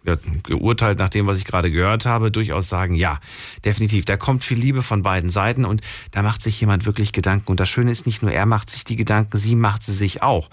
ja, 0.06 0.16
geurteilt 0.44 1.00
nach 1.00 1.10
dem, 1.10 1.26
was 1.26 1.40
ich 1.40 1.46
gerade 1.46 1.72
gehört 1.72 2.06
habe, 2.06 2.32
durchaus 2.32 2.70
sagen, 2.70 2.96
ja, 2.96 3.20
definitiv. 3.66 4.06
Da 4.06 4.16
kommt 4.16 4.46
viel 4.46 4.60
Liebe 4.60 4.84
von 4.84 5.04
beiden 5.04 5.30
Seiten 5.30 5.66
und 5.66 5.82
da 6.12 6.22
macht 6.22 6.44
sich 6.44 6.62
jemand 6.62 6.86
wirklich 6.86 7.12
Gedanken. 7.12 7.52
Und 7.52 7.60
das 7.60 7.68
Schöne 7.68 7.92
ist, 7.92 8.06
nicht 8.06 8.22
nur 8.22 8.32
er 8.32 8.46
macht 8.46 8.70
sich 8.70 8.86
die 8.86 8.96
Gedanken, 8.96 9.36
sie 9.38 9.56
macht 9.56 9.84
sie 9.84 9.94
sich 9.94 10.22
auch. 10.22 10.50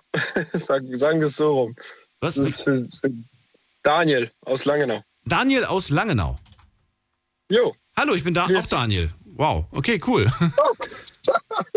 Sagen 0.61 0.91
wir 0.91 1.27
es 1.27 1.37
so 1.37 1.61
rum. 1.61 1.77
Was? 2.21 2.35
Für, 2.37 2.87
für 3.01 3.11
Daniel 3.83 4.31
aus 4.43 4.67
Langenau. 4.67 5.03
Daniel 5.25 5.65
aus 5.65 5.89
Langenau. 5.89 6.37
Jo. 7.51 7.75
Hallo, 7.97 8.13
ich 8.13 8.25
bin 8.25 8.35
da 8.35 8.45
auch 8.45 8.67
Daniel. 8.67 9.11
Wow, 9.25 9.69
okay, 9.71 9.99
cool. 10.07 10.31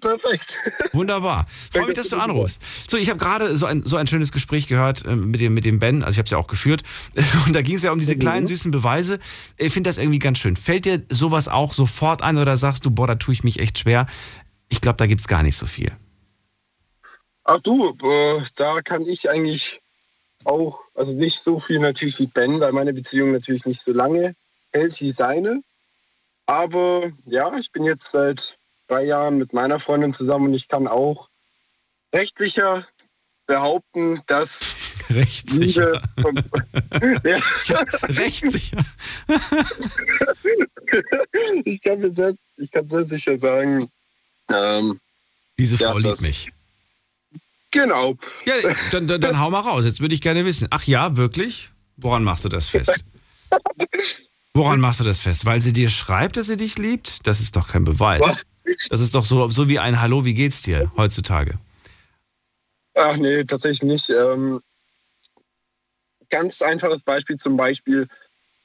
perfekt. 0.00 0.72
Wunderbar. 0.92 1.46
Freue 1.72 1.86
mich, 1.86 1.96
dass 1.96 2.08
du 2.08 2.16
anrufst. 2.16 2.62
So, 2.88 2.96
ich 2.96 3.08
habe 3.08 3.18
gerade 3.18 3.56
so 3.56 3.66
ein, 3.66 3.82
so 3.84 3.96
ein 3.96 4.06
schönes 4.06 4.32
Gespräch 4.32 4.66
gehört 4.66 5.04
äh, 5.04 5.16
mit, 5.16 5.40
dem, 5.40 5.54
mit 5.54 5.64
dem 5.64 5.78
Ben, 5.78 6.02
also 6.02 6.12
ich 6.12 6.18
habe 6.18 6.26
es 6.26 6.30
ja 6.30 6.38
auch 6.38 6.46
geführt. 6.46 6.82
Und 7.46 7.54
da 7.54 7.62
ging 7.62 7.76
es 7.76 7.82
ja 7.82 7.92
um 7.92 7.98
diese 7.98 8.16
kleinen 8.16 8.46
süßen 8.46 8.70
Beweise. 8.70 9.18
Ich 9.56 9.72
finde 9.72 9.90
das 9.90 9.98
irgendwie 9.98 10.18
ganz 10.18 10.38
schön. 10.38 10.56
Fällt 10.56 10.84
dir 10.84 11.02
sowas 11.08 11.48
auch 11.48 11.72
sofort 11.72 12.22
ein 12.22 12.38
oder 12.38 12.56
sagst 12.56 12.84
du, 12.84 12.90
boah, 12.90 13.06
da 13.06 13.14
tue 13.14 13.34
ich 13.34 13.44
mich 13.44 13.58
echt 13.58 13.78
schwer? 13.78 14.06
Ich 14.68 14.80
glaube, 14.80 14.96
da 14.96 15.06
gibt 15.06 15.20
es 15.20 15.28
gar 15.28 15.42
nicht 15.42 15.56
so 15.56 15.66
viel. 15.66 15.92
Ach 17.44 17.58
du, 17.62 17.96
äh, 18.02 18.42
da 18.56 18.82
kann 18.82 19.02
ich 19.02 19.30
eigentlich 19.30 19.80
auch, 20.44 20.80
also 20.94 21.12
nicht 21.12 21.42
so 21.42 21.60
viel 21.60 21.78
natürlich 21.78 22.18
wie 22.18 22.26
Ben, 22.26 22.60
weil 22.60 22.72
meine 22.72 22.92
Beziehung 22.92 23.32
natürlich 23.32 23.64
nicht 23.64 23.82
so 23.82 23.92
lange 23.92 24.34
hält 24.72 25.00
wie 25.00 25.10
seine. 25.10 25.62
Aber 26.46 27.10
ja, 27.26 27.54
ich 27.56 27.70
bin 27.72 27.84
jetzt 27.84 28.10
seit 28.12 28.57
drei 28.88 29.04
Jahren 29.04 29.38
mit 29.38 29.52
meiner 29.52 29.80
Freundin 29.80 30.12
zusammen 30.12 30.46
und 30.46 30.54
ich 30.54 30.68
kann 30.68 30.88
auch 30.88 31.28
rechtlicher 32.14 32.86
behaupten, 33.46 34.22
dass 34.26 34.88
Rechtssicher. 35.10 36.02
Vom, 36.20 36.36
ja. 37.24 37.38
Rechtssicher. 38.02 38.84
ich, 41.64 41.82
kann 41.82 42.14
sehr, 42.14 42.34
ich 42.56 42.70
kann 42.70 42.88
sehr 42.88 43.08
sicher 43.08 43.38
sagen, 43.38 43.90
ähm, 44.52 45.00
diese 45.58 45.78
Frau 45.78 45.98
ja, 45.98 46.10
liebt 46.10 46.20
mich. 46.20 46.52
Genau. 47.70 48.16
Ja, 48.44 48.54
dann, 48.90 49.06
dann, 49.06 49.20
dann 49.20 49.38
hau 49.38 49.50
mal 49.50 49.60
raus. 49.60 49.84
Jetzt 49.84 50.00
würde 50.00 50.14
ich 50.14 50.22
gerne 50.22 50.44
wissen. 50.44 50.68
Ach 50.70 50.84
ja, 50.84 51.16
wirklich? 51.16 51.70
Woran 51.96 52.24
machst 52.24 52.44
du 52.44 52.48
das 52.48 52.68
fest? 52.68 53.04
Woran 54.54 54.80
machst 54.80 55.00
du 55.00 55.04
das 55.04 55.20
fest? 55.20 55.44
Weil 55.44 55.60
sie 55.60 55.72
dir 55.72 55.88
schreibt, 55.88 56.36
dass 56.36 56.46
sie 56.46 56.56
dich 56.56 56.78
liebt? 56.78 57.26
Das 57.26 57.40
ist 57.40 57.56
doch 57.56 57.68
kein 57.68 57.84
Beweis. 57.84 58.20
Was? 58.20 58.42
Das 58.88 59.00
ist 59.00 59.14
doch 59.14 59.24
so, 59.24 59.48
so 59.48 59.68
wie 59.68 59.78
ein 59.78 60.00
Hallo, 60.00 60.24
wie 60.24 60.34
geht's 60.34 60.62
dir 60.62 60.90
heutzutage? 60.96 61.58
Ach 62.94 63.16
nee, 63.16 63.44
tatsächlich 63.44 63.82
nicht. 63.82 64.10
Ähm, 64.10 64.60
ganz 66.30 66.62
einfaches 66.62 67.02
Beispiel 67.02 67.36
zum 67.36 67.56
Beispiel 67.56 68.08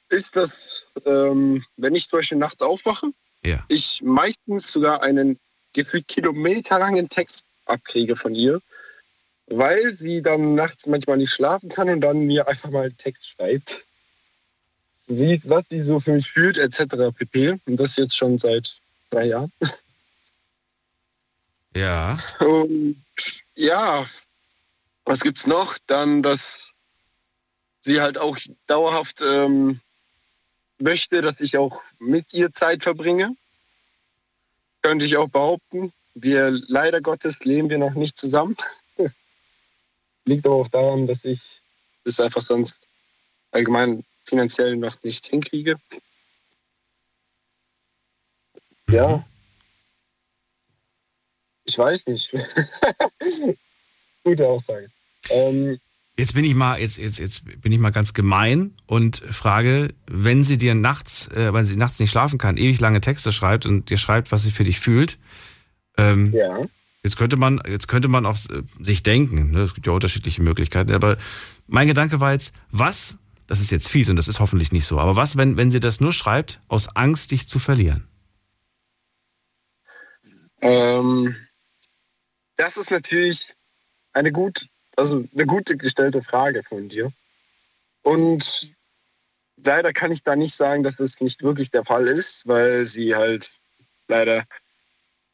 ist 0.08 0.34
das, 0.36 0.52
ähm, 1.04 1.64
wenn 1.76 1.94
ich 1.94 2.06
solche 2.06 2.36
nachts 2.36 2.60
aufwache, 2.60 3.08
ja. 3.44 3.64
ich 3.68 4.02
meistens 4.02 4.72
sogar 4.72 5.02
einen 5.02 5.38
gefühlt 5.72 6.06
kilometerlangen 6.08 7.08
Text 7.08 7.44
abkriege 7.66 8.16
von 8.16 8.34
ihr, 8.34 8.60
weil 9.46 9.96
sie 9.96 10.22
dann 10.22 10.54
nachts 10.54 10.86
manchmal 10.86 11.18
nicht 11.18 11.32
schlafen 11.32 11.68
kann 11.68 11.88
und 11.88 12.00
dann 12.00 12.20
mir 12.20 12.46
einfach 12.48 12.70
mal 12.70 12.84
einen 12.84 12.96
Text 12.96 13.28
schreibt 13.28 13.84
wie, 15.06 15.40
was 15.44 15.64
sie 15.70 15.80
so 15.80 16.00
für 16.00 16.12
mich 16.12 16.30
fühlt, 16.30 16.56
etc. 16.56 17.12
pp. 17.16 17.60
Und 17.66 17.80
das 17.80 17.96
jetzt 17.96 18.16
schon 18.16 18.38
seit 18.38 18.74
drei 19.10 19.26
Jahren. 19.26 19.52
Ja. 21.76 22.16
Und 22.40 23.02
ja, 23.54 24.08
was 25.04 25.20
gibt's 25.20 25.46
noch? 25.46 25.76
Dann, 25.86 26.22
dass 26.22 26.54
sie 27.82 28.00
halt 28.00 28.16
auch 28.16 28.36
dauerhaft 28.66 29.20
ähm, 29.20 29.80
möchte, 30.78 31.20
dass 31.20 31.40
ich 31.40 31.56
auch 31.56 31.80
mit 31.98 32.32
ihr 32.32 32.52
Zeit 32.52 32.82
verbringe. 32.82 33.36
Könnte 34.82 35.04
ich 35.04 35.16
auch 35.16 35.28
behaupten. 35.28 35.92
Wir 36.14 36.50
leider 36.68 37.00
Gottes 37.00 37.40
leben 37.40 37.70
wir 37.70 37.78
noch 37.78 37.94
nicht 37.94 38.18
zusammen. 38.18 38.56
Liegt 40.24 40.46
aber 40.46 40.56
auch 40.56 40.68
daran, 40.68 41.06
dass 41.06 41.24
ich 41.24 41.40
es 42.04 42.20
einfach 42.20 42.42
sonst 42.42 42.76
allgemein 43.50 44.04
finanziell 44.24 44.76
noch 44.76 45.02
nicht 45.02 45.26
hinkriege. 45.26 45.76
Ja. 48.88 49.24
Ich 51.64 51.78
weiß 51.78 52.06
nicht. 52.06 52.30
Gute 54.24 54.46
Aussage. 54.46 54.90
Ähm, 55.30 55.78
Jetzt 56.16 56.34
bin 56.34 56.44
ich 56.44 56.54
mal, 56.54 56.80
jetzt, 56.80 56.96
jetzt, 56.96 57.18
jetzt 57.18 57.44
bin 57.60 57.72
ich 57.72 57.80
mal 57.80 57.90
ganz 57.90 58.14
gemein 58.14 58.72
und 58.86 59.16
frage, 59.16 59.92
wenn 60.06 60.44
sie 60.44 60.58
dir 60.58 60.76
nachts, 60.76 61.26
äh, 61.28 61.52
weil 61.52 61.64
sie 61.64 61.76
nachts 61.76 61.98
nicht 61.98 62.12
schlafen 62.12 62.38
kann, 62.38 62.56
ewig 62.56 62.78
lange 62.78 63.00
Texte 63.00 63.32
schreibt 63.32 63.66
und 63.66 63.90
dir 63.90 63.98
schreibt, 63.98 64.30
was 64.30 64.44
sie 64.44 64.52
für 64.52 64.62
dich 64.62 64.78
fühlt. 64.78 65.18
Ähm, 65.96 66.32
ja. 66.32 66.56
Jetzt 67.02 67.16
könnte 67.16 67.36
man, 67.36 67.60
jetzt 67.66 67.88
könnte 67.88 68.06
man 68.06 68.26
auch 68.26 68.36
äh, 68.36 68.62
sich 68.80 69.02
denken, 69.02 69.50
ne, 69.50 69.62
es 69.62 69.74
gibt 69.74 69.88
ja 69.88 69.92
unterschiedliche 69.92 70.40
Möglichkeiten, 70.40 70.92
aber 70.92 71.16
mein 71.66 71.88
Gedanke 71.88 72.20
war 72.20 72.30
jetzt, 72.30 72.54
was 72.70 73.18
das 73.46 73.60
ist 73.60 73.70
jetzt 73.70 73.88
fies 73.88 74.08
und 74.08 74.16
das 74.16 74.28
ist 74.28 74.40
hoffentlich 74.40 74.72
nicht 74.72 74.86
so. 74.86 74.98
Aber 74.98 75.16
was, 75.16 75.36
wenn, 75.36 75.56
wenn 75.56 75.70
sie 75.70 75.80
das 75.80 76.00
nur 76.00 76.12
schreibt, 76.12 76.60
aus 76.68 76.88
Angst, 76.96 77.30
dich 77.30 77.48
zu 77.48 77.58
verlieren? 77.58 78.06
Ähm, 80.62 81.36
das 82.56 82.76
ist 82.76 82.90
natürlich 82.90 83.54
eine 84.12 84.32
gut, 84.32 84.66
also 84.96 85.24
eine 85.32 85.46
gute 85.46 85.76
gestellte 85.76 86.22
Frage 86.22 86.62
von 86.62 86.88
dir. 86.88 87.12
Und 88.02 88.74
leider 89.56 89.92
kann 89.92 90.12
ich 90.12 90.22
da 90.22 90.36
nicht 90.36 90.54
sagen, 90.54 90.82
dass 90.82 90.98
es 91.00 91.20
nicht 91.20 91.42
wirklich 91.42 91.70
der 91.70 91.84
Fall 91.84 92.08
ist, 92.08 92.46
weil 92.46 92.84
sie 92.84 93.14
halt 93.14 93.50
leider 94.08 94.44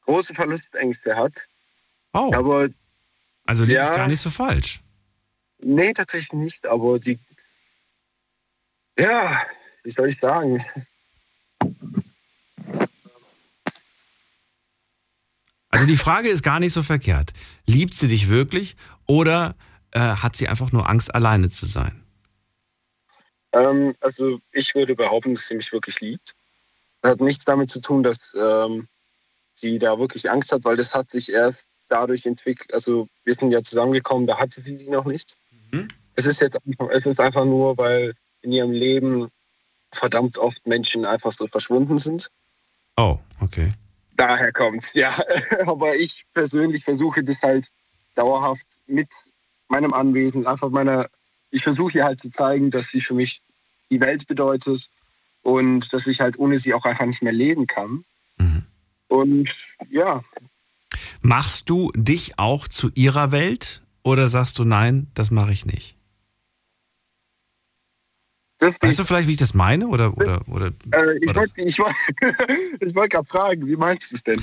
große 0.04 0.34
Verlustängste 0.34 1.16
hat. 1.16 1.34
Oh. 2.12 2.30
Aber 2.34 2.68
also 3.46 3.64
liegt 3.64 3.76
ja, 3.76 3.94
gar 3.94 4.08
nicht 4.08 4.20
so 4.20 4.30
falsch. 4.30 4.80
Nee, 5.58 5.92
tatsächlich 5.92 6.32
nicht, 6.32 6.66
aber 6.66 7.00
sie 7.02 7.18
ja, 9.00 9.46
wie 9.82 9.90
soll 9.90 10.08
ich 10.08 10.18
sagen? 10.18 10.62
Also 15.80 15.92
die 15.92 15.96
Frage 15.96 16.28
ist 16.28 16.42
gar 16.42 16.60
nicht 16.60 16.74
so 16.74 16.82
verkehrt. 16.82 17.32
Liebt 17.64 17.94
sie 17.94 18.08
dich 18.08 18.28
wirklich 18.28 18.76
oder 19.06 19.54
äh, 19.92 20.00
hat 20.00 20.36
sie 20.36 20.46
einfach 20.46 20.72
nur 20.72 20.90
Angst, 20.90 21.14
alleine 21.14 21.48
zu 21.48 21.64
sein? 21.64 22.04
Ähm, 23.54 23.94
also 24.00 24.40
ich 24.52 24.74
würde 24.74 24.94
behaupten, 24.94 25.32
dass 25.32 25.48
sie 25.48 25.54
mich 25.54 25.72
wirklich 25.72 25.98
liebt. 26.02 26.34
Das 27.00 27.12
hat 27.12 27.22
nichts 27.22 27.46
damit 27.46 27.70
zu 27.70 27.80
tun, 27.80 28.02
dass 28.02 28.18
ähm, 28.38 28.88
sie 29.54 29.78
da 29.78 29.98
wirklich 29.98 30.30
Angst 30.30 30.52
hat, 30.52 30.66
weil 30.66 30.76
das 30.76 30.92
hat 30.92 31.10
sich 31.10 31.30
erst 31.30 31.64
dadurch 31.88 32.26
entwickelt. 32.26 32.74
Also 32.74 33.08
wir 33.24 33.32
sind 33.32 33.50
ja 33.50 33.62
zusammengekommen, 33.62 34.26
da 34.26 34.36
hatte 34.36 34.60
sie 34.60 34.76
die 34.76 34.90
noch 34.90 35.06
nicht. 35.06 35.34
Mhm. 35.70 35.88
Es 36.14 36.26
ist 36.26 36.42
jetzt 36.42 36.58
es 36.90 37.06
ist 37.06 37.20
einfach 37.20 37.46
nur, 37.46 37.78
weil 37.78 38.12
in 38.42 38.52
ihrem 38.52 38.72
Leben 38.72 39.28
verdammt 39.92 40.36
oft 40.36 40.66
Menschen 40.66 41.06
einfach 41.06 41.32
so 41.32 41.46
verschwunden 41.46 41.96
sind. 41.96 42.30
Oh, 42.98 43.18
okay. 43.40 43.72
Daher 44.20 44.52
kommt's, 44.52 44.92
ja. 44.92 45.08
Aber 45.66 45.96
ich 45.96 46.26
persönlich 46.34 46.84
versuche 46.84 47.24
das 47.24 47.40
halt 47.40 47.66
dauerhaft 48.14 48.66
mit 48.86 49.08
meinem 49.68 49.94
Anwesen, 49.94 50.46
einfach 50.46 50.68
meiner, 50.68 51.08
ich 51.50 51.62
versuche 51.62 51.96
ihr 51.96 52.04
halt 52.04 52.20
zu 52.20 52.30
zeigen, 52.30 52.70
dass 52.70 52.84
sie 52.90 53.00
für 53.00 53.14
mich 53.14 53.40
die 53.90 54.00
Welt 54.00 54.26
bedeutet 54.26 54.90
und 55.40 55.90
dass 55.92 56.06
ich 56.06 56.20
halt 56.20 56.38
ohne 56.38 56.58
sie 56.58 56.74
auch 56.74 56.84
einfach 56.84 57.06
nicht 57.06 57.22
mehr 57.22 57.32
leben 57.32 57.66
kann. 57.66 58.04
Mhm. 58.36 58.66
Und 59.08 59.48
ja. 59.88 60.22
Machst 61.22 61.70
du 61.70 61.90
dich 61.94 62.38
auch 62.38 62.68
zu 62.68 62.90
ihrer 62.94 63.32
Welt 63.32 63.80
oder 64.02 64.28
sagst 64.28 64.58
du 64.58 64.64
nein, 64.64 65.06
das 65.14 65.30
mache 65.30 65.52
ich 65.52 65.64
nicht? 65.64 65.96
Das 68.60 68.76
weißt 68.80 68.98
du 68.98 69.04
vielleicht, 69.04 69.26
wie 69.26 69.32
ich 69.32 69.38
das 69.38 69.54
meine? 69.54 69.88
Oder, 69.88 70.16
oder, 70.16 70.46
oder, 70.48 70.66
äh, 70.92 71.18
ich 71.22 71.34
wollte 71.34 71.64
ich 71.64 71.78
wollt, 71.78 71.94
ich 72.80 72.94
wollt 72.94 73.10
gerade 73.10 73.26
fragen, 73.26 73.66
wie 73.66 73.76
meinst 73.76 74.12
du 74.12 74.16
es 74.16 74.22
denn? 74.22 74.40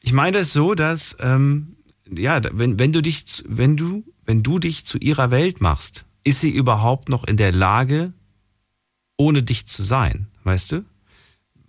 Ich 0.00 0.12
meine 0.12 0.38
es 0.38 0.52
so, 0.52 0.74
dass 0.74 1.16
ähm, 1.20 1.76
ja, 2.10 2.40
wenn, 2.52 2.78
wenn, 2.78 2.92
du 2.92 3.00
dich, 3.00 3.24
wenn, 3.48 3.76
du, 3.76 4.04
wenn 4.24 4.42
du 4.42 4.58
dich 4.58 4.84
zu 4.84 4.98
ihrer 4.98 5.30
Welt 5.30 5.60
machst, 5.60 6.04
ist 6.22 6.40
sie 6.40 6.50
überhaupt 6.50 7.08
noch 7.08 7.24
in 7.24 7.36
der 7.36 7.52
Lage, 7.52 8.12
ohne 9.16 9.42
dich 9.42 9.66
zu 9.66 9.82
sein, 9.82 10.28
weißt 10.44 10.72
du? 10.72 10.84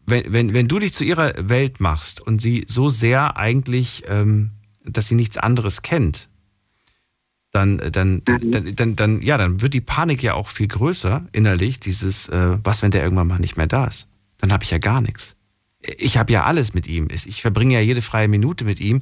Wenn, 0.06 0.32
wenn, 0.32 0.54
wenn 0.54 0.68
du 0.68 0.80
dich 0.80 0.94
zu 0.94 1.04
ihrer 1.04 1.34
Welt 1.50 1.80
machst 1.80 2.22
und 2.22 2.40
sie 2.42 2.66
so 2.68 2.90
sehr 2.90 3.38
eigentlich, 3.38 4.04
ähm, 4.08 4.52
dass 4.84 5.08
sie 5.08 5.16
nichts 5.16 5.38
anderes 5.38 5.82
kennt, 5.82 6.30
dann, 7.52 7.78
dann, 7.78 8.16
mhm. 8.16 8.52
dann, 8.52 8.76
dann, 8.76 8.96
dann, 8.96 9.22
ja, 9.22 9.38
dann 9.38 9.62
wird 9.62 9.74
die 9.74 9.82
Panik 9.82 10.22
ja 10.22 10.34
auch 10.34 10.50
viel 10.50 10.68
größer 10.68 11.28
innerlich, 11.32 11.80
dieses, 11.80 12.30
äh, 12.30 12.58
was, 12.64 12.82
wenn 12.82 12.92
der 12.92 13.04
irgendwann 13.04 13.28
mal 13.28 13.40
nicht 13.40 13.58
mehr 13.58 13.68
da 13.68 13.86
ist? 13.86 14.08
Dann 14.38 14.52
habe 14.52 14.64
ich 14.64 14.72
ja 14.72 14.78
gar 14.78 15.02
nichts. 15.02 15.36
Ich 15.80 16.18
habe 16.18 16.34
ja 16.34 16.44
alles 16.44 16.74
mit 16.74 16.88
ihm. 16.88 17.08
Ich 17.12 17.42
verbringe 17.42 17.76
ja 17.76 17.80
jede 17.80 18.02
freie 18.02 18.28
Minute 18.28 18.66
mit 18.66 18.80
ihm. 18.80 19.02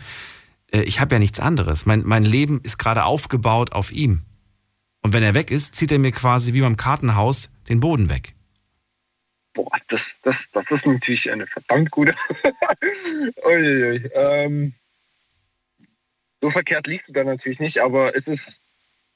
Äh, 0.72 0.82
ich 0.82 1.00
habe 1.00 1.16
ja 1.16 1.20
nichts 1.20 1.40
anderes. 1.40 1.86
Mein, 1.86 2.04
mein 2.06 2.24
Leben 2.24 2.62
ist 2.64 2.78
gerade 2.78 3.06
aufgebaut 3.06 3.72
auf 3.72 3.92
ihm. 3.92 4.22
Und 5.02 5.14
wenn 5.14 5.24
er 5.24 5.34
weg 5.34 5.52
ist, 5.52 5.76
zieht 5.76 5.92
er 5.92 6.00
mir 6.00 6.12
quasi 6.12 6.54
wie 6.54 6.62
beim 6.62 6.78
Kartenhaus 6.78 7.50
den 7.70 7.80
Boden 7.80 8.10
weg. 8.10 8.36
Boah, 9.54 9.78
das, 9.88 10.02
das, 10.24 10.36
das 10.52 10.70
ist 10.70 10.86
natürlich 10.86 11.32
eine 11.32 11.48
verdammt 11.48 11.92
gute. 11.92 12.14
Uiuiui. 13.46 14.10
Ähm, 14.14 14.74
so 16.42 16.50
verkehrt 16.50 16.88
liegst 16.88 17.08
du 17.08 17.14
da 17.14 17.24
natürlich 17.24 17.60
nicht, 17.60 17.80
aber 17.80 18.16
es 18.16 18.28
ist 18.28 18.60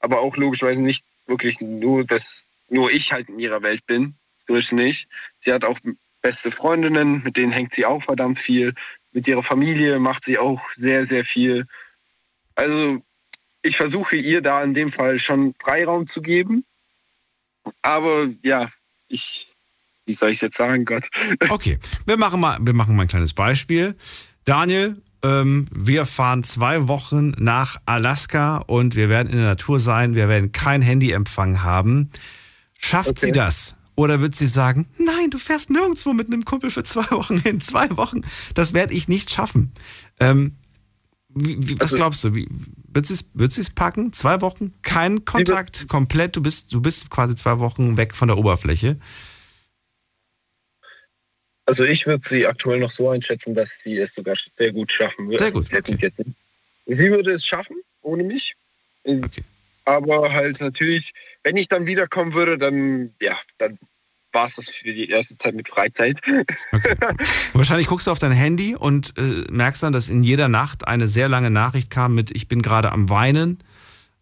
aber 0.00 0.20
auch 0.20 0.36
logischerweise 0.36 0.80
nicht 0.80 1.04
wirklich 1.26 1.60
nur, 1.60 2.04
dass 2.04 2.44
nur 2.68 2.90
ich 2.90 3.12
halt 3.12 3.28
in 3.28 3.38
ihrer 3.38 3.62
Welt 3.62 3.84
bin. 3.86 4.14
So 4.46 4.56
ist 4.56 4.72
nicht. 4.72 5.06
Sie 5.40 5.52
hat 5.52 5.64
auch 5.64 5.78
beste 6.22 6.50
Freundinnen, 6.50 7.22
mit 7.22 7.36
denen 7.36 7.52
hängt 7.52 7.74
sie 7.74 7.86
auch 7.86 8.02
verdammt 8.02 8.38
viel. 8.38 8.74
Mit 9.12 9.26
ihrer 9.28 9.42
Familie 9.42 9.98
macht 9.98 10.24
sie 10.24 10.38
auch 10.38 10.60
sehr, 10.76 11.06
sehr 11.06 11.24
viel. 11.24 11.66
Also 12.54 13.02
ich 13.62 13.76
versuche 13.76 14.16
ihr 14.16 14.40
da 14.40 14.62
in 14.62 14.74
dem 14.74 14.90
Fall 14.90 15.18
schon 15.18 15.54
Freiraum 15.58 16.06
zu 16.06 16.22
geben. 16.22 16.64
Aber 17.82 18.28
ja, 18.42 18.70
ich, 19.08 19.46
wie 20.06 20.12
soll 20.12 20.30
ich 20.30 20.38
es 20.38 20.42
jetzt 20.42 20.56
sagen, 20.56 20.84
Gott. 20.84 21.04
Okay, 21.48 21.78
wir 22.06 22.16
machen 22.16 22.40
mal, 22.40 22.58
wir 22.60 22.72
machen 22.72 22.96
mal 22.96 23.02
ein 23.02 23.08
kleines 23.08 23.34
Beispiel. 23.34 23.94
Daniel, 24.44 24.96
ähm, 25.22 25.66
wir 25.74 26.06
fahren 26.06 26.42
zwei 26.42 26.88
Wochen 26.88 27.32
nach 27.38 27.76
Alaska 27.86 28.58
und 28.58 28.96
wir 28.96 29.08
werden 29.08 29.28
in 29.28 29.38
der 29.38 29.48
Natur 29.48 29.78
sein. 29.78 30.14
Wir 30.14 30.28
werden 30.28 30.52
kein 30.52 30.82
Handyempfang 30.82 31.62
haben. 31.62 32.10
Schafft 32.78 33.10
okay. 33.10 33.26
sie 33.26 33.32
das? 33.32 33.76
Oder 33.96 34.20
wird 34.22 34.34
sie 34.34 34.46
sagen, 34.46 34.86
nein, 34.98 35.28
du 35.30 35.38
fährst 35.38 35.68
nirgendwo 35.68 36.14
mit 36.14 36.28
einem 36.28 36.46
Kumpel 36.46 36.70
für 36.70 36.84
zwei 36.84 37.10
Wochen 37.10 37.38
hin, 37.38 37.60
zwei 37.60 37.94
Wochen, 37.98 38.22
das 38.54 38.72
werde 38.72 38.94
ich 38.94 39.08
nicht 39.08 39.30
schaffen. 39.30 39.72
Ähm, 40.18 40.56
wie, 41.28 41.56
wie, 41.68 41.74
was 41.74 41.82
also, 41.82 41.96
glaubst 41.96 42.24
du? 42.24 42.34
Wie, 42.34 42.48
wird 42.88 43.06
sie 43.06 43.22
wird 43.34 43.56
es 43.56 43.70
packen? 43.70 44.12
Zwei 44.12 44.40
Wochen? 44.40 44.72
Kein 44.82 45.24
Kontakt, 45.24 45.86
komplett, 45.86 46.34
du 46.34 46.40
bist, 46.40 46.72
du 46.72 46.80
bist 46.80 47.10
quasi 47.10 47.34
zwei 47.34 47.58
Wochen 47.58 47.96
weg 47.96 48.16
von 48.16 48.28
der 48.28 48.38
Oberfläche. 48.38 48.98
Also 51.70 51.84
ich 51.84 52.04
würde 52.04 52.28
sie 52.28 52.44
aktuell 52.48 52.80
noch 52.80 52.90
so 52.90 53.10
einschätzen, 53.10 53.54
dass 53.54 53.70
sie 53.84 53.96
es 53.96 54.12
sogar 54.12 54.34
sehr 54.58 54.72
gut 54.72 54.90
schaffen 54.90 55.28
würde. 55.28 55.44
Sehr 55.44 55.52
gut. 55.52 55.72
Okay. 55.72 56.10
Sie 56.86 57.10
würde 57.12 57.30
es 57.30 57.46
schaffen, 57.46 57.76
ohne 58.02 58.24
mich. 58.24 58.56
Okay. 59.04 59.44
Aber 59.84 60.32
halt 60.32 60.60
natürlich, 60.60 61.12
wenn 61.44 61.56
ich 61.56 61.68
dann 61.68 61.86
wiederkommen 61.86 62.34
würde, 62.34 62.58
dann, 62.58 63.14
ja, 63.20 63.38
dann 63.58 63.78
war 64.32 64.48
es 64.48 64.56
das 64.56 64.68
für 64.68 64.92
die 64.92 65.10
erste 65.10 65.38
Zeit 65.38 65.54
mit 65.54 65.68
Freizeit. 65.68 66.18
Okay. 66.72 66.96
Wahrscheinlich 67.52 67.86
guckst 67.86 68.08
du 68.08 68.10
auf 68.10 68.18
dein 68.18 68.32
Handy 68.32 68.74
und 68.74 69.14
äh, 69.16 69.44
merkst 69.52 69.84
dann, 69.84 69.92
dass 69.92 70.08
in 70.08 70.24
jeder 70.24 70.48
Nacht 70.48 70.88
eine 70.88 71.06
sehr 71.06 71.28
lange 71.28 71.50
Nachricht 71.50 71.88
kam 71.88 72.16
mit 72.16 72.34
Ich 72.34 72.48
bin 72.48 72.62
gerade 72.62 72.90
am 72.90 73.10
Weinen, 73.10 73.62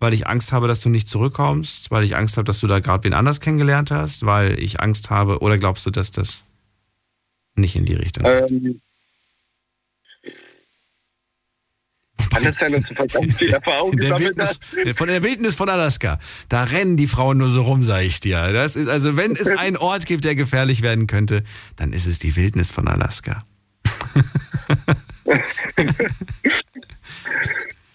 weil 0.00 0.12
ich 0.12 0.26
Angst 0.26 0.52
habe, 0.52 0.68
dass 0.68 0.82
du 0.82 0.90
nicht 0.90 1.08
zurückkommst, 1.08 1.90
weil 1.90 2.04
ich 2.04 2.14
Angst 2.14 2.36
habe, 2.36 2.44
dass 2.44 2.60
du 2.60 2.66
da 2.66 2.80
gerade 2.80 3.04
wen 3.04 3.14
anders 3.14 3.40
kennengelernt 3.40 3.90
hast, 3.90 4.26
weil 4.26 4.58
ich 4.62 4.80
Angst 4.80 5.08
habe, 5.08 5.38
oder 5.38 5.56
glaubst 5.56 5.86
du, 5.86 5.90
dass 5.90 6.10
das 6.10 6.44
nicht 7.58 7.76
in 7.76 7.84
die 7.84 7.94
Richtung 7.94 8.24
ähm, 8.24 8.80
Kann 12.30 12.44
es 12.44 12.58
sein, 12.58 12.72
dass 12.72 12.82
du 12.82 12.94
verdammt 12.94 13.34
viel 13.34 13.52
Erfahrung 13.52 13.92
gesammelt 13.92 14.36
hast? 14.38 14.64
Von 14.94 15.08
der 15.08 15.22
Wildnis 15.22 15.54
von 15.54 15.68
Alaska. 15.68 16.18
Da 16.48 16.64
rennen 16.64 16.96
die 16.96 17.06
Frauen 17.06 17.38
nur 17.38 17.48
so 17.48 17.62
rum, 17.62 17.82
sag 17.82 18.02
ich 18.02 18.20
dir. 18.20 18.52
Das 18.52 18.76
ist, 18.76 18.88
also 18.88 19.16
wenn 19.16 19.32
es 19.32 19.48
einen 19.48 19.76
Ort 19.76 20.06
gibt, 20.06 20.24
der 20.24 20.34
gefährlich 20.34 20.82
werden 20.82 21.06
könnte, 21.06 21.44
dann 21.76 21.92
ist 21.92 22.06
es 22.06 22.18
die 22.18 22.34
Wildnis 22.36 22.70
von 22.70 22.88
Alaska. 22.88 23.44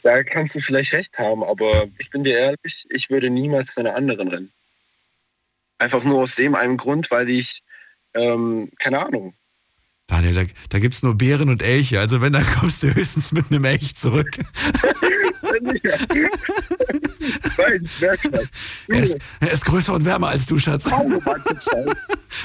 da 0.03 0.23
kannst 0.23 0.55
du 0.55 0.61
vielleicht 0.61 0.93
recht 0.93 1.17
haben, 1.17 1.43
aber 1.43 1.87
ich 1.97 2.09
bin 2.09 2.23
dir 2.23 2.37
ehrlich, 2.37 2.85
ich 2.89 3.09
würde 3.09 3.29
niemals 3.29 3.71
für 3.71 3.81
eine 3.81 3.93
anderen 3.95 4.29
rennen. 4.29 4.51
Einfach 5.77 6.03
nur 6.03 6.21
aus 6.23 6.33
dem 6.35 6.55
einen 6.55 6.77
Grund, 6.77 7.11
weil 7.11 7.29
ich, 7.29 7.61
ähm, 8.13 8.71
keine 8.79 9.05
Ahnung, 9.05 9.33
Daniel, 10.13 10.35
da, 10.35 10.43
da 10.69 10.77
gibt 10.77 10.93
es 10.93 11.01
nur 11.01 11.15
Bären 11.15 11.49
und 11.49 11.63
Elche. 11.63 11.99
Also 11.99 12.21
wenn, 12.21 12.33
dann 12.33 12.45
kommst 12.59 12.83
du 12.83 12.93
höchstens 12.93 13.31
mit 13.31 13.45
einem 13.49 13.65
Elch 13.65 13.95
zurück. 13.95 14.37
er, 18.89 19.03
ist, 19.03 19.17
er 19.39 19.51
ist 19.51 19.65
größer 19.65 19.91
und 19.93 20.05
wärmer 20.05 20.27
als 20.27 20.45
du, 20.45 20.59
Schatz. 20.59 20.91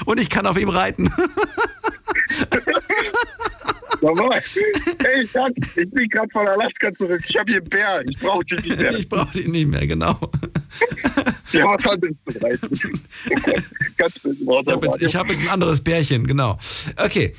und 0.05 0.19
ich 0.19 0.31
kann 0.31 0.47
auf 0.47 0.59
ihm 0.59 0.69
reiten. 0.69 1.13
Hey, 5.03 5.27
Schatz, 5.27 5.53
ich 5.75 5.91
bin 5.91 6.09
gerade 6.09 6.29
von 6.31 6.47
Alaska 6.47 6.91
zurück. 6.95 7.21
Ich 7.27 7.37
habe 7.37 7.51
hier 7.51 7.61
einen 7.61 7.69
Bär. 7.69 8.01
Ich 8.09 8.17
brauche 8.17 8.45
den 8.45 8.63
nicht 8.63 8.79
mehr. 8.79 8.97
Ich 8.97 9.09
brauche 9.09 9.37
den 9.37 9.51
nicht 9.51 9.67
mehr, 9.67 9.85
genau. 9.85 10.17
Ja, 11.51 11.65
was 11.65 11.85
anderes 11.85 12.15
zu 12.31 12.39
reiten. 12.39 13.01
ich 13.29 14.75
habe 14.75 14.87
jetzt, 14.99 15.15
hab 15.15 15.29
jetzt 15.29 15.41
ein 15.41 15.49
anderes 15.49 15.81
Bärchen, 15.81 16.25
genau. 16.27 16.57
Okay. 16.97 17.33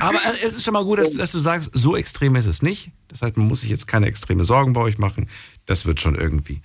Aber 0.00 0.18
es 0.44 0.56
ist 0.56 0.64
schon 0.64 0.74
mal 0.74 0.84
gut, 0.84 0.98
dass, 0.98 1.12
dass, 1.14 1.32
du 1.32 1.38
sagst, 1.38 1.70
so 1.72 1.96
extrem 1.96 2.36
ist 2.36 2.46
es 2.46 2.62
nicht. 2.62 2.90
Das 3.08 3.22
heißt, 3.22 3.36
man 3.36 3.46
muss 3.46 3.60
sich 3.60 3.70
jetzt 3.70 3.86
keine 3.86 4.06
extreme 4.06 4.44
Sorgen 4.44 4.72
bei 4.72 4.80
euch 4.80 4.98
machen. 4.98 5.28
Das 5.66 5.86
wird 5.86 6.00
schon 6.00 6.14
irgendwie. 6.14 6.62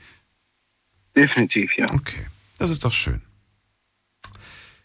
Definitiv, 1.16 1.76
ja. 1.78 1.86
Okay. 1.94 2.26
Das 2.58 2.70
ist 2.70 2.84
doch 2.86 2.94
schön. 2.94 3.22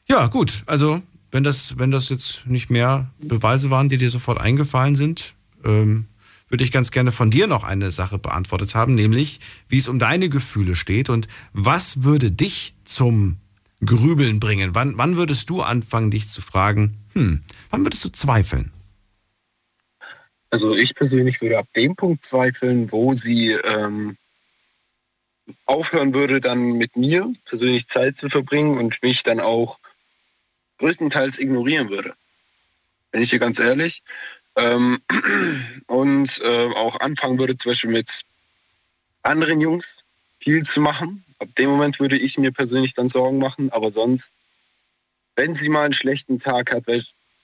Ja, 0.08 0.26
gut. 0.26 0.62
Also 0.66 1.02
wenn 1.30 1.42
das, 1.42 1.78
wenn 1.78 1.90
das 1.90 2.08
jetzt 2.10 2.46
nicht 2.46 2.70
mehr 2.70 3.10
Beweise 3.18 3.70
waren, 3.70 3.88
die 3.88 3.98
dir 3.98 4.10
sofort 4.10 4.38
eingefallen 4.38 4.94
sind, 4.94 5.34
ähm, 5.64 6.06
würde 6.48 6.64
ich 6.64 6.72
ganz 6.72 6.90
gerne 6.90 7.12
von 7.12 7.30
dir 7.30 7.46
noch 7.46 7.64
eine 7.64 7.90
Sache 7.90 8.18
beantwortet 8.18 8.74
haben, 8.74 8.94
nämlich 8.94 9.40
wie 9.68 9.78
es 9.78 9.88
um 9.88 9.98
deine 9.98 10.28
Gefühle 10.28 10.76
steht 10.76 11.08
und 11.08 11.28
was 11.52 12.04
würde 12.04 12.30
dich 12.30 12.74
zum 12.84 13.38
Grübeln 13.84 14.40
bringen? 14.40 14.74
Wann, 14.74 14.96
wann 14.96 15.16
würdest 15.16 15.50
du 15.50 15.62
anfangen, 15.62 16.10
dich 16.10 16.28
zu 16.28 16.42
fragen, 16.42 16.98
hm, 17.12 17.42
wann 17.70 17.84
würdest 17.84 18.04
du 18.04 18.10
zweifeln? 18.10 18.72
Also 20.50 20.76
ich 20.76 20.94
persönlich 20.94 21.40
würde 21.40 21.58
ab 21.58 21.66
dem 21.74 21.96
Punkt 21.96 22.24
zweifeln, 22.24 22.92
wo 22.92 23.14
sie 23.14 23.50
ähm, 23.50 24.16
aufhören 25.66 26.14
würde, 26.14 26.40
dann 26.40 26.72
mit 26.72 26.96
mir 26.96 27.32
persönlich 27.44 27.88
Zeit 27.88 28.18
zu 28.18 28.28
verbringen 28.28 28.78
und 28.78 29.02
mich 29.02 29.22
dann 29.22 29.40
auch 29.40 29.78
größtenteils 30.78 31.38
ignorieren 31.38 31.90
würde. 31.90 32.14
Bin 33.10 33.22
ich 33.22 33.30
hier 33.30 33.38
ganz 33.38 33.58
ehrlich. 33.58 34.02
Ähm, 34.56 35.00
und 35.86 36.40
äh, 36.40 36.66
auch 36.74 37.00
anfangen 37.00 37.38
würde, 37.38 37.56
zum 37.56 37.70
Beispiel 37.70 37.90
mit 37.90 38.22
anderen 39.22 39.60
Jungs 39.60 39.86
viel 40.38 40.62
zu 40.64 40.80
machen. 40.80 41.24
Ab 41.38 41.48
dem 41.58 41.70
Moment 41.70 41.98
würde 42.00 42.16
ich 42.16 42.38
mir 42.38 42.52
persönlich 42.52 42.94
dann 42.94 43.08
Sorgen 43.08 43.38
machen, 43.38 43.70
aber 43.72 43.90
sonst, 43.90 44.24
wenn 45.36 45.54
sie 45.54 45.68
mal 45.68 45.84
einen 45.84 45.92
schlechten 45.92 46.38
Tag 46.38 46.72
hat, 46.72 46.84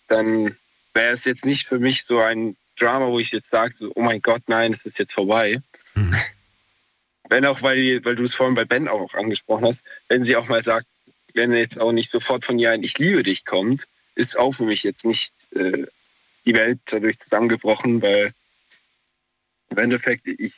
dann 0.08 0.56
wäre 0.94 1.14
es 1.14 1.24
jetzt 1.24 1.44
nicht 1.44 1.66
für 1.66 1.78
mich 1.78 2.04
so 2.04 2.20
ein 2.20 2.56
Drama, 2.78 3.08
wo 3.08 3.18
ich 3.18 3.30
jetzt 3.30 3.50
sage, 3.50 3.74
so, 3.78 3.92
oh 3.94 4.02
mein 4.02 4.22
Gott, 4.22 4.42
nein, 4.46 4.72
es 4.72 4.86
ist 4.86 4.98
jetzt 4.98 5.12
vorbei. 5.12 5.60
Mhm. 5.94 6.14
Wenn 7.28 7.46
auch, 7.46 7.62
weil, 7.62 8.04
weil 8.04 8.16
du 8.16 8.24
es 8.24 8.34
vorhin 8.34 8.56
bei 8.56 8.64
Ben 8.64 8.88
auch 8.88 9.14
angesprochen 9.14 9.64
hast, 9.64 9.78
wenn 10.08 10.24
sie 10.24 10.34
auch 10.34 10.48
mal 10.48 10.64
sagt, 10.64 10.88
wenn 11.34 11.52
jetzt 11.52 11.78
auch 11.78 11.92
nicht 11.92 12.10
sofort 12.10 12.44
von 12.44 12.58
ihr 12.58 12.72
ein 12.72 12.82
Ich 12.82 12.98
liebe 12.98 13.22
dich 13.22 13.44
kommt, 13.44 13.86
ist 14.16 14.36
auch 14.36 14.52
für 14.52 14.64
mich 14.64 14.82
jetzt 14.82 15.04
nicht 15.04 15.32
äh, 15.54 15.86
die 16.44 16.54
Welt 16.54 16.80
dadurch 16.86 17.18
zusammengebrochen, 17.18 18.00
weil 18.02 18.32
im 19.70 19.78
Endeffekt 19.78 20.26
ich, 20.26 20.54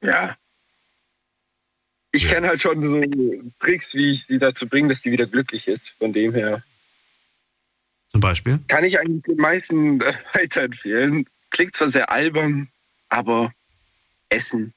ja, 0.00 0.36
ich 2.12 2.26
kenne 2.26 2.48
halt 2.48 2.62
schon 2.62 2.82
so 2.82 3.50
Tricks, 3.60 3.94
wie 3.94 4.12
ich 4.12 4.26
sie 4.26 4.38
dazu 4.38 4.66
bringe, 4.66 4.88
dass 4.88 5.02
sie 5.02 5.12
wieder 5.12 5.26
glücklich 5.26 5.68
ist. 5.68 5.90
Von 5.90 6.12
dem 6.12 6.34
her. 6.34 6.62
Zum 8.08 8.20
Beispiel? 8.20 8.58
Kann 8.66 8.84
ich 8.84 8.98
eigentlich 8.98 9.22
den 9.22 9.36
meisten 9.36 10.00
weiterempfehlen. 10.34 11.26
Klingt 11.50 11.74
zwar 11.74 11.90
sehr 11.90 12.10
albern, 12.10 12.68
aber 13.08 13.52
Essen 14.28 14.72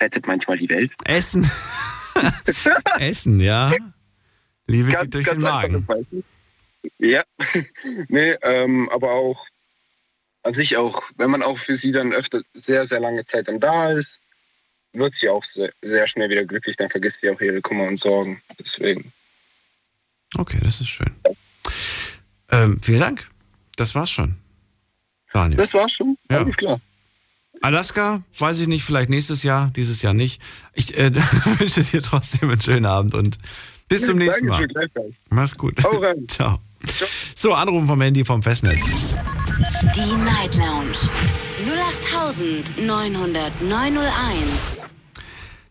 rettet 0.00 0.26
manchmal 0.26 0.58
die 0.58 0.68
Welt. 0.68 0.92
Essen. 1.04 1.48
Essen, 2.98 3.40
ja. 3.40 3.72
Liebe 4.66 4.90
ganz, 4.90 5.04
geht 5.04 5.14
durch 5.14 5.28
den 5.28 5.40
Magen. 5.40 5.86
Ja, 6.98 7.24
nee, 8.08 8.32
ähm, 8.42 8.88
aber 8.90 9.14
auch 9.14 9.46
an 10.42 10.54
sich 10.54 10.76
auch, 10.76 11.02
wenn 11.16 11.30
man 11.30 11.42
auch 11.42 11.58
für 11.58 11.78
sie 11.78 11.92
dann 11.92 12.12
öfter 12.12 12.42
sehr, 12.54 12.86
sehr 12.86 13.00
lange 13.00 13.24
Zeit 13.24 13.48
dann 13.48 13.60
da 13.60 13.92
ist, 13.92 14.18
wird 14.92 15.14
sie 15.14 15.28
auch 15.28 15.42
sehr, 15.44 15.72
sehr 15.82 16.06
schnell 16.06 16.30
wieder 16.30 16.44
glücklich, 16.44 16.76
dann 16.76 16.90
vergisst 16.90 17.20
sie 17.20 17.30
auch 17.30 17.40
ihre 17.40 17.60
Kummer 17.60 17.84
und 17.84 17.98
Sorgen. 17.98 18.40
Deswegen. 18.58 19.12
Okay, 20.36 20.58
das 20.62 20.80
ist 20.80 20.88
schön. 20.88 21.12
Ähm, 22.50 22.80
vielen 22.80 23.00
Dank. 23.00 23.28
Das 23.76 23.94
war's 23.94 24.10
schon. 24.10 24.36
Daniel. 25.32 25.56
Das 25.56 25.74
war's 25.74 25.92
schon? 25.92 26.16
Ja. 26.30 26.38
Alles 26.38 26.56
klar. 26.56 26.80
Alaska, 27.60 28.22
weiß 28.38 28.60
ich 28.60 28.68
nicht, 28.68 28.84
vielleicht 28.84 29.08
nächstes 29.08 29.42
Jahr, 29.42 29.70
dieses 29.74 30.02
Jahr 30.02 30.12
nicht. 30.12 30.40
Ich 30.74 30.96
äh, 30.96 31.10
wünsche 31.58 31.82
dir 31.82 32.02
trotzdem 32.02 32.50
einen 32.50 32.60
schönen 32.60 32.86
Abend 32.86 33.14
und 33.14 33.38
bis 33.88 34.06
zum 34.06 34.18
nächsten 34.18 34.46
Mal. 34.46 34.66
Mach's 35.30 35.56
gut. 35.56 35.80
Ciao. 36.28 36.58
So, 37.34 37.54
Anrufen 37.54 37.86
vom 37.86 38.00
Handy 38.00 38.24
vom 38.24 38.42
Festnetz. 38.42 38.84
Die 39.94 40.24
Night 40.24 40.56
Lounge 40.56 40.96
0890901. 42.78 44.84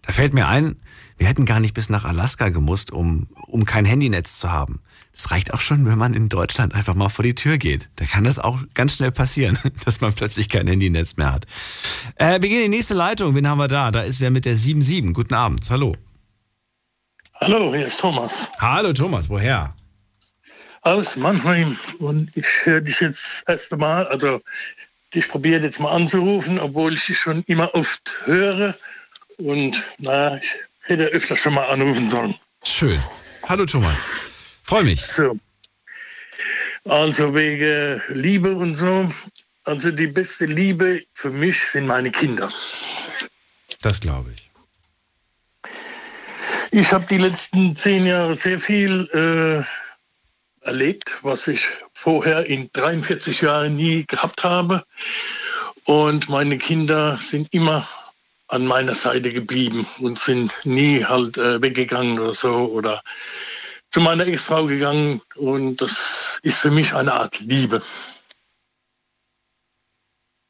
Da 0.02 0.12
fällt 0.12 0.34
mir 0.34 0.48
ein, 0.48 0.76
wir 1.18 1.28
hätten 1.28 1.46
gar 1.46 1.60
nicht 1.60 1.74
bis 1.74 1.90
nach 1.90 2.04
Alaska 2.04 2.50
gemusst, 2.50 2.92
um, 2.92 3.28
um 3.48 3.66
kein 3.66 3.86
Handynetz 3.86 4.40
zu 4.40 4.52
haben. 4.52 4.80
Das 5.14 5.32
reicht 5.32 5.54
auch 5.54 5.60
schon, 5.60 5.86
wenn 5.86 5.98
man 5.98 6.16
in 6.16 6.28
Deutschland 6.28 6.74
einfach 6.74 6.96
mal 6.96 7.10
vor 7.10 7.24
die 7.24 7.36
Tür 7.36 7.58
geht. 7.58 7.90
Da 7.98 8.06
kann 8.06 8.24
das 8.24 8.40
auch 8.40 8.60
ganz 8.74 8.96
schnell 8.96 9.12
passieren, 9.12 9.58
dass 9.86 10.02
man 10.02 10.12
plötzlich 10.14 10.50
kein 10.50 10.68
Handynetz 10.68 11.18
mehr 11.18 11.32
hat. 11.32 11.46
Äh, 12.16 12.42
wir 12.42 12.50
gehen 12.50 12.64
in 12.64 12.72
die 12.72 12.78
nächste 12.78 12.96
Leitung. 12.96 13.36
Wen 13.36 13.48
haben 13.48 13.60
wir 13.60 13.68
da? 13.68 13.92
Da 13.92 14.02
ist 14.02 14.20
wer 14.20 14.32
mit 14.32 14.46
der 14.46 14.58
77. 14.58 15.14
Guten 15.14 15.36
Abend. 15.36 15.70
Hallo. 15.70 15.96
Hallo, 17.46 17.76
hier 17.76 17.88
ist 17.88 18.00
Thomas. 18.00 18.50
Hallo 18.58 18.94
Thomas, 18.94 19.30
woher? 19.30 19.76
Aus 20.84 21.18
Mannheim. 21.18 21.78
Und 22.00 22.32
ich 22.38 22.46
höre 22.64 22.80
dich 22.80 23.02
jetzt 23.02 23.44
das 23.46 23.56
erste 23.56 23.76
Mal, 23.76 24.08
also 24.08 24.42
ich 25.14 25.28
probiere 25.28 25.62
jetzt 25.62 25.82
mal 25.82 25.92
anzurufen, 25.92 26.58
obwohl 26.58 26.94
ich 26.94 27.06
dich 27.06 27.20
schon 27.20 27.44
immer 27.48 27.76
oft 27.76 28.02
höre. 28.24 28.74
Und 29.40 29.84
naja, 29.98 30.38
ich 30.38 30.54
hätte 30.84 31.08
öfter 31.08 31.36
schon 31.36 31.56
mal 31.56 31.66
anrufen 31.66 32.08
sollen. 32.08 32.34
Schön. 32.64 32.98
Hallo 33.50 33.66
Thomas. 33.66 34.30
Freue 34.64 34.86
mich. 34.86 35.02
So. 35.02 35.38
Also 36.86 37.36
wegen 37.36 38.02
Liebe 38.08 38.56
und 38.56 38.76
so. 38.76 39.12
Also 39.66 39.92
die 39.92 40.08
beste 40.08 40.46
Liebe 40.46 41.04
für 41.14 41.30
mich 41.30 41.62
sind 41.62 41.88
meine 41.88 42.10
Kinder. 42.10 42.50
Das 43.82 44.00
glaube 44.00 44.32
ich. 44.34 44.53
Ich 46.76 46.92
habe 46.92 47.06
die 47.06 47.20
letzten 47.20 47.76
zehn 47.76 48.08
Jahre 48.08 48.36
sehr 48.36 48.60
viel 48.60 49.08
äh, 49.14 50.66
erlebt, 50.68 51.20
was 51.22 51.48
ich 51.48 51.68
vorher 51.94 52.48
in 52.48 52.68
43 52.74 53.42
Jahren 53.42 53.76
nie 53.76 54.06
gehabt 54.08 54.44
habe. 54.44 54.84
Und 55.84 56.30
meine 56.30 56.58
Kinder 56.58 57.16
sind 57.18 57.54
immer 57.54 57.88
an 58.48 58.66
meiner 58.66 58.96
Seite 58.96 59.32
geblieben 59.32 59.86
und 60.00 60.18
sind 60.18 60.52
nie 60.64 61.06
halt 61.06 61.38
äh, 61.38 61.62
weggegangen 61.62 62.18
oder 62.18 62.34
so 62.34 62.52
oder 62.52 63.04
zu 63.92 64.02
meiner 64.02 64.26
Ex-Frau 64.26 64.66
gegangen. 64.66 65.22
Und 65.36 65.80
das 65.80 66.40
ist 66.42 66.58
für 66.58 66.72
mich 66.72 66.92
eine 66.96 67.14
Art 67.14 67.40
Liebe. 67.40 67.84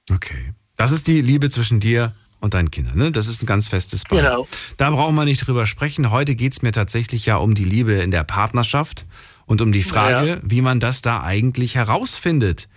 Okay. 0.10 0.54
Das 0.78 0.94
ist 0.94 1.06
die 1.08 1.20
Liebe 1.20 1.50
zwischen 1.50 1.82
dir 1.82 2.14
und 2.44 2.54
deinen 2.54 2.72
Kindern, 2.72 2.98
ne? 2.98 3.12
Das 3.12 3.28
ist 3.28 3.42
ein 3.42 3.46
ganz 3.46 3.70
festes 3.70 4.04
Band. 4.04 4.22
Genau. 4.22 4.48
Da 4.76 4.92
brauchen 4.92 5.16
wir 5.16 5.24
nicht 5.24 5.48
drüber 5.48 5.66
sprechen. 5.66 6.12
Heute 6.12 6.36
geht 6.36 6.52
es 6.52 6.62
mir 6.62 6.74
tatsächlich 6.74 7.26
ja 7.26 7.38
um 7.38 7.56
die 7.56 7.64
Liebe 7.64 7.94
in 7.94 8.12
der 8.12 8.26
Partnerschaft 8.26 9.06
und 9.46 9.62
um 9.62 9.72
die 9.72 9.82
Frage, 9.82 10.28
ja. 10.28 10.38
wie 10.44 10.62
man 10.62 10.82
das 10.82 11.02
da 11.02 11.24
eigentlich 11.24 11.76
herausfindet, 11.76 12.68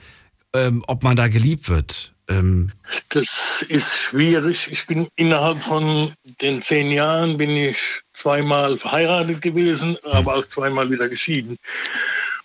ähm, 0.55 0.84
ob 0.86 1.02
man 1.02 1.16
da 1.16 1.26
geliebt 1.26 1.68
wird. 1.68 2.14
Ähm 2.28 2.70
das 3.09 3.64
ist 3.68 3.93
schwierig. 3.97 4.70
Ich 4.70 4.86
bin 4.86 5.09
innerhalb 5.16 5.64
von 5.64 6.12
den 6.40 6.62
zehn 6.62 6.93
Jahren 6.93 7.36
bin 7.36 7.51
ich 7.51 7.76
zweimal 8.12 8.78
verheiratet 8.78 9.43
gewesen, 9.43 9.98
aber 10.05 10.36
auch 10.36 10.47
zweimal 10.47 10.88
wieder 10.93 11.09
geschieden. 11.09 11.56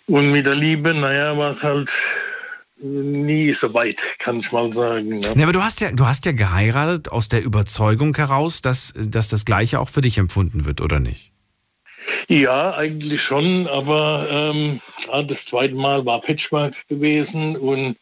Und 0.06 0.32
mit 0.32 0.46
der 0.46 0.56
Liebe, 0.56 0.92
naja, 0.92 1.38
war 1.38 1.50
es 1.50 1.62
halt 1.62 1.92
nie 2.82 3.52
so 3.52 3.72
weit, 3.74 4.00
kann 4.18 4.40
ich 4.40 4.52
mal 4.52 4.72
sagen. 4.72 5.20
Ne? 5.20 5.32
Ja, 5.34 5.42
aber 5.42 5.52
du 5.52 5.62
hast 5.62 5.80
ja, 5.80 5.90
du 5.92 6.06
hast 6.06 6.26
ja 6.26 6.32
geheiratet 6.32 7.10
aus 7.10 7.28
der 7.28 7.42
Überzeugung 7.42 8.14
heraus, 8.16 8.62
dass, 8.62 8.92
dass 8.96 9.28
das 9.28 9.44
Gleiche 9.44 9.80
auch 9.80 9.88
für 9.88 10.00
dich 10.00 10.18
empfunden 10.18 10.64
wird, 10.64 10.80
oder 10.80 11.00
nicht? 11.00 11.32
Ja, 12.28 12.74
eigentlich 12.74 13.22
schon, 13.22 13.68
aber 13.68 14.26
ähm, 14.30 14.80
das 15.28 15.46
zweite 15.46 15.74
Mal 15.74 16.04
war 16.04 16.20
Patchwork 16.20 16.88
gewesen 16.88 17.56
und 17.56 17.96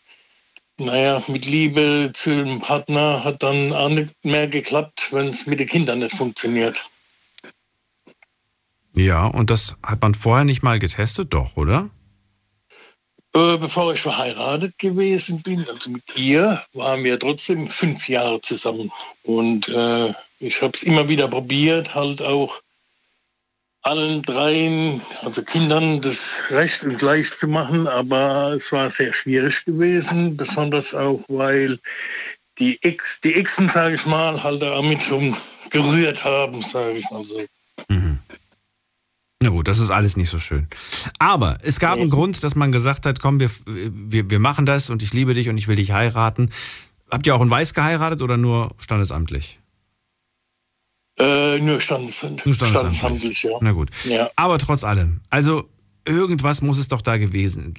naja, 0.79 1.23
mit 1.29 1.45
Liebe 1.45 2.11
zu 2.15 2.31
dem 2.31 2.61
Partner 2.61 3.23
hat 3.23 3.43
dann 3.43 3.73
auch 3.73 3.91
nicht 3.91 4.15
mehr 4.25 4.49
geklappt, 4.49 5.09
wenn 5.11 5.29
es 5.29 5.47
mit 5.47 5.61
den 5.61 5.69
Kindern 5.69 5.99
nicht 5.99 6.17
funktioniert. 6.17 6.79
Ja, 8.95 9.27
und 9.27 9.51
das 9.51 9.77
hat 9.83 10.01
man 10.01 10.15
vorher 10.15 10.45
nicht 10.45 10.63
mal 10.63 10.79
getestet, 10.79 11.35
doch, 11.35 11.57
oder? 11.57 11.91
Äh, 13.33 13.59
bevor 13.59 13.95
ich 13.95 14.01
verheiratet 14.01 14.77
gewesen 14.79 15.41
bin, 15.43 15.65
also 15.69 15.91
mit 15.91 16.03
ihr, 16.17 16.63
waren 16.73 17.05
wir 17.05 17.17
trotzdem 17.17 17.69
fünf 17.69 18.09
Jahre 18.09 18.41
zusammen. 18.41 18.91
Und 19.23 19.69
äh, 19.69 20.13
ich 20.41 20.61
habe 20.61 20.73
es 20.75 20.83
immer 20.83 21.09
wieder 21.09 21.29
probiert, 21.29 21.95
halt 21.95 22.21
auch 22.21 22.61
allen 23.83 24.23
dreien, 24.23 25.01
also 25.23 25.43
Kindern, 25.43 26.01
das 26.01 26.35
recht 26.51 26.83
und 26.83 26.99
gleich 26.99 27.31
zu 27.37 27.47
machen, 27.47 27.87
aber 27.87 28.53
es 28.55 28.73
war 28.73 28.91
sehr 28.91 29.13
schwierig 29.13 29.65
gewesen, 29.65 30.37
besonders 30.37 30.93
auch, 30.93 31.23
weil 31.29 31.79
die 32.59 32.79
Ex, 32.83 33.21
die 33.21 33.35
Exen, 33.35 33.69
sage 33.69 33.95
ich 33.95 34.05
mal, 34.07 34.43
halt 34.43 34.61
damit 34.61 35.01
gerührt 35.71 36.25
haben, 36.25 36.63
sage 36.63 36.99
ich 36.99 37.11
mal 37.11 37.25
so. 37.25 37.47
Na 39.43 39.49
gut, 39.49 39.69
das 39.69 39.79
ist 39.79 39.91
alles 39.91 40.19
nicht 40.19 40.29
so 40.29 40.39
schön. 40.39 40.69
Aber 41.19 41.57
es 41.63 41.81
gab 41.81 41.99
einen 41.99 42.11
Grund, 42.11 42.43
dass 42.45 42.57
man 42.57 42.73
gesagt 42.73 43.07
hat, 43.07 43.21
komm, 43.21 43.41
wir, 43.41 43.51
wir, 43.67 44.29
wir 44.29 44.39
machen 44.39 44.67
das 44.67 44.91
und 44.91 45.03
ich 45.03 45.15
liebe 45.15 45.33
dich 45.33 45.49
und 45.49 45.57
ich 45.57 45.67
will 45.67 45.77
dich 45.77 45.93
heiraten. 45.93 46.51
Habt 47.11 47.27
ihr 47.27 47.35
auch 47.35 47.41
in 47.41 47.49
Weiß 47.49 47.73
geheiratet 47.73 48.21
oder 48.21 48.37
nur 48.37 48.71
standesamtlich? 48.79 49.59
Äh, 51.19 51.59
nur 51.59 51.81
standesamtlich. 51.81 52.45
Nur 52.45 52.55
standesamtlich. 52.55 52.99
standesamtlich 52.99 53.43
ja. 53.43 53.59
Na 53.63 53.73
gut. 53.73 53.91
Ja. 54.05 54.31
Aber 54.37 54.59
trotz 54.59 54.85
allem, 54.85 55.21
also 55.31 55.69
irgendwas 56.05 56.61
muss 56.61 56.79
es 56.79 56.89
doch 56.89 57.01
da 57.01 57.17
gewesen, 57.17 57.75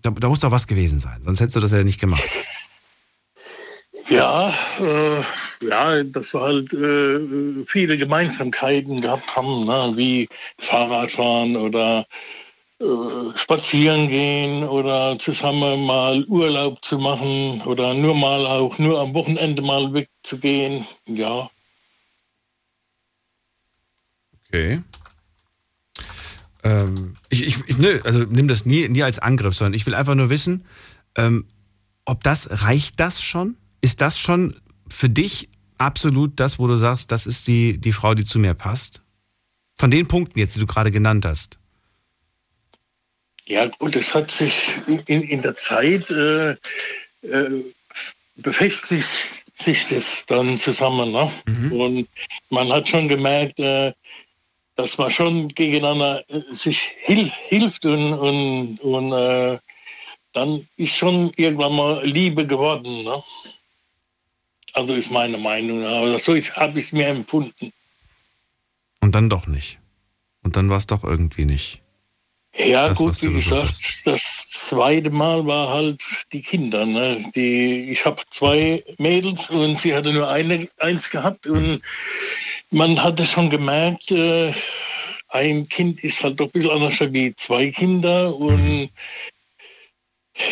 da, 0.00 0.10
da 0.10 0.28
muss 0.28 0.40
doch 0.40 0.50
was 0.50 0.66
gewesen 0.66 0.98
sein, 0.98 1.22
sonst 1.22 1.40
hättest 1.40 1.56
du 1.56 1.60
das 1.60 1.72
ja 1.72 1.84
nicht 1.84 2.00
gemacht. 2.00 2.28
Ja, 4.08 4.48
äh, 4.48 5.22
ja, 5.62 6.02
dass 6.02 6.34
wir 6.34 6.40
halt 6.40 6.72
äh, 6.72 7.64
viele 7.66 7.96
Gemeinsamkeiten 7.96 9.00
gehabt 9.00 9.34
haben, 9.36 9.64
ne? 9.64 9.92
wie 9.96 10.28
Fahrradfahren 10.58 11.56
oder 11.56 12.06
äh, 12.80 13.38
spazieren 13.38 14.08
gehen 14.08 14.64
oder 14.64 15.18
zusammen 15.18 15.86
mal 15.86 16.24
Urlaub 16.24 16.84
zu 16.84 16.98
machen 16.98 17.62
oder 17.64 17.94
nur 17.94 18.14
mal 18.14 18.44
auch 18.46 18.78
nur 18.78 19.00
am 19.00 19.14
Wochenende 19.14 19.62
mal 19.62 19.92
wegzugehen. 19.94 20.84
Ja. 21.06 21.48
Okay. 24.48 24.82
Ähm, 26.64 27.16
ich, 27.28 27.44
ich, 27.46 27.56
ich, 27.66 27.78
ne, 27.78 28.00
also 28.04 28.20
nimm 28.20 28.48
das 28.48 28.66
nie, 28.66 28.88
nie 28.88 29.02
als 29.02 29.18
Angriff, 29.18 29.54
sondern 29.54 29.74
ich 29.74 29.86
will 29.86 29.94
einfach 29.94 30.14
nur 30.14 30.28
wissen, 30.28 30.64
ähm, 31.16 31.46
ob 32.04 32.22
das, 32.22 32.64
reicht 32.64 32.98
das 33.00 33.22
schon? 33.22 33.56
Ist 33.80 34.00
das 34.00 34.18
schon 34.18 34.56
für 34.92 35.08
dich 35.08 35.48
absolut 35.78 36.38
das, 36.38 36.58
wo 36.58 36.66
du 36.66 36.76
sagst, 36.76 37.10
das 37.10 37.26
ist 37.26 37.46
die, 37.48 37.78
die 37.78 37.92
Frau, 37.92 38.14
die 38.14 38.24
zu 38.24 38.38
mir 38.38 38.54
passt? 38.54 39.02
Von 39.76 39.90
den 39.90 40.06
Punkten 40.06 40.38
jetzt, 40.38 40.54
die 40.54 40.60
du 40.60 40.66
gerade 40.66 40.90
genannt 40.90 41.24
hast. 41.24 41.58
Ja, 43.46 43.66
gut, 43.66 43.96
es 43.96 44.14
hat 44.14 44.30
sich 44.30 44.54
in, 44.86 45.22
in 45.22 45.42
der 45.42 45.56
Zeit 45.56 46.08
äh, 46.10 46.52
äh, 47.22 47.64
befestigt 48.36 49.42
sich 49.54 49.88
das 49.88 50.24
dann 50.26 50.58
zusammen. 50.58 51.12
Ne? 51.12 51.30
Mhm. 51.46 51.72
Und 51.72 52.08
man 52.50 52.72
hat 52.72 52.88
schon 52.88 53.08
gemerkt, 53.08 53.58
äh, 53.58 53.92
dass 54.76 54.96
man 54.98 55.10
schon 55.10 55.48
gegeneinander 55.48 56.22
äh, 56.28 56.40
sich 56.52 56.80
hil 57.00 57.30
hilft 57.48 57.84
und, 57.84 58.12
und, 58.14 58.78
und 58.80 59.12
äh, 59.12 59.58
dann 60.32 60.66
ist 60.76 60.96
schon 60.96 61.30
irgendwann 61.36 61.76
mal 61.76 62.06
Liebe 62.06 62.46
geworden. 62.46 63.04
Ne? 63.04 63.22
Also 64.74 64.94
ist 64.94 65.10
meine 65.10 65.38
Meinung, 65.38 65.84
aber 65.84 66.18
so 66.18 66.34
habe 66.34 66.78
ich 66.78 66.86
es 66.86 66.92
mir 66.92 67.08
empfunden. 67.08 67.72
Und 69.00 69.14
dann 69.14 69.28
doch 69.28 69.46
nicht. 69.46 69.78
Und 70.42 70.56
dann 70.56 70.70
war 70.70 70.78
es 70.78 70.86
doch 70.86 71.04
irgendwie 71.04 71.44
nicht. 71.44 71.82
Ja, 72.54 72.88
das, 72.88 72.98
gut, 72.98 73.22
wie 73.22 73.32
gesagt, 73.32 73.62
hast. 73.62 74.06
das 74.06 74.48
zweite 74.50 75.10
Mal 75.10 75.46
war 75.46 75.68
halt 75.68 76.02
die 76.32 76.42
Kinder. 76.42 76.84
Ne? 76.84 77.24
Die, 77.34 77.90
ich 77.90 78.04
habe 78.04 78.22
zwei 78.30 78.84
Mädels 78.98 79.48
und 79.48 79.78
sie 79.78 79.94
hatte 79.94 80.12
nur 80.12 80.30
eine, 80.30 80.68
eins 80.78 81.08
gehabt 81.08 81.46
und 81.46 81.80
man 82.70 83.02
hatte 83.02 83.24
schon 83.24 83.48
gemerkt, 83.48 84.10
äh, 84.10 84.52
ein 85.28 85.66
Kind 85.68 86.04
ist 86.04 86.22
halt 86.22 86.40
doch 86.40 86.46
ein 86.46 86.50
bisschen 86.50 86.70
anders 86.70 87.00
wie 87.00 87.34
zwei 87.36 87.70
Kinder 87.70 88.34
und 88.36 88.90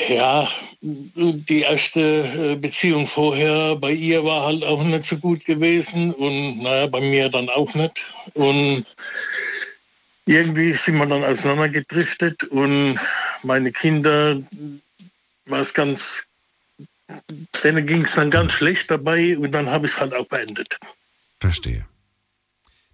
ja, 0.09 0.49
die 0.81 1.61
erste 1.61 2.01
äh, 2.01 2.57
Beziehung 2.57 3.07
vorher 3.07 3.77
bei 3.77 3.93
ihr 3.93 4.25
war 4.25 4.47
halt 4.47 4.65
auch 4.65 4.83
nicht 4.83 5.07
so 5.07 5.17
gut 5.17 5.45
gewesen 5.45 6.13
und 6.15 6.63
naja, 6.63 6.87
bei 6.87 7.01
mir 7.01 7.29
dann 7.29 7.49
auch 7.49 7.75
nicht. 7.75 8.07
Und 8.35 8.85
irgendwie 10.27 10.73
sind 10.73 10.97
wir 10.99 11.07
dann 11.07 11.25
auseinandergedriftet 11.25 12.45
und 12.45 12.99
meine 13.43 13.73
Kinder 13.73 14.41
war 15.47 15.61
es 15.61 15.75
ganz, 15.75 16.25
denen 17.65 17.87
ging 17.87 18.05
es 18.05 18.15
dann 18.15 18.31
ganz 18.31 18.53
schlecht 18.53 18.91
dabei 18.91 19.37
und 19.37 19.53
dann 19.53 19.69
habe 19.69 19.87
ich 19.87 19.93
es 19.93 20.01
halt 20.01 20.15
auch 20.15 20.27
beendet. 20.27 20.79
Verstehe. 21.41 21.85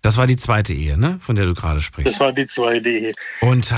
Das 0.07 0.19
war 0.19 0.28
die 0.28 0.37
zweite 0.37 0.73
Ehe, 0.73 0.97
ne? 0.97 1.19
Von 1.20 1.35
der 1.35 1.47
du 1.47 1.55
gerade 1.55 1.81
sprichst. 1.81 2.12
Das 2.12 2.20
war 2.20 2.33
die 2.33 2.47
zweite 2.47 2.89
Ehe. 2.89 3.12
Und 3.41 3.74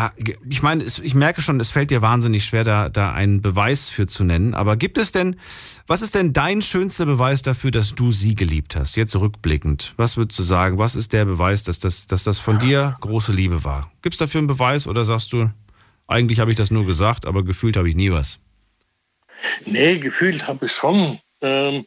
ich 0.47 0.63
meine, 0.63 0.85
ich 0.85 1.15
merke 1.15 1.41
schon, 1.41 1.59
es 1.59 1.71
fällt 1.71 1.91
dir 1.91 2.03
wahnsinnig 2.03 2.45
schwer, 2.45 2.65
da, 2.65 2.91
da 2.91 3.15
einen 3.15 3.41
Beweis 3.41 3.89
für 3.89 4.07
zu 4.07 4.25
nennen. 4.25 4.53
Aber 4.53 4.77
gibt 4.77 4.99
es 4.99 5.11
denn, 5.11 5.37
was 5.87 6.03
ist 6.03 6.15
denn 6.15 6.35
dein 6.35 6.61
schönster 6.61 7.07
Beweis 7.07 7.41
dafür, 7.41 7.71
dass 7.71 7.95
du 7.95 8.13
sie 8.13 8.35
geliebt 8.35 8.77
hast? 8.77 8.97
Jetzt 8.97 9.17
rückblickend. 9.17 9.95
Was 9.97 10.19
würdest 10.19 10.39
du 10.39 10.43
sagen? 10.43 10.77
Was 10.77 10.97
ist 10.97 11.15
der 11.15 11.25
Beweis, 11.25 11.65
dass 11.65 11.79
das, 11.79 12.07
dass 12.07 12.25
das 12.25 12.41
von 12.41 12.59
dir 12.59 12.99
große 13.01 13.33
Liebe 13.33 13.65
war? 13.65 13.91
Gibt 14.03 14.13
es 14.13 14.19
dafür 14.19 14.41
einen 14.41 14.49
Beweis 14.49 14.87
oder 14.87 15.07
sagst 15.07 15.33
du, 15.33 15.51
eigentlich 16.09 16.41
habe 16.41 16.51
ich 16.51 16.59
das 16.59 16.71
nur 16.71 16.85
gesagt, 16.85 17.25
aber 17.25 17.43
gefühlt 17.43 17.79
habe 17.79 17.89
ich 17.89 17.97
nie 17.97 18.13
was? 18.13 18.39
Nee, 19.65 19.99
gefühlt 19.99 20.47
habe 20.47 20.67
ich 20.67 20.73
schon. 20.73 21.19
Ähm, 21.41 21.87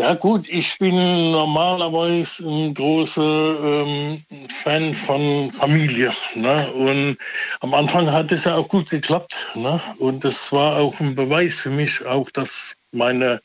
ja 0.00 0.14
gut, 0.14 0.48
ich 0.48 0.78
bin 0.78 0.96
normalerweise 1.30 2.48
ein 2.48 2.72
großer 2.72 3.84
ähm, 3.84 4.24
Fan 4.48 4.94
von 4.94 5.52
Familie. 5.52 6.10
Ne? 6.34 6.72
Und 6.72 7.18
am 7.60 7.74
Anfang 7.74 8.10
hat 8.10 8.32
es 8.32 8.44
ja 8.44 8.54
auch 8.54 8.66
gut 8.66 8.88
geklappt. 8.88 9.36
Ne? 9.54 9.78
Und 9.98 10.24
das 10.24 10.50
war 10.52 10.78
auch 10.78 10.98
ein 11.00 11.14
Beweis 11.14 11.60
für 11.60 11.68
mich, 11.68 12.06
auch 12.06 12.30
dass 12.30 12.74
meine 12.92 13.42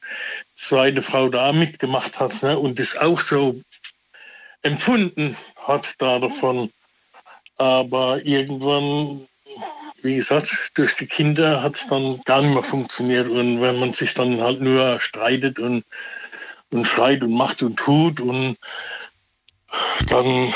zweite 0.56 1.02
Frau 1.02 1.28
da 1.28 1.52
mitgemacht 1.52 2.18
hat 2.22 2.42
ne? 2.42 2.58
und 2.58 2.80
das 2.80 2.96
auch 2.96 3.20
so 3.20 3.60
empfunden 4.62 5.36
hat 5.68 5.94
da 5.98 6.20
davon. 6.20 6.72
Aber 7.58 8.26
irgendwann 8.26 9.28
wie 10.04 10.18
gesagt, 10.18 10.72
durch 10.76 10.96
die 10.96 11.08
Kinder 11.08 11.64
hat 11.64 11.76
es 11.76 11.88
dann 11.88 12.22
gar 12.26 12.42
nicht 12.42 12.54
mehr 12.54 12.64
funktioniert. 12.64 13.28
Und 13.28 13.60
wenn 13.60 13.80
man 13.80 13.92
sich 13.92 14.14
dann 14.14 14.40
halt 14.40 14.62
nur 14.62 15.02
streitet 15.02 15.58
und, 15.58 15.84
und 16.76 16.86
schreit 16.86 17.24
und 17.24 17.34
macht 17.34 17.64
und 17.64 17.78
tut 17.78 18.20
und 18.20 18.58
dann. 20.08 20.54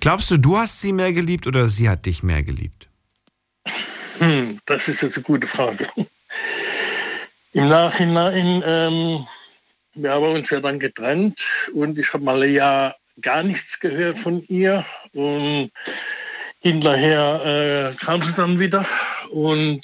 Glaubst 0.00 0.30
du, 0.30 0.38
du 0.38 0.56
hast 0.56 0.80
sie 0.80 0.92
mehr 0.92 1.12
geliebt 1.12 1.46
oder 1.46 1.66
sie 1.66 1.88
hat 1.88 2.06
dich 2.06 2.22
mehr 2.22 2.42
geliebt? 2.42 2.88
Hm, 4.18 4.58
das 4.66 4.88
ist 4.88 5.02
jetzt 5.02 5.16
eine 5.16 5.24
gute 5.24 5.46
Frage. 5.46 5.88
Im 7.52 7.68
Nachhinein, 7.68 8.62
ähm, 8.64 9.26
wir 9.94 10.12
haben 10.12 10.24
uns 10.24 10.50
ja 10.50 10.60
dann 10.60 10.78
getrennt 10.78 11.40
und 11.74 11.98
ich 11.98 12.12
habe 12.12 12.24
mal 12.24 12.42
ein 12.42 12.52
Jahr 12.52 12.96
gar 13.20 13.42
nichts 13.42 13.80
gehört 13.80 14.18
von 14.18 14.42
ihr. 14.48 14.84
Und 15.12 15.70
Hinterher 16.62 17.92
äh, 17.94 18.04
kam 18.04 18.22
sie 18.22 18.34
dann 18.34 18.58
wieder 18.58 18.84
und 19.30 19.80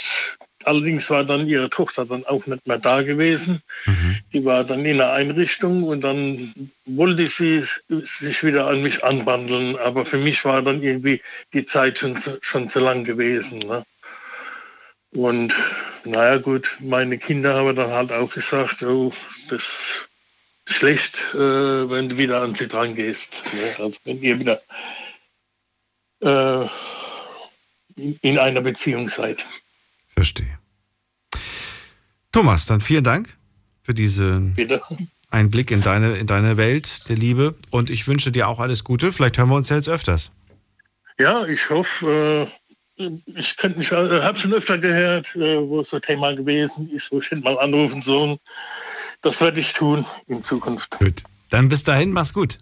allerdings 0.66 1.08
war 1.10 1.24
dann 1.24 1.48
ihre 1.48 1.70
Tochter 1.70 2.04
dann 2.04 2.26
auch 2.26 2.44
nicht 2.46 2.66
mehr 2.66 2.78
da 2.78 3.02
gewesen. 3.02 3.62
Mhm. 3.86 4.18
Die 4.32 4.44
war 4.44 4.64
dann 4.64 4.84
in 4.84 5.00
einer 5.00 5.12
Einrichtung 5.12 5.84
und 5.84 6.02
dann 6.02 6.52
wollte 6.84 7.26
sie 7.26 7.64
sich 7.88 8.42
wieder 8.42 8.66
an 8.66 8.82
mich 8.82 9.04
anbandeln. 9.04 9.76
Aber 9.78 10.04
für 10.04 10.18
mich 10.18 10.44
war 10.44 10.62
dann 10.62 10.82
irgendwie 10.82 11.22
die 11.52 11.64
Zeit 11.64 11.98
schon, 11.98 12.18
schon 12.40 12.68
zu 12.68 12.80
lang 12.80 13.04
gewesen. 13.04 13.60
Ne? 13.60 13.84
Und 15.12 15.54
naja 16.04 16.38
gut, 16.38 16.76
meine 16.80 17.16
Kinder 17.18 17.54
haben 17.54 17.74
dann 17.74 17.90
halt 17.90 18.12
auch 18.12 18.32
gesagt, 18.32 18.82
oh, 18.82 19.12
das 19.48 19.62
ist 19.62 20.08
schlecht, 20.66 21.32
äh, 21.34 21.90
wenn 21.90 22.08
du 22.08 22.18
wieder 22.18 22.42
an 22.42 22.54
sie 22.54 22.66
dran 22.66 22.94
gehst. 22.94 23.44
Ne? 23.54 23.84
Also 23.84 23.98
wenn 24.04 24.20
ihr 24.20 24.38
wieder 24.40 24.60
äh, 26.22 26.66
in 28.20 28.38
einer 28.38 28.60
Beziehung 28.60 29.08
seid. 29.08 29.44
Verstehe. 30.16 30.58
Thomas, 32.32 32.66
dann 32.66 32.80
vielen 32.80 33.04
Dank 33.04 33.36
für 33.82 33.94
diesen 33.94 34.54
Bitte. 34.54 34.80
Einblick 35.30 35.70
in 35.70 35.82
deine, 35.82 36.16
in 36.16 36.26
deine 36.26 36.56
Welt 36.56 37.08
der 37.08 37.16
Liebe 37.16 37.54
und 37.70 37.90
ich 37.90 38.08
wünsche 38.08 38.32
dir 38.32 38.48
auch 38.48 38.58
alles 38.58 38.82
Gute. 38.82 39.12
Vielleicht 39.12 39.38
hören 39.38 39.48
wir 39.50 39.56
uns 39.56 39.68
ja 39.68 39.76
jetzt 39.76 39.88
öfters. 39.88 40.30
Ja, 41.18 41.46
ich 41.46 41.70
hoffe, 41.70 42.48
äh, 42.98 43.10
ich 43.26 43.56
könnte 43.56 43.78
mich, 43.78 43.92
äh, 43.92 44.22
habe 44.22 44.38
schon 44.38 44.52
öfter 44.52 44.78
gehört, 44.78 45.34
äh, 45.36 45.60
wo 45.60 45.80
es 45.80 45.90
so 45.90 46.00
Thema 46.00 46.34
gewesen 46.34 46.90
ist, 46.90 47.12
wo 47.12 47.20
ich 47.20 47.30
mal 47.32 47.58
anrufen 47.58 48.02
soll. 48.02 48.38
Das 49.22 49.40
werde 49.40 49.60
ich 49.60 49.72
tun 49.72 50.04
in 50.26 50.42
Zukunft. 50.42 50.98
Gut. 50.98 51.22
Dann 51.50 51.68
bis 51.68 51.82
dahin, 51.82 52.12
mach's 52.12 52.32
gut. 52.32 52.58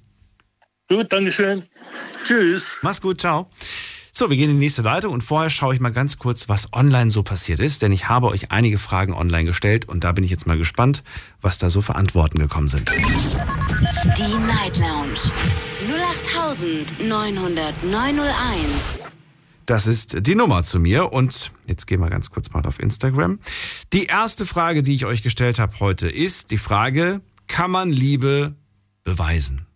Gut, 0.88 1.12
Dankeschön. 1.12 1.64
Tschüss. 2.24 2.78
Mach's 2.82 3.00
gut, 3.00 3.20
ciao. 3.20 3.50
So, 4.16 4.30
wir 4.30 4.36
gehen 4.36 4.48
in 4.48 4.58
die 4.58 4.66
nächste 4.66 4.82
Leitung 4.82 5.12
und 5.12 5.22
vorher 5.22 5.50
schaue 5.50 5.74
ich 5.74 5.80
mal 5.80 5.90
ganz 5.90 6.18
kurz, 6.18 6.48
was 6.48 6.72
online 6.72 7.10
so 7.10 7.24
passiert 7.24 7.58
ist, 7.58 7.82
denn 7.82 7.90
ich 7.90 8.08
habe 8.08 8.28
euch 8.28 8.52
einige 8.52 8.78
Fragen 8.78 9.12
online 9.12 9.44
gestellt 9.44 9.88
und 9.88 10.04
da 10.04 10.12
bin 10.12 10.22
ich 10.22 10.30
jetzt 10.30 10.46
mal 10.46 10.56
gespannt, 10.56 11.02
was 11.40 11.58
da 11.58 11.68
so 11.68 11.82
für 11.82 11.96
Antworten 11.96 12.38
gekommen 12.38 12.68
sind. 12.68 12.92
Die 12.92 14.36
Night 14.46 14.78
Lounge 14.78 15.18
0890901. 17.00 19.08
Das 19.66 19.88
ist 19.88 20.24
die 20.24 20.36
Nummer 20.36 20.62
zu 20.62 20.78
mir 20.78 21.12
und 21.12 21.50
jetzt 21.66 21.88
gehen 21.88 21.98
wir 21.98 22.08
ganz 22.08 22.30
kurz 22.30 22.52
mal 22.52 22.64
auf 22.66 22.78
Instagram. 22.78 23.40
Die 23.92 24.06
erste 24.06 24.46
Frage, 24.46 24.82
die 24.82 24.94
ich 24.94 25.06
euch 25.06 25.24
gestellt 25.24 25.58
habe 25.58 25.80
heute, 25.80 26.08
ist 26.08 26.52
die 26.52 26.58
Frage, 26.58 27.20
kann 27.48 27.72
man 27.72 27.90
Liebe 27.90 28.54
beweisen? 29.02 29.66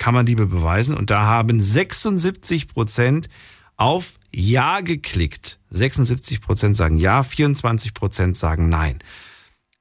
kann 0.00 0.14
man 0.14 0.26
Liebe 0.26 0.46
beweisen. 0.46 0.96
Und 0.96 1.10
da 1.10 1.26
haben 1.26 1.60
76 1.60 2.68
Prozent 2.68 3.28
auf 3.80 4.14
Ja 4.30 4.80
geklickt. 4.80 5.58
76 5.70 6.40
Prozent 6.40 6.76
sagen 6.76 6.98
Ja, 6.98 7.22
24 7.22 7.94
Prozent 7.94 8.36
sagen 8.36 8.68
Nein. 8.68 8.98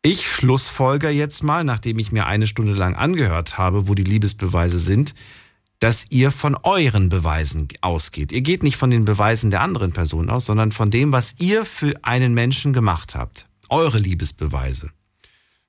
Ich 0.01 0.25
schlussfolger 0.25 1.09
jetzt 1.09 1.43
mal, 1.43 1.65
nachdem 1.65 1.99
ich 1.99 2.13
mir 2.13 2.25
eine 2.25 2.47
Stunde 2.47 2.73
lang 2.73 2.95
angehört 2.95 3.57
habe, 3.57 3.89
wo 3.89 3.95
die 3.95 4.03
Liebesbeweise 4.03 4.79
sind, 4.79 5.13
dass 5.79 6.05
ihr 6.09 6.31
von 6.31 6.57
euren 6.63 7.09
Beweisen 7.09 7.67
ausgeht. 7.81 8.31
Ihr 8.31 8.41
geht 8.41 8.63
nicht 8.63 8.77
von 8.77 8.91
den 8.91 9.05
Beweisen 9.05 9.51
der 9.51 9.61
anderen 9.61 9.91
Person 9.91 10.29
aus, 10.29 10.45
sondern 10.45 10.71
von 10.71 10.91
dem, 10.91 11.11
was 11.11 11.35
ihr 11.39 11.65
für 11.65 11.93
einen 12.01 12.33
Menschen 12.33 12.71
gemacht 12.71 13.15
habt. 13.15 13.47
Eure 13.67 13.99
Liebesbeweise. 13.99 14.91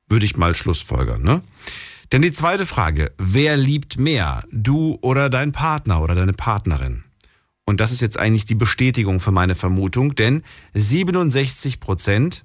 Würde 0.08 0.26
ich 0.26 0.36
mal 0.36 0.54
schlussfolgern, 0.54 1.22
ne? 1.22 1.42
Denn 2.12 2.22
die 2.22 2.32
zweite 2.32 2.66
Frage, 2.66 3.12
wer 3.18 3.56
liebt 3.56 3.98
mehr, 3.98 4.44
du 4.50 4.98
oder 5.00 5.30
dein 5.30 5.52
Partner 5.52 6.02
oder 6.02 6.16
deine 6.16 6.32
Partnerin? 6.32 7.04
Und 7.70 7.78
das 7.78 7.92
ist 7.92 8.00
jetzt 8.00 8.18
eigentlich 8.18 8.46
die 8.46 8.56
Bestätigung 8.56 9.20
für 9.20 9.30
meine 9.30 9.54
Vermutung, 9.54 10.16
denn 10.16 10.42
67 10.74 11.78
Prozent, 11.78 12.44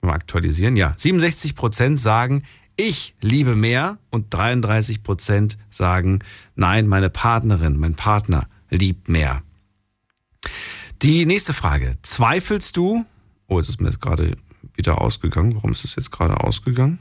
mal 0.00 0.14
aktualisieren, 0.14 0.74
ja, 0.74 0.94
67 0.96 1.54
Prozent 1.54 2.00
sagen, 2.00 2.44
ich 2.74 3.14
liebe 3.20 3.54
mehr 3.54 3.98
und 4.08 4.32
33 4.32 5.02
Prozent 5.02 5.58
sagen, 5.68 6.20
nein, 6.56 6.86
meine 6.86 7.10
Partnerin, 7.10 7.78
mein 7.78 7.94
Partner 7.94 8.48
liebt 8.70 9.10
mehr. 9.10 9.42
Die 11.02 11.26
nächste 11.26 11.52
Frage, 11.52 11.98
zweifelst 12.00 12.74
du, 12.78 13.04
oh, 13.48 13.58
es 13.58 13.68
ist 13.68 13.82
mir 13.82 13.88
jetzt 13.88 14.00
gerade 14.00 14.38
wieder 14.72 15.02
ausgegangen. 15.02 15.56
Warum 15.56 15.72
ist 15.72 15.84
es 15.84 15.94
jetzt 15.94 16.10
gerade 16.10 16.40
ausgegangen? 16.40 17.00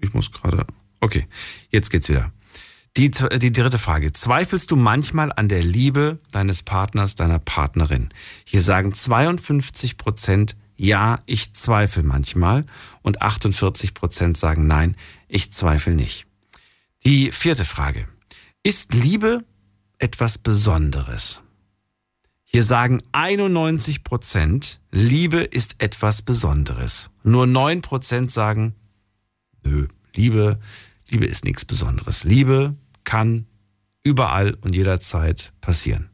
Ich 0.00 0.14
muss 0.14 0.32
gerade. 0.32 0.66
Okay, 0.98 1.28
jetzt 1.70 1.90
geht's 1.90 2.08
wieder. 2.08 2.32
Die, 2.98 3.10
die 3.10 3.52
dritte 3.52 3.78
Frage. 3.78 4.12
Zweifelst 4.12 4.70
du 4.70 4.76
manchmal 4.76 5.32
an 5.32 5.48
der 5.48 5.62
Liebe 5.62 6.18
deines 6.30 6.62
Partners, 6.62 7.14
deiner 7.14 7.38
Partnerin? 7.38 8.10
Hier 8.44 8.60
sagen 8.60 8.92
52 8.92 9.96
Prozent, 9.96 10.56
ja, 10.76 11.20
ich 11.24 11.54
zweifle 11.54 12.02
manchmal. 12.02 12.66
Und 13.00 13.22
48 13.22 13.94
Prozent 13.94 14.36
sagen, 14.36 14.66
nein, 14.66 14.96
ich 15.28 15.52
zweifle 15.52 15.94
nicht. 15.94 16.26
Die 17.06 17.32
vierte 17.32 17.64
Frage. 17.64 18.08
Ist 18.62 18.92
Liebe 18.92 19.44
etwas 19.98 20.36
Besonderes? 20.36 21.42
Hier 22.44 22.64
sagen 22.64 23.02
91 23.12 24.04
Prozent, 24.04 24.80
Liebe 24.90 25.38
ist 25.38 25.76
etwas 25.78 26.20
Besonderes. 26.20 27.08
Nur 27.22 27.46
9 27.46 27.80
Prozent 27.80 28.30
sagen, 28.30 28.74
nö, 29.64 29.86
Liebe, 30.14 30.60
Liebe 31.08 31.24
ist 31.24 31.46
nichts 31.46 31.64
Besonderes. 31.64 32.24
Liebe 32.24 32.76
kann 33.04 33.46
überall 34.04 34.56
und 34.62 34.74
jederzeit 34.74 35.52
passieren. 35.60 36.10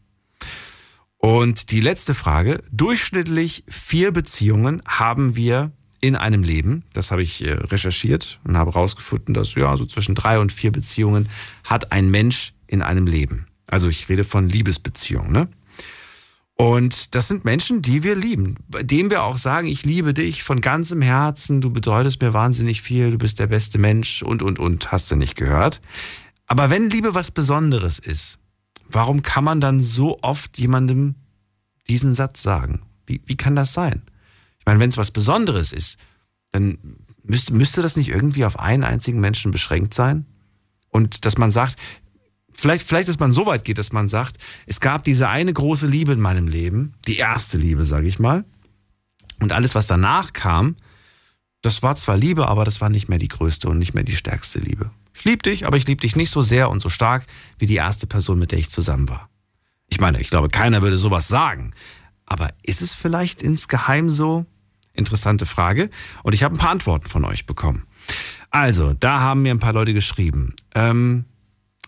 Und 1.19 1.73
die 1.73 1.81
letzte 1.81 2.15
Frage. 2.15 2.63
Durchschnittlich 2.71 3.65
vier 3.69 4.13
Beziehungen 4.13 4.83
haben 4.87 5.35
wir 5.35 5.73
in 6.01 6.15
einem 6.15 6.45
Leben. 6.45 6.85
Das 6.93 7.11
habe 7.11 7.23
ich 7.23 7.45
äh, 7.45 7.53
recherchiert 7.53 8.39
und 8.45 8.57
habe 8.57 8.73
herausgefunden, 8.73 9.35
dass 9.35 9.55
ja 9.55 9.77
so 9.77 9.85
zwischen 9.85 10.15
drei 10.15 10.39
und 10.39 10.53
vier 10.53 10.71
Beziehungen 10.71 11.29
hat 11.65 11.91
ein 11.91 12.09
Mensch 12.09 12.53
in 12.69 12.83
einem 12.83 13.07
Leben. 13.07 13.47
Also 13.67 13.89
ich 13.89 14.09
rede 14.09 14.25
von 14.25 14.49
Liebesbeziehungen. 14.49 15.33
Ne? 15.33 15.49
Und 16.55 17.15
das 17.15 17.29
sind 17.29 17.45
Menschen, 17.45 17.83
die 17.83 18.03
wir 18.03 18.17
lieben, 18.17 18.57
bei 18.69 18.83
denen 18.83 19.11
wir 19.11 19.23
auch 19.23 19.37
sagen, 19.37 19.69
ich 19.69 19.85
liebe 19.85 20.15
dich 20.15 20.43
von 20.43 20.61
ganzem 20.61 21.03
Herzen, 21.03 21.61
du 21.61 21.71
bedeutest 21.71 22.21
mir 22.21 22.33
wahnsinnig 22.33 22.83
viel, 22.83 23.11
du 23.11 23.19
bist 23.19 23.39
der 23.39 23.47
beste 23.47 23.79
Mensch 23.79 24.23
und, 24.23 24.43
und, 24.43 24.59
und, 24.59 24.91
hast 24.91 25.11
du 25.11 25.17
nicht 25.17 25.37
gehört. 25.37 25.81
Aber 26.49 26.71
wenn 26.71 26.91
Liebe 26.91 27.15
was 27.15 27.31
Besonderes 27.31 27.99
ist, 27.99 28.39
warum 28.89 29.23
kann 29.23 29.45
man 29.45 29.61
dann 29.61 29.81
so 29.81 30.19
oft 30.23 30.59
jemandem 30.59 31.15
diesen 31.89 32.15
Satz 32.15 32.43
sagen? 32.43 32.83
Wie, 33.07 33.21
wie 33.27 33.37
kann 33.37 33.55
das 33.55 33.75
sein? 33.75 34.03
Ich 34.59 34.67
meine, 34.67 34.81
wenn 34.81 34.89
es 34.89 34.97
was 34.97 35.11
Besonderes 35.11 35.73
ist, 35.73 35.99
dann 36.53 36.79
müsste, 37.23 37.53
müsste 37.55 37.83
das 37.83 37.97
nicht 37.97 38.09
irgendwie 38.09 38.45
auf 38.45 38.59
einen 38.59 38.83
einzigen 38.83 39.21
Menschen 39.21 39.53
beschränkt 39.53 39.95
sein? 39.95 40.27
Und 40.89 41.27
dass 41.27 41.37
man 41.37 41.51
sagt, 41.51 41.77
vielleicht, 42.53 42.87
vielleicht, 42.87 43.09
dass 43.09 43.19
man 43.19 43.31
so 43.31 43.45
weit 43.47 43.65
geht, 43.65 43.79
dass 43.79 43.93
man 43.93 44.09
sagt, 44.09 44.39
es 44.67 44.81
gab 44.81 45.03
diese 45.03 45.29
eine 45.29 45.53
große 45.53 45.87
Liebe 45.87 46.13
in 46.13 46.21
meinem 46.21 46.49
Leben, 46.49 46.95
die 47.07 47.19
erste 47.19 47.59
Liebe, 47.59 47.85
sage 47.85 48.09
ich 48.09 48.19
mal. 48.19 48.45
Und 49.41 49.53
alles, 49.53 49.75
was 49.75 49.87
danach 49.87 50.33
kam, 50.33 50.77
das 51.61 51.83
war 51.83 51.95
zwar 51.97 52.17
Liebe, 52.17 52.49
aber 52.49 52.65
das 52.65 52.81
war 52.81 52.89
nicht 52.89 53.09
mehr 53.09 53.19
die 53.19 53.29
größte 53.29 53.69
und 53.69 53.79
nicht 53.79 53.93
mehr 53.93 54.05
die 54.05 54.17
stärkste 54.17 54.61
Liebe. 54.61 54.91
Ich 55.19 55.25
liebe 55.25 55.43
dich, 55.43 55.67
aber 55.67 55.77
ich 55.77 55.87
liebe 55.89 56.01
dich 56.01 56.15
nicht 56.15 56.31
so 56.31 56.43
sehr 56.43 56.71
und 56.71 56.81
so 56.81 56.89
stark 56.89 57.27
wie 57.59 57.67
die 57.67 57.75
erste 57.75 58.07
Person, 58.07 58.39
mit 58.39 58.53
der 58.53 58.61
ich 58.61 58.71
zusammen 58.71 59.09
war. 59.09 59.29
Ich 59.89 59.99
meine, 59.99 60.21
ich 60.21 60.31
glaube, 60.31 60.49
keiner 60.49 60.81
würde 60.81 60.97
sowas 60.97 61.27
sagen. 61.27 61.73
Aber 62.25 62.51
ist 62.63 62.83
es 62.83 62.95
vielleicht 62.95 63.43
insgeheim 63.43 64.11
so? 64.11 64.47
Interessante 64.95 65.45
Frage. 65.45 65.91
Und 66.23 66.35
ich 66.35 66.45
habe 66.45 66.55
ein 66.55 66.59
paar 66.59 66.71
Antworten 66.71 67.09
von 67.09 67.25
euch 67.25 67.47
bekommen. 67.47 67.85
Also, 68.51 68.95
da 68.95 69.21
haben 69.21 69.43
mir 69.43 69.51
ein 69.51 69.59
paar 69.59 69.73
Leute 69.73 69.93
geschrieben. 69.93 70.55
Ähm, 70.77 71.25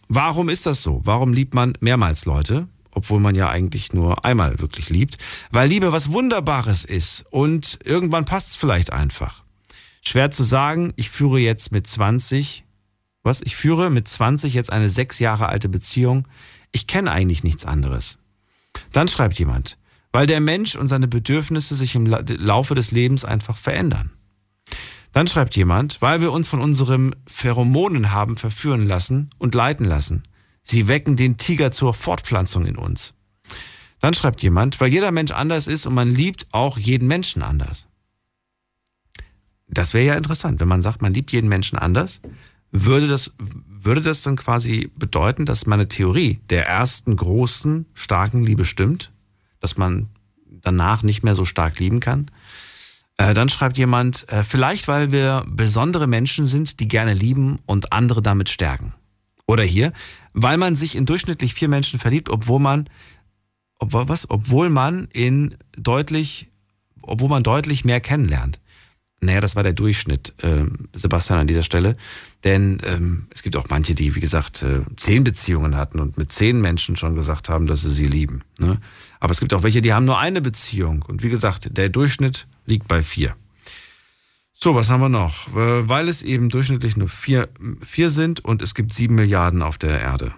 warum 0.09 0.48
ist 0.48 0.66
das 0.66 0.82
so? 0.82 1.01
Warum 1.05 1.32
liebt 1.32 1.55
man 1.55 1.74
mehrmals 1.78 2.24
Leute? 2.24 2.66
Obwohl 2.90 3.20
man 3.20 3.36
ja 3.36 3.48
eigentlich 3.48 3.93
nur 3.93 4.24
einmal 4.24 4.59
wirklich 4.59 4.90
liebt. 4.90 5.19
Weil 5.52 5.69
Liebe 5.69 5.93
was 5.93 6.11
Wunderbares 6.11 6.85
ist 6.85 7.27
und 7.31 7.78
irgendwann 7.85 8.24
passt 8.24 8.48
es 8.48 8.57
vielleicht 8.57 8.93
einfach. 8.93 9.44
Schwer 10.02 10.32
zu 10.32 10.43
sagen, 10.43 10.93
ich 10.97 11.11
führe 11.11 11.39
jetzt 11.39 11.70
mit 11.70 11.86
20 11.86 12.65
was? 13.22 13.42
Ich 13.42 13.56
führe 13.56 13.90
mit 13.90 14.09
20 14.09 14.55
jetzt 14.55 14.72
eine 14.72 14.88
sechs 14.88 15.18
Jahre 15.18 15.48
alte 15.48 15.68
Beziehung. 15.68 16.26
Ich 16.72 16.86
kenne 16.86 17.10
eigentlich 17.10 17.44
nichts 17.44 17.64
anderes. 17.64 18.18
Dann 18.92 19.09
schreibt 19.09 19.38
jemand, 19.38 19.78
weil 20.12 20.26
der 20.26 20.40
Mensch 20.40 20.76
und 20.76 20.88
seine 20.88 21.09
Bedürfnisse 21.09 21.74
sich 21.74 21.94
im 21.94 22.06
Laufe 22.06 22.74
des 22.74 22.90
Lebens 22.90 23.24
einfach 23.24 23.56
verändern. 23.56 24.10
Dann 25.12 25.28
schreibt 25.28 25.56
jemand, 25.56 26.01
weil 26.01 26.20
wir 26.20 26.32
uns 26.32 26.48
von 26.48 26.60
unserem 26.60 27.14
Pheromonen 27.26 28.12
haben 28.12 28.36
verführen 28.36 28.86
lassen 28.86 29.30
und 29.38 29.55
leiten 29.55 29.84
lassen. 29.84 30.22
Sie 30.62 30.88
wecken 30.88 31.16
den 31.16 31.36
Tiger 31.36 31.72
zur 31.72 31.94
Fortpflanzung 31.94 32.66
in 32.66 32.76
uns. 32.76 33.14
Dann 34.01 34.14
schreibt 34.14 34.42
jemand, 34.42 34.80
weil 34.80 34.92
jeder 34.92 35.10
Mensch 35.10 35.32
anders 35.32 35.66
ist 35.66 35.86
und 35.86 35.94
man 35.94 36.10
liebt 36.10 36.47
auch 36.52 36.78
jeden 36.78 37.09
Menschen 37.09 37.42
anders. 37.42 37.88
Das 39.68 39.94
wäre 39.94 40.06
ja 40.06 40.14
interessant, 40.14 40.60
wenn 40.60 40.68
man 40.68 40.82
sagt, 40.82 41.02
man 41.02 41.14
liebt 41.14 41.32
jeden 41.32 41.48
Menschen 41.48 41.78
anders, 41.78 42.20
würde 42.72 43.09
das, 43.09 43.32
würde 43.38 44.01
das 44.01 44.22
dann 44.22 44.36
quasi 44.36 44.90
bedeuten, 44.97 45.47
dass 45.47 45.66
meine 45.66 45.88
Theorie 45.88 46.40
der 46.51 46.66
ersten 46.66 47.16
großen, 47.16 47.86
starken 47.94 48.44
Liebe 48.44 48.64
stimmt? 48.64 49.12
Dass 49.60 49.76
man 49.76 50.09
danach 50.48 51.02
nicht 51.02 51.22
mehr 51.22 51.34
so 51.34 51.44
stark 51.44 51.78
lieben 51.78 52.01
kann? 52.01 52.30
Äh, 53.16 53.34
dann 53.34 53.48
schreibt 53.48 53.76
jemand, 53.76 54.26
äh, 54.32 54.44
vielleicht 54.44 54.88
weil 54.88 55.12
wir 55.12 55.44
besondere 55.47 56.06
Menschen 56.06 56.47
sind, 56.47 56.80
die 56.80 56.88
gerne 56.88 57.12
lieben 57.12 57.59
und 57.66 57.92
andere 57.92 58.22
damit 58.22 58.48
stärken. 58.48 58.94
Oder 59.47 59.64
hier, 59.64 59.92
weil 60.32 60.56
man 60.56 60.76
sich 60.76 60.97
in 60.97 61.06
durchschnittlich 61.06 61.55
vier 61.55 61.68
Menschen 61.68 61.98
verliebt, 61.98 62.30
obwohl 62.30 62.60
man, 62.60 62.88
obwohl, 63.78 64.09
was, 64.09 64.30
obwohl 64.30 64.70
man 64.70 65.09
in 65.12 65.56
deutlich, 65.76 66.51
obwohl 67.02 67.28
man 67.28 67.42
deutlich 67.42 67.84
mehr 67.84 68.01
kennenlernt. 68.01 68.60
Naja, 69.20 69.40
das 69.40 69.55
war 69.56 69.64
der 69.64 69.72
Durchschnitt, 69.74 70.32
äh, 70.42 70.64
Sebastian, 70.94 71.40
an 71.40 71.47
dieser 71.47 71.62
Stelle. 71.62 71.97
Denn 72.44 72.78
ähm, 72.86 73.26
es 73.30 73.42
gibt 73.42 73.56
auch 73.56 73.66
manche, 73.68 73.94
die, 73.94 74.14
wie 74.14 74.20
gesagt, 74.20 74.62
äh, 74.62 74.80
zehn 74.96 75.24
Beziehungen 75.24 75.76
hatten 75.76 76.00
und 76.00 76.16
mit 76.16 76.32
zehn 76.32 76.60
Menschen 76.60 76.96
schon 76.96 77.14
gesagt 77.14 77.50
haben, 77.50 77.66
dass 77.66 77.82
sie 77.82 77.90
sie 77.90 78.06
lieben. 78.06 78.42
Ne? 78.58 78.78
Aber 79.18 79.32
es 79.32 79.40
gibt 79.40 79.52
auch 79.52 79.62
welche, 79.62 79.82
die 79.82 79.92
haben 79.92 80.06
nur 80.06 80.18
eine 80.18 80.40
Beziehung. 80.40 81.04
Und 81.06 81.22
wie 81.22 81.28
gesagt, 81.28 81.76
der 81.76 81.90
Durchschnitt 81.90 82.46
liegt 82.64 82.88
bei 82.88 83.02
vier. 83.02 83.36
So, 84.54 84.74
was 84.74 84.90
haben 84.90 85.00
wir 85.00 85.08
noch? 85.08 85.48
Äh, 85.48 85.88
weil 85.88 86.08
es 86.08 86.22
eben 86.22 86.48
durchschnittlich 86.48 86.96
nur 86.96 87.08
vier, 87.08 87.48
vier 87.82 88.10
sind 88.10 88.44
und 88.44 88.62
es 88.62 88.74
gibt 88.74 88.94
sieben 88.94 89.16
Milliarden 89.16 89.62
auf 89.62 89.76
der 89.76 90.00
Erde. 90.00 90.34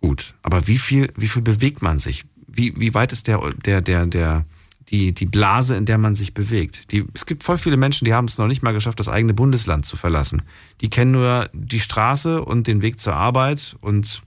Gut, 0.00 0.34
aber 0.42 0.66
wie 0.66 0.78
viel, 0.78 1.08
wie 1.16 1.28
viel 1.28 1.42
bewegt 1.42 1.80
man 1.80 1.98
sich? 1.98 2.24
Wie, 2.46 2.78
wie 2.78 2.92
weit 2.92 3.12
ist 3.12 3.28
der, 3.28 3.38
der, 3.64 3.80
der, 3.80 4.06
der, 4.06 4.44
die, 4.92 5.14
die 5.14 5.26
Blase, 5.26 5.74
in 5.76 5.86
der 5.86 5.96
man 5.96 6.14
sich 6.14 6.34
bewegt. 6.34 6.92
Die, 6.92 7.04
es 7.14 7.24
gibt 7.24 7.42
voll 7.42 7.56
viele 7.56 7.78
Menschen, 7.78 8.04
die 8.04 8.12
haben 8.12 8.26
es 8.26 8.36
noch 8.36 8.46
nicht 8.46 8.62
mal 8.62 8.72
geschafft, 8.72 9.00
das 9.00 9.08
eigene 9.08 9.32
Bundesland 9.32 9.86
zu 9.86 9.96
verlassen. 9.96 10.42
Die 10.82 10.90
kennen 10.90 11.12
nur 11.12 11.48
die 11.54 11.80
Straße 11.80 12.44
und 12.44 12.66
den 12.66 12.82
Weg 12.82 13.00
zur 13.00 13.14
Arbeit 13.14 13.76
und 13.80 14.22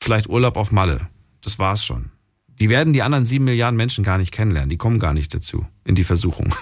vielleicht 0.00 0.28
Urlaub 0.28 0.56
auf 0.56 0.72
Malle. 0.72 1.08
Das 1.42 1.58
war's 1.58 1.84
schon. 1.84 2.10
Die 2.48 2.70
werden 2.70 2.92
die 2.92 3.02
anderen 3.02 3.26
sieben 3.26 3.44
Milliarden 3.44 3.76
Menschen 3.76 4.02
gar 4.02 4.18
nicht 4.18 4.32
kennenlernen. 4.32 4.70
Die 4.70 4.78
kommen 4.78 4.98
gar 4.98 5.12
nicht 5.12 5.34
dazu, 5.34 5.66
in 5.84 5.94
die 5.94 6.04
Versuchung. 6.04 6.54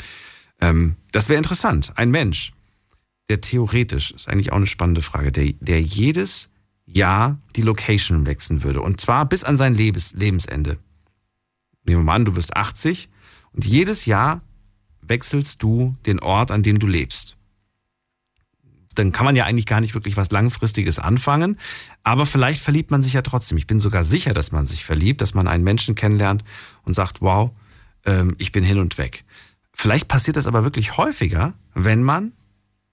ähm, 0.60 0.96
das 1.10 1.28
wäre 1.28 1.38
interessant. 1.38 1.92
Ein 1.96 2.10
Mensch, 2.10 2.52
der 3.28 3.40
theoretisch, 3.40 4.12
ist 4.12 4.28
eigentlich 4.28 4.52
auch 4.52 4.56
eine 4.56 4.66
spannende 4.66 5.02
Frage, 5.02 5.32
der, 5.32 5.52
der 5.60 5.82
jedes 5.82 6.50
Jahr 6.86 7.40
die 7.56 7.62
Location 7.62 8.26
wechseln 8.26 8.62
würde. 8.62 8.82
Und 8.82 9.00
zwar 9.00 9.26
bis 9.26 9.42
an 9.42 9.56
sein 9.56 9.74
Lebens, 9.74 10.14
Lebensende 10.14 10.78
Nehmen 11.88 12.02
wir 12.02 12.04
mal 12.04 12.16
an, 12.16 12.26
du 12.26 12.36
wirst 12.36 12.54
80 12.54 13.08
und 13.52 13.66
jedes 13.66 14.04
Jahr 14.04 14.42
wechselst 15.00 15.62
du 15.62 15.96
den 16.04 16.20
Ort, 16.20 16.50
an 16.50 16.62
dem 16.62 16.78
du 16.78 16.86
lebst. 16.86 17.38
Dann 18.94 19.10
kann 19.10 19.24
man 19.24 19.36
ja 19.36 19.46
eigentlich 19.46 19.64
gar 19.64 19.80
nicht 19.80 19.94
wirklich 19.94 20.18
was 20.18 20.30
Langfristiges 20.30 20.98
anfangen, 20.98 21.58
aber 22.02 22.26
vielleicht 22.26 22.60
verliebt 22.62 22.90
man 22.90 23.00
sich 23.00 23.14
ja 23.14 23.22
trotzdem. 23.22 23.56
Ich 23.56 23.66
bin 23.66 23.80
sogar 23.80 24.04
sicher, 24.04 24.34
dass 24.34 24.52
man 24.52 24.66
sich 24.66 24.84
verliebt, 24.84 25.22
dass 25.22 25.32
man 25.32 25.48
einen 25.48 25.64
Menschen 25.64 25.94
kennenlernt 25.94 26.44
und 26.84 26.92
sagt, 26.92 27.22
wow, 27.22 27.52
ähm, 28.04 28.34
ich 28.36 28.52
bin 28.52 28.64
hin 28.64 28.78
und 28.78 28.98
weg. 28.98 29.24
Vielleicht 29.72 30.08
passiert 30.08 30.36
das 30.36 30.46
aber 30.46 30.64
wirklich 30.64 30.98
häufiger, 30.98 31.54
wenn 31.72 32.02
man 32.02 32.32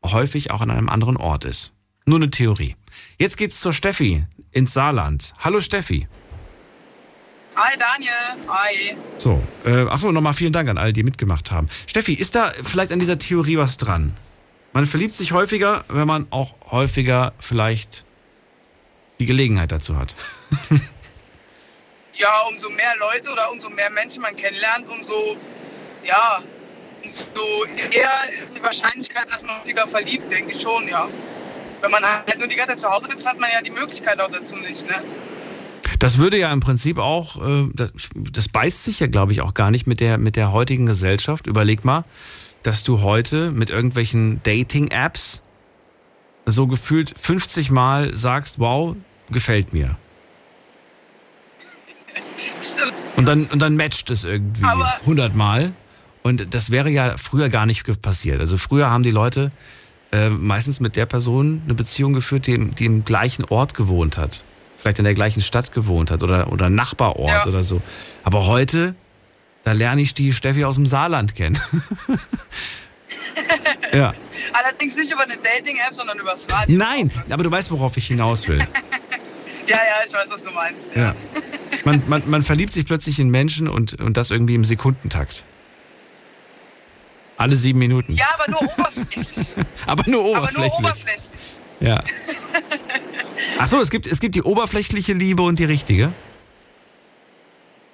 häufig 0.06 0.52
auch 0.52 0.62
an 0.62 0.72
einem 0.72 0.88
anderen 0.88 1.18
Ort 1.18 1.44
ist. 1.44 1.74
Nur 2.06 2.20
eine 2.20 2.30
Theorie. 2.30 2.76
Jetzt 3.20 3.36
geht's 3.36 3.60
zur 3.60 3.74
Steffi 3.74 4.26
ins 4.52 4.74
Saarland. 4.74 5.34
Hallo 5.40 5.60
Steffi. 5.60 6.08
Hi 7.58 7.78
Daniel, 7.78 8.12
hi. 8.50 8.98
So, 9.18 9.42
äh, 9.64 9.88
achso, 9.88 10.12
nochmal 10.12 10.34
vielen 10.34 10.52
Dank 10.52 10.68
an 10.68 10.78
all 10.78 10.92
die 10.92 11.04
mitgemacht 11.04 11.52
haben. 11.52 11.70
Steffi, 11.88 12.14
ist 12.14 12.36
da 12.36 12.52
vielleicht 12.52 12.92
an 12.92 13.00
dieser 13.00 13.18
Theorie 13.18 13.58
was 13.58 13.78
dran? 13.78 14.14
Man 14.74 14.86
verliebt 14.86 15.14
sich 15.14 15.32
häufiger, 15.32 15.86
wenn 15.88 16.06
man 16.06 16.28
auch 16.32 16.54
häufiger 16.70 17.32
vielleicht 17.40 18.04
die 19.22 19.26
Gelegenheit 19.26 19.72
dazu 19.72 19.96
hat. 19.96 20.16
ja, 22.18 22.42
umso 22.50 22.70
mehr 22.70 22.94
Leute 23.00 23.32
oder 23.32 23.50
umso 23.50 23.70
mehr 23.70 23.90
Menschen 23.90 24.22
man 24.22 24.36
kennenlernt, 24.36 24.90
umso, 24.90 25.38
ja, 26.04 26.44
umso 27.06 27.64
eher 27.90 28.20
die 28.54 28.62
Wahrscheinlichkeit, 28.62 29.32
dass 29.32 29.44
man 29.44 29.62
häufiger 29.62 29.88
verliebt, 29.88 30.30
denke 30.30 30.52
ich 30.52 30.62
schon, 30.62 30.90
ja. 30.90 31.08
Wenn 31.80 31.92
man 31.92 32.04
halt 32.04 32.38
nur 32.38 32.50
die 32.50 32.56
ganze 32.58 32.74
Zeit 32.74 32.82
zu 32.82 32.90
Hause 32.90 33.08
sitzt, 33.08 33.26
hat 33.26 33.40
man 33.40 33.50
ja 33.50 33.62
die 33.62 33.72
Möglichkeit 33.72 34.20
auch 34.20 34.30
dazu 34.30 34.58
nicht, 34.58 34.86
ne? 34.90 35.02
Das 36.00 36.18
würde 36.18 36.38
ja 36.38 36.52
im 36.52 36.60
Prinzip 36.60 36.98
auch, 36.98 37.38
äh, 37.46 37.70
das, 37.74 37.92
das 38.16 38.50
beißt 38.50 38.84
sich 38.84 39.00
ja, 39.00 39.08
glaube 39.08 39.32
ich, 39.32 39.42
auch 39.42 39.54
gar 39.54 39.72
nicht 39.72 39.88
mit 39.88 40.00
der, 40.00 40.18
mit 40.18 40.36
der 40.36 40.52
heutigen 40.52 40.86
Gesellschaft. 40.86 41.48
Überleg 41.48 41.86
mal, 41.86 42.04
dass 42.64 42.84
du 42.84 43.02
heute 43.02 43.52
mit 43.52 43.70
irgendwelchen 43.70 44.42
Dating-Apps 44.44 45.42
so 46.46 46.68
gefühlt 46.68 47.14
50 47.18 47.72
Mal 47.72 48.14
sagst, 48.14 48.60
wow, 48.60 48.96
gefällt 49.32 49.74
mir. 49.74 49.98
Stimmt. 52.62 53.06
Und 53.16 53.28
dann, 53.28 53.46
und 53.46 53.60
dann 53.60 53.76
matcht 53.76 54.10
es 54.10 54.24
irgendwie 54.24 54.64
Aber- 54.64 54.94
100 55.02 55.36
Mal. 55.36 55.74
Und 56.24 56.54
das 56.56 56.72
wäre 56.72 56.90
ja 56.90 57.16
früher 57.18 57.50
gar 57.50 57.66
nicht 57.68 58.02
passiert. 58.02 58.40
Also 58.40 58.58
früher 58.58 58.90
haben 58.90 59.04
die 59.04 59.12
Leute 59.12 59.52
äh, 60.12 60.30
meistens 60.30 60.80
mit 60.80 60.96
der 60.96 61.06
Person 61.06 61.62
eine 61.66 61.76
Beziehung 61.76 62.14
geführt, 62.14 62.48
die, 62.48 62.54
im- 62.54 62.74
die 62.76 62.86
im 62.86 63.06
gleichen 63.06 63.46
Ort 63.46 63.76
gewohnt 63.76 64.18
hat. 64.18 64.44
Vielleicht 64.86 65.00
in 65.00 65.06
der 65.06 65.16
gleichen 65.16 65.42
Stadt 65.42 65.72
gewohnt 65.72 66.12
hat 66.12 66.22
oder, 66.22 66.52
oder 66.54 66.70
Nachbarort 66.70 67.28
Ja. 67.32 67.48
oder 67.48 67.64
so. 67.64 67.82
Aber 68.22 68.46
heute, 68.46 68.94
da 69.64 69.72
lerne 69.72 70.00
ich 70.04 70.14
die 70.14 70.32
Steffi 70.32 70.64
aus 70.64 70.76
dem 70.76 70.86
Saarland 70.86 71.34
kennen. 71.34 71.60
ja. 73.92 74.14
Allerdings 74.54 74.96
nicht 74.96 75.12
über 75.12 75.24
eine 75.24 75.38
Dating-App, 75.38 75.96
sondern 75.96 76.20
übers 76.20 76.46
Radio. 76.52 76.78
Nein, 76.78 77.10
aber 77.32 77.42
du 77.44 77.50
weißt, 77.50 77.72
worauf 77.72 77.98
ich 77.98 78.06
hinaus 78.06 78.48
will. 78.48 78.60
Ja, 79.68 79.78
ja, 79.78 80.06
ich 80.08 80.14
weiß, 80.14 80.30
was 80.30 80.44
du 80.44 80.52
meinst. 80.52 80.96
Ja. 80.96 81.02
Ja. 81.02 81.16
Man, 81.86 82.04
man, 82.06 82.22
man 82.30 82.44
verliebt 82.44 82.72
sich 82.72 82.86
plötzlich 82.86 83.20
in 83.20 83.30
Menschen 83.30 83.68
und, 83.68 84.00
und 84.00 84.16
das 84.16 84.30
irgendwie 84.30 84.54
im 84.54 84.64
Sekundentakt. 84.64 85.44
Alle 87.38 87.56
sieben 87.56 87.80
Minuten. 87.80 88.14
Ja, 88.14 88.28
aber 88.38 88.52
nur 88.52 88.62
oberflächlich. 88.62 89.56
Aber 89.88 90.04
nur 90.08 90.22
aber 90.22 90.44
oberflächlich. 90.44 90.72
nur 90.72 90.80
oberflächlich. 90.80 91.60
Ja. 91.80 92.04
Achso, 93.58 93.80
es 93.80 93.90
gibt, 93.90 94.08
es 94.08 94.20
gibt 94.20 94.36
die 94.36 94.44
oberflächliche 94.44 95.14
Liebe 95.14 95.42
und 95.42 95.60
die 95.60 95.66
richtige. 95.66 96.12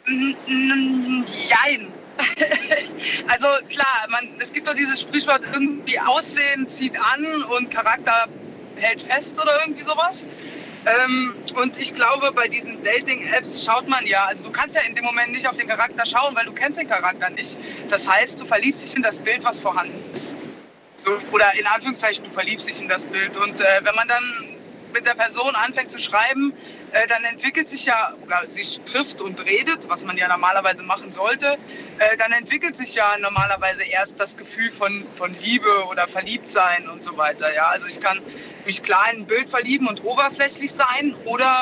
Jein. 0.06 1.88
Also 3.28 3.48
klar, 3.70 4.08
man, 4.10 4.30
es 4.40 4.54
gibt 4.54 4.68
doch 4.68 4.76
dieses 4.76 5.02
Sprichwort, 5.02 5.42
irgendwie 5.54 6.00
Aussehen 6.00 6.68
zieht 6.68 6.94
an 7.00 7.44
und 7.44 7.72
Charakter 7.72 8.28
hält 8.76 9.02
fest 9.02 9.40
oder 9.42 9.60
irgendwie 9.66 9.84
sowas. 9.84 10.28
Ähm, 10.86 11.34
und 11.56 11.78
ich 11.78 11.94
glaube, 11.94 12.32
bei 12.32 12.48
diesen 12.48 12.82
Dating-Apps 12.84 13.66
schaut 13.66 13.88
man 13.88 14.06
ja, 14.06 14.26
also 14.26 14.44
du 14.44 14.52
kannst 14.52 14.76
ja 14.76 14.82
in 14.82 14.96
dem 14.96 15.06
Moment 15.06 15.32
nicht 15.32 15.48
auf 15.48 15.56
den 15.56 15.68
Charakter 15.68 16.06
schauen, 16.06 16.36
weil 16.36 16.46
du 16.46 16.54
kennst 16.54 16.80
den 16.80 16.88
Charakter 16.88 17.30
nicht. 17.30 17.58
Das 17.90 18.10
heißt, 18.10 18.40
du 18.42 18.46
verliebst 18.46 18.84
dich 18.84 18.96
in 18.96 19.02
das 19.02 19.20
Bild, 19.20 19.44
was 19.44 19.60
vorhanden 19.60 20.00
ist. 20.14 20.36
So, 20.98 21.20
oder 21.32 21.46
in 21.58 21.66
Anführungszeichen, 21.68 22.24
du 22.24 22.30
verliebst 22.32 22.68
dich 22.68 22.82
in 22.82 22.88
das 22.88 23.06
Bild. 23.06 23.38
Und 23.38 23.62
äh, 23.62 23.66
wenn 23.84 23.96
man 23.96 24.08
dann 24.08 24.24
mit 24.94 25.06
der 25.06 25.14
Person 25.14 25.56
anfängt 25.56 25.92
zu 25.92 26.00
schreiben, 26.00 26.54
äh, 26.92 27.08
dann 27.08 27.24
entwickelt 27.24 27.70
sich 27.70 27.86
ja, 27.86 28.14
oder 28.26 28.48
sich 28.48 28.80
trifft 28.82 29.22
und 29.22 29.46
redet, 29.46 29.90
was 29.90 30.04
man 30.04 30.18
ja 30.18 30.28
normalerweise 30.28 30.84
machen 30.84 31.12
sollte, 31.12 31.58
äh, 32.00 32.18
dann 32.18 32.32
entwickelt 32.32 32.76
sich 32.76 32.96
ja 32.96 33.18
normalerweise 33.20 33.84
erst 33.84 34.20
das 34.20 34.38
Gefühl 34.38 34.72
von, 34.72 35.06
von 35.14 35.36
Liebe 35.42 35.86
oder 35.90 36.08
Verliebtsein 36.08 36.88
und 36.90 37.04
so 37.04 37.18
weiter. 37.18 37.54
Ja? 37.54 37.68
Also 37.68 37.88
ich 37.88 38.00
kann 38.00 38.20
mich 38.66 38.84
klar 38.84 39.12
in 39.14 39.22
ein 39.22 39.26
Bild 39.26 39.50
verlieben 39.50 39.88
und 39.88 40.04
oberflächlich 40.04 40.72
sein 40.72 41.16
oder 41.26 41.54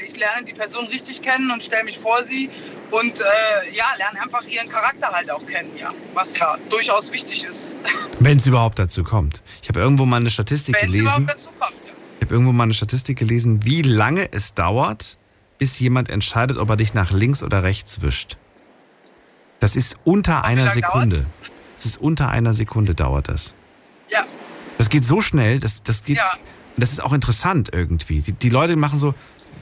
äh, 0.00 0.04
ich 0.04 0.16
lerne 0.16 0.44
die 0.44 0.54
Person 0.54 0.86
richtig 0.86 1.22
kennen 1.22 1.50
und 1.50 1.62
stelle 1.62 1.84
mich 1.84 1.98
vor 1.98 2.22
sie 2.24 2.50
und 2.90 3.20
äh, 3.20 3.24
ja, 3.72 3.86
lerne 3.98 4.22
einfach 4.22 4.46
ihren 4.46 4.68
Charakter 4.68 5.08
halt 5.08 5.30
auch 5.30 5.44
kennen, 5.46 5.70
ja, 5.76 5.92
was 6.12 6.36
ja 6.36 6.56
durchaus 6.70 7.10
wichtig 7.12 7.44
ist, 7.44 7.76
Wenn 8.20 8.36
es 8.38 8.46
überhaupt 8.46 8.78
dazu 8.78 9.02
kommt. 9.02 9.42
Ich 9.62 9.68
habe 9.68 9.80
irgendwo 9.80 10.04
mal 10.04 10.18
eine 10.18 10.30
Statistik 10.30 10.76
wenn 10.76 10.82
es 10.82 10.86
gelesen. 10.86 11.06
überhaupt 11.06 11.30
dazu 11.30 11.50
kommt. 11.58 11.84
Ja. 11.84 11.92
Ich 12.24 12.26
habe 12.28 12.36
irgendwo 12.36 12.52
mal 12.52 12.64
eine 12.64 12.72
Statistik 12.72 13.18
gelesen, 13.18 13.66
wie 13.66 13.82
lange 13.82 14.32
es 14.32 14.54
dauert, 14.54 15.18
bis 15.58 15.78
jemand 15.78 16.08
entscheidet, 16.08 16.56
ob 16.56 16.70
er 16.70 16.76
dich 16.76 16.94
nach 16.94 17.10
links 17.10 17.42
oder 17.42 17.62
rechts 17.62 18.00
wischt. 18.00 18.38
Das 19.60 19.76
ist 19.76 19.98
unter 20.04 20.42
einer 20.42 20.70
Sekunde. 20.70 21.26
Das 21.76 21.84
ist 21.84 21.98
unter 21.98 22.30
einer 22.30 22.54
Sekunde 22.54 22.94
dauert 22.94 23.28
das. 23.28 23.54
Ja. 24.08 24.24
Das 24.78 24.88
geht 24.88 25.04
so 25.04 25.20
schnell, 25.20 25.58
das, 25.58 25.82
das 25.82 26.02
geht. 26.02 26.16
Ja. 26.16 26.24
Das 26.78 26.92
ist 26.92 27.04
auch 27.04 27.12
interessant 27.12 27.68
irgendwie. 27.74 28.20
Die, 28.20 28.32
die 28.32 28.48
Leute 28.48 28.76
machen 28.76 28.98
so, 28.98 29.12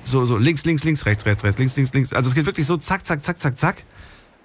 so, 0.04 0.24
so 0.24 0.36
links, 0.36 0.64
links, 0.64 0.84
links, 0.84 1.04
rechts, 1.04 1.26
rechts, 1.26 1.42
rechts, 1.42 1.58
links, 1.58 1.76
links, 1.76 1.92
links. 1.92 2.12
Also 2.12 2.28
es 2.28 2.36
geht 2.36 2.46
wirklich 2.46 2.66
so 2.66 2.76
zack, 2.76 3.04
zack, 3.04 3.24
zack, 3.24 3.40
zack, 3.40 3.58
zack. 3.58 3.82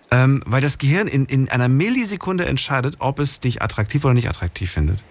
Ähm, 0.09 0.41
weil 0.47 0.61
das 0.61 0.79
Gehirn 0.79 1.07
in, 1.07 1.25
in 1.25 1.49
einer 1.49 1.67
Millisekunde 1.67 2.47
entscheidet, 2.47 2.95
ob 2.97 3.19
es 3.19 3.41
dich 3.41 3.61
attraktiv 3.61 4.03
oder 4.05 4.15
nicht 4.15 4.27
attraktiv 4.27 4.71
findet. 4.71 5.03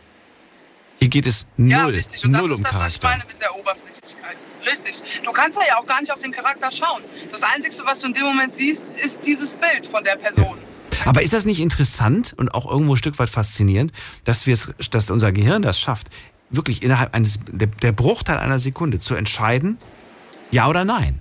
Hier 0.99 1.09
geht 1.09 1.27
es 1.27 1.47
null, 1.57 1.71
Ja, 1.71 1.87
richtig. 1.87 2.25
Und 2.25 2.33
das 2.33 2.41
null 2.41 2.53
ist 2.53 2.59
um 2.59 2.65
das, 2.65 2.75
was 2.75 2.97
ich 2.97 3.03
meine 3.03 3.25
mit 3.27 3.41
der 3.41 3.55
Oberflächlichkeit. 3.55 4.37
Richtig. 4.65 5.23
Du 5.25 5.33
kannst 5.33 5.59
ja 5.59 5.79
auch 5.79 5.87
gar 5.87 6.01
nicht 6.01 6.13
auf 6.13 6.19
den 6.19 6.33
Charakter 6.33 6.71
schauen. 6.71 7.03
Das 7.31 7.43
Einzige, 7.43 7.75
was 7.85 8.01
du 8.01 8.07
in 8.09 8.15
dem 8.15 8.25
Moment 8.25 8.55
siehst, 8.55 8.85
ist 9.03 9.21
dieses 9.27 9.55
Bild 9.55 9.87
von 9.87 10.03
der 10.03 10.17
Person. 10.17 10.59
Aber 11.05 11.23
ist 11.23 11.33
das 11.33 11.45
nicht 11.45 11.61
interessant 11.61 12.35
und 12.37 12.55
auch 12.55 12.69
irgendwo 12.71 12.95
ein 12.95 12.97
Stück 12.97 13.19
weit 13.19 13.31
faszinierend, 13.31 13.93
dass 14.25 14.45
dass 14.91 15.11
unser 15.11 15.33
Gehirn 15.33 15.63
das 15.63 15.79
schafft, 15.79 16.09
wirklich 16.51 16.83
innerhalb 16.83 17.15
eines 17.15 17.39
der, 17.51 17.69
der 17.69 17.93
Bruchteil 17.93 18.39
einer 18.39 18.59
Sekunde 18.59 18.99
zu 18.99 19.15
entscheiden, 19.15 19.79
ja 20.51 20.69
oder 20.69 20.85
nein? 20.85 21.21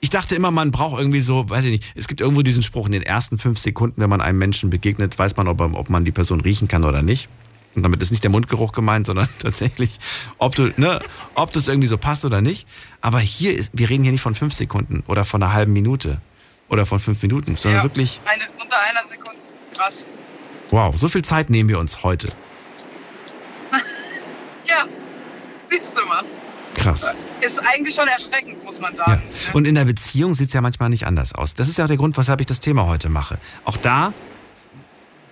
Ich 0.00 0.10
dachte 0.10 0.34
immer, 0.34 0.50
man 0.50 0.70
braucht 0.70 1.00
irgendwie 1.00 1.22
so, 1.22 1.48
weiß 1.48 1.64
ich 1.64 1.70
nicht, 1.70 1.84
es 1.94 2.08
gibt 2.08 2.20
irgendwo 2.20 2.42
diesen 2.42 2.62
Spruch, 2.62 2.86
in 2.86 2.92
den 2.92 3.02
ersten 3.02 3.38
fünf 3.38 3.58
Sekunden, 3.58 4.02
wenn 4.02 4.10
man 4.10 4.20
einem 4.20 4.38
Menschen 4.38 4.68
begegnet, 4.68 5.18
weiß 5.18 5.36
man, 5.36 5.48
ob, 5.48 5.60
ob 5.60 5.88
man 5.88 6.04
die 6.04 6.12
Person 6.12 6.40
riechen 6.40 6.68
kann 6.68 6.84
oder 6.84 7.00
nicht. 7.00 7.28
Und 7.76 7.82
damit 7.82 8.02
ist 8.02 8.10
nicht 8.10 8.22
der 8.22 8.30
Mundgeruch 8.30 8.72
gemeint, 8.72 9.06
sondern 9.06 9.28
tatsächlich, 9.40 9.98
ob 10.38 10.54
du, 10.54 10.72
ne, 10.76 11.00
ob 11.34 11.52
das 11.52 11.68
irgendwie 11.68 11.88
so 11.88 11.98
passt 11.98 12.24
oder 12.24 12.40
nicht. 12.40 12.66
Aber 13.00 13.18
hier 13.18 13.54
ist, 13.54 13.70
wir 13.74 13.90
reden 13.90 14.02
hier 14.04 14.12
nicht 14.12 14.22
von 14.22 14.34
fünf 14.34 14.54
Sekunden 14.54 15.02
oder 15.06 15.24
von 15.24 15.42
einer 15.42 15.52
halben 15.52 15.72
Minute 15.72 16.20
oder 16.68 16.86
von 16.86 17.00
fünf 17.00 17.22
Minuten, 17.22 17.56
sondern 17.56 17.80
Ja, 17.80 17.82
wirklich 17.84 18.20
Eine, 18.24 18.44
unter 18.62 18.76
einer 18.80 19.06
Sekunde. 19.06 19.40
Krass. 19.74 20.06
Wow, 20.70 20.96
so 20.96 21.08
viel 21.08 21.22
Zeit 21.22 21.50
nehmen 21.50 21.68
wir 21.68 21.78
uns 21.78 22.02
heute. 22.02 22.28
Ja, 24.66 24.84
siehst 25.70 25.96
du 25.96 26.06
mal. 26.06 26.24
Krass. 26.74 27.14
Ist 27.40 27.58
eigentlich 27.66 27.94
schon 27.94 28.08
erschreckend, 28.08 28.64
muss 28.64 28.80
man 28.80 28.96
sagen. 28.96 29.22
Und 29.52 29.66
in 29.66 29.74
der 29.74 29.84
Beziehung 29.84 30.34
sieht 30.34 30.48
es 30.48 30.54
ja 30.54 30.60
manchmal 30.60 30.88
nicht 30.88 31.06
anders 31.06 31.34
aus. 31.34 31.54
Das 31.54 31.68
ist 31.68 31.78
ja 31.78 31.84
auch 31.84 31.88
der 31.88 31.96
Grund, 31.96 32.16
weshalb 32.16 32.40
ich 32.40 32.46
das 32.46 32.60
Thema 32.60 32.86
heute 32.86 33.08
mache. 33.08 33.38
Auch 33.64 33.76
da 33.76 34.12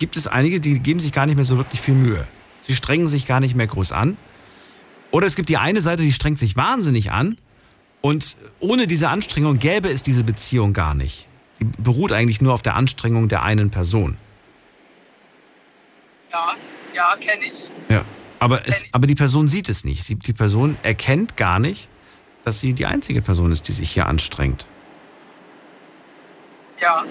gibt 0.02 0.16
es 0.16 0.26
einige, 0.26 0.58
die 0.58 0.80
geben 0.80 0.98
sich 0.98 1.12
gar 1.12 1.26
nicht 1.26 1.36
mehr 1.36 1.44
so 1.44 1.58
wirklich 1.58 1.80
viel 1.80 1.94
Mühe. 1.94 2.26
Sie 2.62 2.74
strengen 2.74 3.06
sich 3.06 3.24
gar 3.24 3.38
nicht 3.38 3.54
mehr 3.54 3.68
groß 3.68 3.92
an. 3.92 4.16
Oder 5.12 5.28
es 5.28 5.36
gibt 5.36 5.48
die 5.48 5.58
eine 5.58 5.80
Seite, 5.80 6.02
die 6.02 6.10
strengt 6.10 6.40
sich 6.40 6.56
wahnsinnig 6.56 7.12
an. 7.12 7.38
Und 8.00 8.36
ohne 8.58 8.88
diese 8.88 9.10
Anstrengung 9.10 9.60
gäbe 9.60 9.88
es 9.88 10.02
diese 10.02 10.24
Beziehung 10.24 10.72
gar 10.72 10.96
nicht. 10.96 11.28
Sie 11.54 11.66
beruht 11.78 12.10
eigentlich 12.10 12.40
nur 12.40 12.52
auf 12.52 12.62
der 12.62 12.74
Anstrengung 12.74 13.28
der 13.28 13.44
einen 13.44 13.70
Person. 13.70 14.16
Ja, 16.32 16.56
ja, 16.96 17.14
kenne 17.20 17.44
ich. 17.44 17.70
Ja. 17.88 18.04
Aber, 18.40 18.66
es, 18.66 18.84
aber 18.90 19.06
die 19.06 19.14
Person 19.14 19.46
sieht 19.46 19.68
es 19.68 19.84
nicht. 19.84 20.02
Sie, 20.02 20.16
die 20.16 20.32
Person 20.32 20.76
erkennt 20.82 21.36
gar 21.36 21.60
nicht, 21.60 21.88
dass 22.42 22.58
sie 22.58 22.74
die 22.74 22.86
einzige 22.86 23.22
Person 23.22 23.52
ist, 23.52 23.68
die 23.68 23.72
sich 23.72 23.92
hier 23.92 24.06
anstrengt. 24.06 24.66
Ja, 26.80 27.04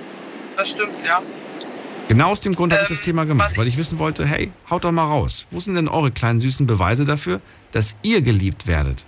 das 0.57 0.71
stimmt, 0.71 1.01
ja. 1.05 1.21
Genau 2.11 2.31
aus 2.31 2.41
dem 2.41 2.55
Grund 2.55 2.73
habe 2.73 2.83
ich 2.83 2.89
Ähm, 2.89 2.95
das 2.97 3.05
Thema 3.05 3.25
gemacht, 3.25 3.55
weil 3.57 3.67
ich- 3.67 3.73
ich 3.75 3.79
wissen 3.79 3.97
wollte, 3.97 4.25
hey, 4.25 4.51
haut 4.69 4.83
doch 4.83 4.91
mal 4.91 5.05
raus. 5.05 5.45
Wo 5.49 5.61
sind 5.61 5.75
denn 5.75 5.87
eure 5.87 6.11
kleinen 6.11 6.41
süßen 6.41 6.67
Beweise 6.67 7.05
dafür, 7.05 7.39
dass 7.71 7.95
ihr 8.03 8.21
geliebt 8.21 8.67
werdet? 8.67 9.05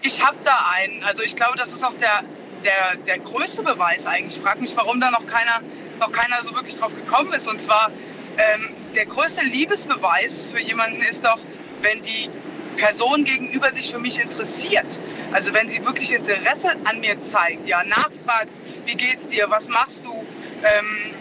Ich 0.00 0.24
habe 0.24 0.38
da 0.42 0.56
einen. 0.74 1.04
Also 1.04 1.22
ich 1.22 1.36
glaube, 1.36 1.58
das 1.58 1.74
ist 1.74 1.84
auch 1.84 1.92
der, 1.92 2.22
der, 2.64 2.96
der 3.06 3.18
größte 3.18 3.62
Beweis 3.62 4.06
eigentlich. 4.06 4.36
Ich 4.38 4.42
frage 4.42 4.60
mich, 4.62 4.74
warum 4.74 5.02
da 5.02 5.10
noch 5.10 5.26
keiner, 5.26 5.60
noch 5.98 6.10
keiner 6.10 6.42
so 6.44 6.54
wirklich 6.54 6.76
drauf 6.78 6.94
gekommen 6.94 7.34
ist. 7.34 7.46
Und 7.46 7.60
zwar, 7.60 7.90
ähm, 8.38 8.68
der 8.94 9.04
größte 9.04 9.44
Liebesbeweis 9.44 10.40
für 10.50 10.60
jemanden 10.62 11.02
ist 11.02 11.26
doch, 11.26 11.38
wenn 11.82 12.00
die 12.00 12.30
Person 12.78 13.24
gegenüber 13.26 13.70
sich 13.72 13.90
für 13.92 13.98
mich 13.98 14.18
interessiert. 14.18 14.98
Also 15.32 15.52
wenn 15.52 15.68
sie 15.68 15.84
wirklich 15.84 16.10
Interesse 16.14 16.70
an 16.84 17.00
mir 17.00 17.20
zeigt, 17.20 17.66
ja, 17.66 17.84
nachfragt, 17.84 18.48
wie 18.84 18.94
geht's 18.94 19.26
dir, 19.26 19.48
was 19.48 19.68
machst 19.68 20.04
du, 20.04 20.12
ähm, 20.12 21.14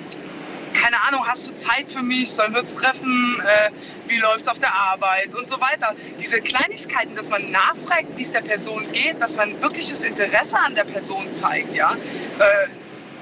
keine 0.73 1.01
Ahnung, 1.07 1.27
hast 1.27 1.49
du 1.49 1.53
Zeit 1.55 1.89
für 1.89 2.03
mich, 2.03 2.31
sollen 2.31 2.53
wir 2.53 2.61
uns 2.61 2.75
treffen, 2.75 3.41
äh, 3.41 3.69
wie 4.07 4.17
läuft's 4.17 4.47
auf 4.47 4.59
der 4.59 4.73
Arbeit 4.73 5.33
und 5.35 5.47
so 5.47 5.59
weiter. 5.59 5.93
Diese 6.19 6.41
Kleinigkeiten, 6.41 7.15
dass 7.15 7.29
man 7.29 7.51
nachfragt, 7.51 8.07
wie 8.15 8.21
es 8.21 8.31
der 8.31 8.41
Person 8.41 8.89
geht, 8.91 9.21
dass 9.21 9.35
man 9.35 9.61
wirkliches 9.61 10.03
Interesse 10.03 10.57
an 10.59 10.75
der 10.75 10.85
Person 10.85 11.31
zeigt, 11.31 11.75
ja. 11.75 11.93
Äh, 11.93 12.67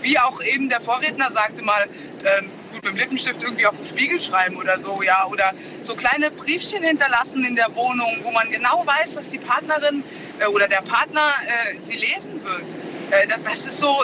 wie 0.01 0.19
auch 0.19 0.41
eben 0.41 0.69
der 0.69 0.79
Vorredner 0.79 1.31
sagte 1.31 1.63
mal, 1.63 1.87
ähm, 2.23 2.49
gut 2.71 2.83
mit 2.83 2.93
dem 2.93 2.97
Lippenstift 2.97 3.41
irgendwie 3.41 3.65
auf 3.65 3.75
den 3.75 3.85
Spiegel 3.85 4.21
schreiben 4.21 4.57
oder 4.57 4.77
so, 4.79 5.01
ja. 5.01 5.25
Oder 5.25 5.53
so 5.81 5.95
kleine 5.95 6.29
Briefchen 6.31 6.83
hinterlassen 6.83 7.43
in 7.43 7.55
der 7.55 7.73
Wohnung, 7.75 8.19
wo 8.23 8.31
man 8.31 8.49
genau 8.51 8.85
weiß, 8.85 9.15
dass 9.15 9.29
die 9.29 9.39
Partnerin 9.39 10.03
äh, 10.03 10.26
oder 10.53 10.67
der 10.67 10.81
Partner 10.81 11.33
äh, 11.45 11.79
sie 11.79 11.97
lesen 11.97 12.43
wird. 12.43 12.77
Äh, 13.11 13.27
das, 13.43 13.65
ist 13.65 13.79
so, 13.79 14.03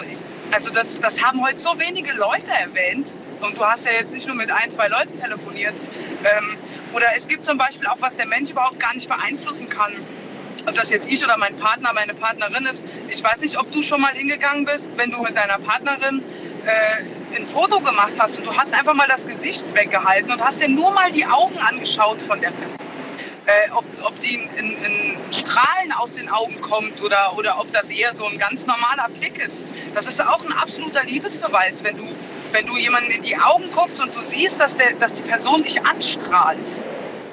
also 0.50 0.70
das, 0.70 1.00
das 1.00 1.22
haben 1.22 1.44
heute 1.44 1.58
so 1.58 1.78
wenige 1.78 2.12
Leute 2.12 2.50
erwähnt. 2.50 3.10
Und 3.40 3.56
du 3.58 3.64
hast 3.64 3.86
ja 3.86 3.92
jetzt 3.92 4.12
nicht 4.14 4.26
nur 4.26 4.36
mit 4.36 4.50
ein, 4.50 4.70
zwei 4.70 4.88
Leuten 4.88 5.18
telefoniert. 5.20 5.74
Ähm, 6.24 6.56
oder 6.92 7.06
es 7.16 7.28
gibt 7.28 7.44
zum 7.44 7.58
Beispiel 7.58 7.86
auch, 7.88 8.00
was 8.00 8.16
der 8.16 8.26
Mensch 8.26 8.50
überhaupt 8.50 8.78
gar 8.80 8.94
nicht 8.94 9.08
beeinflussen 9.08 9.68
kann. 9.68 9.92
Ob 10.66 10.74
das 10.74 10.90
jetzt 10.90 11.10
ich 11.10 11.22
oder 11.22 11.36
mein 11.36 11.54
Partner, 11.56 11.92
meine 11.92 12.14
Partnerin 12.14 12.64
ist. 12.66 12.82
Ich 13.10 13.22
weiß 13.22 13.40
nicht, 13.40 13.58
ob 13.58 13.70
du 13.70 13.82
schon 13.82 14.00
mal 14.00 14.12
hingegangen 14.12 14.64
bist, 14.64 14.90
wenn 14.96 15.10
du 15.10 15.22
mit 15.22 15.36
deiner 15.36 15.58
Partnerin 15.58 16.22
äh, 16.64 17.36
ein 17.36 17.46
Foto 17.46 17.80
gemacht 17.80 18.14
hast 18.18 18.38
und 18.38 18.46
du 18.46 18.56
hast 18.56 18.72
einfach 18.72 18.94
mal 18.94 19.08
das 19.08 19.26
Gesicht 19.26 19.64
weggehalten 19.74 20.32
und 20.32 20.42
hast 20.42 20.62
dir 20.62 20.68
nur 20.68 20.90
mal 20.92 21.12
die 21.12 21.26
Augen 21.26 21.58
angeschaut 21.58 22.22
von 22.22 22.40
der 22.40 22.50
Person. 22.50 22.78
Äh, 23.46 23.70
ob, 23.72 23.84
ob 24.02 24.18
die 24.20 24.36
in, 24.56 24.82
in, 24.82 25.16
Strahlen 25.30 25.92
aus 25.98 26.14
den 26.14 26.30
Augen 26.30 26.58
kommt 26.62 27.02
oder, 27.02 27.36
oder 27.36 27.60
ob 27.60 27.70
das 27.72 27.90
eher 27.90 28.14
so 28.14 28.26
ein 28.26 28.38
ganz 28.38 28.66
normaler 28.66 29.08
Blick 29.18 29.38
ist. 29.38 29.66
Das 29.94 30.06
ist 30.06 30.24
auch 30.24 30.42
ein 30.44 30.52
absoluter 30.52 31.04
Liebesbeweis, 31.04 31.84
wenn 31.84 31.96
du, 31.96 32.04
wenn 32.52 32.64
du 32.64 32.76
jemanden 32.78 33.10
in 33.10 33.22
die 33.22 33.36
Augen 33.36 33.70
guckst 33.70 34.00
und 34.00 34.14
du 34.14 34.20
siehst, 34.20 34.58
dass, 34.60 34.76
der, 34.76 34.94
dass 34.94 35.12
die 35.12 35.22
Person 35.22 35.58
dich 35.58 35.84
anstrahlt. 35.84 36.78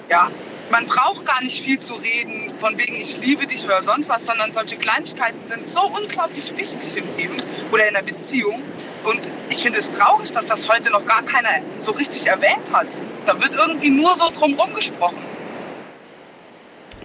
Ja, 0.10 0.30
man 0.70 0.86
braucht 0.86 1.26
gar 1.26 1.42
nicht 1.44 1.64
viel 1.64 1.80
zu 1.80 1.94
reden, 1.94 2.52
von 2.60 2.78
wegen 2.78 2.96
ich 2.96 3.18
liebe 3.20 3.48
dich 3.48 3.64
oder 3.64 3.82
sonst 3.82 4.10
was, 4.10 4.26
sondern 4.26 4.52
solche 4.52 4.78
Kleinigkeiten 4.78 5.40
sind 5.48 5.68
so 5.68 5.84
unglaublich 5.84 6.58
wichtig 6.58 6.98
im 6.98 7.18
Leben 7.18 7.38
oder 7.72 7.88
in 7.88 7.94
der 7.94 8.02
Beziehung. 8.02 8.62
Und 9.04 9.32
ich 9.50 9.60
finde 9.60 9.80
es 9.80 9.92
traurig, 9.92 10.32
dass 10.32 10.46
das 10.46 10.70
heute 10.70 10.90
noch 10.92 11.06
gar 11.06 11.24
keiner 11.24 11.50
so 11.78 11.92
richtig 11.92 12.28
erwähnt 12.28 12.72
hat. 12.74 12.88
Da 13.26 13.40
wird 13.40 13.56
irgendwie 13.56 13.90
nur 13.90 14.16
so 14.16 14.30
drumherum 14.30 14.74
gesprochen. 14.74 15.24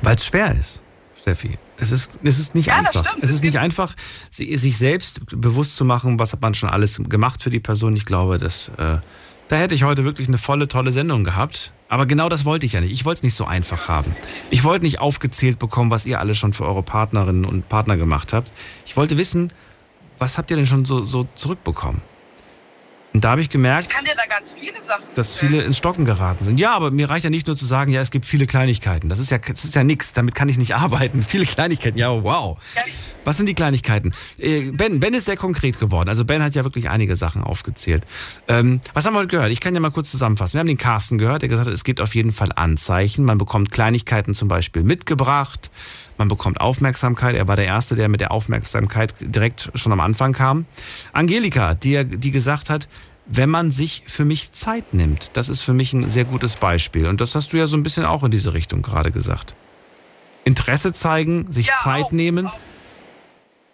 Weil 0.06 0.14
es 0.16 0.24
schwer 0.24 0.54
ist, 0.58 0.82
Steffi. 1.20 1.58
Es 1.78 1.90
ist, 1.90 2.18
es 2.22 2.38
ist 2.38 2.54
nicht 2.54 2.66
Ja, 2.68 2.76
einfach. 2.76 3.04
stimmt. 3.04 3.22
Es 3.24 3.30
ist 3.30 3.42
nicht 3.42 3.58
einfach, 3.58 3.94
si- 4.30 4.56
sich 4.56 4.78
selbst 4.78 5.20
bewusst 5.32 5.76
zu 5.76 5.84
machen, 5.84 6.18
was 6.18 6.32
hat 6.32 6.40
man 6.40 6.54
schon 6.54 6.68
alles 6.70 7.00
gemacht 7.08 7.42
für 7.42 7.50
die 7.50 7.58
Person. 7.60 7.96
Ich 7.96 8.04
glaube, 8.04 8.38
dass, 8.38 8.68
äh, 8.78 8.98
da 9.48 9.56
hätte 9.56 9.74
ich 9.74 9.82
heute 9.82 10.04
wirklich 10.04 10.28
eine 10.28 10.38
volle, 10.38 10.68
tolle 10.68 10.92
Sendung 10.92 11.24
gehabt. 11.24 11.72
Aber 11.88 12.06
genau 12.06 12.28
das 12.28 12.44
wollte 12.44 12.66
ich 12.66 12.72
ja 12.72 12.80
nicht. 12.80 12.92
Ich 12.92 13.04
wollte 13.04 13.18
es 13.18 13.22
nicht 13.24 13.34
so 13.34 13.44
einfach 13.46 13.88
haben. 13.88 14.14
Ich 14.50 14.62
wollte 14.64 14.84
nicht 14.84 15.00
aufgezählt 15.00 15.58
bekommen, 15.58 15.90
was 15.90 16.06
ihr 16.06 16.20
alle 16.20 16.34
schon 16.36 16.52
für 16.52 16.64
eure 16.64 16.82
Partnerinnen 16.82 17.44
und 17.44 17.68
Partner 17.68 17.96
gemacht 17.96 18.32
habt. 18.32 18.52
Ich 18.86 18.96
wollte 18.96 19.16
wissen, 19.18 19.52
was 20.18 20.38
habt 20.38 20.50
ihr 20.50 20.56
denn 20.56 20.66
schon 20.66 20.84
so, 20.84 21.04
so 21.04 21.26
zurückbekommen? 21.34 22.00
Und 23.16 23.24
da 23.24 23.30
habe 23.30 23.40
ich 23.40 23.48
gemerkt, 23.48 23.88
Ich 23.88 23.94
da 23.94 24.12
viele 24.54 24.74
dass 25.14 25.36
viele 25.36 25.62
ins 25.62 25.78
Stocken 25.78 26.04
geraten 26.04 26.44
sind. 26.44 26.60
Ja, 26.60 26.74
aber 26.74 26.90
mir 26.90 27.08
reicht 27.08 27.24
ja 27.24 27.30
nicht 27.30 27.46
nur 27.46 27.56
zu 27.56 27.64
sagen, 27.64 27.90
ja, 27.90 28.02
es 28.02 28.10
gibt 28.10 28.26
viele 28.26 28.44
Kleinigkeiten. 28.44 29.08
Das 29.08 29.20
ist 29.20 29.30
ja, 29.30 29.38
das 29.38 29.64
ist 29.64 29.74
ja 29.74 29.84
nix. 29.84 30.12
Damit 30.12 30.34
kann 30.34 30.50
ich 30.50 30.58
nicht 30.58 30.74
arbeiten. 30.74 31.22
Viele 31.26 31.46
Kleinigkeiten. 31.46 31.96
Ja, 31.96 32.10
wow. 32.10 32.58
Was 33.24 33.38
sind 33.38 33.46
die 33.46 33.54
Kleinigkeiten? 33.54 34.12
Äh, 34.38 34.70
Ben, 34.72 35.00
Ben 35.00 35.14
ist 35.14 35.24
sehr 35.24 35.38
konkret 35.38 35.80
geworden. 35.80 36.10
Also 36.10 36.26
Ben 36.26 36.42
hat 36.42 36.54
ja 36.54 36.64
wirklich 36.64 36.90
einige 36.90 37.16
Sachen 37.16 37.42
aufgezählt. 37.42 38.04
Ähm, 38.48 38.82
was 38.92 39.06
haben 39.06 39.14
wir 39.14 39.20
heute 39.20 39.28
gehört? 39.28 39.50
Ich 39.50 39.60
kann 39.60 39.72
ja 39.72 39.80
mal 39.80 39.90
kurz 39.90 40.10
zusammenfassen. 40.10 40.52
Wir 40.52 40.60
haben 40.60 40.66
den 40.66 40.76
Carsten 40.76 41.16
gehört, 41.16 41.40
der 41.40 41.48
gesagt 41.48 41.68
hat, 41.68 41.74
es 41.74 41.84
gibt 41.84 42.02
auf 42.02 42.14
jeden 42.14 42.32
Fall 42.32 42.50
Anzeichen. 42.54 43.24
Man 43.24 43.38
bekommt 43.38 43.70
Kleinigkeiten 43.70 44.34
zum 44.34 44.48
Beispiel 44.48 44.82
mitgebracht. 44.82 45.70
Man 46.18 46.28
bekommt 46.28 46.60
Aufmerksamkeit. 46.60 47.34
Er 47.34 47.48
war 47.48 47.56
der 47.56 47.66
Erste, 47.66 47.94
der 47.94 48.08
mit 48.08 48.20
der 48.20 48.32
Aufmerksamkeit 48.32 49.14
direkt 49.20 49.70
schon 49.74 49.92
am 49.92 50.00
Anfang 50.00 50.32
kam. 50.32 50.66
Angelika, 51.12 51.74
die, 51.74 52.04
die 52.04 52.30
gesagt 52.30 52.70
hat, 52.70 52.88
wenn 53.26 53.50
man 53.50 53.70
sich 53.70 54.04
für 54.06 54.24
mich 54.24 54.52
Zeit 54.52 54.94
nimmt, 54.94 55.36
das 55.36 55.48
ist 55.48 55.62
für 55.62 55.74
mich 55.74 55.92
ein 55.92 56.08
sehr 56.08 56.24
gutes 56.24 56.56
Beispiel. 56.56 57.06
Und 57.06 57.20
das 57.20 57.34
hast 57.34 57.52
du 57.52 57.56
ja 57.56 57.66
so 57.66 57.76
ein 57.76 57.82
bisschen 57.82 58.04
auch 58.04 58.22
in 58.24 58.30
diese 58.30 58.54
Richtung 58.54 58.82
gerade 58.82 59.10
gesagt. 59.10 59.54
Interesse 60.44 60.92
zeigen, 60.92 61.50
sich 61.50 61.72
Zeit 61.74 62.12
nehmen. 62.12 62.48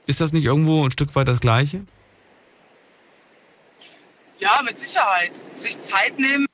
Ist 0.06 0.20
das 0.20 0.32
nicht 0.32 0.46
irgendwo 0.46 0.84
ein 0.84 0.90
Stück 0.90 1.14
weit 1.14 1.28
das 1.28 1.40
Gleiche? 1.40 1.84
Ja, 4.38 4.60
mit 4.64 4.78
Sicherheit. 4.78 5.32
Sich 5.54 5.80
Zeit 5.82 6.18
nehmen. 6.18 6.46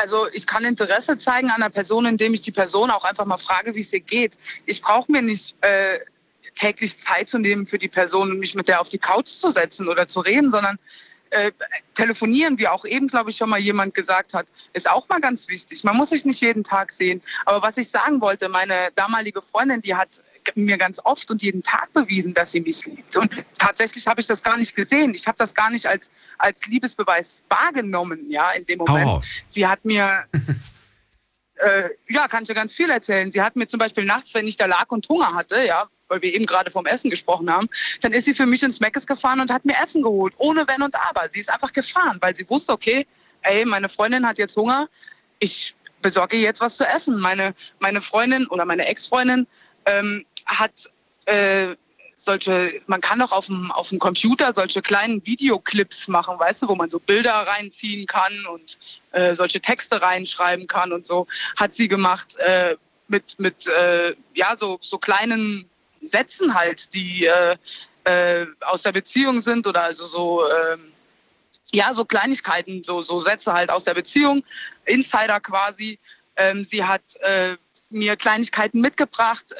Also 0.00 0.28
ich 0.32 0.46
kann 0.46 0.64
Interesse 0.64 1.18
zeigen 1.18 1.50
an 1.50 1.62
einer 1.62 1.70
Person, 1.70 2.06
indem 2.06 2.32
ich 2.32 2.40
die 2.40 2.52
Person 2.52 2.90
auch 2.90 3.04
einfach 3.04 3.26
mal 3.26 3.36
frage, 3.36 3.74
wie 3.74 3.80
es 3.80 3.92
ihr 3.92 4.00
geht. 4.00 4.34
Ich 4.64 4.80
brauche 4.80 5.12
mir 5.12 5.20
nicht 5.20 5.54
äh, 5.62 6.00
täglich 6.54 6.98
Zeit 6.98 7.28
zu 7.28 7.38
nehmen 7.38 7.66
für 7.66 7.76
die 7.76 7.88
Person 7.88 8.30
und 8.30 8.38
mich 8.38 8.54
mit 8.54 8.68
der 8.68 8.80
auf 8.80 8.88
die 8.88 8.98
Couch 8.98 9.28
zu 9.28 9.50
setzen 9.50 9.88
oder 9.88 10.08
zu 10.08 10.20
reden, 10.20 10.50
sondern 10.50 10.78
äh, 11.30 11.52
telefonieren, 11.94 12.58
wie 12.58 12.66
auch 12.66 12.84
eben, 12.84 13.08
glaube 13.08 13.30
ich, 13.30 13.36
schon 13.36 13.50
mal 13.50 13.60
jemand 13.60 13.94
gesagt 13.94 14.32
hat, 14.32 14.46
ist 14.72 14.90
auch 14.90 15.08
mal 15.08 15.20
ganz 15.20 15.48
wichtig. 15.48 15.84
Man 15.84 15.96
muss 15.96 16.10
sich 16.10 16.24
nicht 16.24 16.40
jeden 16.40 16.64
Tag 16.64 16.92
sehen. 16.92 17.20
Aber 17.44 17.62
was 17.62 17.76
ich 17.76 17.90
sagen 17.90 18.20
wollte, 18.20 18.48
meine 18.48 18.88
damalige 18.94 19.42
Freundin, 19.42 19.80
die 19.80 19.94
hat 19.94 20.22
mir 20.54 20.78
ganz 20.78 21.00
oft 21.04 21.30
und 21.30 21.42
jeden 21.42 21.62
Tag 21.62 21.92
bewiesen, 21.92 22.34
dass 22.34 22.52
sie 22.52 22.60
mich 22.60 22.84
liebt. 22.86 23.16
Und 23.16 23.44
tatsächlich 23.58 24.06
habe 24.06 24.20
ich 24.20 24.26
das 24.26 24.42
gar 24.42 24.56
nicht 24.56 24.74
gesehen. 24.74 25.14
Ich 25.14 25.26
habe 25.26 25.36
das 25.38 25.54
gar 25.54 25.70
nicht 25.70 25.86
als, 25.86 26.10
als 26.38 26.66
Liebesbeweis 26.66 27.42
wahrgenommen, 27.48 28.30
ja, 28.30 28.50
in 28.52 28.66
dem 28.66 28.78
Moment. 28.78 29.24
Sie 29.50 29.66
hat 29.66 29.84
mir, 29.84 30.24
äh, 31.56 31.90
ja, 32.08 32.28
kann 32.28 32.42
ich 32.42 32.48
dir 32.48 32.54
ganz 32.54 32.74
viel 32.74 32.90
erzählen. 32.90 33.30
Sie 33.30 33.40
hat 33.40 33.56
mir 33.56 33.66
zum 33.66 33.78
Beispiel 33.78 34.04
nachts, 34.04 34.34
wenn 34.34 34.46
ich 34.46 34.56
da 34.56 34.66
lag 34.66 34.90
und 34.90 35.08
Hunger 35.08 35.34
hatte, 35.34 35.64
ja, 35.64 35.88
weil 36.08 36.22
wir 36.22 36.34
eben 36.34 36.46
gerade 36.46 36.70
vom 36.70 36.86
Essen 36.86 37.10
gesprochen 37.10 37.50
haben, 37.50 37.68
dann 38.00 38.12
ist 38.12 38.24
sie 38.24 38.34
für 38.34 38.46
mich 38.46 38.62
ins 38.62 38.80
Meckes 38.80 39.06
gefahren 39.06 39.40
und 39.40 39.52
hat 39.52 39.64
mir 39.64 39.76
Essen 39.82 40.02
geholt, 40.02 40.34
ohne 40.38 40.66
Wenn 40.66 40.82
und 40.82 40.94
Aber. 40.94 41.28
Sie 41.30 41.40
ist 41.40 41.52
einfach 41.52 41.72
gefahren, 41.72 42.18
weil 42.20 42.34
sie 42.34 42.48
wusste, 42.50 42.72
okay, 42.72 43.06
ey, 43.42 43.64
meine 43.64 43.88
Freundin 43.88 44.26
hat 44.26 44.38
jetzt 44.38 44.56
Hunger, 44.56 44.88
ich 45.38 45.74
besorge 46.02 46.36
ihr 46.36 46.42
jetzt 46.42 46.60
was 46.60 46.76
zu 46.76 46.84
essen. 46.84 47.18
Meine, 47.20 47.54
meine 47.78 48.00
Freundin 48.00 48.46
oder 48.48 48.64
meine 48.64 48.86
Ex-Freundin 48.86 49.46
ähm, 49.86 50.24
hat 50.46 50.72
äh, 51.26 51.76
solche, 52.16 52.82
man 52.86 53.00
kann 53.00 53.22
auch 53.22 53.32
auf 53.32 53.46
dem, 53.46 53.70
auf 53.72 53.88
dem 53.88 53.98
Computer 53.98 54.52
solche 54.54 54.82
kleinen 54.82 55.24
Videoclips 55.24 56.08
machen, 56.08 56.38
weißt 56.38 56.62
du, 56.62 56.68
wo 56.68 56.74
man 56.74 56.90
so 56.90 56.98
Bilder 56.98 57.32
reinziehen 57.32 58.06
kann 58.06 58.46
und 58.46 58.78
äh, 59.12 59.34
solche 59.34 59.60
Texte 59.60 60.02
reinschreiben 60.02 60.66
kann 60.66 60.92
und 60.92 61.06
so, 61.06 61.26
hat 61.56 61.72
sie 61.72 61.88
gemacht 61.88 62.36
äh, 62.38 62.76
mit, 63.08 63.38
mit 63.38 63.66
äh, 63.68 64.14
ja, 64.34 64.56
so, 64.56 64.78
so 64.82 64.98
kleinen 64.98 65.68
Sätzen 66.02 66.54
halt, 66.54 66.92
die 66.94 67.26
äh, 67.26 67.56
äh, 68.04 68.46
aus 68.60 68.82
der 68.82 68.92
Beziehung 68.92 69.40
sind 69.40 69.66
oder 69.66 69.84
also 69.84 70.04
so, 70.04 70.42
ähm, 70.50 70.92
ja, 71.72 71.92
so 71.94 72.04
Kleinigkeiten, 72.04 72.84
so, 72.84 73.00
so 73.00 73.20
Sätze 73.20 73.52
halt 73.52 73.70
aus 73.70 73.84
der 73.84 73.94
Beziehung, 73.94 74.44
Insider 74.84 75.40
quasi. 75.40 75.98
Ähm, 76.36 76.64
sie 76.64 76.84
hat 76.84 77.02
äh, 77.20 77.56
mir 77.90 78.16
Kleinigkeiten 78.16 78.80
mitgebracht, 78.80 79.54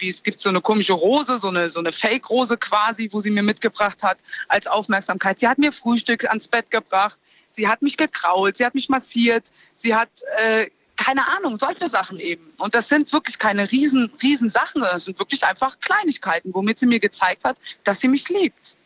wie 0.00 0.08
es 0.08 0.22
gibt 0.22 0.40
so 0.40 0.48
eine 0.48 0.60
komische 0.60 0.92
Rose, 0.92 1.38
so 1.38 1.48
eine, 1.48 1.68
so 1.68 1.80
eine 1.80 1.92
Fake-Rose 1.92 2.56
quasi, 2.56 3.08
wo 3.12 3.20
sie 3.20 3.30
mir 3.30 3.42
mitgebracht 3.42 4.02
hat 4.02 4.18
als 4.48 4.66
Aufmerksamkeit. 4.66 5.38
Sie 5.38 5.48
hat 5.48 5.58
mir 5.58 5.72
Frühstück 5.72 6.28
ans 6.28 6.48
Bett 6.48 6.70
gebracht, 6.70 7.18
sie 7.52 7.68
hat 7.68 7.82
mich 7.82 7.96
gekrault, 7.96 8.56
sie 8.56 8.64
hat 8.64 8.74
mich 8.74 8.88
massiert, 8.88 9.50
sie 9.76 9.94
hat, 9.94 10.10
äh, 10.38 10.68
keine 10.96 11.26
Ahnung, 11.28 11.56
solche 11.56 11.88
Sachen 11.88 12.18
eben. 12.18 12.50
Und 12.58 12.74
das 12.74 12.88
sind 12.88 13.12
wirklich 13.12 13.38
keine 13.38 13.70
riesen, 13.70 14.10
riesen 14.22 14.50
Sachen, 14.50 14.80
sondern 14.80 14.96
es 14.96 15.04
sind 15.04 15.18
wirklich 15.18 15.44
einfach 15.44 15.78
Kleinigkeiten, 15.80 16.52
womit 16.52 16.78
sie 16.78 16.86
mir 16.86 17.00
gezeigt 17.00 17.44
hat, 17.44 17.56
dass 17.84 18.00
sie 18.00 18.08
mich 18.08 18.28
liebt. 18.28 18.76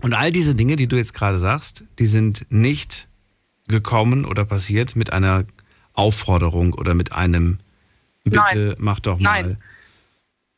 Und 0.00 0.14
all 0.14 0.32
diese 0.32 0.54
Dinge, 0.54 0.76
die 0.76 0.88
du 0.88 0.96
jetzt 0.96 1.14
gerade 1.14 1.38
sagst, 1.38 1.84
die 1.98 2.06
sind 2.06 2.46
nicht 2.50 3.08
gekommen 3.68 4.24
oder 4.24 4.44
passiert 4.44 4.96
mit 4.96 5.12
einer 5.12 5.44
Aufforderung 5.94 6.74
oder 6.74 6.94
mit 6.94 7.12
einem 7.12 7.58
Bitte, 8.24 8.38
Nein. 8.38 8.74
mach 8.78 9.00
doch 9.00 9.18
mal. 9.18 9.42
Nein. 9.42 9.56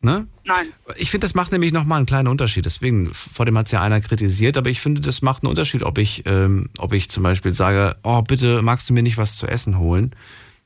Ne? 0.01 0.27
Nein. 0.45 0.67
Ich 0.97 1.11
finde, 1.11 1.25
das 1.25 1.35
macht 1.35 1.51
nämlich 1.51 1.73
nochmal 1.73 1.97
einen 1.97 2.07
kleinen 2.07 2.29
Unterschied. 2.29 2.67
Deswegen, 2.67 3.09
vor 3.15 3.47
dem 3.47 3.57
hat 3.57 3.67
es 3.67 3.73
ja 3.73 3.81
einer 3.81 4.03
kritisiert, 4.03 4.59
aber 4.59 4.69
ich 4.69 4.83
finde, 4.83 5.01
das 5.01 5.23
macht 5.23 5.43
einen 5.43 5.49
Unterschied, 5.49 5.83
ob 5.83 5.97
ich, 5.97 6.25
ähm, 6.27 6.69
ob 6.77 6.93
ich 6.93 7.09
zum 7.09 7.23
Beispiel 7.23 7.53
sage, 7.53 7.97
oh, 8.03 8.21
bitte 8.21 8.61
magst 8.61 8.91
du 8.91 8.93
mir 8.93 9.03
nicht 9.03 9.17
was 9.17 9.37
zu 9.37 9.47
essen 9.47 9.79
holen? 9.79 10.15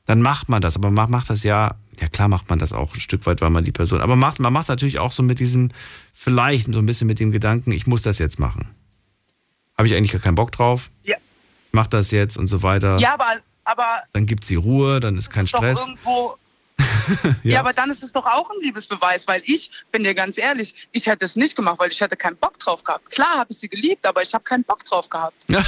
Dann 0.05 0.21
macht 0.21 0.49
man 0.49 0.61
das, 0.61 0.75
aber 0.75 0.91
man 0.91 1.09
macht 1.09 1.29
das 1.29 1.43
ja, 1.43 1.75
ja 2.01 2.07
klar 2.09 2.27
macht 2.27 2.49
man 2.49 2.59
das 2.59 2.73
auch 2.73 2.93
ein 2.93 2.99
Stück 2.99 3.25
weit, 3.27 3.39
weil 3.39 3.49
man 3.49 3.63
die 3.63 3.71
Person, 3.71 4.01
aber 4.01 4.17
macht, 4.17 4.39
man 4.39 4.51
macht 4.51 4.63
es 4.63 4.69
natürlich 4.69 4.99
auch 4.99 5.13
so 5.13 5.23
mit 5.23 5.39
diesem, 5.39 5.69
vielleicht 6.13 6.65
so 6.73 6.79
ein 6.79 6.85
bisschen 6.85 7.07
mit 7.07 7.21
dem 7.21 7.31
Gedanken, 7.31 7.71
ich 7.71 7.87
muss 7.87 8.01
das 8.01 8.19
jetzt 8.19 8.39
machen. 8.39 8.67
Habe 9.77 9.87
ich 9.87 9.95
eigentlich 9.95 10.11
gar 10.11 10.19
keinen 10.19 10.35
Bock 10.35 10.51
drauf? 10.51 10.89
Ja. 11.03 11.15
Mach 11.71 11.87
das 11.87 12.11
jetzt 12.11 12.37
und 12.37 12.47
so 12.47 12.61
weiter. 12.61 12.97
Ja, 12.97 13.13
aber, 13.13 13.37
aber 13.63 14.01
Dann 14.11 14.25
gibt 14.25 14.43
sie 14.43 14.55
Ruhe, 14.55 14.99
dann 14.99 15.17
ist 15.17 15.29
kein 15.29 15.45
ist 15.45 15.51
Stress. 15.51 15.87
irgendwo. 15.87 16.35
ja. 17.43 17.59
aber 17.59 17.73
dann 17.73 17.89
ist 17.89 18.03
es 18.03 18.11
doch 18.11 18.25
auch 18.25 18.49
ein 18.51 18.57
Liebesbeweis, 18.61 19.27
weil 19.27 19.41
ich, 19.45 19.71
bin 19.91 20.03
dir 20.03 20.13
ganz 20.13 20.37
ehrlich, 20.37 20.87
ich 20.91 21.07
hätte 21.07 21.25
es 21.25 21.35
nicht 21.35 21.55
gemacht, 21.55 21.79
weil 21.79 21.91
ich 21.91 21.99
hätte 21.99 22.15
keinen 22.15 22.37
Bock 22.37 22.57
drauf 22.59 22.83
gehabt. 22.83 23.09
Klar 23.09 23.37
habe 23.39 23.51
ich 23.51 23.59
sie 23.59 23.69
geliebt, 23.69 24.05
aber 24.05 24.21
ich 24.21 24.33
habe 24.33 24.43
keinen 24.43 24.63
Bock 24.63 24.83
drauf 24.85 25.09
gehabt. 25.09 25.35
Ja. 25.49 25.63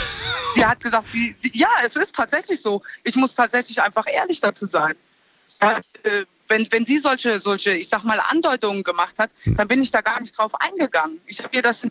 Sie 0.55 0.65
hat 0.65 0.81
gesagt, 0.81 1.07
sie, 1.11 1.33
sie, 1.39 1.49
ja, 1.53 1.69
es 1.85 1.95
ist 1.95 2.13
tatsächlich 2.13 2.61
so. 2.61 2.81
Ich 3.05 3.15
muss 3.15 3.33
tatsächlich 3.33 3.81
einfach 3.81 4.03
ehrlich 4.11 4.41
dazu 4.41 4.65
sein. 4.65 4.95
Ja, 5.61 5.79
äh, 6.03 6.25
wenn, 6.49 6.67
wenn 6.71 6.85
sie 6.85 6.97
solche, 6.97 7.39
solche, 7.39 7.71
ich 7.71 7.87
sag 7.87 8.03
mal, 8.03 8.19
Andeutungen 8.19 8.83
gemacht 8.83 9.17
hat, 9.17 9.31
dann 9.45 9.67
bin 9.69 9.81
ich 9.81 9.91
da 9.91 10.01
gar 10.01 10.19
nicht 10.19 10.37
drauf 10.37 10.53
eingegangen. 10.59 11.21
Ich 11.25 11.39
habe 11.41 11.55
ihr 11.55 11.61
das 11.61 11.87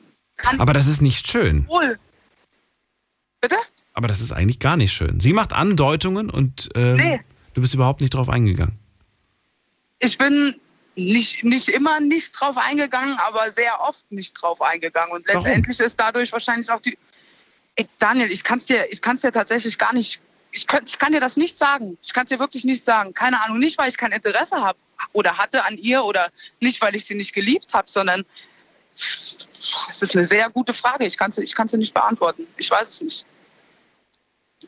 Aber 0.58 0.74
das 0.74 0.86
ist 0.86 1.00
nicht 1.00 1.26
schön. 1.26 1.66
wohl. 1.68 1.98
Bitte? 3.40 3.56
Aber 3.94 4.08
das 4.08 4.20
ist 4.20 4.32
eigentlich 4.32 4.58
gar 4.58 4.76
nicht 4.76 4.92
schön. 4.92 5.20
Sie 5.20 5.32
macht 5.32 5.52
Andeutungen 5.54 6.28
und 6.28 6.68
ähm, 6.74 6.96
Nee. 6.96 7.20
du 7.54 7.62
bist 7.62 7.72
überhaupt 7.74 8.02
nicht 8.02 8.12
drauf 8.12 8.28
eingegangen. 8.28 8.78
Ich 10.00 10.18
bin 10.18 10.60
nicht, 10.96 11.44
nicht 11.44 11.68
immer 11.68 12.00
nicht 12.00 12.32
drauf 12.32 12.56
eingegangen, 12.58 13.16
aber 13.18 13.50
sehr 13.50 13.80
oft 13.80 14.10
nicht 14.10 14.32
drauf 14.34 14.60
eingegangen. 14.60 15.12
Und 15.12 15.28
Warum? 15.28 15.44
letztendlich 15.44 15.78
ist 15.80 15.98
dadurch 15.98 16.32
wahrscheinlich 16.32 16.70
auch 16.70 16.80
die. 16.80 16.98
Ey, 17.76 17.86
Daniel, 17.98 18.30
ich 18.30 18.42
kann 18.42 18.58
es 18.58 18.66
dir, 18.66 18.90
ich 18.90 19.00
kann's 19.00 19.20
dir 19.20 19.32
tatsächlich 19.32 19.78
gar 19.78 19.94
nicht. 19.94 20.20
Ich, 20.52 20.66
könnt, 20.66 20.88
ich 20.88 20.98
kann 20.98 21.12
dir 21.12 21.20
das 21.20 21.36
nicht 21.36 21.56
sagen. 21.56 21.96
Ich 22.02 22.12
kann 22.12 22.24
es 22.24 22.30
dir 22.30 22.40
wirklich 22.40 22.64
nicht 22.64 22.84
sagen. 22.84 23.14
Keine 23.14 23.40
Ahnung. 23.42 23.58
Nicht, 23.58 23.78
weil 23.78 23.88
ich 23.88 23.96
kein 23.96 24.10
Interesse 24.10 24.60
habe 24.60 24.78
oder 25.12 25.38
hatte 25.38 25.64
an 25.64 25.76
ihr 25.76 26.04
oder 26.04 26.28
nicht, 26.58 26.82
weil 26.82 26.96
ich 26.96 27.06
sie 27.06 27.14
nicht 27.14 27.32
geliebt 27.32 27.72
habe, 27.72 27.88
sondern 27.88 28.24
Das 28.96 30.02
ist 30.02 30.16
eine 30.16 30.26
sehr 30.26 30.50
gute 30.50 30.74
Frage. 30.74 31.06
Ich 31.06 31.16
kann 31.16 31.30
sie 31.30 31.44
ich 31.44 31.54
kann's 31.54 31.72
nicht 31.72 31.94
beantworten. 31.94 32.46
Ich 32.56 32.70
weiß 32.70 32.88
es 32.88 33.00
nicht. 33.00 33.26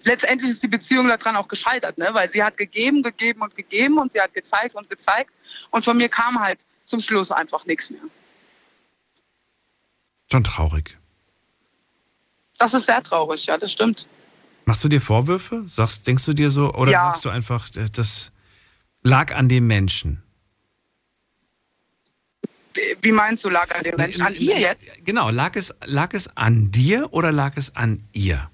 Letztendlich 0.05 0.51
ist 0.51 0.63
die 0.63 0.69
Beziehung 0.69 1.09
daran 1.09 1.37
auch 1.37 1.49
gescheitert, 1.49 1.99
ne? 1.99 2.09
weil 2.13 2.31
sie 2.31 2.43
hat 2.43 2.57
gegeben, 2.57 3.03
gegeben 3.03 3.43
und 3.43 3.55
gegeben 3.55 3.99
und 3.99 4.13
sie 4.13 4.21
hat 4.21 4.33
gezeigt 4.33 4.75
und 4.75 4.89
gezeigt. 4.89 5.31
Und 5.71 5.85
von 5.85 5.97
mir 5.97 6.09
kam 6.09 6.39
halt 6.41 6.65
zum 6.85 7.01
Schluss 7.01 7.31
einfach 7.31 7.67
nichts 7.67 7.91
mehr. 7.91 8.01
Schon 10.31 10.45
traurig. 10.45 10.99
Das 12.59 12.73
ist 12.75 12.87
sehr 12.87 13.03
traurig, 13.03 13.45
ja, 13.47 13.59
das 13.59 13.73
stimmt. 13.73 14.07
Machst 14.65 14.83
du 14.85 14.89
dir 14.89 15.01
Vorwürfe? 15.01 15.65
Sagst, 15.67 16.07
denkst 16.07 16.25
du 16.25 16.33
dir 16.33 16.49
so, 16.49 16.73
oder 16.73 16.93
Ja. 16.93 17.01
sagst 17.07 17.25
du 17.25 17.29
einfach, 17.29 17.69
das, 17.69 18.33
lag 19.03 19.35
an 19.35 19.49
dem 19.49 19.67
Menschen? 19.67 20.23
Wie 23.03 23.13
meinst 23.13 23.45
du, 23.45 23.51
lag 23.51 23.75
an 23.75 23.83
dem 23.83 23.97
Menschen? 23.97 24.23
An 24.23 24.35
ihr 24.35 24.59
jetzt? 24.59 25.05
Genau, 25.05 25.29
lag 25.31 25.57
es, 25.57 25.75
lag 25.85 26.15
es 26.15 26.35
an 26.37 26.71
dir 26.71 27.13
oder 27.13 27.33
lag 27.33 27.57
es 27.57 27.77
an 27.77 28.09
ihr? 28.13 28.51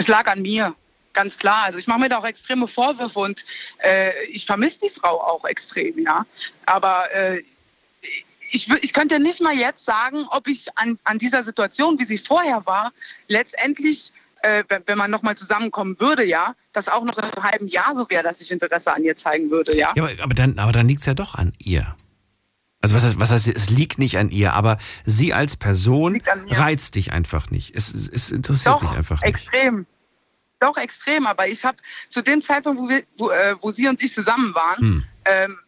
Es 0.00 0.08
lag 0.08 0.26
an 0.28 0.40
mir, 0.40 0.74
ganz 1.12 1.36
klar. 1.36 1.64
Also 1.64 1.78
ich 1.78 1.86
mache 1.86 2.00
mir 2.00 2.08
da 2.08 2.16
auch 2.16 2.24
extreme 2.24 2.66
Vorwürfe 2.66 3.18
und 3.18 3.44
äh, 3.84 4.12
ich 4.28 4.46
vermisse 4.46 4.80
die 4.80 4.88
Frau 4.88 5.20
auch 5.20 5.44
extrem, 5.44 5.98
ja. 5.98 6.24
Aber 6.64 7.04
äh, 7.14 7.42
ich, 8.50 8.72
ich 8.80 8.94
könnte 8.94 9.20
nicht 9.20 9.42
mal 9.42 9.54
jetzt 9.54 9.84
sagen, 9.84 10.24
ob 10.30 10.48
ich 10.48 10.66
an, 10.76 10.98
an 11.04 11.18
dieser 11.18 11.42
Situation, 11.42 11.98
wie 11.98 12.06
sie 12.06 12.16
vorher 12.16 12.64
war, 12.64 12.92
letztendlich, 13.28 14.14
äh, 14.40 14.64
wenn, 14.68 14.82
wenn 14.86 14.96
man 14.96 15.10
nochmal 15.10 15.36
zusammenkommen 15.36 16.00
würde, 16.00 16.24
ja, 16.24 16.54
das 16.72 16.88
auch 16.88 17.04
noch 17.04 17.18
in 17.18 17.24
einem 17.24 17.42
halben 17.44 17.68
Jahr 17.68 17.94
so 17.94 18.08
wäre, 18.08 18.22
dass 18.22 18.40
ich 18.40 18.50
Interesse 18.50 18.94
an 18.94 19.04
ihr 19.04 19.16
zeigen 19.16 19.50
würde, 19.50 19.76
ja. 19.76 19.92
Ja, 19.94 20.04
aber, 20.04 20.22
aber 20.22 20.34
dann, 20.34 20.58
aber 20.58 20.72
dann 20.72 20.88
liegt 20.88 21.00
es 21.00 21.06
ja 21.06 21.12
doch 21.12 21.34
an 21.34 21.52
ihr. 21.58 21.94
Also 22.82 22.94
was 22.94 23.04
heißt, 23.04 23.20
was 23.20 23.30
heißt, 23.30 23.48
es 23.48 23.70
liegt 23.70 23.98
nicht 23.98 24.16
an 24.16 24.30
ihr, 24.30 24.54
aber 24.54 24.78
sie 25.04 25.34
als 25.34 25.56
Person 25.56 26.22
reizt 26.48 26.94
dich 26.94 27.12
einfach 27.12 27.50
nicht. 27.50 27.74
Es, 27.74 27.92
es, 27.92 28.08
es 28.08 28.30
interessiert 28.30 28.76
Doch, 28.76 28.80
dich 28.80 28.90
einfach 28.90 29.20
nicht. 29.20 29.28
extrem. 29.28 29.86
Doch, 30.60 30.76
extrem. 30.76 31.26
Aber 31.26 31.46
ich 31.46 31.64
habe 31.64 31.76
zu 32.08 32.22
dem 32.22 32.40
Zeitpunkt, 32.40 32.80
wo, 32.80 32.88
wir, 32.88 33.02
wo, 33.18 33.30
äh, 33.30 33.56
wo 33.60 33.70
sie 33.70 33.86
und 33.88 34.02
ich 34.02 34.12
zusammen 34.14 34.54
waren, 34.54 34.78
Hm. 34.78 35.04
ähm, 35.26 35.58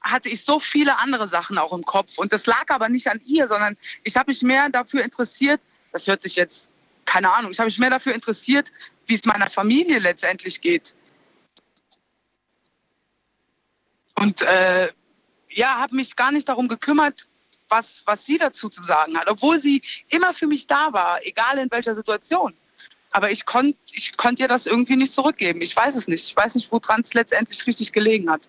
hatte 0.00 0.28
ich 0.28 0.44
so 0.44 0.60
viele 0.60 0.98
andere 0.98 1.26
Sachen 1.28 1.58
auch 1.58 1.72
im 1.72 1.84
Kopf. 1.84 2.18
Und 2.18 2.32
das 2.32 2.46
lag 2.46 2.64
aber 2.68 2.88
nicht 2.88 3.08
an 3.08 3.20
ihr, 3.24 3.48
sondern 3.48 3.76
ich 4.04 4.16
habe 4.16 4.30
mich 4.30 4.42
mehr 4.42 4.68
dafür 4.68 5.02
interessiert, 5.04 5.60
das 5.92 6.06
hört 6.06 6.22
sich 6.22 6.36
jetzt, 6.36 6.70
keine 7.04 7.32
Ahnung, 7.32 7.50
ich 7.50 7.58
habe 7.58 7.66
mich 7.66 7.78
mehr 7.78 7.90
dafür 7.90 8.14
interessiert, 8.14 8.70
wie 9.06 9.14
es 9.14 9.24
meiner 9.24 9.50
Familie 9.50 9.98
letztendlich 9.98 10.60
geht. 10.60 10.94
Und 14.14 14.42
äh, 14.42 14.88
ja, 15.56 15.78
habe 15.78 15.96
mich 15.96 16.14
gar 16.14 16.30
nicht 16.32 16.48
darum 16.48 16.68
gekümmert, 16.68 17.26
was, 17.68 18.02
was 18.06 18.24
sie 18.24 18.38
dazu 18.38 18.68
zu 18.68 18.82
sagen 18.84 19.16
hat, 19.18 19.28
obwohl 19.28 19.60
sie 19.60 19.82
immer 20.08 20.32
für 20.32 20.46
mich 20.46 20.66
da 20.68 20.92
war, 20.92 21.18
egal 21.24 21.58
in 21.58 21.68
welcher 21.70 21.94
Situation. 21.94 22.54
Aber 23.10 23.30
ich 23.30 23.44
konnte 23.46 23.76
ich 23.92 24.16
konnt 24.16 24.38
ihr 24.38 24.46
das 24.48 24.66
irgendwie 24.66 24.94
nicht 24.96 25.12
zurückgeben. 25.12 25.60
Ich 25.62 25.74
weiß 25.74 25.94
es 25.96 26.06
nicht. 26.06 26.28
Ich 26.28 26.36
weiß 26.36 26.54
nicht, 26.54 26.70
woran 26.70 27.00
es 27.00 27.14
letztendlich 27.14 27.66
richtig 27.66 27.92
gelegen 27.92 28.30
hat. 28.30 28.48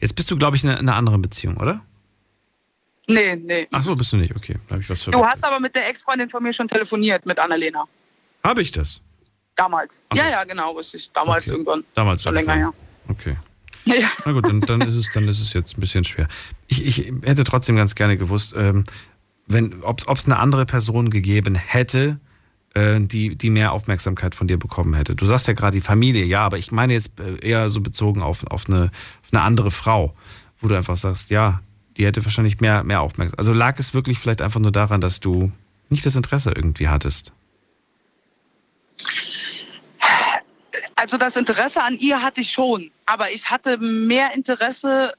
Jetzt 0.00 0.14
bist 0.16 0.30
du, 0.30 0.36
glaube 0.36 0.56
ich, 0.56 0.64
in 0.64 0.70
einer- 0.70 0.80
in 0.80 0.88
einer 0.88 0.98
anderen 0.98 1.22
Beziehung, 1.22 1.56
oder? 1.56 1.84
Nee, 3.06 3.36
nee. 3.36 3.68
Ach 3.70 3.82
so, 3.82 3.94
bist 3.94 4.12
du 4.12 4.16
nicht. 4.16 4.34
Okay, 4.34 4.56
habe 4.70 4.80
ich 4.80 4.88
was 4.90 4.98
Du 5.04 5.10
verwechselt. 5.12 5.32
hast 5.32 5.44
aber 5.44 5.60
mit 5.60 5.74
der 5.74 5.88
Ex-Freundin 5.88 6.28
von 6.30 6.42
mir 6.42 6.52
schon 6.52 6.68
telefoniert, 6.68 7.24
mit 7.26 7.38
Annalena. 7.38 7.86
Habe 8.42 8.62
ich 8.62 8.72
das? 8.72 9.00
Damals. 9.56 10.02
Ja, 10.14 10.28
ja, 10.28 10.44
genau, 10.44 10.72
richtig. 10.72 11.10
Damals 11.12 11.46
irgendwann. 11.46 11.84
Damals 11.94 12.22
Schon 12.22 12.34
länger 12.34 12.54
her. 12.54 12.74
Okay. 13.08 13.36
Ja. 13.84 14.08
Na 14.24 14.32
gut, 14.32 14.46
dann, 14.46 14.60
dann, 14.60 14.80
ist 14.80 14.96
es, 14.96 15.10
dann 15.10 15.28
ist 15.28 15.40
es 15.40 15.52
jetzt 15.52 15.76
ein 15.76 15.80
bisschen 15.80 16.04
schwer. 16.04 16.28
Ich, 16.68 16.84
ich 16.84 17.12
hätte 17.24 17.44
trotzdem 17.44 17.76
ganz 17.76 17.94
gerne 17.94 18.16
gewusst, 18.16 18.54
ähm, 18.56 18.84
wenn, 19.46 19.82
ob 19.82 20.00
es 20.16 20.24
eine 20.24 20.38
andere 20.38 20.64
Person 20.64 21.10
gegeben 21.10 21.54
hätte, 21.54 22.18
äh, 22.74 23.00
die, 23.00 23.36
die 23.36 23.50
mehr 23.50 23.72
Aufmerksamkeit 23.72 24.34
von 24.34 24.48
dir 24.48 24.58
bekommen 24.58 24.94
hätte. 24.94 25.14
Du 25.14 25.26
sagst 25.26 25.48
ja 25.48 25.54
gerade 25.54 25.76
die 25.76 25.80
Familie, 25.80 26.24
ja, 26.24 26.44
aber 26.44 26.58
ich 26.58 26.72
meine 26.72 26.92
jetzt 26.92 27.20
äh, 27.20 27.46
eher 27.46 27.68
so 27.68 27.80
bezogen 27.80 28.22
auf, 28.22 28.46
auf, 28.46 28.68
eine, 28.68 28.90
auf 29.22 29.28
eine 29.32 29.42
andere 29.42 29.70
Frau, 29.70 30.14
wo 30.60 30.68
du 30.68 30.76
einfach 30.76 30.96
sagst, 30.96 31.30
ja, 31.30 31.60
die 31.96 32.06
hätte 32.06 32.24
wahrscheinlich 32.24 32.60
mehr, 32.60 32.82
mehr 32.84 33.00
Aufmerksamkeit. 33.00 33.38
Also 33.38 33.52
lag 33.52 33.78
es 33.78 33.94
wirklich 33.94 34.18
vielleicht 34.18 34.42
einfach 34.42 34.60
nur 34.60 34.72
daran, 34.72 35.00
dass 35.00 35.20
du 35.20 35.52
nicht 35.90 36.04
das 36.06 36.16
Interesse 36.16 36.52
irgendwie 36.54 36.88
hattest? 36.88 37.32
Also 40.96 41.18
das 41.18 41.36
Interesse 41.36 41.82
an 41.82 41.96
ihr 41.98 42.22
hatte 42.22 42.40
ich 42.40 42.50
schon, 42.50 42.90
aber 43.06 43.30
ich 43.30 43.50
hatte 43.50 43.78
mehr 43.78 44.34
Interesse 44.34 45.14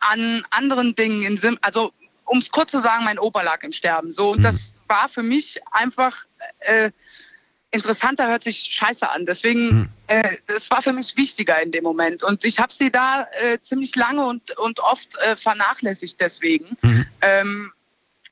an 0.00 0.44
anderen 0.50 0.94
Dingen. 0.94 1.22
Im 1.22 1.38
Sim 1.38 1.58
also 1.62 1.92
um 2.24 2.38
es 2.38 2.50
kurz 2.50 2.70
zu 2.70 2.80
sagen, 2.80 3.04
mein 3.04 3.18
Opa 3.18 3.42
lag 3.42 3.62
im 3.62 3.72
Sterben. 3.72 4.12
So 4.12 4.32
und 4.32 4.42
das 4.42 4.74
war 4.88 5.08
für 5.08 5.22
mich 5.22 5.60
einfach 5.70 6.24
äh, 6.60 6.90
interessanter, 7.72 8.28
hört 8.28 8.44
sich 8.44 8.58
scheiße 8.58 9.10
an. 9.10 9.26
Deswegen, 9.26 9.90
äh, 10.06 10.36
das 10.46 10.70
war 10.70 10.82
für 10.82 10.92
mich 10.92 11.16
wichtiger 11.16 11.60
in 11.62 11.72
dem 11.72 11.84
Moment. 11.84 12.22
Und 12.22 12.44
ich 12.44 12.58
habe 12.58 12.72
sie 12.72 12.90
da 12.90 13.26
äh, 13.40 13.58
ziemlich 13.60 13.96
lange 13.96 14.24
und, 14.24 14.56
und 14.58 14.80
oft 14.80 15.16
äh, 15.18 15.36
vernachlässigt 15.36 16.20
deswegen. 16.20 16.76
Ähm, 17.22 17.72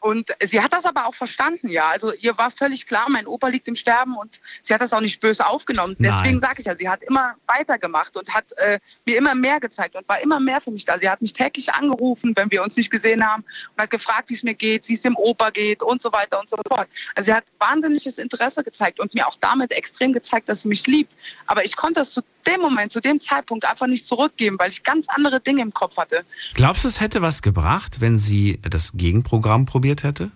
und 0.00 0.30
sie 0.42 0.62
hat 0.62 0.72
das 0.72 0.86
aber 0.86 1.06
auch 1.06 1.14
verstanden, 1.14 1.68
ja. 1.68 1.88
Also 1.88 2.12
ihr 2.14 2.36
war 2.38 2.50
völlig 2.50 2.86
klar, 2.86 3.06
mein 3.08 3.26
Opa 3.26 3.48
liegt 3.48 3.68
im 3.68 3.76
Sterben 3.76 4.16
und 4.16 4.40
sie 4.62 4.72
hat 4.72 4.80
das 4.80 4.94
auch 4.94 5.00
nicht 5.00 5.20
böse 5.20 5.46
aufgenommen. 5.46 5.94
Deswegen 5.98 6.40
sage 6.40 6.60
ich 6.60 6.66
ja, 6.66 6.74
sie 6.74 6.88
hat 6.88 7.02
immer 7.02 7.34
weitergemacht 7.46 8.16
und 8.16 8.32
hat 8.34 8.52
äh, 8.56 8.80
mir 9.04 9.18
immer 9.18 9.34
mehr 9.34 9.60
gezeigt 9.60 9.96
und 9.96 10.08
war 10.08 10.20
immer 10.20 10.40
mehr 10.40 10.62
für 10.62 10.70
mich 10.70 10.86
da. 10.86 10.98
Sie 10.98 11.08
hat 11.08 11.20
mich 11.20 11.34
täglich 11.34 11.72
angerufen, 11.74 12.32
wenn 12.34 12.50
wir 12.50 12.62
uns 12.62 12.76
nicht 12.76 12.90
gesehen 12.90 13.24
haben 13.24 13.44
und 13.76 13.82
hat 13.82 13.90
gefragt, 13.90 14.30
wie 14.30 14.34
es 14.34 14.42
mir 14.42 14.54
geht, 14.54 14.88
wie 14.88 14.94
es 14.94 15.02
dem 15.02 15.16
Opa 15.16 15.50
geht 15.50 15.82
und 15.82 16.00
so 16.00 16.10
weiter 16.12 16.40
und 16.40 16.48
so 16.48 16.56
fort. 16.66 16.88
Also 17.14 17.26
sie 17.26 17.34
hat 17.34 17.44
wahnsinniges 17.58 18.16
Interesse 18.16 18.64
gezeigt 18.64 19.00
und 19.00 19.14
mir 19.14 19.28
auch 19.28 19.36
damit 19.38 19.70
extrem 19.72 20.14
gezeigt, 20.14 20.48
dass 20.48 20.62
sie 20.62 20.68
mich 20.68 20.86
liebt. 20.86 21.12
Aber 21.46 21.62
ich 21.62 21.76
konnte 21.76 22.00
es 22.00 22.12
zu 22.12 22.22
dem 22.46 22.60
Moment, 22.60 22.92
zu 22.92 23.00
dem 23.00 23.20
Zeitpunkt 23.20 23.64
einfach 23.64 23.86
nicht 23.86 24.06
zurückgeben, 24.06 24.58
weil 24.58 24.70
ich 24.70 24.82
ganz 24.82 25.08
andere 25.08 25.40
Dinge 25.40 25.62
im 25.62 25.72
Kopf 25.72 25.96
hatte. 25.96 26.24
Glaubst 26.54 26.84
du, 26.84 26.88
es 26.88 27.00
hätte 27.00 27.22
was 27.22 27.42
gebracht, 27.42 28.00
wenn 28.00 28.18
sie 28.18 28.58
das 28.62 28.92
Gegenprogramm 28.94 29.66
probiert 29.66 30.02
hätte? 30.02 30.30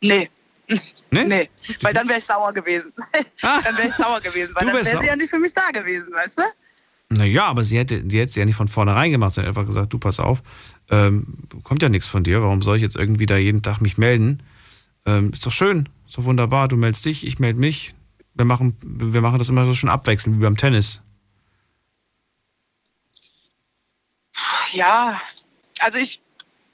Nee. 0.00 0.30
Nee? 1.10 1.24
Nee, 1.24 1.48
weil 1.80 1.94
dann 1.94 2.06
wäre 2.08 2.18
ich 2.18 2.24
sauer 2.24 2.52
gewesen. 2.52 2.92
dann 3.40 3.78
wäre 3.78 3.88
ich 3.88 3.94
sauer 3.94 4.20
gewesen, 4.20 4.54
weil 4.54 4.66
Du 4.66 4.72
dann 4.72 4.84
wäre 4.84 5.00
sie 5.00 5.06
ja 5.06 5.16
nicht 5.16 5.30
für 5.30 5.38
mich 5.38 5.54
da 5.54 5.70
gewesen, 5.70 6.12
weißt 6.12 6.38
du? 6.38 6.42
Naja, 7.10 7.44
aber 7.46 7.64
sie 7.64 7.78
hätte 7.78 8.02
die 8.02 8.18
hätte 8.18 8.38
ja 8.38 8.44
nicht 8.44 8.56
von 8.56 8.68
vornherein 8.68 9.10
gemacht, 9.10 9.34
sie 9.34 9.40
hat 9.40 9.48
einfach 9.48 9.64
gesagt, 9.64 9.92
du 9.94 9.98
pass 9.98 10.20
auf, 10.20 10.42
ähm, 10.90 11.26
kommt 11.64 11.82
ja 11.82 11.88
nichts 11.88 12.06
von 12.06 12.22
dir, 12.22 12.42
warum 12.42 12.60
soll 12.60 12.76
ich 12.76 12.82
jetzt 12.82 12.96
irgendwie 12.96 13.24
da 13.24 13.38
jeden 13.38 13.62
Tag 13.62 13.80
mich 13.80 13.96
melden? 13.96 14.42
Ähm, 15.06 15.30
ist 15.32 15.46
doch 15.46 15.52
schön, 15.52 15.88
ist 16.06 16.18
doch 16.18 16.24
wunderbar, 16.24 16.68
du 16.68 16.76
meldest 16.76 17.06
dich, 17.06 17.26
ich 17.26 17.38
melde 17.38 17.58
mich. 17.58 17.94
Wir 18.38 18.44
machen, 18.44 18.76
wir 18.82 19.20
machen 19.20 19.38
das 19.38 19.48
immer 19.48 19.66
so 19.66 19.74
schon 19.74 19.90
abwechselnd 19.90 20.38
wie 20.38 20.42
beim 20.44 20.56
Tennis. 20.56 21.02
Ja, 24.70 25.20
also 25.80 25.98
ich, 25.98 26.22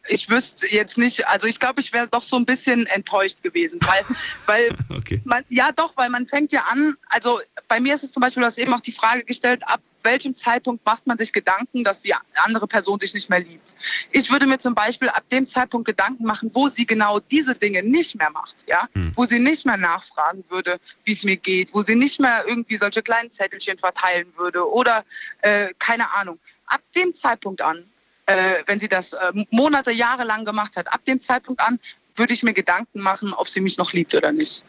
ich 0.08 0.28
wüsste 0.28 0.66
jetzt 0.72 0.98
nicht, 0.98 1.26
also 1.28 1.46
ich 1.46 1.58
glaube, 1.58 1.80
ich 1.80 1.92
wäre 1.92 2.08
doch 2.08 2.22
so 2.22 2.36
ein 2.36 2.44
bisschen 2.44 2.86
enttäuscht 2.86 3.42
gewesen, 3.42 3.80
weil, 3.82 4.04
weil 4.46 4.76
Okay. 4.94 5.20
man, 5.24 5.44
ja 5.48 5.72
doch, 5.72 5.92
weil 5.96 6.08
man 6.08 6.26
fängt 6.26 6.52
ja 6.52 6.62
an, 6.70 6.96
also 7.08 7.40
bei 7.68 7.80
mir 7.80 7.94
ist 7.94 8.04
es 8.04 8.12
zum 8.12 8.20
Beispiel, 8.20 8.42
du 8.42 8.46
hast 8.46 8.58
eben 8.58 8.72
auch 8.72 8.80
die 8.80 8.92
Frage 8.92 9.24
gestellt, 9.24 9.62
ab 9.66 9.80
welchem 10.02 10.34
Zeitpunkt 10.34 10.84
macht 10.84 11.06
man 11.06 11.16
sich 11.18 11.32
Gedanken, 11.32 11.82
dass 11.82 12.02
die 12.02 12.14
andere 12.36 12.66
Person 12.66 12.98
dich 12.98 13.14
nicht 13.14 13.30
mehr 13.30 13.40
liebt. 13.40 13.74
Ich 14.12 14.30
würde 14.30 14.46
mir 14.46 14.58
zum 14.58 14.74
Beispiel 14.74 15.08
ab 15.08 15.28
dem 15.30 15.46
Zeitpunkt 15.46 15.86
Gedanken 15.86 16.24
machen, 16.24 16.50
wo 16.52 16.68
sie 16.68 16.86
genau 16.86 17.20
diese 17.20 17.54
Dinge 17.54 17.82
nicht 17.82 18.14
mehr 18.16 18.30
macht, 18.30 18.66
ja, 18.66 18.88
wo 19.14 19.24
sie 19.24 19.38
nicht 19.38 19.64
mehr 19.64 19.78
nachfragen 19.78 20.44
würde, 20.50 20.78
wie 21.04 21.12
es 21.12 21.24
mir 21.24 21.36
geht, 21.36 21.72
wo 21.72 21.82
sie 21.82 21.96
nicht 21.96 22.20
mehr 22.20 22.44
irgendwie 22.46 22.76
solche 22.76 23.02
kleinen 23.02 23.30
Zettelchen 23.30 23.78
verteilen 23.78 24.26
würde 24.36 24.70
oder 24.70 25.04
äh, 25.40 25.72
keine 25.78 26.12
Ahnung. 26.14 26.38
Ab 26.66 26.82
dem 26.94 27.14
Zeitpunkt 27.14 27.62
an, 27.62 27.84
äh, 28.26 28.62
wenn 28.66 28.78
sie 28.78 28.88
das 28.88 29.12
äh, 29.12 29.32
Monate, 29.50 29.90
Jahre 29.90 30.24
lang 30.24 30.44
gemacht 30.44 30.76
hat, 30.76 30.92
ab 30.92 31.04
dem 31.04 31.20
Zeitpunkt 31.20 31.60
an 31.60 31.78
würde 32.16 32.32
ich 32.32 32.42
mir 32.42 32.52
Gedanken 32.54 33.00
machen, 33.00 33.32
ob 33.32 33.48
sie 33.48 33.60
mich 33.60 33.76
noch 33.76 33.92
liebt 33.92 34.14
oder 34.14 34.32
nicht. 34.32 34.64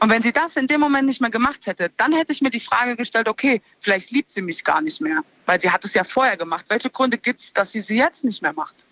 Und 0.00 0.10
wenn 0.10 0.22
sie 0.22 0.32
das 0.32 0.56
in 0.56 0.66
dem 0.66 0.80
Moment 0.80 1.06
nicht 1.06 1.20
mehr 1.20 1.30
gemacht 1.30 1.66
hätte, 1.66 1.90
dann 1.96 2.12
hätte 2.12 2.32
ich 2.32 2.40
mir 2.40 2.50
die 2.50 2.60
Frage 2.60 2.96
gestellt, 2.96 3.28
okay, 3.28 3.60
vielleicht 3.80 4.10
liebt 4.12 4.30
sie 4.30 4.42
mich 4.42 4.62
gar 4.62 4.80
nicht 4.80 5.00
mehr, 5.00 5.22
weil 5.46 5.60
sie 5.60 5.70
hat 5.70 5.84
es 5.84 5.94
ja 5.94 6.04
vorher 6.04 6.36
gemacht. 6.36 6.66
Welche 6.68 6.90
Gründe 6.90 7.18
gibt 7.18 7.40
es, 7.40 7.52
dass 7.52 7.72
sie 7.72 7.80
sie 7.80 7.96
jetzt 7.96 8.24
nicht 8.24 8.42
mehr 8.42 8.52
macht? 8.52 8.86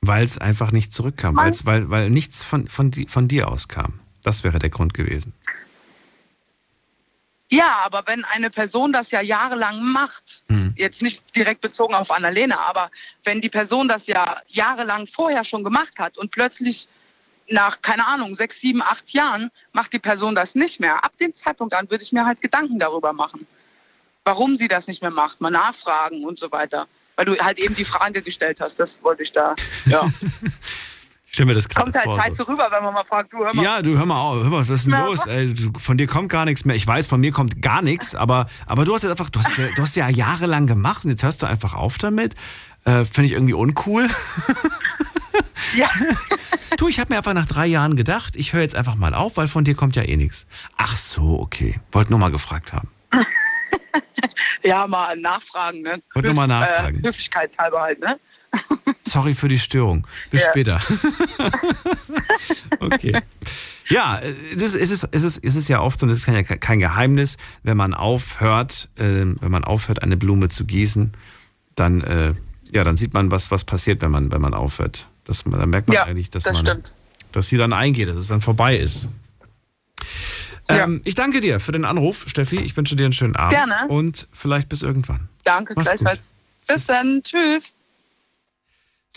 Weil 0.00 0.24
es 0.24 0.38
einfach 0.38 0.70
nicht 0.72 0.92
zurückkam, 0.92 1.36
weil, 1.64 1.90
weil 1.90 2.10
nichts 2.10 2.44
von, 2.44 2.66
von, 2.68 2.90
di- 2.90 3.06
von 3.08 3.28
dir 3.28 3.48
auskam. 3.48 4.00
Das 4.22 4.42
wäre 4.44 4.58
der 4.58 4.70
Grund 4.70 4.94
gewesen. 4.94 5.32
Ja, 7.50 7.78
aber 7.84 8.02
wenn 8.06 8.24
eine 8.24 8.50
Person 8.50 8.92
das 8.92 9.10
ja 9.10 9.22
jahrelang 9.22 9.82
macht, 9.82 10.44
jetzt 10.76 11.02
nicht 11.02 11.22
direkt 11.34 11.62
bezogen 11.62 11.94
auf 11.94 12.10
Annalena, 12.10 12.60
aber 12.66 12.90
wenn 13.24 13.40
die 13.40 13.48
Person 13.48 13.88
das 13.88 14.06
ja 14.06 14.40
jahrelang 14.48 15.06
vorher 15.06 15.44
schon 15.44 15.64
gemacht 15.64 15.98
hat 15.98 16.18
und 16.18 16.30
plötzlich 16.30 16.88
nach, 17.48 17.80
keine 17.80 18.06
Ahnung, 18.06 18.34
sechs, 18.34 18.60
sieben, 18.60 18.82
acht 18.82 19.10
Jahren 19.10 19.50
macht 19.72 19.92
die 19.94 19.98
Person 19.98 20.34
das 20.34 20.54
nicht 20.54 20.80
mehr, 20.80 21.02
ab 21.02 21.16
dem 21.16 21.34
Zeitpunkt 21.34 21.74
an 21.74 21.90
würde 21.90 22.04
ich 22.04 22.12
mir 22.12 22.26
halt 22.26 22.42
Gedanken 22.42 22.78
darüber 22.78 23.14
machen, 23.14 23.46
warum 24.24 24.56
sie 24.56 24.68
das 24.68 24.86
nicht 24.86 25.00
mehr 25.00 25.10
macht, 25.10 25.40
mal 25.40 25.50
nachfragen 25.50 26.24
und 26.24 26.38
so 26.38 26.52
weiter. 26.52 26.86
weil 27.16 27.24
du 27.24 27.36
halt 27.38 27.58
eben 27.58 27.74
die 27.74 27.84
Frage 27.84 28.22
gestellt 28.22 28.60
hast. 28.60 28.78
Das 28.78 29.02
wollte 29.02 29.24
ich 29.24 29.32
da. 29.32 29.56
Ja. 29.86 30.08
Ich 31.28 31.34
stelle 31.34 31.46
mir 31.48 31.54
das 31.54 31.68
gerade 31.68 31.84
Kommt 31.84 31.96
halt 31.96 32.04
vor. 32.06 32.16
scheiße 32.16 32.36
so. 32.36 32.42
rüber, 32.44 32.68
wenn 32.70 32.82
man 32.82 32.94
mal 32.94 33.04
fragt, 33.04 33.32
du 33.32 33.44
hör 33.44 33.54
mal. 33.54 33.62
Ja, 33.62 33.82
du 33.82 33.96
hör 33.96 34.06
mal 34.06 34.18
auf, 34.18 34.42
hör 34.42 34.50
mal, 34.50 34.60
was 34.60 34.68
ist 34.70 34.86
denn 34.86 34.92
Na, 34.92 35.06
los? 35.06 35.26
Ey, 35.26 35.52
du, 35.54 35.78
von 35.78 35.98
dir 35.98 36.06
kommt 36.06 36.30
gar 36.30 36.44
nichts 36.46 36.64
mehr. 36.64 36.74
Ich 36.74 36.86
weiß, 36.86 37.06
von 37.06 37.20
mir 37.20 37.32
kommt 37.32 37.60
gar 37.62 37.82
nichts, 37.82 38.14
aber, 38.14 38.46
aber 38.66 38.84
du 38.84 38.94
hast 38.94 39.02
jetzt 39.02 39.10
einfach, 39.12 39.30
du 39.30 39.38
hast, 39.38 39.56
ja, 39.58 39.68
du 39.76 39.82
hast 39.82 39.94
ja 39.94 40.08
jahrelang 40.08 40.66
gemacht 40.66 41.04
und 41.04 41.10
jetzt 41.10 41.22
hörst 41.22 41.42
du 41.42 41.46
einfach 41.46 41.74
auf 41.74 41.98
damit. 41.98 42.34
Äh, 42.84 43.04
Finde 43.04 43.26
ich 43.26 43.32
irgendwie 43.32 43.52
uncool. 43.54 44.08
Ja. 45.76 45.90
Du, 46.78 46.88
ich 46.88 46.98
habe 46.98 47.12
mir 47.12 47.18
einfach 47.18 47.34
nach 47.34 47.46
drei 47.46 47.66
Jahren 47.66 47.94
gedacht, 47.96 48.36
ich 48.36 48.52
höre 48.54 48.62
jetzt 48.62 48.74
einfach 48.74 48.94
mal 48.94 49.12
auf, 49.14 49.36
weil 49.36 49.48
von 49.48 49.64
dir 49.64 49.74
kommt 49.74 49.96
ja 49.96 50.02
eh 50.02 50.16
nichts. 50.16 50.46
Ach 50.76 50.96
so, 50.96 51.40
okay. 51.40 51.78
Wollte 51.92 52.10
nur 52.10 52.18
mal 52.18 52.30
gefragt 52.30 52.72
haben. 52.72 52.88
Ja, 54.64 54.86
mal 54.88 55.16
nachfragen, 55.16 55.82
ne? 55.82 56.02
Wollte 56.14 56.28
nur 56.28 56.36
mal 56.36 56.46
nachfragen. 56.48 57.02
Äh, 57.02 57.06
höflichkeitshalber 57.06 57.80
halt, 57.80 58.00
ne? 58.00 58.18
Sorry 59.02 59.34
für 59.34 59.48
die 59.48 59.58
Störung. 59.58 60.06
Bis 60.30 60.42
Ja. 60.42 60.48
später. 60.50 60.80
okay. 62.80 63.20
Ja, 63.88 64.18
äh, 64.18 64.34
das 64.56 64.74
ist, 64.74 64.90
es, 64.90 65.04
es, 65.10 65.22
ist, 65.24 65.44
es 65.44 65.56
ist 65.56 65.68
ja 65.68 65.80
oft 65.80 65.98
so, 65.98 66.04
und 66.04 66.10
das 66.10 66.18
ist 66.18 66.26
kein, 66.26 66.44
kein 66.44 66.78
Geheimnis, 66.78 67.36
wenn 67.62 67.76
man 67.76 67.94
aufhört, 67.94 68.88
ähm, 68.98 69.36
wenn 69.40 69.50
man 69.50 69.64
aufhört, 69.64 70.02
eine 70.02 70.16
Blume 70.16 70.48
zu 70.48 70.66
gießen, 70.66 71.12
dann, 71.74 72.02
äh, 72.02 72.34
ja, 72.70 72.84
dann 72.84 72.96
sieht 72.96 73.14
man, 73.14 73.30
was, 73.30 73.50
was 73.50 73.64
passiert, 73.64 74.02
wenn 74.02 74.10
man, 74.10 74.30
wenn 74.30 74.40
man 74.42 74.52
aufhört. 74.54 75.08
Das, 75.24 75.44
dann 75.44 75.70
merkt 75.70 75.88
man 75.88 75.94
Ja, 75.94 76.04
eigentlich, 76.04 76.30
dass 76.30 76.42
das 76.42 76.62
man, 76.62 76.82
dass 77.32 77.48
sie 77.48 77.56
dann 77.56 77.72
eingeht, 77.72 78.08
dass 78.08 78.16
es 78.16 78.28
dann 78.28 78.40
vorbei 78.40 78.76
ist. 78.76 79.08
Ähm, 80.68 81.00
Ich 81.04 81.14
danke 81.14 81.40
dir 81.40 81.60
für 81.60 81.72
den 81.72 81.86
Anruf, 81.86 82.24
Steffi. 82.26 82.56
Ich 82.60 82.76
wünsche 82.76 82.94
dir 82.94 83.04
einen 83.04 83.12
schönen 83.14 83.36
Abend 83.36 83.52
Gerne. 83.54 83.88
und 83.88 84.28
vielleicht 84.32 84.68
bis 84.68 84.82
irgendwann. 84.82 85.28
Danke, 85.44 85.72
Mach's 85.76 85.88
gleichfalls. 85.88 86.32
Bis 86.66 86.86
dann. 86.86 87.22
Tschüss. 87.22 87.72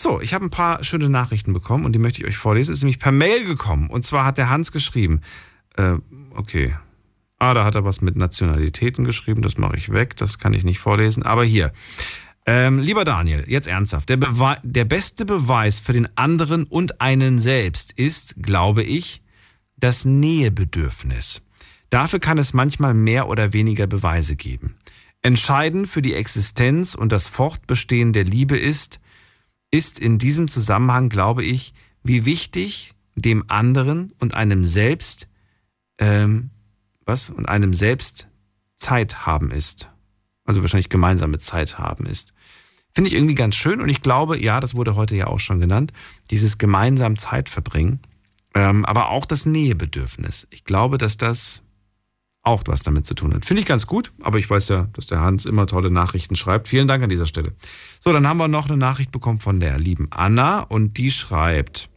So, 0.02 0.20
ich 0.20 0.34
habe 0.34 0.46
ein 0.46 0.50
paar 0.50 0.84
schöne 0.84 1.10
Nachrichten 1.10 1.54
bekommen 1.54 1.86
und 1.86 1.94
die 1.94 2.00
möchte 2.00 2.24
ich 2.24 2.28
euch 2.28 2.38
vorlesen. 2.38 2.72
Es 2.72 2.80
ist 2.80 2.84
nämlich 2.84 2.98
per 2.98 3.12
Mail 3.12 3.46
gekommen. 3.46 3.88
Und 3.88 4.02
zwar 4.02 4.26
hat 4.26 4.40
der 4.40 4.50
Hans 4.50 4.72
geschrieben. 4.72 5.22
Äh, 5.78 5.94
okay. 6.34 6.76
Ah, 7.38 7.54
da 7.54 7.66
hat 7.66 7.76
er 7.76 7.86
was 7.86 8.02
mit 8.02 8.16
Nationalitäten 8.16 9.06
geschrieben. 9.06 9.44
Das 9.44 9.60
mache 9.60 9.78
ich 9.78 9.92
weg. 9.92 10.18
Das 10.18 10.40
kann 10.40 10.56
ich 10.56 10.64
nicht 10.64 10.80
vorlesen. 10.80 11.22
Aber 11.22 11.44
hier. 11.44 11.72
Ähm, 12.48 12.80
lieber 12.80 13.06
Daniel, 13.06 13.46
jetzt 13.48 13.68
ernsthaft. 13.68 14.10
Der, 14.10 14.18
der 14.64 14.86
beste 14.86 15.24
Beweis 15.24 15.80
für 15.80 15.94
den 15.94 16.10
anderen 16.18 16.64
und 16.64 17.00
einen 17.00 17.38
selbst 17.38 17.92
ist, 17.92 18.38
glaube 18.42 18.82
ich, 18.82 19.22
das 19.78 20.04
Nähebedürfnis. 20.04 21.44
Dafür 21.92 22.20
kann 22.20 22.40
es 22.40 22.54
manchmal 22.54 22.96
mehr 22.96 23.30
oder 23.30 23.54
weniger 23.54 23.86
Beweise 23.86 24.36
geben. 24.36 24.78
Entscheidend 25.22 25.88
für 25.88 26.02
die 26.02 26.16
Existenz 26.16 26.96
und 26.96 27.12
das 27.12 27.28
Fortbestehen 27.28 28.14
der 28.14 28.24
Liebe 28.24 28.58
ist, 28.58 29.00
ist 29.72 30.00
in 30.00 30.18
diesem 30.18 30.48
Zusammenhang, 30.48 31.10
glaube 31.10 31.44
ich, 31.44 31.74
wie 32.04 32.26
wichtig 32.26 32.94
dem 33.16 33.50
anderen 33.50 34.14
und 34.20 34.34
einem 34.34 34.64
selbst, 34.64 35.28
ähm, 35.98 36.52
was, 37.06 37.30
und 37.30 37.48
einem 37.48 37.74
selbst 37.74 38.30
Zeit 38.76 39.26
haben 39.26 39.52
ist. 39.52 39.90
Also 40.46 40.62
wahrscheinlich 40.62 40.90
gemeinsame 40.90 41.40
Zeit 41.40 41.78
haben 41.80 42.06
ist. 42.06 42.34
Finde 42.94 43.08
ich 43.08 43.16
irgendwie 43.16 43.36
ganz 43.36 43.56
schön 43.56 43.80
und 43.80 43.90
ich 43.90 44.02
glaube, 44.02 44.42
ja, 44.42 44.60
das 44.60 44.76
wurde 44.76 44.96
heute 44.96 45.16
ja 45.16 45.28
auch 45.28 45.40
schon 45.40 45.60
genannt, 45.60 45.94
dieses 46.30 46.58
gemeinsam 46.58 47.18
Zeit 47.18 47.48
verbringen, 47.48 48.02
ähm, 48.54 48.84
aber 48.86 49.10
auch 49.10 49.26
das 49.26 49.46
Nähebedürfnis. 49.46 50.48
Ich 50.50 50.66
glaube, 50.66 50.98
dass 50.98 51.16
das 51.16 51.62
auch 52.44 52.64
was 52.66 52.84
damit 52.84 53.06
zu 53.06 53.14
tun 53.14 53.34
hat. 53.34 53.46
Finde 53.46 53.62
ich 53.62 53.68
ganz 53.68 53.86
gut, 53.86 54.12
aber 54.22 54.40
ich 54.40 54.50
weiß 54.50 54.70
ja, 54.70 54.88
dass 54.94 55.08
der 55.08 55.22
Hans 55.22 55.46
immer 55.46 55.68
tolle 55.68 55.92
Nachrichten 55.92 56.36
schreibt. 56.36 56.68
Vielen 56.68 56.88
Dank 56.88 57.04
an 57.04 57.10
dieser 57.10 57.26
Stelle. 57.26 57.54
So, 58.00 58.12
dann 58.12 58.28
haben 58.28 58.38
wir 58.38 58.48
noch 58.48 58.68
eine 58.68 58.78
Nachricht 58.78 59.12
bekommen 59.12 59.40
von 59.40 59.60
der 59.60 59.78
lieben 59.78 60.08
Anna 60.12 60.62
und 60.62 60.98
die 60.98 61.12
schreibt: 61.12 61.90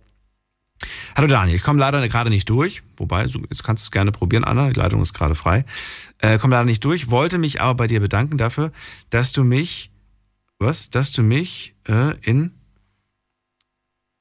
Hallo 1.17 1.29
Daniel, 1.29 1.57
ich 1.57 1.63
komme 1.63 1.81
leider 1.81 2.07
gerade 2.09 2.31
nicht 2.31 2.49
durch. 2.51 2.83
Wobei, 2.97 3.25
jetzt 3.25 3.65
kannst 3.65 3.85
du 3.85 3.87
es 3.87 3.91
gerne 3.91 4.13
probieren, 4.13 4.45
Anna, 4.45 4.69
die 4.69 4.79
Leitung 4.79 5.01
ist 5.01 5.15
gerade 5.15 5.35
frei. 5.35 5.65
Äh, 6.19 6.39
komme 6.39 6.55
leider 6.55 6.67
nicht 6.67 6.85
durch, 6.85 7.11
wollte 7.11 7.39
mich 7.39 7.61
aber 7.61 7.75
bei 7.75 7.87
dir 7.87 8.01
bedanken 8.01 8.37
dafür, 8.37 8.71
dass 9.11 9.33
du 9.33 9.45
mich, 9.45 9.91
was, 10.59 10.91
dass 10.91 11.13
du 11.13 11.23
mich 11.23 11.75
äh, 11.89 12.17
in 12.21 12.53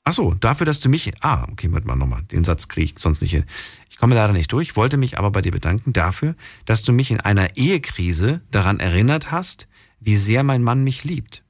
Ach 0.05 0.13
so, 0.13 0.33
dafür, 0.33 0.65
dass 0.65 0.81
du 0.81 0.89
mich. 0.89 1.11
Ah, 1.21 1.47
okay, 1.51 1.71
warte 1.71 1.87
mal 1.87 1.95
nochmal. 1.95 2.23
Den 2.23 2.43
Satz 2.43 2.67
kriege 2.67 2.85
ich 2.85 2.99
sonst 2.99 3.21
nicht 3.21 3.31
hin. 3.31 3.45
Ich 3.89 3.97
komme 3.97 4.15
leider 4.15 4.33
nicht 4.33 4.51
durch, 4.51 4.75
wollte 4.75 4.97
mich 4.97 5.17
aber 5.17 5.31
bei 5.31 5.41
dir 5.41 5.51
bedanken 5.51 5.93
dafür, 5.93 6.35
dass 6.65 6.83
du 6.83 6.91
mich 6.91 7.11
in 7.11 7.21
einer 7.21 7.55
Ehekrise 7.55 8.41
daran 8.51 8.79
erinnert 8.79 9.31
hast, 9.31 9.67
wie 9.99 10.17
sehr 10.17 10.43
mein 10.43 10.61
Mann 10.61 10.83
mich 10.83 11.05
liebt. 11.05 11.43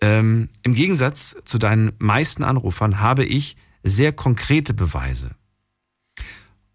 Ähm, 0.00 0.48
Im 0.62 0.74
Gegensatz 0.74 1.36
zu 1.44 1.58
deinen 1.58 1.92
meisten 1.98 2.44
Anrufern 2.44 3.00
habe 3.00 3.24
ich 3.24 3.56
sehr 3.82 4.12
konkrete 4.12 4.74
Beweise. 4.74 5.30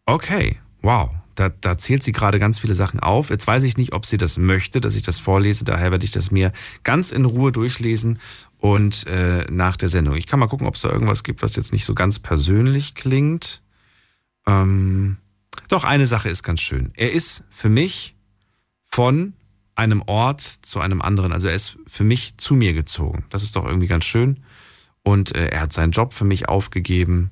Okay, 0.06 0.58
wow. 0.82 1.10
Da, 1.36 1.50
da 1.50 1.78
zählt 1.80 2.04
sie 2.04 2.12
gerade 2.12 2.38
ganz 2.38 2.60
viele 2.60 2.76
Sachen 2.76 3.00
auf. 3.00 3.30
Jetzt 3.32 3.48
weiß 3.48 3.64
ich 3.64 3.78
nicht, 3.78 3.94
ob 3.94 4.06
sie 4.06 4.18
das 4.18 4.38
möchte, 4.38 4.80
dass 4.80 4.96
ich 4.96 5.02
das 5.02 5.20
vorlese. 5.20 5.66
Daher 5.66 5.90
werde 5.90 6.06
ich 6.06 6.12
das 6.12 6.30
mir 6.30 6.52
ganz 6.84 7.12
in 7.12 7.26
Ruhe 7.26 7.52
durchlesen 7.52 8.20
und 8.64 9.06
äh, 9.08 9.46
nach 9.52 9.76
der 9.76 9.90
Sendung. 9.90 10.16
Ich 10.16 10.26
kann 10.26 10.40
mal 10.40 10.48
gucken, 10.48 10.68
ob 10.68 10.76
es 10.76 10.84
da 10.84 10.90
irgendwas 10.90 11.26
gibt, 11.26 11.42
was 11.42 11.58
jetzt 11.58 11.74
nicht 11.74 11.84
so 11.84 11.94
ganz 11.94 12.20
persönlich 12.20 12.96
klingt. 12.96 13.62
Ähm, 14.48 15.18
doch, 15.68 15.84
eine 15.84 16.08
Sache 16.08 16.30
ist 16.30 16.44
ganz 16.44 16.62
schön. 16.62 16.94
Er 16.96 17.12
ist 17.12 17.44
für 17.50 17.68
mich 17.68 18.16
von 18.86 19.34
einem 19.76 20.02
Ort 20.04 20.40
zu 20.40 20.80
einem 20.80 21.02
anderen. 21.02 21.34
Also 21.34 21.50
er 21.50 21.56
ist 21.56 21.78
für 21.88 22.06
mich 22.06 22.38
zu 22.38 22.56
mir 22.56 22.72
gezogen. 22.72 23.26
Das 23.30 23.44
ist 23.44 23.58
doch 23.58 23.66
irgendwie 23.66 23.88
ganz 23.88 24.06
schön. 24.06 24.40
Und 25.04 25.36
äh, 25.36 25.48
er 25.50 25.60
hat 25.60 25.74
seinen 25.74 25.92
Job 25.92 26.14
für 26.14 26.24
mich 26.24 26.48
aufgegeben, 26.48 27.32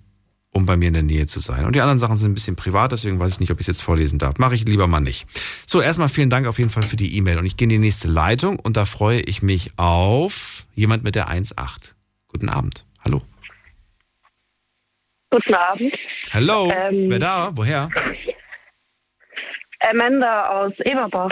um 0.52 0.66
bei 0.66 0.76
mir 0.78 0.90
in 0.90 0.94
der 0.94 1.04
Nähe 1.04 1.26
zu 1.28 1.40
sein. 1.40 1.66
Und 1.66 1.76
die 1.76 1.82
anderen 1.82 2.00
Sachen 2.00 2.16
sind 2.16 2.32
ein 2.32 2.34
bisschen 2.34 2.56
privat, 2.56 2.92
deswegen 2.92 3.20
weiß 3.20 3.34
ich 3.34 3.40
nicht, 3.40 3.52
ob 3.52 3.60
ich 3.60 3.64
es 3.64 3.68
jetzt 3.68 3.82
vorlesen 3.82 4.20
darf. 4.20 4.38
Mache 4.38 4.54
ich 4.54 4.66
lieber 4.66 4.86
mal 4.88 5.00
nicht. 5.00 5.26
So, 5.66 5.82
erstmal 5.82 6.10
vielen 6.10 6.30
Dank 6.30 6.46
auf 6.46 6.60
jeden 6.60 6.70
Fall 6.70 6.84
für 6.84 6.98
die 6.98 7.16
E-Mail. 7.16 7.38
Und 7.40 7.46
ich 7.46 7.58
gehe 7.58 7.66
in 7.66 7.70
die 7.70 7.78
nächste 7.78 8.10
Leitung 8.10 8.60
und 8.60 8.78
da 8.78 8.86
freue 8.86 9.22
ich 9.22 9.42
mich 9.42 9.72
auf 9.78 10.68
jemand 10.76 11.04
mit 11.04 11.16
der 11.16 11.30
1.8. 11.30 11.94
Guten 12.28 12.50
Abend. 12.50 12.86
Hallo. 13.04 13.22
Guten 15.32 15.54
Abend. 15.54 15.94
Hallo. 16.34 16.72
Ähm, 16.76 17.10
Wer 17.10 17.20
da? 17.20 17.52
Woher? 17.56 17.90
Amanda 19.80 20.48
aus 20.50 20.80
Eberbach. 20.82 21.32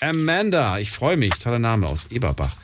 Amanda. 0.00 0.78
Ich 0.78 0.90
freue 0.90 1.16
mich. 1.16 1.32
Toller 1.38 1.60
Name 1.60 1.86
aus 1.86 2.10
Eberbach. 2.10 2.54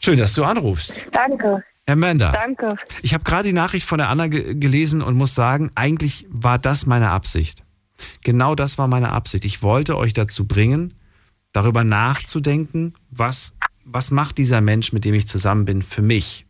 Schön, 0.00 0.18
dass 0.18 0.34
du 0.34 0.44
anrufst. 0.44 1.00
Danke. 1.10 1.62
Amanda. 1.86 2.32
Danke. 2.32 2.76
Ich 3.02 3.12
habe 3.14 3.24
gerade 3.24 3.48
die 3.48 3.52
Nachricht 3.52 3.86
von 3.86 3.98
der 3.98 4.08
Anna 4.08 4.28
ge 4.28 4.54
gelesen 4.54 5.02
und 5.02 5.16
muss 5.16 5.34
sagen, 5.34 5.70
eigentlich 5.74 6.26
war 6.30 6.58
das 6.58 6.86
meine 6.86 7.10
Absicht. 7.10 7.62
Genau 8.22 8.54
das 8.54 8.78
war 8.78 8.88
meine 8.88 9.12
Absicht. 9.12 9.44
Ich 9.44 9.62
wollte 9.62 9.96
euch 9.96 10.12
dazu 10.12 10.46
bringen, 10.46 10.94
darüber 11.52 11.84
nachzudenken, 11.84 12.94
was, 13.10 13.54
was 13.84 14.10
macht 14.10 14.38
dieser 14.38 14.60
Mensch, 14.60 14.92
mit 14.92 15.04
dem 15.04 15.14
ich 15.14 15.28
zusammen 15.28 15.64
bin, 15.64 15.82
für 15.82 16.02
mich? 16.02 16.46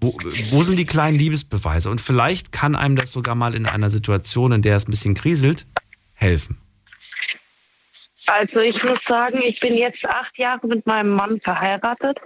Wo, 0.00 0.16
wo 0.50 0.62
sind 0.62 0.78
die 0.78 0.86
kleinen 0.86 1.18
Liebesbeweise? 1.18 1.90
Und 1.90 2.00
vielleicht 2.00 2.52
kann 2.52 2.76
einem 2.76 2.94
das 2.94 3.10
sogar 3.10 3.34
mal 3.34 3.54
in 3.54 3.66
einer 3.66 3.90
Situation, 3.90 4.52
in 4.52 4.62
der 4.62 4.76
es 4.76 4.86
ein 4.86 4.92
bisschen 4.92 5.14
kriselt, 5.14 5.66
helfen. 6.12 6.58
Also 8.28 8.60
ich 8.60 8.82
muss 8.84 9.02
sagen, 9.04 9.40
ich 9.42 9.58
bin 9.60 9.74
jetzt 9.74 10.04
acht 10.04 10.36
Jahre 10.36 10.66
mit 10.66 10.86
meinem 10.86 11.10
Mann 11.10 11.40
verheiratet. 11.40 12.20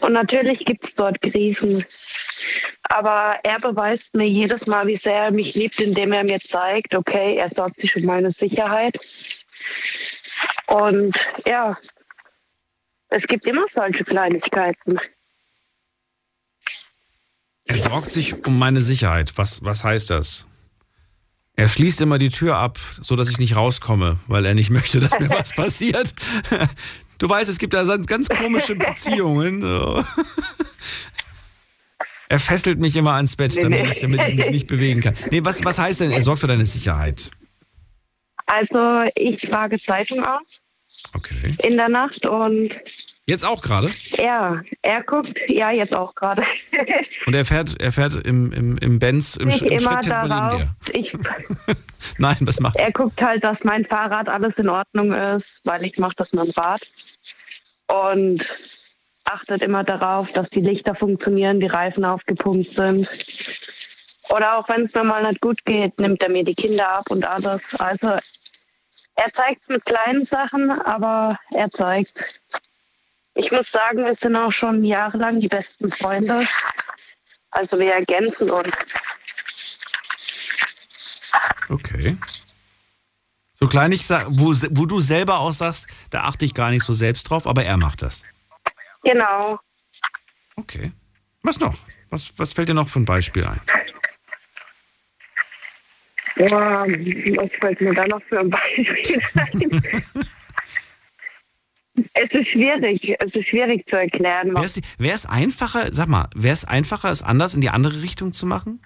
Und 0.00 0.12
natürlich 0.12 0.64
gibt 0.64 0.84
es 0.84 0.94
dort 0.94 1.20
Krisen. 1.20 1.84
Aber 2.84 3.38
er 3.42 3.58
beweist 3.58 4.14
mir 4.14 4.28
jedes 4.28 4.66
Mal, 4.66 4.86
wie 4.86 4.96
sehr 4.96 5.24
er 5.24 5.30
mich 5.32 5.54
liebt, 5.54 5.80
indem 5.80 6.12
er 6.12 6.22
mir 6.22 6.38
zeigt, 6.38 6.94
okay, 6.94 7.36
er 7.36 7.48
sorgt 7.48 7.80
sich 7.80 7.96
um 7.96 8.04
meine 8.04 8.30
Sicherheit. 8.30 8.96
Und 10.68 11.16
ja, 11.44 11.76
es 13.08 13.26
gibt 13.26 13.46
immer 13.46 13.66
solche 13.68 14.04
Kleinigkeiten. 14.04 14.98
Er 17.64 17.78
sorgt 17.78 18.12
sich 18.12 18.46
um 18.46 18.58
meine 18.58 18.82
Sicherheit. 18.82 19.32
Was, 19.36 19.64
was 19.64 19.82
heißt 19.82 20.10
das? 20.10 20.46
Er 21.56 21.68
schließt 21.68 22.00
immer 22.00 22.18
die 22.18 22.30
Tür 22.30 22.56
ab, 22.56 22.78
so 23.00 23.14
dass 23.16 23.28
ich 23.30 23.38
nicht 23.38 23.56
rauskomme, 23.56 24.18
weil 24.26 24.44
er 24.44 24.54
nicht 24.54 24.70
möchte, 24.78 25.00
dass 25.00 25.18
mir 25.18 25.30
was 25.30 25.52
passiert. 25.52 26.14
Du 27.18 27.28
weißt, 27.28 27.48
es 27.48 27.58
gibt 27.58 27.74
da 27.74 27.84
ganz 27.96 28.28
komische 28.28 28.74
Beziehungen. 28.74 29.62
So. 29.62 30.04
Er 32.28 32.40
fesselt 32.40 32.80
mich 32.80 32.96
immer 32.96 33.12
ans 33.12 33.36
Bett, 33.36 33.56
damit 33.62 33.86
ich, 33.86 34.00
damit 34.00 34.28
ich 34.28 34.34
mich 34.34 34.50
nicht 34.50 34.66
bewegen 34.66 35.00
kann. 35.00 35.14
Nee, 35.30 35.40
was, 35.44 35.64
was 35.64 35.78
heißt 35.78 36.00
denn, 36.00 36.10
er 36.10 36.22
sorgt 36.22 36.40
für 36.40 36.48
deine 36.48 36.66
Sicherheit? 36.66 37.30
Also 38.46 39.04
ich 39.14 39.36
trage 39.36 39.78
Zeitung 39.80 40.24
aus 40.24 40.60
Okay. 41.14 41.54
in 41.62 41.76
der 41.76 41.88
Nacht 41.88 42.26
und 42.26 42.70
Jetzt 43.26 43.44
auch 43.44 43.62
gerade? 43.62 43.90
ja, 44.18 44.60
er 44.82 45.02
guckt, 45.02 45.34
ja 45.48 45.70
jetzt 45.70 45.94
auch 45.96 46.14
gerade. 46.14 46.42
Und 47.26 47.34
er 47.34 47.44
fährt, 47.46 47.80
er 47.80 47.90
fährt 47.90 48.14
im, 48.26 48.52
im, 48.52 48.76
im 48.78 48.98
Benz, 48.98 49.36
im, 49.36 49.48
Nicht 49.48 49.62
im 49.62 49.78
immer 49.78 50.00
darauf. 50.00 50.62
Ich, 50.92 51.16
Nein, 52.18 52.36
was 52.40 52.60
macht 52.60 52.76
er 52.76 52.92
guckt 52.92 53.22
halt, 53.22 53.42
dass 53.42 53.64
mein 53.64 53.86
Fahrrad 53.86 54.28
alles 54.28 54.58
in 54.58 54.68
Ordnung 54.68 55.12
ist, 55.12 55.60
weil 55.64 55.84
ich 55.84 55.96
mache 55.98 56.16
das 56.16 56.34
mit 56.34 56.44
dem 56.44 56.50
Rad. 56.50 56.82
Und 57.86 58.44
achtet 59.24 59.62
immer 59.62 59.84
darauf, 59.84 60.30
dass 60.32 60.50
die 60.50 60.60
Lichter 60.60 60.94
funktionieren, 60.94 61.60
die 61.60 61.66
Reifen 61.66 62.04
aufgepumpt 62.04 62.72
sind. 62.72 63.08
Oder 64.30 64.58
auch 64.58 64.68
wenn 64.68 64.82
es 64.82 64.94
mir 64.94 65.04
mal 65.04 65.26
nicht 65.26 65.40
gut 65.40 65.64
geht, 65.64 65.98
nimmt 65.98 66.22
er 66.22 66.28
mir 66.28 66.44
die 66.44 66.54
Kinder 66.54 66.90
ab 66.90 67.10
und 67.10 67.24
alles. 67.24 67.62
Also 67.78 68.18
er 69.16 69.32
zeigt 69.32 69.62
es 69.62 69.68
mit 69.68 69.84
kleinen 69.86 70.24
Sachen, 70.24 70.70
aber 70.70 71.38
er 71.52 71.70
zeigt. 71.70 72.40
Ich 73.34 73.50
muss 73.50 73.70
sagen, 73.70 74.04
wir 74.04 74.14
sind 74.14 74.36
auch 74.36 74.52
schon 74.52 74.84
jahrelang 74.84 75.40
die 75.40 75.48
besten 75.48 75.90
Freunde. 75.90 76.46
Also 77.50 77.78
wir 77.78 77.92
ergänzen 77.92 78.50
uns. 78.50 78.72
Okay. 81.68 82.16
So 83.54 83.66
klein 83.66 83.92
ich 83.92 84.06
sag, 84.06 84.26
wo, 84.28 84.52
wo 84.70 84.86
du 84.86 85.00
selber 85.00 85.38
auch 85.38 85.52
sagst, 85.52 85.88
da 86.10 86.24
achte 86.24 86.44
ich 86.44 86.54
gar 86.54 86.70
nicht 86.70 86.84
so 86.84 86.94
selbst 86.94 87.24
drauf, 87.24 87.46
aber 87.46 87.64
er 87.64 87.76
macht 87.76 88.02
das. 88.02 88.22
Genau. 89.02 89.58
Okay. 90.56 90.92
Was 91.42 91.58
noch? 91.58 91.76
Was, 92.10 92.38
was 92.38 92.52
fällt 92.52 92.68
dir 92.68 92.74
noch 92.74 92.88
für 92.88 93.00
ein 93.00 93.04
Beispiel 93.04 93.44
ein? 93.44 93.60
Ja, 96.36 96.84
was 96.86 97.50
fällt 97.60 97.80
mir 97.80 97.94
da 97.94 98.06
noch 98.06 98.22
für 98.22 98.40
ein 98.40 98.50
Beispiel 98.50 99.22
ein? 99.34 100.04
es 102.14 102.30
ist 102.30 102.48
schwierig, 102.48 103.14
es 103.18 103.34
ist 103.34 103.48
schwierig 103.48 103.86
zu 103.88 103.96
erklären. 103.96 104.54
Wäre 104.54 105.14
es, 105.14 105.26
einfacher, 105.26 105.92
sag 105.92 106.08
mal, 106.08 106.28
wäre 106.34 106.52
es 106.52 106.64
einfacher, 106.64 107.10
es 107.10 107.22
anders 107.22 107.54
in 107.54 107.60
die 107.60 107.70
andere 107.70 108.02
Richtung 108.02 108.32
zu 108.32 108.46
machen? 108.46 108.80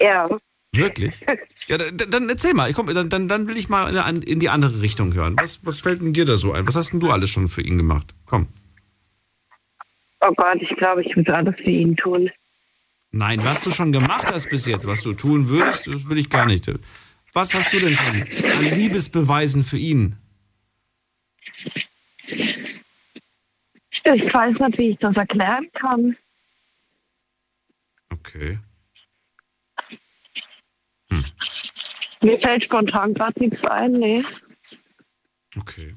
Ja. 0.00 0.28
Wirklich? 0.74 1.24
Ja, 1.66 1.76
dann, 1.76 1.96
dann 1.96 2.28
erzähl 2.30 2.54
mal. 2.54 2.70
Ich 2.70 2.74
komm, 2.74 2.92
dann, 2.92 3.10
dann, 3.10 3.28
dann 3.28 3.46
will 3.46 3.58
ich 3.58 3.68
mal 3.68 3.94
in, 3.94 4.22
in 4.22 4.40
die 4.40 4.48
andere 4.48 4.80
Richtung 4.80 5.12
hören. 5.12 5.36
Was, 5.38 5.64
was 5.66 5.80
fällt 5.80 6.00
denn 6.00 6.14
dir 6.14 6.24
da 6.24 6.38
so 6.38 6.52
ein? 6.52 6.66
Was 6.66 6.76
hast 6.76 6.92
denn 6.92 7.00
du 7.00 7.10
alles 7.10 7.30
schon 7.30 7.46
für 7.46 7.60
ihn 7.60 7.76
gemacht? 7.76 8.14
Komm. 8.24 8.48
Oh 10.20 10.32
Gott, 10.34 10.58
ich 10.60 10.74
glaube, 10.76 11.02
ich 11.02 11.14
würde 11.14 11.34
alles 11.34 11.58
für 11.58 11.70
ihn 11.70 11.94
tun. 11.96 12.30
Nein, 13.10 13.44
was 13.44 13.62
du 13.64 13.70
schon 13.70 13.92
gemacht 13.92 14.26
hast 14.32 14.48
bis 14.48 14.64
jetzt, 14.64 14.86
was 14.86 15.02
du 15.02 15.12
tun 15.12 15.50
würdest, 15.50 15.86
das 15.88 16.08
will 16.08 16.16
ich 16.16 16.30
gar 16.30 16.46
nicht. 16.46 16.70
Was 17.34 17.52
hast 17.52 17.72
du 17.72 17.78
denn 17.78 17.94
schon 17.94 18.22
an 18.56 18.64
Liebesbeweisen 18.64 19.64
für 19.64 19.76
ihn? 19.76 20.16
Ich 24.04 24.34
weiß 24.34 24.58
nicht, 24.58 24.78
wie 24.78 24.88
ich 24.88 24.98
das 24.98 25.16
erklären 25.16 25.70
kann. 25.72 26.16
Okay. 28.10 28.58
Hm. 31.10 31.24
Mir 32.22 32.38
fällt 32.38 32.64
spontan 32.64 33.14
gerade 33.14 33.40
nichts 33.40 33.64
ein, 33.64 33.92
nee. 33.92 34.24
Okay. 35.56 35.94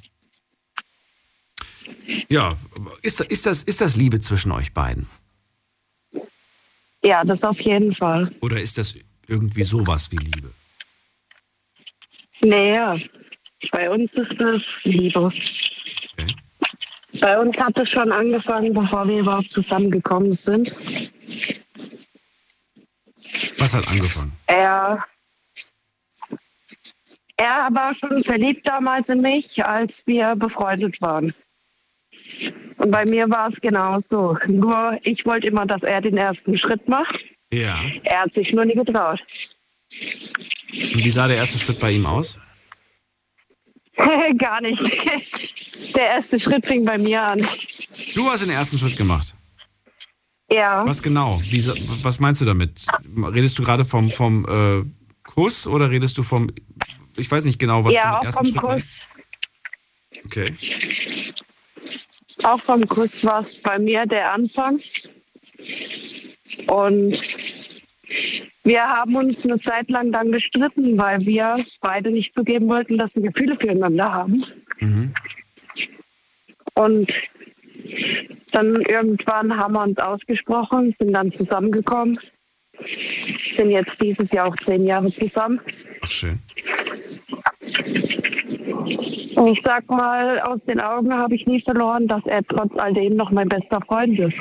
Ja, 2.30 2.58
ist, 3.02 3.22
ist, 3.22 3.46
das, 3.46 3.64
ist 3.64 3.82
das 3.82 3.96
Liebe 3.96 4.20
zwischen 4.20 4.52
euch 4.52 4.74
beiden? 4.74 5.08
Ja, 7.04 7.24
das 7.24 7.44
auf 7.44 7.62
jeden 7.62 7.94
Fall. 7.94 8.34
Oder 8.42 8.62
ist 8.62 8.78
das 8.78 8.96
irgendwie 9.28 9.64
sowas 9.64 10.12
wie 10.12 10.18
Liebe? 10.18 10.52
Naja, 12.42 12.98
bei 13.72 13.90
uns 13.90 14.14
ist 14.14 14.40
das 14.40 14.62
Liebe. 14.84 15.20
Okay. 15.20 16.28
Bei 17.22 17.40
uns 17.40 17.60
hat 17.60 17.78
es 17.78 17.90
schon 17.90 18.12
angefangen, 18.12 18.74
bevor 18.74 19.08
wir 19.08 19.20
überhaupt 19.20 19.52
zusammengekommen 19.52 20.34
sind. 20.34 20.76
Was 23.58 23.74
hat 23.74 23.88
angefangen? 23.88 24.34
Er, 24.48 25.04
er 27.38 27.70
war 27.72 27.96
schon 27.96 28.24
verliebt 28.24 28.68
damals 28.68 29.10
in 29.10 29.22
mich, 29.22 29.64
als 29.66 30.06
wir 30.06 30.36
befreundet 30.36 31.02
waren. 31.02 31.34
Und 32.78 32.92
bei 32.92 33.06
mir 33.06 33.30
war 33.30 33.50
es 33.50 33.62
genauso. 33.62 34.38
Nur 34.48 35.00
ich 35.04 35.26
wollte 35.26 35.48
immer, 35.48 35.66
dass 35.66 35.84
er 35.84 36.02
den 36.02 36.18
ersten 36.18 36.58
Schritt 36.58 36.88
macht. 36.88 37.24
Ja. 37.52 37.80
Er 38.04 38.22
hat 38.22 38.34
sich 38.34 38.52
nur 38.52 38.66
nie 38.66 38.76
getraut. 38.76 39.24
Und 39.92 41.04
wie 41.04 41.10
sah 41.10 41.28
der 41.28 41.38
erste 41.38 41.58
Schritt 41.58 41.80
bei 41.80 41.92
ihm 41.92 42.06
aus? 42.06 42.38
Gar 44.38 44.62
nicht. 44.62 44.82
Der 45.96 46.08
erste 46.08 46.40
Schritt 46.40 46.66
fing 46.66 46.86
bei 46.86 46.98
mir 46.98 47.22
an. 47.22 47.48
Du 48.14 48.30
hast 48.30 48.42
den 48.42 48.50
ersten 48.50 48.78
Schritt 48.78 48.98
gemacht. 48.98 49.36
Ja. 50.52 50.86
Was 50.86 51.02
genau? 51.02 51.40
Wie, 51.44 51.66
was 52.04 52.20
meinst 52.20 52.42
du 52.42 52.46
damit? 52.46 52.86
Redest 53.18 53.58
du 53.58 53.64
gerade 53.64 53.86
vom, 53.86 54.12
vom 54.12 54.46
äh, 54.46 54.84
Kuss 55.24 55.68
oder 55.68 55.90
redest 55.90 56.18
du 56.18 56.24
vom. 56.24 56.52
Ich 57.18 57.30
weiß 57.32 57.46
nicht 57.46 57.58
genau, 57.58 57.84
was 57.84 57.94
ja, 57.94 58.04
du 58.04 58.10
mit 58.10 58.18
auch 58.18 58.24
ersten 58.26 58.38
vom 58.38 58.46
Schritt 58.46 58.62
Kuss. 58.62 58.70
meinst. 58.70 59.02
Okay. 60.26 60.56
Auch 62.44 62.60
vom 62.60 62.88
Kuss 62.88 63.24
war 63.24 63.40
es 63.40 63.56
bei 63.62 63.80
mir 63.80 64.06
der 64.06 64.34
Anfang. 64.34 64.80
Und 66.68 67.20
wir 68.66 68.82
haben 68.82 69.16
uns 69.16 69.46
eine 69.46 69.60
Zeit 69.62 69.90
lang 69.90 70.12
dann 70.12 70.32
gestritten, 70.32 70.98
weil 70.98 71.24
wir 71.26 71.64
beide 71.82 72.10
nicht 72.10 72.34
zugeben 72.34 72.68
wollten, 72.68 72.98
dass 72.98 73.16
wir 73.16 73.22
Gefühle 73.22 73.56
füreinander 73.56 74.12
haben. 74.12 74.44
Mhm. 74.80 75.14
Und 76.74 77.14
dann 78.52 78.82
irgendwann 78.82 79.56
haben 79.56 79.74
wir 79.74 79.84
uns 79.84 80.00
ausgesprochen, 80.00 80.96
sind 81.00 81.14
dann 81.14 81.32
zusammengekommen, 81.32 82.20
sind 83.56 83.70
jetzt 83.70 84.02
dieses 84.02 84.32
Jahr 84.32 84.48
auch 84.48 84.58
zehn 84.58 84.86
Jahre 84.86 85.12
zusammen. 85.12 85.62
Ach, 86.02 86.10
schön. 86.10 86.40
Und 89.36 89.48
ich 89.48 89.62
sag 89.62 89.88
mal, 89.90 90.40
aus 90.40 90.64
den 90.64 90.80
Augen 90.80 91.14
habe 91.14 91.36
ich 91.36 91.46
nie 91.46 91.60
verloren, 91.60 92.08
dass 92.08 92.26
er 92.26 92.44
trotz 92.44 92.72
all 92.78 92.94
dem 92.94 93.16
noch 93.16 93.30
mein 93.30 93.48
bester 93.48 93.80
Freund 93.82 94.18
ist. 94.18 94.40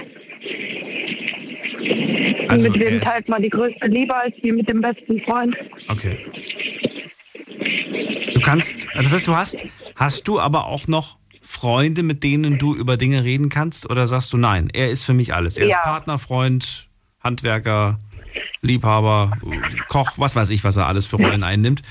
Also 2.49 2.71
mit 2.71 2.81
wem 2.81 3.01
teilt 3.01 3.29
man 3.29 3.43
die 3.43 3.51
größte 3.51 3.87
Liebe 3.87 4.15
als 4.15 4.37
wie 4.43 4.53
mit 4.53 4.69
dem 4.69 4.81
besten 4.81 5.21
Freund? 5.21 5.57
Okay. 5.89 6.19
Du 8.33 8.41
kannst, 8.41 8.89
also 8.95 9.03
das 9.03 9.13
heißt, 9.13 9.29
du 9.29 9.37
hast, 9.37 9.65
hast 9.97 10.29
du 10.29 10.41
aber 10.41 10.67
auch 10.67 10.87
noch 10.87 11.19
Freunde, 11.41 12.03
mit 12.03 12.23
denen 12.25 12.59
du 12.59 12.75
über 12.75 12.97
Dinge 12.97 13.25
reden 13.25 13.49
kannst? 13.49 13.89
Oder 13.91 14.07
sagst 14.07 14.33
du, 14.33 14.37
nein, 14.37 14.71
er 14.73 14.91
ist 14.91 15.05
für 15.05 15.15
mich 15.15 15.35
alles. 15.35 15.57
Er 15.59 15.69
Ja. 15.69 15.79
ist 15.79 15.85
Partner, 15.85 16.19
Freund, 16.19 16.89
Handwerker, 17.23 17.99
Liebhaber, 18.61 19.33
Koch, 19.89 20.13
was 20.17 20.37
weiß 20.37 20.51
ich, 20.51 20.65
was 20.65 20.77
er 20.77 20.87
alles 20.87 21.07
für 21.07 21.17
Rollen 21.17 21.43
einnimmt. 21.45 21.83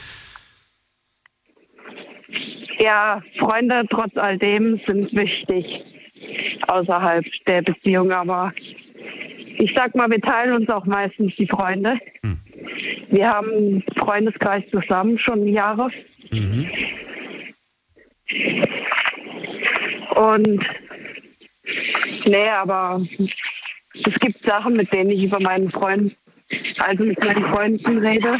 Ja, 2.79 3.21
Freunde 3.35 3.83
trotz 3.89 4.17
all 4.17 4.37
dem 4.37 4.75
sind 4.75 5.13
wichtig 5.13 5.83
außerhalb 6.67 7.25
der 7.47 7.61
Beziehung, 7.61 8.11
aber 8.11 8.51
ich 9.57 9.73
sag 9.73 9.95
mal, 9.95 10.09
wir 10.09 10.21
teilen 10.21 10.53
uns 10.53 10.69
auch 10.69 10.85
meistens 10.85 11.35
die 11.35 11.47
Freunde. 11.47 11.97
Wir 13.09 13.29
haben 13.29 13.49
einen 13.49 13.83
Freundeskreis 13.97 14.63
zusammen 14.71 15.17
schon 15.17 15.47
Jahre 15.47 15.89
und 20.15 20.65
nee, 22.25 22.49
aber 22.49 23.01
es 24.05 24.19
gibt 24.19 24.43
Sachen, 24.43 24.75
mit 24.75 24.91
denen 24.91 25.11
ich 25.11 25.23
über 25.23 25.39
meinen 25.39 25.69
Freund, 25.69 26.15
also 26.79 27.05
mit 27.05 27.23
meinen 27.23 27.45
Freunden 27.45 27.99
rede, 27.99 28.37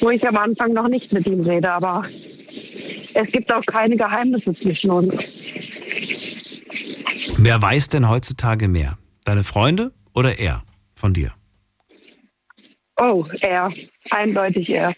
wo 0.00 0.10
ich 0.10 0.26
am 0.26 0.36
Anfang 0.36 0.72
noch 0.72 0.88
nicht 0.88 1.12
mit 1.12 1.26
ihm 1.26 1.40
rede, 1.40 1.70
aber 1.70 2.04
es 3.14 3.32
gibt 3.32 3.52
auch 3.52 3.64
keine 3.64 3.96
Geheimnisse 3.96 4.52
zwischen 4.54 4.90
uns. 4.90 5.14
Wer 7.38 7.60
weiß 7.60 7.88
denn 7.88 8.08
heutzutage 8.08 8.68
mehr? 8.68 8.98
Deine 9.24 9.44
Freunde 9.44 9.92
oder 10.16 10.38
er 10.38 10.64
von 10.96 11.14
dir? 11.14 11.32
Oh, 12.98 13.24
er. 13.42 13.72
Eindeutig 14.10 14.70
er. 14.70 14.94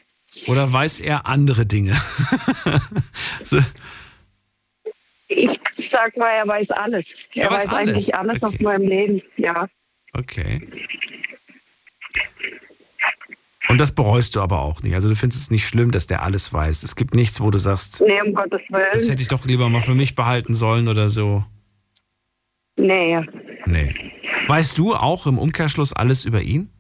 Oder 0.47 0.73
weiß 0.73 1.01
er 1.01 1.27
andere 1.27 1.67
Dinge? 1.67 1.93
so, 3.45 3.59
Ich 5.29 5.59
sag 5.91 6.17
mal, 6.17 6.31
er 6.31 6.47
weiß 6.47 6.71
alles. 6.71 7.07
Er, 7.35 7.45
Er 7.47 7.51
weiß 7.51 7.67
weiß, 7.67 7.73
eigentlich 7.75 8.15
alles? 8.15 8.43
alles 8.43 8.43
aus 8.55 8.61
meinem 8.61 8.87
Leben, 8.89 9.21
ja. 9.37 9.69
okay. 10.15 10.67
Und 13.69 13.79
das 13.79 13.93
bereust 13.95 14.35
du 14.35 14.41
aber 14.41 14.61
auch 14.63 14.83
nicht. 14.83 14.95
Also 14.95 15.11
du 15.11 15.17
findest 15.17 15.43
es 15.43 15.51
nicht 15.51 15.67
schlimm, 15.67 15.91
dass 15.91 16.07
der 16.07 16.23
alles 16.23 16.53
weiß. 16.55 16.85
Es 16.85 16.97
gibt 16.97 17.15
nichts, 17.15 17.41
wo 17.41 17.51
du 17.51 17.59
sagst, 17.59 18.03
Nee, 18.07 18.21
um 18.23 18.33
Gottes 18.33 18.61
das 18.71 18.81
Willen. 18.81 19.11
hätte 19.11 19.21
ich 19.23 19.29
doch 19.29 19.45
lieber 19.45 19.69
mal 19.69 19.83
für 19.83 19.95
mich 19.95 20.15
behalten 20.15 20.55
sollen 20.55 20.89
oder 20.89 21.09
so. 21.11 21.45
Nee. 22.77 23.21
Nee. 23.67 24.13
Weißt 24.49 24.79
du 24.79 24.95
auch 24.95 25.27
im 25.27 25.39
Umkehrschluss 25.39 25.93
alles 25.93 26.25
über 26.25 26.43
ihn? 26.43 26.71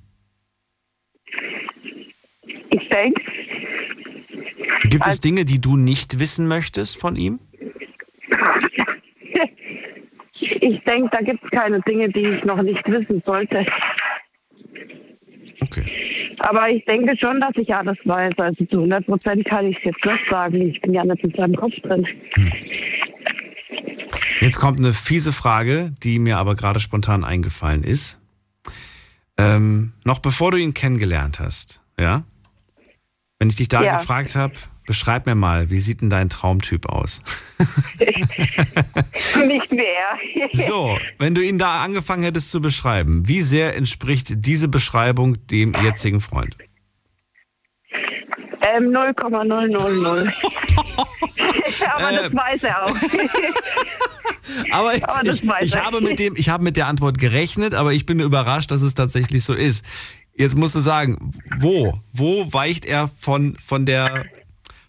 Ich 2.70 2.88
denke, 2.88 3.22
Gibt 4.84 5.06
es 5.06 5.20
Dinge, 5.20 5.44
die 5.44 5.60
du 5.60 5.76
nicht 5.76 6.18
wissen 6.18 6.48
möchtest 6.48 6.98
von 6.98 7.14
ihm? 7.14 7.38
ich 10.40 10.80
denke, 10.84 11.10
da 11.12 11.20
gibt 11.20 11.44
es 11.44 11.50
keine 11.50 11.80
Dinge, 11.80 12.08
die 12.08 12.26
ich 12.26 12.44
noch 12.44 12.62
nicht 12.62 12.88
wissen 12.90 13.20
sollte. 13.20 13.66
Okay. 15.60 15.84
Aber 16.38 16.70
ich 16.70 16.84
denke 16.84 17.16
schon, 17.16 17.40
dass 17.40 17.56
ich 17.56 17.74
alles 17.74 17.98
weiß. 18.04 18.38
Also 18.38 18.64
zu 18.64 18.78
100 18.78 19.04
Prozent 19.06 19.44
kann 19.44 19.66
ich 19.66 19.76
es 19.78 19.84
jetzt 19.84 20.04
nicht 20.06 20.26
sagen. 20.30 20.60
Ich 20.62 20.80
bin 20.80 20.94
ja 20.94 21.04
nicht 21.04 21.24
in 21.24 21.32
seinem 21.32 21.56
Kopf 21.56 21.78
drin. 21.80 22.06
Jetzt 22.06 22.87
Jetzt 24.48 24.60
kommt 24.60 24.78
eine 24.78 24.94
fiese 24.94 25.34
Frage, 25.34 25.92
die 26.02 26.18
mir 26.18 26.38
aber 26.38 26.54
gerade 26.54 26.80
spontan 26.80 27.22
eingefallen 27.22 27.84
ist. 27.84 28.18
Ähm, 29.36 29.92
noch 30.04 30.20
bevor 30.20 30.52
du 30.52 30.56
ihn 30.56 30.72
kennengelernt 30.72 31.38
hast, 31.38 31.82
ja? 32.00 32.22
Wenn 33.38 33.50
ich 33.50 33.56
dich 33.56 33.68
da 33.68 33.82
Ja. 33.82 33.98
gefragt 33.98 34.36
habe, 34.36 34.54
beschreib 34.86 35.26
mir 35.26 35.34
mal, 35.34 35.68
wie 35.68 35.78
sieht 35.78 36.00
denn 36.00 36.08
dein 36.08 36.30
Traumtyp 36.30 36.86
aus? 36.88 37.20
Nicht 39.46 39.70
mehr. 39.70 40.48
So, 40.54 40.98
wenn 41.18 41.34
du 41.34 41.44
ihn 41.44 41.58
da 41.58 41.82
angefangen 41.84 42.22
hättest 42.22 42.50
zu 42.50 42.62
beschreiben, 42.62 43.28
wie 43.28 43.42
sehr 43.42 43.76
entspricht 43.76 44.28
diese 44.46 44.68
Beschreibung 44.68 45.46
dem 45.48 45.74
jetzigen 45.74 46.22
Freund? 46.22 46.56
Ähm, 48.62 48.92
0,000. 48.92 49.76
Aber 51.94 52.12
das 52.12 52.32
weiß 52.34 52.62
er 52.64 52.86
auch. 52.86 52.96
Aber 54.70 54.94
ich, 54.94 55.08
Aber 55.08 55.22
ich, 55.28 55.42
ich 55.62 55.76
habe 55.76 56.00
mit 56.00 56.18
dem, 56.18 56.34
ich 56.36 56.48
habe 56.48 56.64
mit 56.64 56.76
der 56.76 56.86
Antwort 56.86 57.18
gerechnet, 57.18 57.74
aber 57.74 57.92
ich 57.92 58.06
bin 58.06 58.20
überrascht, 58.20 58.70
dass 58.70 58.82
es 58.82 58.94
tatsächlich 58.94 59.44
so 59.44 59.54
ist. 59.54 59.84
Jetzt 60.34 60.56
musst 60.56 60.74
du 60.74 60.80
sagen, 60.80 61.32
wo, 61.58 61.98
wo 62.12 62.52
weicht 62.52 62.84
er 62.84 63.08
von, 63.08 63.56
von 63.64 63.86
der, 63.86 64.26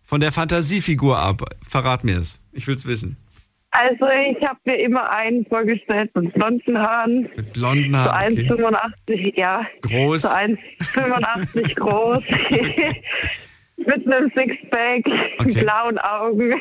von 0.04 0.20
der 0.22 0.32
Fantasiefigur 0.32 1.18
ab? 1.18 1.44
Verrat 1.68 2.04
mir 2.04 2.18
es. 2.20 2.40
Ich 2.52 2.68
will's 2.68 2.86
wissen. 2.86 3.18
Also 3.72 4.08
ich 4.08 4.48
habe 4.48 4.60
mir 4.66 4.78
immer 4.80 5.12
einen 5.12 5.46
vorgestellt 5.46 6.16
mit 6.16 6.34
blonden 6.34 6.78
Haaren. 6.78 7.30
Mit 7.36 7.54
blonden 7.54 7.92
So 7.92 8.00
Haaren. 8.00 8.34
Okay. 8.34 8.50
1,85, 8.50 9.40
ja. 9.40 9.66
Groß. 9.82 10.22
So 10.24 10.30
1,85 10.30 11.76
groß. 11.76 12.24
mit 13.78 14.08
einem 14.08 14.32
Sixpack, 14.36 15.06
Okay. 15.40 15.62
blauen 15.62 15.98
Augen. 16.00 16.56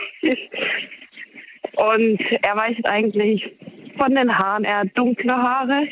Und 1.77 2.21
er 2.43 2.57
weicht 2.57 2.85
eigentlich 2.87 3.51
von 3.97 4.15
den 4.15 4.37
Haaren. 4.37 4.65
Er 4.65 4.79
hat 4.79 4.89
dunkle 4.95 5.37
Haare, 5.37 5.89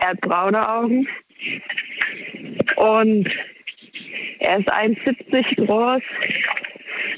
er 0.00 0.08
hat 0.08 0.20
braune 0.20 0.68
Augen. 0.68 1.06
Und 2.76 3.28
er 4.40 4.58
ist 4.58 4.72
1,70 4.72 5.66
groß, 5.66 6.02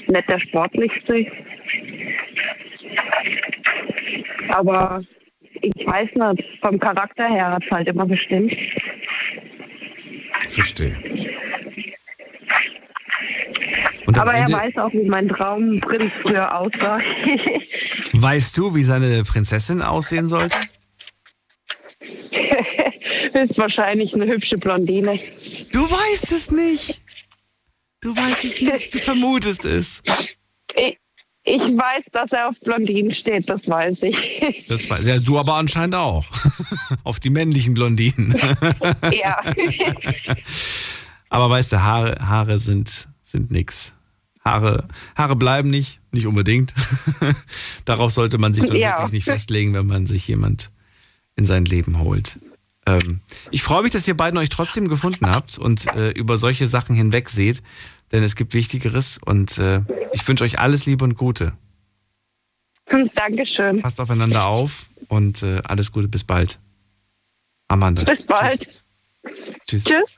nicht 0.07 0.29
der 0.29 0.39
sportlichste. 0.39 1.25
Aber 4.49 5.01
ich 5.61 5.85
weiß 5.85 6.09
nicht, 6.15 6.59
vom 6.61 6.79
Charakter 6.79 7.27
her 7.27 7.51
hat 7.51 7.63
es 7.63 7.71
halt 7.71 7.87
immer 7.87 8.05
bestimmt. 8.05 8.55
Verstehe. 10.49 10.95
Und 14.09 14.17
Aber 14.17 14.33
er 14.33 14.45
Ende- 14.45 14.53
weiß 14.53 14.75
auch, 14.77 14.91
wie 14.91 15.07
mein 15.07 15.29
Traumprinz 15.29 16.11
früher 16.23 16.57
aussah. 16.57 16.97
Weißt 18.13 18.57
du, 18.57 18.73
wie 18.73 18.83
seine 18.83 19.23
Prinzessin 19.23 19.83
aussehen 19.83 20.25
sollte? 20.25 20.57
ist 23.35 23.57
wahrscheinlich 23.59 24.15
eine 24.15 24.25
hübsche 24.25 24.57
Blondine. 24.57 25.19
Du 25.71 25.81
weißt 25.83 26.31
es 26.31 26.49
nicht. 26.49 26.99
Du 28.01 28.15
weißt 28.15 28.45
es 28.45 28.59
nicht. 28.61 28.95
Du 28.95 28.99
vermutest 28.99 29.65
es. 29.65 30.01
Ich, 30.75 30.97
ich 31.43 31.61
weiß, 31.61 32.05
dass 32.11 32.31
er 32.31 32.49
auf 32.49 32.59
Blondinen 32.61 33.11
steht, 33.13 33.47
das 33.47 33.69
weiß 33.69 34.01
ich. 34.01 34.65
Das 34.69 34.89
weiß 34.89 35.05
ja, 35.05 35.19
du 35.19 35.37
aber 35.37 35.53
anscheinend 35.53 35.93
auch. 35.93 36.25
Auf 37.03 37.19
die 37.19 37.29
männlichen 37.29 37.75
Blondinen. 37.75 38.35
ja. 39.11 39.39
Aber 41.29 41.47
weißt 41.51 41.73
du, 41.73 41.81
Haare, 41.83 42.17
Haare 42.27 42.57
sind, 42.57 43.07
sind 43.21 43.51
nix. 43.51 43.95
Haare, 44.43 44.87
Haare 45.15 45.35
bleiben 45.35 45.69
nicht, 45.69 45.99
nicht 46.11 46.25
unbedingt. 46.27 46.73
Darauf 47.85 48.11
sollte 48.11 48.37
man 48.37 48.53
sich 48.53 48.65
doch 48.65 48.73
Ja. 48.75 48.91
wirklich 48.97 49.11
nicht 49.11 49.25
festlegen, 49.25 49.73
wenn 49.73 49.85
man 49.85 50.05
sich 50.05 50.27
jemand 50.27 50.71
in 51.35 51.45
sein 51.45 51.65
Leben 51.65 51.99
holt. 51.99 52.39
Ähm, 52.85 53.19
ich 53.51 53.63
freue 53.63 53.83
mich, 53.83 53.91
dass 53.91 54.07
ihr 54.07 54.15
beiden 54.15 54.37
euch 54.37 54.49
trotzdem 54.49 54.87
gefunden 54.87 55.29
habt 55.29 55.57
und 55.57 55.87
äh, 55.87 56.11
über 56.11 56.37
solche 56.37 56.67
Sachen 56.67 56.95
hinweg 56.95 57.29
seht, 57.29 57.61
denn 58.11 58.23
es 58.23 58.35
gibt 58.35 58.53
Wichtigeres 58.53 59.19
und 59.23 59.57
äh, 59.57 59.81
ich 60.13 60.27
wünsche 60.27 60.43
euch 60.43 60.57
alles 60.59 60.85
Liebe 60.85 61.03
und 61.03 61.15
Gute. 61.15 61.53
Dankeschön. 63.15 63.81
Passt 63.81 63.99
aufeinander 64.01 64.45
auf 64.45 64.87
und 65.09 65.43
äh, 65.43 65.61
alles 65.65 65.91
Gute, 65.91 66.07
bis 66.07 66.23
bald. 66.23 66.59
Amanda. 67.67 68.03
Bis 68.03 68.23
bald. 68.25 68.83
Tschüss. 69.67 69.83
Tschüss. 69.83 70.17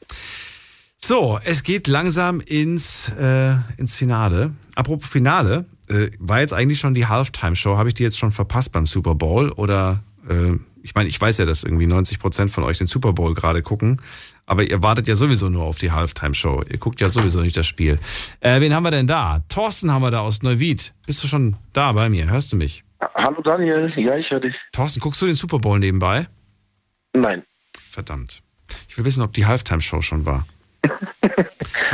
So, 1.11 1.41
es 1.43 1.63
geht 1.63 1.89
langsam 1.89 2.39
ins, 2.39 3.09
äh, 3.19 3.55
ins 3.75 3.97
Finale. 3.97 4.53
Apropos 4.75 5.09
Finale, 5.09 5.65
äh, 5.89 6.09
war 6.19 6.39
jetzt 6.39 6.53
eigentlich 6.53 6.79
schon 6.79 6.93
die 6.93 7.05
Halftime-Show? 7.05 7.75
Habe 7.75 7.89
ich 7.89 7.95
die 7.95 8.03
jetzt 8.03 8.17
schon 8.17 8.31
verpasst 8.31 8.71
beim 8.71 8.85
Super 8.85 9.13
Bowl? 9.13 9.51
Oder, 9.51 10.05
äh, 10.29 10.53
ich 10.81 10.95
meine, 10.95 11.09
ich 11.09 11.19
weiß 11.19 11.39
ja, 11.39 11.43
dass 11.43 11.65
irgendwie 11.65 11.85
90 11.85 12.17
Prozent 12.17 12.49
von 12.49 12.63
euch 12.63 12.77
den 12.77 12.87
Super 12.87 13.11
Bowl 13.11 13.33
gerade 13.33 13.61
gucken. 13.61 14.01
Aber 14.45 14.63
ihr 14.63 14.81
wartet 14.83 15.09
ja 15.09 15.15
sowieso 15.15 15.49
nur 15.49 15.65
auf 15.65 15.79
die 15.79 15.91
Halftime-Show. 15.91 16.63
Ihr 16.69 16.77
guckt 16.77 17.01
ja 17.01 17.09
sowieso 17.09 17.41
nicht 17.41 17.57
das 17.57 17.67
Spiel. 17.67 17.99
Äh, 18.39 18.61
wen 18.61 18.73
haben 18.73 18.83
wir 18.83 18.91
denn 18.91 19.07
da? 19.07 19.43
Thorsten 19.49 19.91
haben 19.91 20.03
wir 20.03 20.11
da 20.11 20.21
aus 20.21 20.43
Neuwied. 20.43 20.93
Bist 21.05 21.21
du 21.25 21.27
schon 21.27 21.57
da 21.73 21.91
bei 21.91 22.07
mir? 22.07 22.29
Hörst 22.29 22.53
du 22.53 22.55
mich? 22.55 22.85
Hallo 23.15 23.41
Daniel, 23.41 23.91
ja, 23.97 24.15
ich 24.15 24.31
höre 24.31 24.39
dich. 24.39 24.61
Thorsten, 24.71 25.01
guckst 25.01 25.21
du 25.21 25.25
den 25.25 25.35
Super 25.35 25.59
Bowl 25.59 25.77
nebenbei? 25.77 26.27
Nein. 27.13 27.43
Verdammt. 27.89 28.41
Ich 28.87 28.97
will 28.97 29.03
wissen, 29.03 29.21
ob 29.21 29.33
die 29.33 29.45
Halftime-Show 29.45 30.01
schon 30.01 30.25
war. 30.25 30.45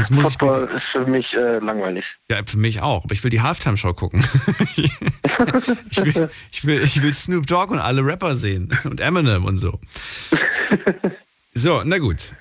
Football 0.03 0.69
ist 0.75 0.87
für 0.87 1.05
mich 1.05 1.35
äh, 1.35 1.59
langweilig. 1.59 2.17
Ja, 2.29 2.37
für 2.45 2.57
mich 2.57 2.81
auch. 2.81 3.03
Aber 3.03 3.13
ich 3.13 3.23
will 3.23 3.31
die 3.31 3.41
Halftime-Show 3.41 3.93
gucken. 3.93 4.19
ich, 4.75 6.05
will, 6.15 6.29
ich, 6.51 6.65
will, 6.65 6.81
ich 6.83 7.01
will 7.01 7.13
Snoop 7.13 7.47
Dogg 7.47 7.71
und 7.71 7.79
alle 7.79 8.05
Rapper 8.05 8.35
sehen. 8.35 8.77
Und 8.83 9.01
Eminem 9.01 9.45
und 9.45 9.57
so. 9.57 9.79
So, 11.57 11.81
na 11.83 11.97
gut. 11.97 12.33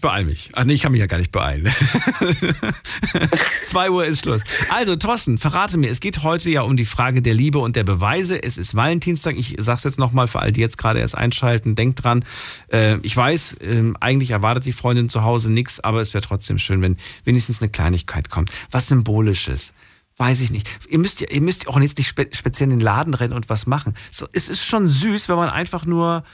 Ich 0.00 0.02
beeile 0.02 0.24
mich. 0.24 0.48
Ach 0.54 0.64
nee, 0.64 0.72
ich 0.72 0.80
kann 0.80 0.92
mich 0.92 1.00
ja 1.02 1.06
gar 1.06 1.18
nicht 1.18 1.30
beeilen. 1.30 1.68
2 3.62 3.90
Uhr 3.90 4.06
ist 4.06 4.20
Schluss. 4.22 4.40
Also, 4.70 4.96
Thorsten, 4.96 5.36
verrate 5.36 5.76
mir, 5.76 5.90
es 5.90 6.00
geht 6.00 6.22
heute 6.22 6.48
ja 6.48 6.62
um 6.62 6.78
die 6.78 6.86
Frage 6.86 7.20
der 7.20 7.34
Liebe 7.34 7.58
und 7.58 7.76
der 7.76 7.84
Beweise. 7.84 8.42
Es 8.42 8.56
ist 8.56 8.74
Valentinstag. 8.74 9.36
Ich 9.36 9.56
sag's 9.58 9.84
jetzt 9.84 9.98
nochmal 9.98 10.26
für 10.26 10.38
all 10.38 10.52
die 10.52 10.60
jetzt 10.62 10.78
gerade 10.78 11.00
erst 11.00 11.18
einschalten. 11.18 11.74
Denkt 11.74 12.02
dran, 12.02 12.24
äh, 12.72 12.96
ich 13.02 13.14
weiß, 13.14 13.58
ähm, 13.60 13.94
eigentlich 14.00 14.30
erwartet 14.30 14.64
die 14.64 14.72
Freundin 14.72 15.10
zu 15.10 15.22
Hause 15.22 15.52
nichts, 15.52 15.80
aber 15.80 16.00
es 16.00 16.14
wäre 16.14 16.24
trotzdem 16.24 16.58
schön, 16.58 16.80
wenn 16.80 16.96
wenigstens 17.24 17.60
eine 17.60 17.70
Kleinigkeit 17.70 18.30
kommt. 18.30 18.50
Was 18.70 18.88
Symbolisches. 18.88 19.74
Weiß 20.16 20.40
ich 20.40 20.50
nicht. 20.50 20.66
Ihr 20.88 20.98
müsst, 20.98 21.20
ja- 21.20 21.28
ihr 21.30 21.42
müsst 21.42 21.68
auch 21.68 21.78
jetzt 21.78 21.98
nicht 21.98 22.08
spe 22.08 22.26
speziell 22.32 22.70
in 22.70 22.78
den 22.78 22.80
Laden 22.80 23.12
rennen 23.12 23.34
und 23.34 23.50
was 23.50 23.66
machen. 23.66 23.94
So, 24.10 24.26
es 24.32 24.48
ist 24.48 24.64
schon 24.64 24.88
süß, 24.88 25.28
wenn 25.28 25.36
man 25.36 25.50
einfach 25.50 25.84
nur, 25.84 26.24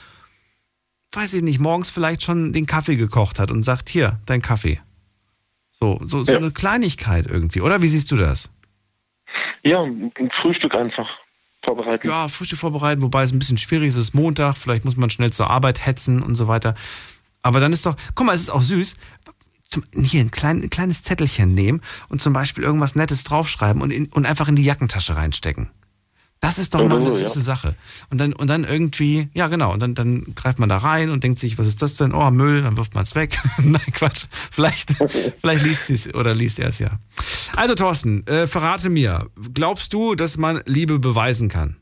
weiß 1.13 1.33
ich 1.35 1.43
nicht, 1.43 1.59
morgens 1.59 1.89
vielleicht 1.89 2.23
schon 2.23 2.53
den 2.53 2.65
Kaffee 2.65 2.95
gekocht 2.95 3.39
hat 3.39 3.51
und 3.51 3.63
sagt, 3.63 3.89
hier, 3.89 4.19
dein 4.25 4.41
Kaffee. 4.41 4.79
So, 5.69 5.99
so, 6.05 6.23
so 6.23 6.31
Ja. 6.31 6.37
eine 6.39 6.51
Kleinigkeit 6.51 7.25
irgendwie, 7.27 7.61
oder? 7.61 7.81
Wie 7.81 7.87
siehst 7.87 8.11
du 8.11 8.15
das? 8.15 8.49
Ja, 9.63 9.83
ein 9.83 10.11
Frühstück 10.31 10.75
einfach 10.75 11.09
vorbereiten. 11.61 12.07
Ja, 12.07 12.27
Frühstück 12.27 12.59
vorbereiten, 12.59 13.01
wobei 13.01 13.23
es 13.23 13.31
ein 13.31 13.39
bisschen 13.39 13.57
schwierig 13.57 13.89
ist. 13.89 13.95
Es 13.95 14.09
ist 14.09 14.13
Montag, 14.13 14.55
vielleicht 14.57 14.85
muss 14.85 14.95
man 14.95 15.09
schnell 15.09 15.31
zur 15.31 15.49
Arbeit 15.49 15.85
hetzen 15.85 16.23
und 16.23 16.35
so 16.35 16.47
weiter. 16.47 16.75
Aber 17.41 17.59
dann 17.59 17.73
ist 17.73 17.85
doch, 17.85 17.95
guck 18.15 18.25
mal, 18.25 18.35
es 18.35 18.41
ist 18.41 18.49
auch 18.49 18.61
süß. 18.61 18.95
Zum, 19.69 19.83
hier 19.93 20.21
ein, 20.21 20.31
klein, 20.31 20.61
ein 20.63 20.69
kleines 20.69 21.03
Zettelchen 21.03 21.53
nehmen 21.53 21.81
und 22.07 22.21
zum 22.21 22.31
Beispiel 22.31 22.63
irgendwas 22.63 22.95
Nettes 22.95 23.25
draufschreiben 23.25 23.81
und, 23.81 23.91
in, 23.91 24.05
und 24.07 24.25
einfach 24.25 24.47
in 24.47 24.55
die 24.55 24.63
Jackentasche 24.63 25.17
reinstecken. 25.17 25.69
Das 26.47 26.59
ist 26.59 26.73
doch 26.73 26.87
mal 26.87 26.95
eine 26.95 27.13
so, 27.13 27.23
ja. 27.23 27.27
süße 27.27 27.41
Sache. 27.41 27.75
Und 28.09 28.21
dann, 28.21 28.31
und 28.31 28.47
dann 28.47 28.63
irgendwie, 28.63 29.27
ja 29.33 29.49
genau, 29.49 29.73
und 29.73 29.81
dann, 29.81 29.95
dann 29.95 30.33
greift 30.33 30.59
man 30.59 30.69
da 30.69 30.77
rein 30.77 31.09
und 31.09 31.21
denkt 31.21 31.39
sich, 31.39 31.57
was 31.57 31.67
ist 31.67 31.81
das 31.81 31.95
denn? 31.95 32.13
Oh, 32.13 32.31
Müll, 32.31 32.61
dann 32.61 32.77
wirft 32.77 32.95
man 32.95 33.03
es 33.03 33.15
weg. 33.15 33.37
Nein, 33.57 33.81
Quatsch. 33.91 34.27
Vielleicht, 34.49 34.91
vielleicht 35.41 35.65
liest 35.65 35.87
sie 35.87 35.95
es 35.95 36.13
oder 36.15 36.33
liest 36.33 36.59
er 36.59 36.69
es 36.69 36.79
ja. 36.79 36.91
Also 37.57 37.75
Thorsten, 37.75 38.25
äh, 38.27 38.47
verrate 38.47 38.89
mir, 38.89 39.29
glaubst 39.53 39.91
du, 39.91 40.15
dass 40.15 40.37
man 40.37 40.61
Liebe 40.65 40.99
beweisen 40.99 41.49
kann? 41.49 41.75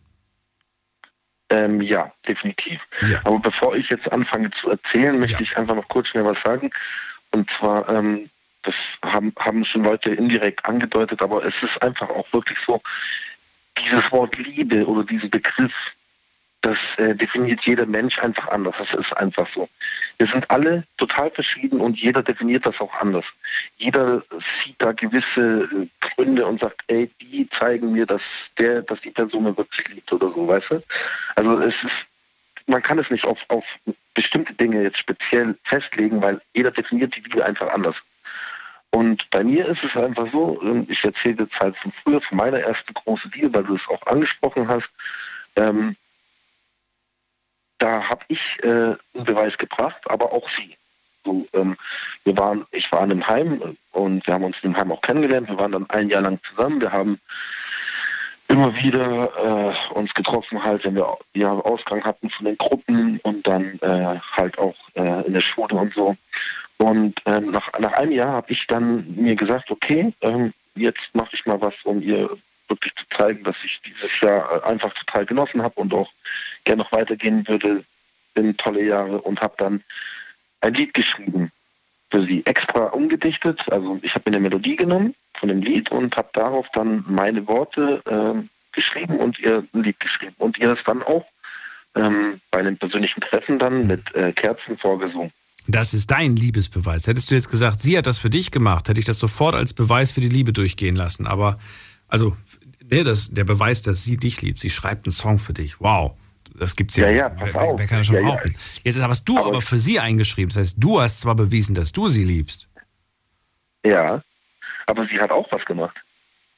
Ähm, 1.52 1.80
ja, 1.80 2.12
definitiv. 2.28 2.88
Aber 3.24 3.38
bevor 3.38 3.76
ich 3.76 3.90
jetzt 3.90 4.12
anfange 4.12 4.50
zu 4.50 4.72
erzählen, 4.72 5.20
möchte 5.20 5.44
ich 5.44 5.56
einfach 5.60 5.76
noch 5.76 5.88
kurz 5.90 6.08
schnell 6.08 6.26
was 6.26 6.42
sagen. 6.42 6.72
Und 7.30 7.52
zwar, 7.52 7.88
ähm, 7.88 8.32
das 8.64 8.98
haben, 9.04 9.32
haben 9.38 9.64
schon 9.64 9.84
Leute 9.84 10.10
indirekt 10.10 10.66
angedeutet, 10.66 11.22
aber 11.22 11.46
es 11.46 11.62
ist 11.62 11.84
einfach 11.84 12.10
auch 12.10 12.34
wirklich 12.34 12.58
so, 12.58 12.82
dieses 13.78 14.12
Wort 14.12 14.38
Liebe 14.38 14.86
oder 14.86 15.04
diesen 15.04 15.30
Begriff, 15.30 15.94
das 16.66 16.98
äh, 16.98 17.14
definiert 17.16 17.62
jeder 17.62 17.86
Mensch 17.86 18.18
einfach 18.18 18.48
anders. 18.48 18.80
Das 18.80 18.96
ist 18.96 19.14
einfach 19.14 19.46
so. 19.46 19.70
Wir 20.18 20.26
sind 20.26 20.50
alle 20.50 20.84
total 20.98 21.30
verschieden 21.30 21.80
und 21.80 22.02
jeder 22.02 22.24
definiert 22.24 22.66
das 22.66 22.82
auch 22.82 22.94
anders. 22.96 23.34
Jeder 23.78 24.24
sieht 24.40 24.82
da 24.82 24.92
gewisse 24.92 25.70
äh, 25.72 25.88
Gründe 26.00 26.46
und 26.46 26.60
sagt, 26.60 26.82
ey, 26.88 27.12
die 27.22 27.48
zeigen 27.50 27.92
mir, 27.92 28.08
dass 28.08 28.52
der, 28.58 28.82
dass 28.82 29.02
die 29.02 29.12
Person 29.12 29.44
mir 29.44 29.56
wirklich 29.56 29.90
liebt 29.90 30.12
oder 30.12 30.32
so, 30.32 30.48
weißt 30.48 30.72
du? 30.72 30.84
Also 31.36 31.60
es 31.60 31.84
ist, 31.84 32.08
man 32.66 32.82
kann 32.82 32.98
es 32.98 33.12
nicht 33.12 33.26
auf, 33.26 33.46
auf 33.50 33.78
bestimmte 34.16 34.56
Dinge 34.56 34.82
jetzt 34.82 34.98
speziell 34.98 35.56
festlegen, 35.62 36.20
weil 36.22 36.42
jeder 36.56 36.72
definiert 36.72 37.16
die 37.16 37.22
Liebe 37.22 37.46
einfach 37.46 37.72
anders. 37.72 38.04
Und 38.96 39.30
bei 39.30 39.44
mir 39.44 39.66
ist 39.66 39.84
es 39.84 39.98
einfach 39.98 40.26
so, 40.26 40.58
ähm, 40.62 40.88
ich 40.90 41.04
erzähle 41.04 41.44
jetzt 41.44 41.60
halt 41.60 41.76
von 41.76 41.92
früher, 41.92 42.22
von 42.22 42.38
meiner 42.38 42.60
ersten 42.60 42.94
großen 42.94 43.30
Liebe, 43.32 43.54
weil 43.54 43.66
du 43.66 43.76
es 43.76 43.90
auch 43.90 44.02
angesprochen 44.08 44.70
hast. 44.70 44.94
ähm, 45.58 45.98
da 47.78 48.08
habe 48.08 48.24
ich 48.30 48.58
äh, 48.64 48.96
einen 49.14 49.26
Beweis 49.26 49.58
gebracht, 49.58 50.10
aber 50.10 50.32
auch 50.32 50.48
sie. 50.48 50.78
So, 51.26 51.46
ähm, 51.52 51.76
wir 52.24 52.38
waren, 52.38 52.66
ich 52.72 52.90
war 52.94 53.04
in 53.04 53.12
einem 53.12 53.28
Heim 53.28 53.76
und 53.92 54.26
wir 54.26 54.34
haben 54.34 54.46
uns 54.46 54.64
in 54.64 54.72
dem 54.72 54.78
Heim 54.78 54.94
auch 54.94 55.02
kennengelernt. 55.02 55.50
Wir 55.50 55.60
waren 55.60 55.74
dann 55.74 55.90
ein 55.90 56.08
Jahr 56.08 56.22
lang 56.22 56.42
zusammen. 56.42 56.80
Wir 56.80 56.94
haben 56.94 57.20
immer 58.48 58.74
wieder 58.78 59.74
äh, 59.92 59.94
uns 59.94 60.14
getroffen, 60.14 60.64
halt, 60.64 60.86
wenn 60.86 60.96
wir 60.96 61.18
ja, 61.34 61.52
Ausgang 61.52 62.02
hatten 62.06 62.30
von 62.30 62.46
den 62.46 62.58
Gruppen 62.58 63.20
und 63.24 63.46
dann 63.46 63.78
äh, 63.82 64.20
halt 64.32 64.58
auch 64.58 64.78
äh, 64.94 65.28
in 65.28 65.34
der 65.34 65.42
Schule 65.42 65.76
und 65.76 65.94
so. 65.94 66.16
Und 66.78 67.22
ähm, 67.26 67.52
nach, 67.52 67.78
nach 67.80 67.94
einem 67.94 68.12
Jahr 68.12 68.32
habe 68.32 68.52
ich 68.52 68.68
dann 68.68 69.16
mir 69.16 69.36
gesagt, 69.36 69.72
okay, 69.72 70.14
ähm, 70.22 70.54
jetzt 70.76 71.16
mache 71.16 71.32
ich 71.34 71.46
mal 71.46 71.62
was, 71.62 71.84
um 71.84 72.02
ihr 72.02 72.30
wirklich 72.68 72.96
zu 72.96 73.06
zeigen, 73.10 73.44
dass 73.44 73.64
ich 73.64 73.82
dieses 73.82 74.20
Jahr 74.20 74.64
äh, 74.64 74.68
einfach 74.68 74.94
total 74.94 75.26
genossen 75.26 75.62
habe 75.62 75.80
und 75.80 75.94
auch 75.94 76.12
gerne 76.64 76.84
noch 76.84 76.92
weitergehen 76.92 77.48
würde 77.48 77.84
in 78.34 78.58
tolle 78.58 78.84
Jahre 78.84 79.22
und 79.22 79.42
habe 79.42 79.56
dann 79.58 79.84
ein 80.62 80.74
Lied 80.74 80.94
geschrieben 80.94 81.52
für 82.10 82.22
sie, 82.22 82.46
extra 82.46 82.88
umgedichtet. 82.88 83.72
Also 83.72 84.00
ich 84.02 84.16
habe 84.16 84.30
mir 84.30 84.38
eine 84.38 84.50
Melodie 84.50 84.76
genommen 84.76 85.16
von 85.34 85.50
dem 85.50 85.62
Lied 85.62 85.92
und 85.92 86.18
habe 86.18 86.30
darauf 86.34 86.70
dann 86.72 87.04
meine 87.08 87.48
Worte 87.48 88.02
äh, 88.06 88.48
geschrieben 88.72 89.18
und 89.18 89.40
ihr 89.40 89.66
ein 89.74 89.84
Lied 89.84 90.00
geschrieben 90.00 90.36
und 90.38 90.58
ihr 90.60 90.68
das 90.68 90.84
dann 90.84 91.02
auch 91.04 91.26
ähm, 91.96 92.42
bei 92.52 92.60
einem 92.60 92.78
persönlichen 92.78 93.22
Treffen 93.22 93.58
dann 93.58 93.88
mit 93.88 94.14
äh, 94.16 94.34
Kerzen 94.34 94.78
vorgesungen. 94.78 95.32
Das 95.68 95.94
ist 95.94 96.12
dein 96.12 96.36
Liebesbeweis. 96.36 97.08
Hättest 97.08 97.32
du 97.32 97.36
jetzt 97.36 97.50
gesagt, 97.50 97.82
sie 97.82 97.98
hat 97.98 98.06
das 98.08 98.18
für 98.18 98.30
dich 98.30 98.52
gemacht, 98.52 98.88
hätte 98.88 99.00
ich 99.00 99.06
das 99.06 99.18
sofort 99.20 99.56
als 99.56 99.74
Beweis 99.74 100.12
für 100.12 100.22
die 100.22 100.30
Liebe 100.30 100.54
durchgehen 100.54 100.96
lassen. 100.96 101.26
Aber, 101.26 101.58
also, 102.08 102.38
nee, 102.90 103.04
das, 103.04 103.32
der 103.32 103.46
Beweis, 103.46 103.82
dass 103.82 104.04
sie 104.04 104.18
dich 104.18 104.42
liebt, 104.42 104.60
sie 104.60 104.70
schreibt 104.70 105.06
einen 105.06 105.14
Song 105.14 105.40
für 105.40 105.54
dich. 105.54 105.80
Wow. 105.80 106.16
Das 106.58 106.76
gibt's 106.76 106.96
ja. 106.96 107.10
Ja, 107.10 107.16
ja, 107.16 107.30
pass 107.30 107.54
wer, 107.54 107.62
auf. 107.64 107.80
wer 107.80 107.88
kann 107.88 107.98
das 108.00 108.08
schon 108.08 108.16
Ja, 108.16 108.22
ja. 108.22 108.28
behaupten? 108.28 108.56
Jetzt 108.84 109.00
hast 109.02 109.26
du 109.26 109.44
aber, 109.44 109.62
für 109.62 109.80
sie 109.80 110.00
eingeschrieben. 110.00 110.50
Das 110.54 110.62
heißt, 110.62 110.76
du 110.80 111.02
hast 111.02 111.22
zwar 111.22 111.36
bewiesen, 111.36 111.76
dass 111.76 111.92
du 111.92 112.08
sie 112.08 112.24
liebst. 112.24 112.70
Ja, 113.86 114.24
aber 114.86 115.06
sie 115.06 115.20
hat 115.20 115.32
auch 115.32 115.52
was 115.52 115.66
gemacht. 115.66 116.02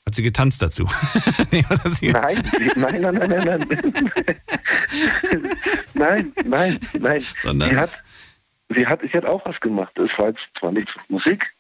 Hat 0.06 0.16
sie 0.16 0.24
getanzt 0.24 0.62
dazu? 0.62 0.88
nee, 1.52 1.66
sie 1.92 2.12
Nein, 2.12 2.42
nein, 2.76 3.02
nein, 3.02 3.14
nein, 3.16 3.30
nein, 3.30 3.66
nein. 3.68 3.68
nein, 5.94 6.32
nein, 6.46 6.80
nein. 7.00 7.26
Sondern? 7.42 7.70
Sie 7.70 7.76
hat, 7.76 8.04
sie 8.70 8.88
hat, 8.88 9.02
sie 9.04 9.18
hat 9.18 9.26
auch 9.26 9.46
was 9.46 9.60
gemacht. 9.60 9.98
Es 10.00 10.18
war 10.20 10.30
jetzt 10.30 10.56
zwar 10.58 10.72
nichts 10.72 10.96
mit 10.96 11.10
Musik, 11.10 11.54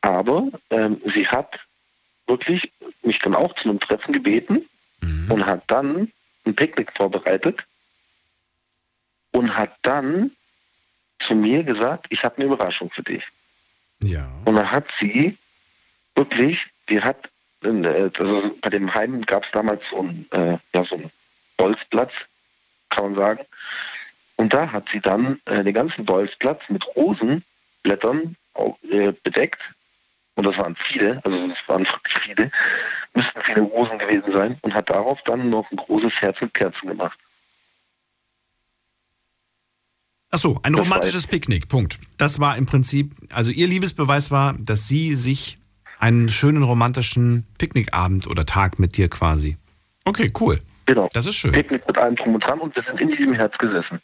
aber 0.00 0.48
ähm, 0.70 1.00
sie 1.04 1.26
hat 1.26 1.60
wirklich 2.26 2.70
mich 3.02 3.18
dann 3.18 3.34
auch 3.34 3.54
zu 3.54 3.68
einem 3.68 3.80
Treffen 3.80 4.12
gebeten 4.12 4.68
Mhm. 5.00 5.30
und 5.30 5.46
hat 5.46 5.62
dann 5.68 6.12
ein 6.44 6.54
Picknick 6.54 6.92
vorbereitet 6.92 7.66
und 9.32 9.56
hat 9.56 9.76
dann 9.82 10.32
zu 11.18 11.34
mir 11.34 11.62
gesagt, 11.64 12.06
ich 12.10 12.24
habe 12.24 12.36
eine 12.36 12.46
Überraschung 12.46 12.90
für 12.90 13.02
dich. 13.02 13.24
Ja. 14.02 14.28
Und 14.44 14.56
dann 14.56 14.70
hat 14.70 14.90
sie 14.90 15.36
wirklich, 16.14 16.66
die 16.88 17.00
hat, 17.00 17.28
also 17.62 18.56
bei 18.60 18.70
dem 18.70 18.92
Heim 18.94 19.22
gab 19.22 19.44
es 19.44 19.50
damals 19.50 19.88
so 19.88 20.00
einen, 20.00 20.28
äh, 20.30 20.58
ja, 20.72 20.84
so 20.84 20.96
einen 20.96 21.10
Bolzplatz, 21.56 22.26
kann 22.88 23.04
man 23.04 23.14
sagen. 23.14 23.40
Und 24.38 24.54
da 24.54 24.70
hat 24.70 24.88
sie 24.88 25.00
dann 25.00 25.40
äh, 25.46 25.64
den 25.64 25.74
ganzen 25.74 26.04
Bolzplatz 26.04 26.70
mit 26.70 26.86
Rosenblättern 26.94 28.36
äh, 28.88 29.12
bedeckt. 29.24 29.74
Und 30.36 30.46
das 30.46 30.56
waren 30.58 30.76
viele, 30.76 31.20
also 31.24 31.48
das 31.48 31.68
waren 31.68 31.84
wirklich 31.84 32.14
viele, 32.14 32.52
müssten 33.14 33.42
viele 33.42 33.62
Rosen 33.62 33.98
gewesen 33.98 34.30
sein. 34.30 34.56
Und 34.62 34.74
hat 34.74 34.90
darauf 34.90 35.22
dann 35.22 35.50
noch 35.50 35.68
ein 35.72 35.76
großes 35.76 36.22
Herz 36.22 36.40
mit 36.40 36.54
Kerzen 36.54 36.88
gemacht. 36.88 37.18
Ach 40.30 40.38
so, 40.38 40.60
ein 40.62 40.74
Das 40.74 40.82
romantisches 40.82 41.26
Picknick, 41.26 41.68
Punkt. 41.68 41.98
Das 42.16 42.38
war 42.38 42.56
im 42.56 42.66
Prinzip, 42.66 43.16
also 43.30 43.50
ihr 43.50 43.66
Liebesbeweis 43.66 44.30
war, 44.30 44.54
dass 44.56 44.86
sie 44.86 45.16
sich 45.16 45.58
einen 45.98 46.28
schönen 46.28 46.62
romantischen 46.62 47.44
Picknickabend 47.58 48.28
oder 48.28 48.46
Tag 48.46 48.78
mit 48.78 48.96
dir 48.96 49.08
quasi. 49.08 49.56
Okay, 50.04 50.30
cool. 50.38 50.60
Genau. 50.86 51.08
Das 51.12 51.26
ist 51.26 51.34
schön. 51.34 51.50
Picknick 51.50 51.88
mit 51.88 51.98
allem 51.98 52.14
drum 52.14 52.34
und 52.34 52.46
dran 52.46 52.60
und 52.60 52.76
wir 52.76 52.82
sind 52.84 53.00
in 53.00 53.10
diesem 53.10 53.32
Herz 53.32 53.58
gesessen. 53.58 54.00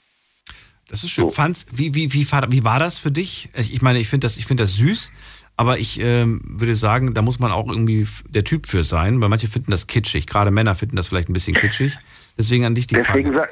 Das 0.88 1.02
ist 1.04 1.10
schön. 1.10 1.30
Fand's, 1.30 1.66
wie, 1.70 1.94
wie, 1.94 2.12
wie, 2.12 2.30
war- 2.30 2.50
wie 2.52 2.64
war 2.64 2.78
das 2.78 2.98
für 2.98 3.10
dich? 3.10 3.48
Ich 3.56 3.82
meine, 3.82 3.98
ich 3.98 4.08
finde 4.08 4.26
das, 4.26 4.36
ich 4.36 4.46
finde 4.46 4.64
das 4.64 4.74
süß, 4.74 5.10
aber 5.56 5.78
ich 5.78 6.00
ähm, 6.00 6.40
würde 6.44 6.74
sagen, 6.74 7.14
da 7.14 7.22
muss 7.22 7.38
man 7.38 7.52
auch 7.52 7.68
irgendwie 7.68 8.06
der 8.28 8.44
Typ 8.44 8.66
für 8.66 8.84
sein, 8.84 9.20
weil 9.20 9.28
manche 9.28 9.48
finden 9.48 9.70
das 9.70 9.86
kitschig. 9.86 10.26
Gerade 10.26 10.50
Männer 10.50 10.74
finden 10.74 10.96
das 10.96 11.08
vielleicht 11.08 11.28
ein 11.28 11.32
bisschen 11.32 11.54
kitschig. 11.54 11.96
Deswegen 12.36 12.64
an 12.64 12.74
dich 12.74 12.86
die 12.86 12.94
Deswegen, 12.96 13.32
Frage. 13.32 13.50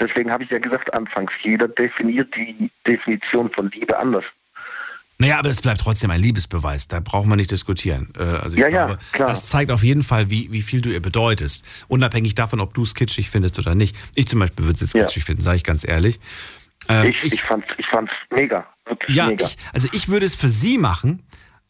deswegen 0.00 0.30
habe 0.30 0.42
ich 0.42 0.50
ja 0.50 0.58
gesagt 0.58 0.92
anfangs, 0.92 1.42
jeder 1.42 1.68
definiert 1.68 2.34
die 2.36 2.70
Definition 2.86 3.50
von 3.50 3.70
Liebe 3.70 3.98
anders. 3.98 4.32
Naja, 5.18 5.38
aber 5.38 5.48
es 5.48 5.62
bleibt 5.62 5.80
trotzdem 5.80 6.10
ein 6.10 6.20
Liebesbeweis. 6.20 6.88
Da 6.88 7.00
braucht 7.00 7.26
man 7.26 7.38
nicht 7.38 7.50
diskutieren. 7.50 8.10
Äh, 8.18 8.22
Also 8.22 8.56
ich 8.56 8.62
Ja, 8.62 8.68
ja, 8.68 8.86
glaube, 8.86 9.00
klar. 9.12 9.28
das 9.28 9.46
zeigt 9.48 9.70
auf 9.70 9.82
jeden 9.82 10.02
Fall, 10.02 10.28
wie, 10.28 10.52
wie 10.52 10.60
viel 10.62 10.82
du 10.82 10.90
ihr 10.90 11.00
bedeutest. 11.00 11.64
Unabhängig 11.88 12.34
davon, 12.34 12.60
ob 12.60 12.74
du 12.74 12.82
es 12.82 12.94
kitschig 12.94 13.30
findest 13.30 13.58
oder 13.58 13.74
nicht. 13.74 13.96
Ich 14.14 14.26
zum 14.28 14.40
Beispiel 14.40 14.64
würde 14.66 14.74
es 14.74 14.80
jetzt 14.80 14.92
kitschig 14.92 15.24
finden, 15.24 15.42
sage 15.42 15.56
ich 15.56 15.64
ganz 15.64 15.86
ehrlich. 15.88 16.20
Ähm, 16.88 17.06
ich 17.08 17.24
ich 17.24 17.42
fand 17.42 17.64
es 17.66 17.74
ich 17.78 17.86
fand's 17.86 18.14
mega, 18.30 18.66
wirklich 18.84 19.16
ja, 19.16 19.26
mega. 19.28 19.46
ich, 19.46 19.56
also 19.72 19.88
ich 19.92 20.08
würde 20.08 20.26
es 20.26 20.36
für 20.36 20.50
sie 20.50 20.76
machen, 20.78 21.22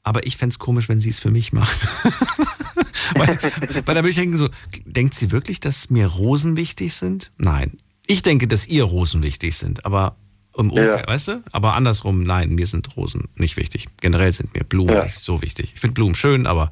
aber 0.03 0.27
ich 0.27 0.37
fände 0.37 0.53
es 0.53 0.59
komisch, 0.59 0.89
wenn 0.89 1.01
sie 1.01 1.09
es 1.11 1.19
für 1.21 1.31
mich 1.31 1.53
macht. 1.53 1.87
weil, 3.15 3.39
weil 3.39 3.95
da 3.95 3.95
würde 3.95 4.11
ich 4.11 4.17
denken, 4.17 4.37
so, 4.37 4.49
denkt 4.85 5.15
sie 5.15 5.31
wirklich, 5.31 5.61
dass 5.61 5.89
mir 5.91 6.07
Rosen 6.09 6.57
wichtig 6.57 6.95
sind? 6.95 7.31
Nein. 7.39 7.79
Ich 8.07 8.23
denke, 8.23 8.47
dass 8.47 8.67
ihr 8.67 8.85
Rosen 8.85 9.23
wichtig 9.23 9.57
sind, 9.57 9.85
aber 9.87 10.17
im 10.59 10.71
Umkehr, 10.71 11.05
weißt 11.07 11.29
du? 11.29 11.43
Aber 11.53 11.75
andersrum, 11.75 12.23
nein, 12.25 12.51
mir 12.55 12.67
sind 12.67 12.97
Rosen 12.97 13.29
nicht 13.37 13.57
wichtig. 13.57 13.87
Generell 14.01 14.33
sind 14.33 14.55
mir 14.55 14.65
Blumen 14.65 14.95
Ja. 14.95 15.05
nicht 15.05 15.19
so 15.19 15.43
wichtig. 15.43 15.73
Ich 15.75 15.81
finde 15.81 15.95
Blumen 15.95 16.15
schön, 16.15 16.47
aber 16.47 16.71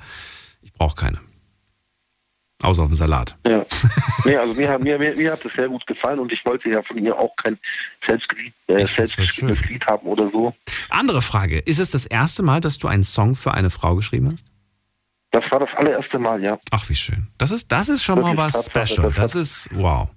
ich 0.63 0.73
brauche 0.73 0.95
keine. 0.97 1.19
Außer 2.63 2.83
auf 2.83 2.89
dem 2.89 2.95
Salat. 2.95 3.37
Ja. 3.47 3.67
nee, 4.25 4.37
also 4.37 4.55
mir, 4.55 4.71
hat- 4.71 4.83
mir, 4.83 4.99
mir, 4.99 5.15
mir 5.17 5.33
hat 5.33 5.45
es 5.45 5.53
sehr 5.55 5.69
gut 5.69 5.87
gefallen 5.87 6.19
und 6.19 6.33
ich 6.33 6.45
wollte 6.47 6.71
ja 6.71 6.81
von 6.83 6.97
ihr 7.05 7.19
auch 7.19 7.35
kein 7.37 7.59
äh, 8.07 8.87
selbstgeschriebenes 8.87 9.67
Lied 9.69 9.87
haben 9.87 10.07
oder 10.07 10.29
so. 10.29 10.55
Andere 10.89 11.21
Frage. 11.21 11.59
Ist 11.59 11.79
es 11.79 11.91
das 11.91 12.07
erste 12.07 12.43
Mal, 12.43 12.61
dass 12.61 12.79
du 12.79 12.89
einen 12.89 13.03
Song 13.05 13.35
für 13.37 13.53
eine 13.53 13.71
Frau 13.71 13.97
geschrieben 13.97 14.31
hast? 14.33 14.47
Das 15.31 15.51
war 15.51 15.59
das 15.59 15.75
allererste 15.75 16.19
Mal, 16.19 16.43
ja. 16.43 16.59
Ach, 16.71 16.89
wie 16.89 16.95
schön. 16.95 17.27
Das 17.39 17.51
ist, 17.51 17.71
das 17.73 17.89
ist 17.89 18.03
schon 18.05 18.21
mal 18.21 18.37
Wirklich 18.37 18.55
was 18.55 18.65
Tatsache, 18.67 18.87
Special. 18.87 19.03
das 19.09 19.15
Das 19.17 19.35
hat- 19.35 19.41
ist, 19.43 19.69
wow. 19.73 20.09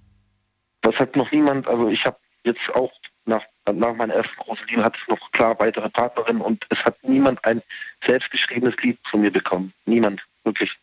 Das 0.81 0.99
hat 0.99 1.15
noch 1.15 1.31
niemand, 1.31 1.67
also 1.67 1.89
ich 1.89 2.05
habe 2.05 2.17
jetzt 2.43 2.73
auch 2.75 2.91
nach, 3.25 3.41
nach 3.73 3.95
meiner 3.95 4.13
ersten 4.13 4.37
großen 4.37 4.67
Liebe 4.67 4.83
hatte 4.83 4.99
ich 5.01 5.07
noch 5.07 5.31
klar 5.31 5.57
weitere 5.59 5.89
Partnerinnen 5.89 6.41
und 6.41 6.65
es 6.69 6.85
hat 6.85 6.97
niemand 7.03 7.43
ein 7.45 7.61
selbstgeschriebenes 8.03 8.77
Lied 8.81 8.97
von 9.03 9.21
mir 9.21 9.31
bekommen. 9.31 9.73
Niemand, 9.85 10.25
wirklich. 10.43 10.77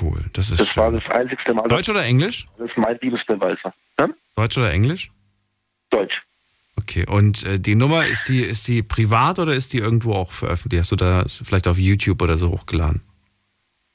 Cool, 0.00 0.22
das 0.34 0.50
ist 0.50 0.60
Das 0.60 0.68
schön. 0.68 0.82
war 0.82 0.92
das 0.92 1.08
einzigste 1.08 1.54
Mal. 1.54 1.66
Deutsch 1.68 1.88
oder 1.88 2.04
Englisch? 2.04 2.46
Das 2.58 2.70
ist 2.70 2.78
mein 2.78 2.98
Liebesbeweis. 3.00 3.64
war. 3.64 3.74
Ja? 3.98 4.08
Deutsch 4.36 4.58
oder 4.58 4.70
Englisch? 4.70 5.10
Deutsch. 5.90 6.22
Okay, 6.76 7.06
und 7.06 7.42
äh, 7.44 7.58
die 7.58 7.74
Nummer, 7.74 8.06
ist 8.06 8.28
die, 8.28 8.42
ist 8.42 8.68
die 8.68 8.82
privat 8.82 9.38
oder 9.38 9.52
ist 9.54 9.72
die 9.72 9.78
irgendwo 9.78 10.12
auch 10.12 10.30
veröffentlicht? 10.30 10.82
Hast 10.82 10.92
du 10.92 10.96
da 10.96 11.24
vielleicht 11.26 11.66
auf 11.66 11.78
YouTube 11.78 12.22
oder 12.22 12.36
so 12.36 12.50
hochgeladen? 12.50 13.02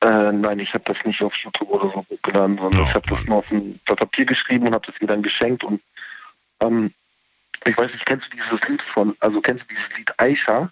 Äh, 0.02 0.34
nein, 0.34 0.60
ich 0.60 0.74
habe 0.74 0.84
das 0.84 1.06
nicht 1.06 1.22
auf 1.24 1.34
YouTube 1.38 1.70
oder 1.70 1.90
so 1.90 2.06
hochgeladen, 2.10 2.58
sondern 2.58 2.84
ich 2.84 2.94
habe 2.94 3.08
das 3.08 3.26
nur 3.26 3.38
auf 3.38 3.52
ein 3.52 3.80
Blatt 3.86 4.00
Papier 4.00 4.26
geschrieben 4.26 4.68
und 4.68 4.74
habe 4.74 4.86
das 4.86 5.00
ihr 5.00 5.08
dann 5.08 5.22
geschenkt. 5.24 5.64
Und 5.64 5.80
ähm, 6.60 6.92
ich 7.66 7.78
weiß 7.78 7.94
nicht, 7.94 8.06
kennst 8.06 8.28
du 8.32 8.36
dieses 8.38 8.68
Lied 8.68 8.82
von, 8.82 9.16
also 9.20 9.42
kennst 9.42 9.64
du 9.66 9.68
dieses 9.74 9.98
Lied 9.98 10.12
Aisha? 10.20 10.72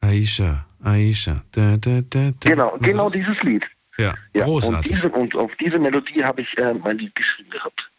Aisha, 0.00 0.66
Aisha. 0.82 1.42
Da, 1.52 1.76
da, 1.76 2.00
da. 2.08 2.32
Genau, 2.40 2.72
Was 2.74 2.80
genau 2.82 3.06
ist 3.06 3.14
das? 3.14 3.20
dieses 3.20 3.42
Lied. 3.42 3.70
Ja, 3.98 4.14
Ja, 4.34 4.44
und, 4.44 4.50
großartig. 4.60 4.92
diese, 4.92 5.08
und 5.10 5.34
auf 5.36 5.56
diese 5.56 5.78
Melodie 5.78 6.22
habe 6.22 6.42
ich 6.42 6.56
äh, 6.58 6.74
mein 6.74 6.98
Lied 6.98 7.14
geschrieben 7.14 7.50
gehabt. 7.50 7.90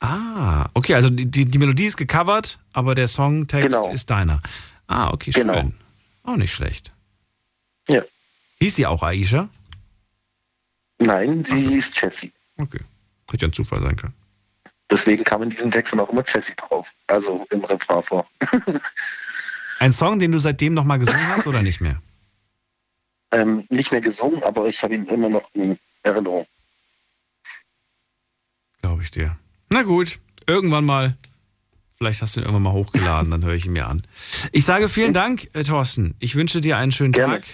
Ah, 0.00 0.68
okay, 0.74 0.94
also 0.94 1.10
die, 1.10 1.26
die, 1.26 1.44
die 1.44 1.58
Melodie 1.58 1.84
ist 1.86 1.96
gecovert, 1.96 2.58
aber 2.72 2.94
der 2.94 3.08
Songtext 3.08 3.68
Genau. 3.76 3.90
ist 3.92 4.08
deiner. 4.10 4.42
Ah, 4.86 5.10
okay, 5.12 5.32
schön. 5.32 5.46
Genau. 5.48 5.70
Auch 6.24 6.36
nicht 6.36 6.52
schlecht. 6.54 6.92
Ja. 7.88 8.02
Hieß 8.60 8.76
sie 8.76 8.86
auch 8.86 9.02
Aisha? 9.02 9.48
Nein, 10.98 11.44
sie 11.44 11.76
ist 11.76 12.00
Jessie. 12.00 12.32
Okay. 12.58 12.80
Hätte 13.30 13.42
ja 13.44 13.48
ein 13.48 13.52
Zufall 13.52 13.80
sein 13.80 13.96
können. 13.96 14.14
Deswegen 14.90 15.24
kam 15.24 15.42
in 15.42 15.50
diesem 15.50 15.70
Text 15.70 15.92
dann 15.92 16.00
auch 16.00 16.10
immer 16.10 16.24
Jessie 16.26 16.54
drauf. 16.56 16.90
Also 17.06 17.46
im 17.50 17.64
Refrain 17.64 18.02
vor. 18.02 18.26
Ein 19.80 19.92
Song, 19.92 20.18
den 20.18 20.32
du 20.32 20.38
seitdem 20.38 20.74
nochmal 20.74 20.98
gesungen 20.98 21.28
hast 21.28 21.46
oder 21.46 21.62
nicht 21.62 21.80
mehr? 21.80 22.00
ähm, 23.34 23.64
nicht 23.68 23.92
mehr 23.92 24.00
gesungen, 24.00 24.42
aber 24.42 24.68
ich 24.68 24.82
habe 24.82 24.94
ihn 24.94 25.06
immer 25.06 25.28
noch 25.28 25.50
in 25.54 25.78
Erinnerung. 26.02 26.46
Glaube 28.80 29.02
ich 29.02 29.10
dir. 29.10 29.36
Na 29.70 29.82
gut, 29.82 30.18
irgendwann 30.46 30.84
mal. 30.84 31.16
Vielleicht 31.96 32.22
hast 32.22 32.36
du 32.36 32.40
ihn 32.40 32.44
irgendwann 32.44 32.64
mal 32.64 32.72
hochgeladen, 32.72 33.30
dann 33.30 33.44
höre 33.44 33.54
ich 33.54 33.66
ihn 33.66 33.72
mir 33.72 33.86
an. 33.86 34.02
Ich 34.52 34.64
sage 34.64 34.88
vielen 34.88 35.12
Dank, 35.12 35.48
äh, 35.54 35.62
Thorsten. 35.62 36.14
Ich 36.18 36.34
wünsche 36.34 36.60
dir 36.60 36.76
einen 36.76 36.92
schönen 36.92 37.12
Tag 37.12 37.44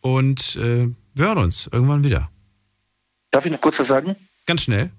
und 0.00 0.56
äh, 0.56 0.88
wir 1.14 1.26
hören 1.26 1.38
uns 1.38 1.68
irgendwann 1.70 2.02
wieder. 2.02 2.30
Darf 3.30 3.44
ich 3.46 3.52
noch 3.52 3.60
kurz 3.60 3.78
was 3.78 3.88
sagen? 3.88 4.16
Ganz 4.46 4.62
schnell. 4.62 4.90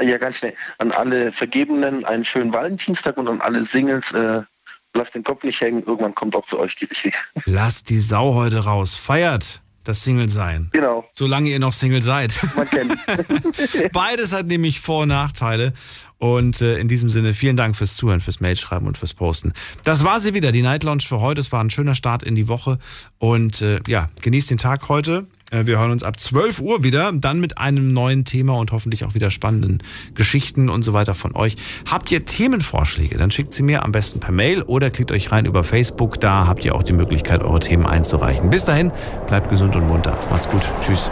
Ja, 0.00 0.18
ganz 0.18 0.36
schnell. 0.36 0.54
An 0.78 0.92
alle 0.92 1.32
Vergebenen 1.32 2.04
einen 2.04 2.24
schönen 2.24 2.52
Valentinstag 2.52 3.16
und 3.16 3.28
an 3.28 3.40
alle 3.40 3.64
Singles, 3.64 4.12
äh, 4.12 4.42
lasst 4.94 5.14
den 5.14 5.24
Kopf 5.24 5.44
nicht 5.44 5.60
hängen, 5.60 5.82
irgendwann 5.84 6.14
kommt 6.14 6.36
auch 6.36 6.46
für 6.46 6.58
euch 6.58 6.76
die 6.76 6.84
richtige. 6.86 7.16
Lasst 7.44 7.90
die 7.90 7.98
Sau 7.98 8.34
heute 8.34 8.64
raus. 8.64 8.96
Feiert 8.96 9.60
das 9.84 10.04
Single-Sein. 10.04 10.68
Genau. 10.72 11.08
Solange 11.12 11.50
ihr 11.50 11.58
noch 11.58 11.72
Single 11.72 12.02
seid. 12.02 12.38
Man 12.54 12.68
kennt. 12.68 12.94
Beides 13.92 14.32
hat 14.32 14.46
nämlich 14.46 14.80
Vor- 14.80 15.02
und 15.02 15.08
Nachteile. 15.08 15.72
Und 16.18 16.60
äh, 16.60 16.78
in 16.78 16.86
diesem 16.86 17.08
Sinne, 17.08 17.32
vielen 17.32 17.56
Dank 17.56 17.76
fürs 17.76 17.96
Zuhören, 17.96 18.20
fürs 18.20 18.40
Mailschreiben 18.40 18.86
und 18.86 18.98
fürs 18.98 19.14
Posten. 19.14 19.54
Das 19.84 20.04
war 20.04 20.20
sie 20.20 20.34
wieder, 20.34 20.52
die 20.52 20.62
Night 20.62 20.84
Lounge 20.84 21.02
für 21.06 21.20
heute. 21.20 21.40
Es 21.40 21.50
war 21.50 21.64
ein 21.64 21.70
schöner 21.70 21.94
Start 21.94 22.22
in 22.22 22.34
die 22.34 22.46
Woche. 22.46 22.78
Und 23.18 23.62
äh, 23.62 23.80
ja, 23.86 24.08
genießt 24.20 24.50
den 24.50 24.58
Tag 24.58 24.88
heute. 24.88 25.26
Äh, 25.50 25.66
Wir 25.66 25.78
hören 25.78 25.90
uns 25.90 26.02
ab 26.02 26.18
12 26.18 26.60
Uhr 26.60 26.82
wieder, 26.82 27.12
dann 27.12 27.40
mit 27.40 27.58
einem 27.58 27.92
neuen 27.92 28.24
Thema 28.24 28.54
und 28.54 28.72
hoffentlich 28.72 29.04
auch 29.04 29.14
wieder 29.14 29.30
spannenden 29.30 29.82
Geschichten 30.14 30.68
und 30.68 30.82
so 30.82 30.92
weiter 30.92 31.14
von 31.14 31.34
euch. 31.34 31.56
Habt 31.90 32.10
ihr 32.12 32.24
Themenvorschläge, 32.24 33.16
dann 33.16 33.30
schickt 33.30 33.52
sie 33.52 33.62
mir 33.62 33.84
am 33.84 33.92
besten 33.92 34.20
per 34.20 34.32
Mail 34.32 34.62
oder 34.62 34.90
klickt 34.90 35.12
euch 35.12 35.32
rein 35.32 35.46
über 35.46 35.64
Facebook. 35.64 36.20
Da 36.20 36.46
habt 36.46 36.64
ihr 36.64 36.74
auch 36.74 36.82
die 36.82 36.92
Möglichkeit, 36.92 37.42
eure 37.42 37.60
Themen 37.60 37.86
einzureichen. 37.86 38.50
Bis 38.50 38.64
dahin, 38.64 38.92
bleibt 39.26 39.50
gesund 39.50 39.76
und 39.76 39.86
munter. 39.86 40.16
Macht's 40.30 40.48
gut. 40.48 40.62
Tschüss. 40.80 41.10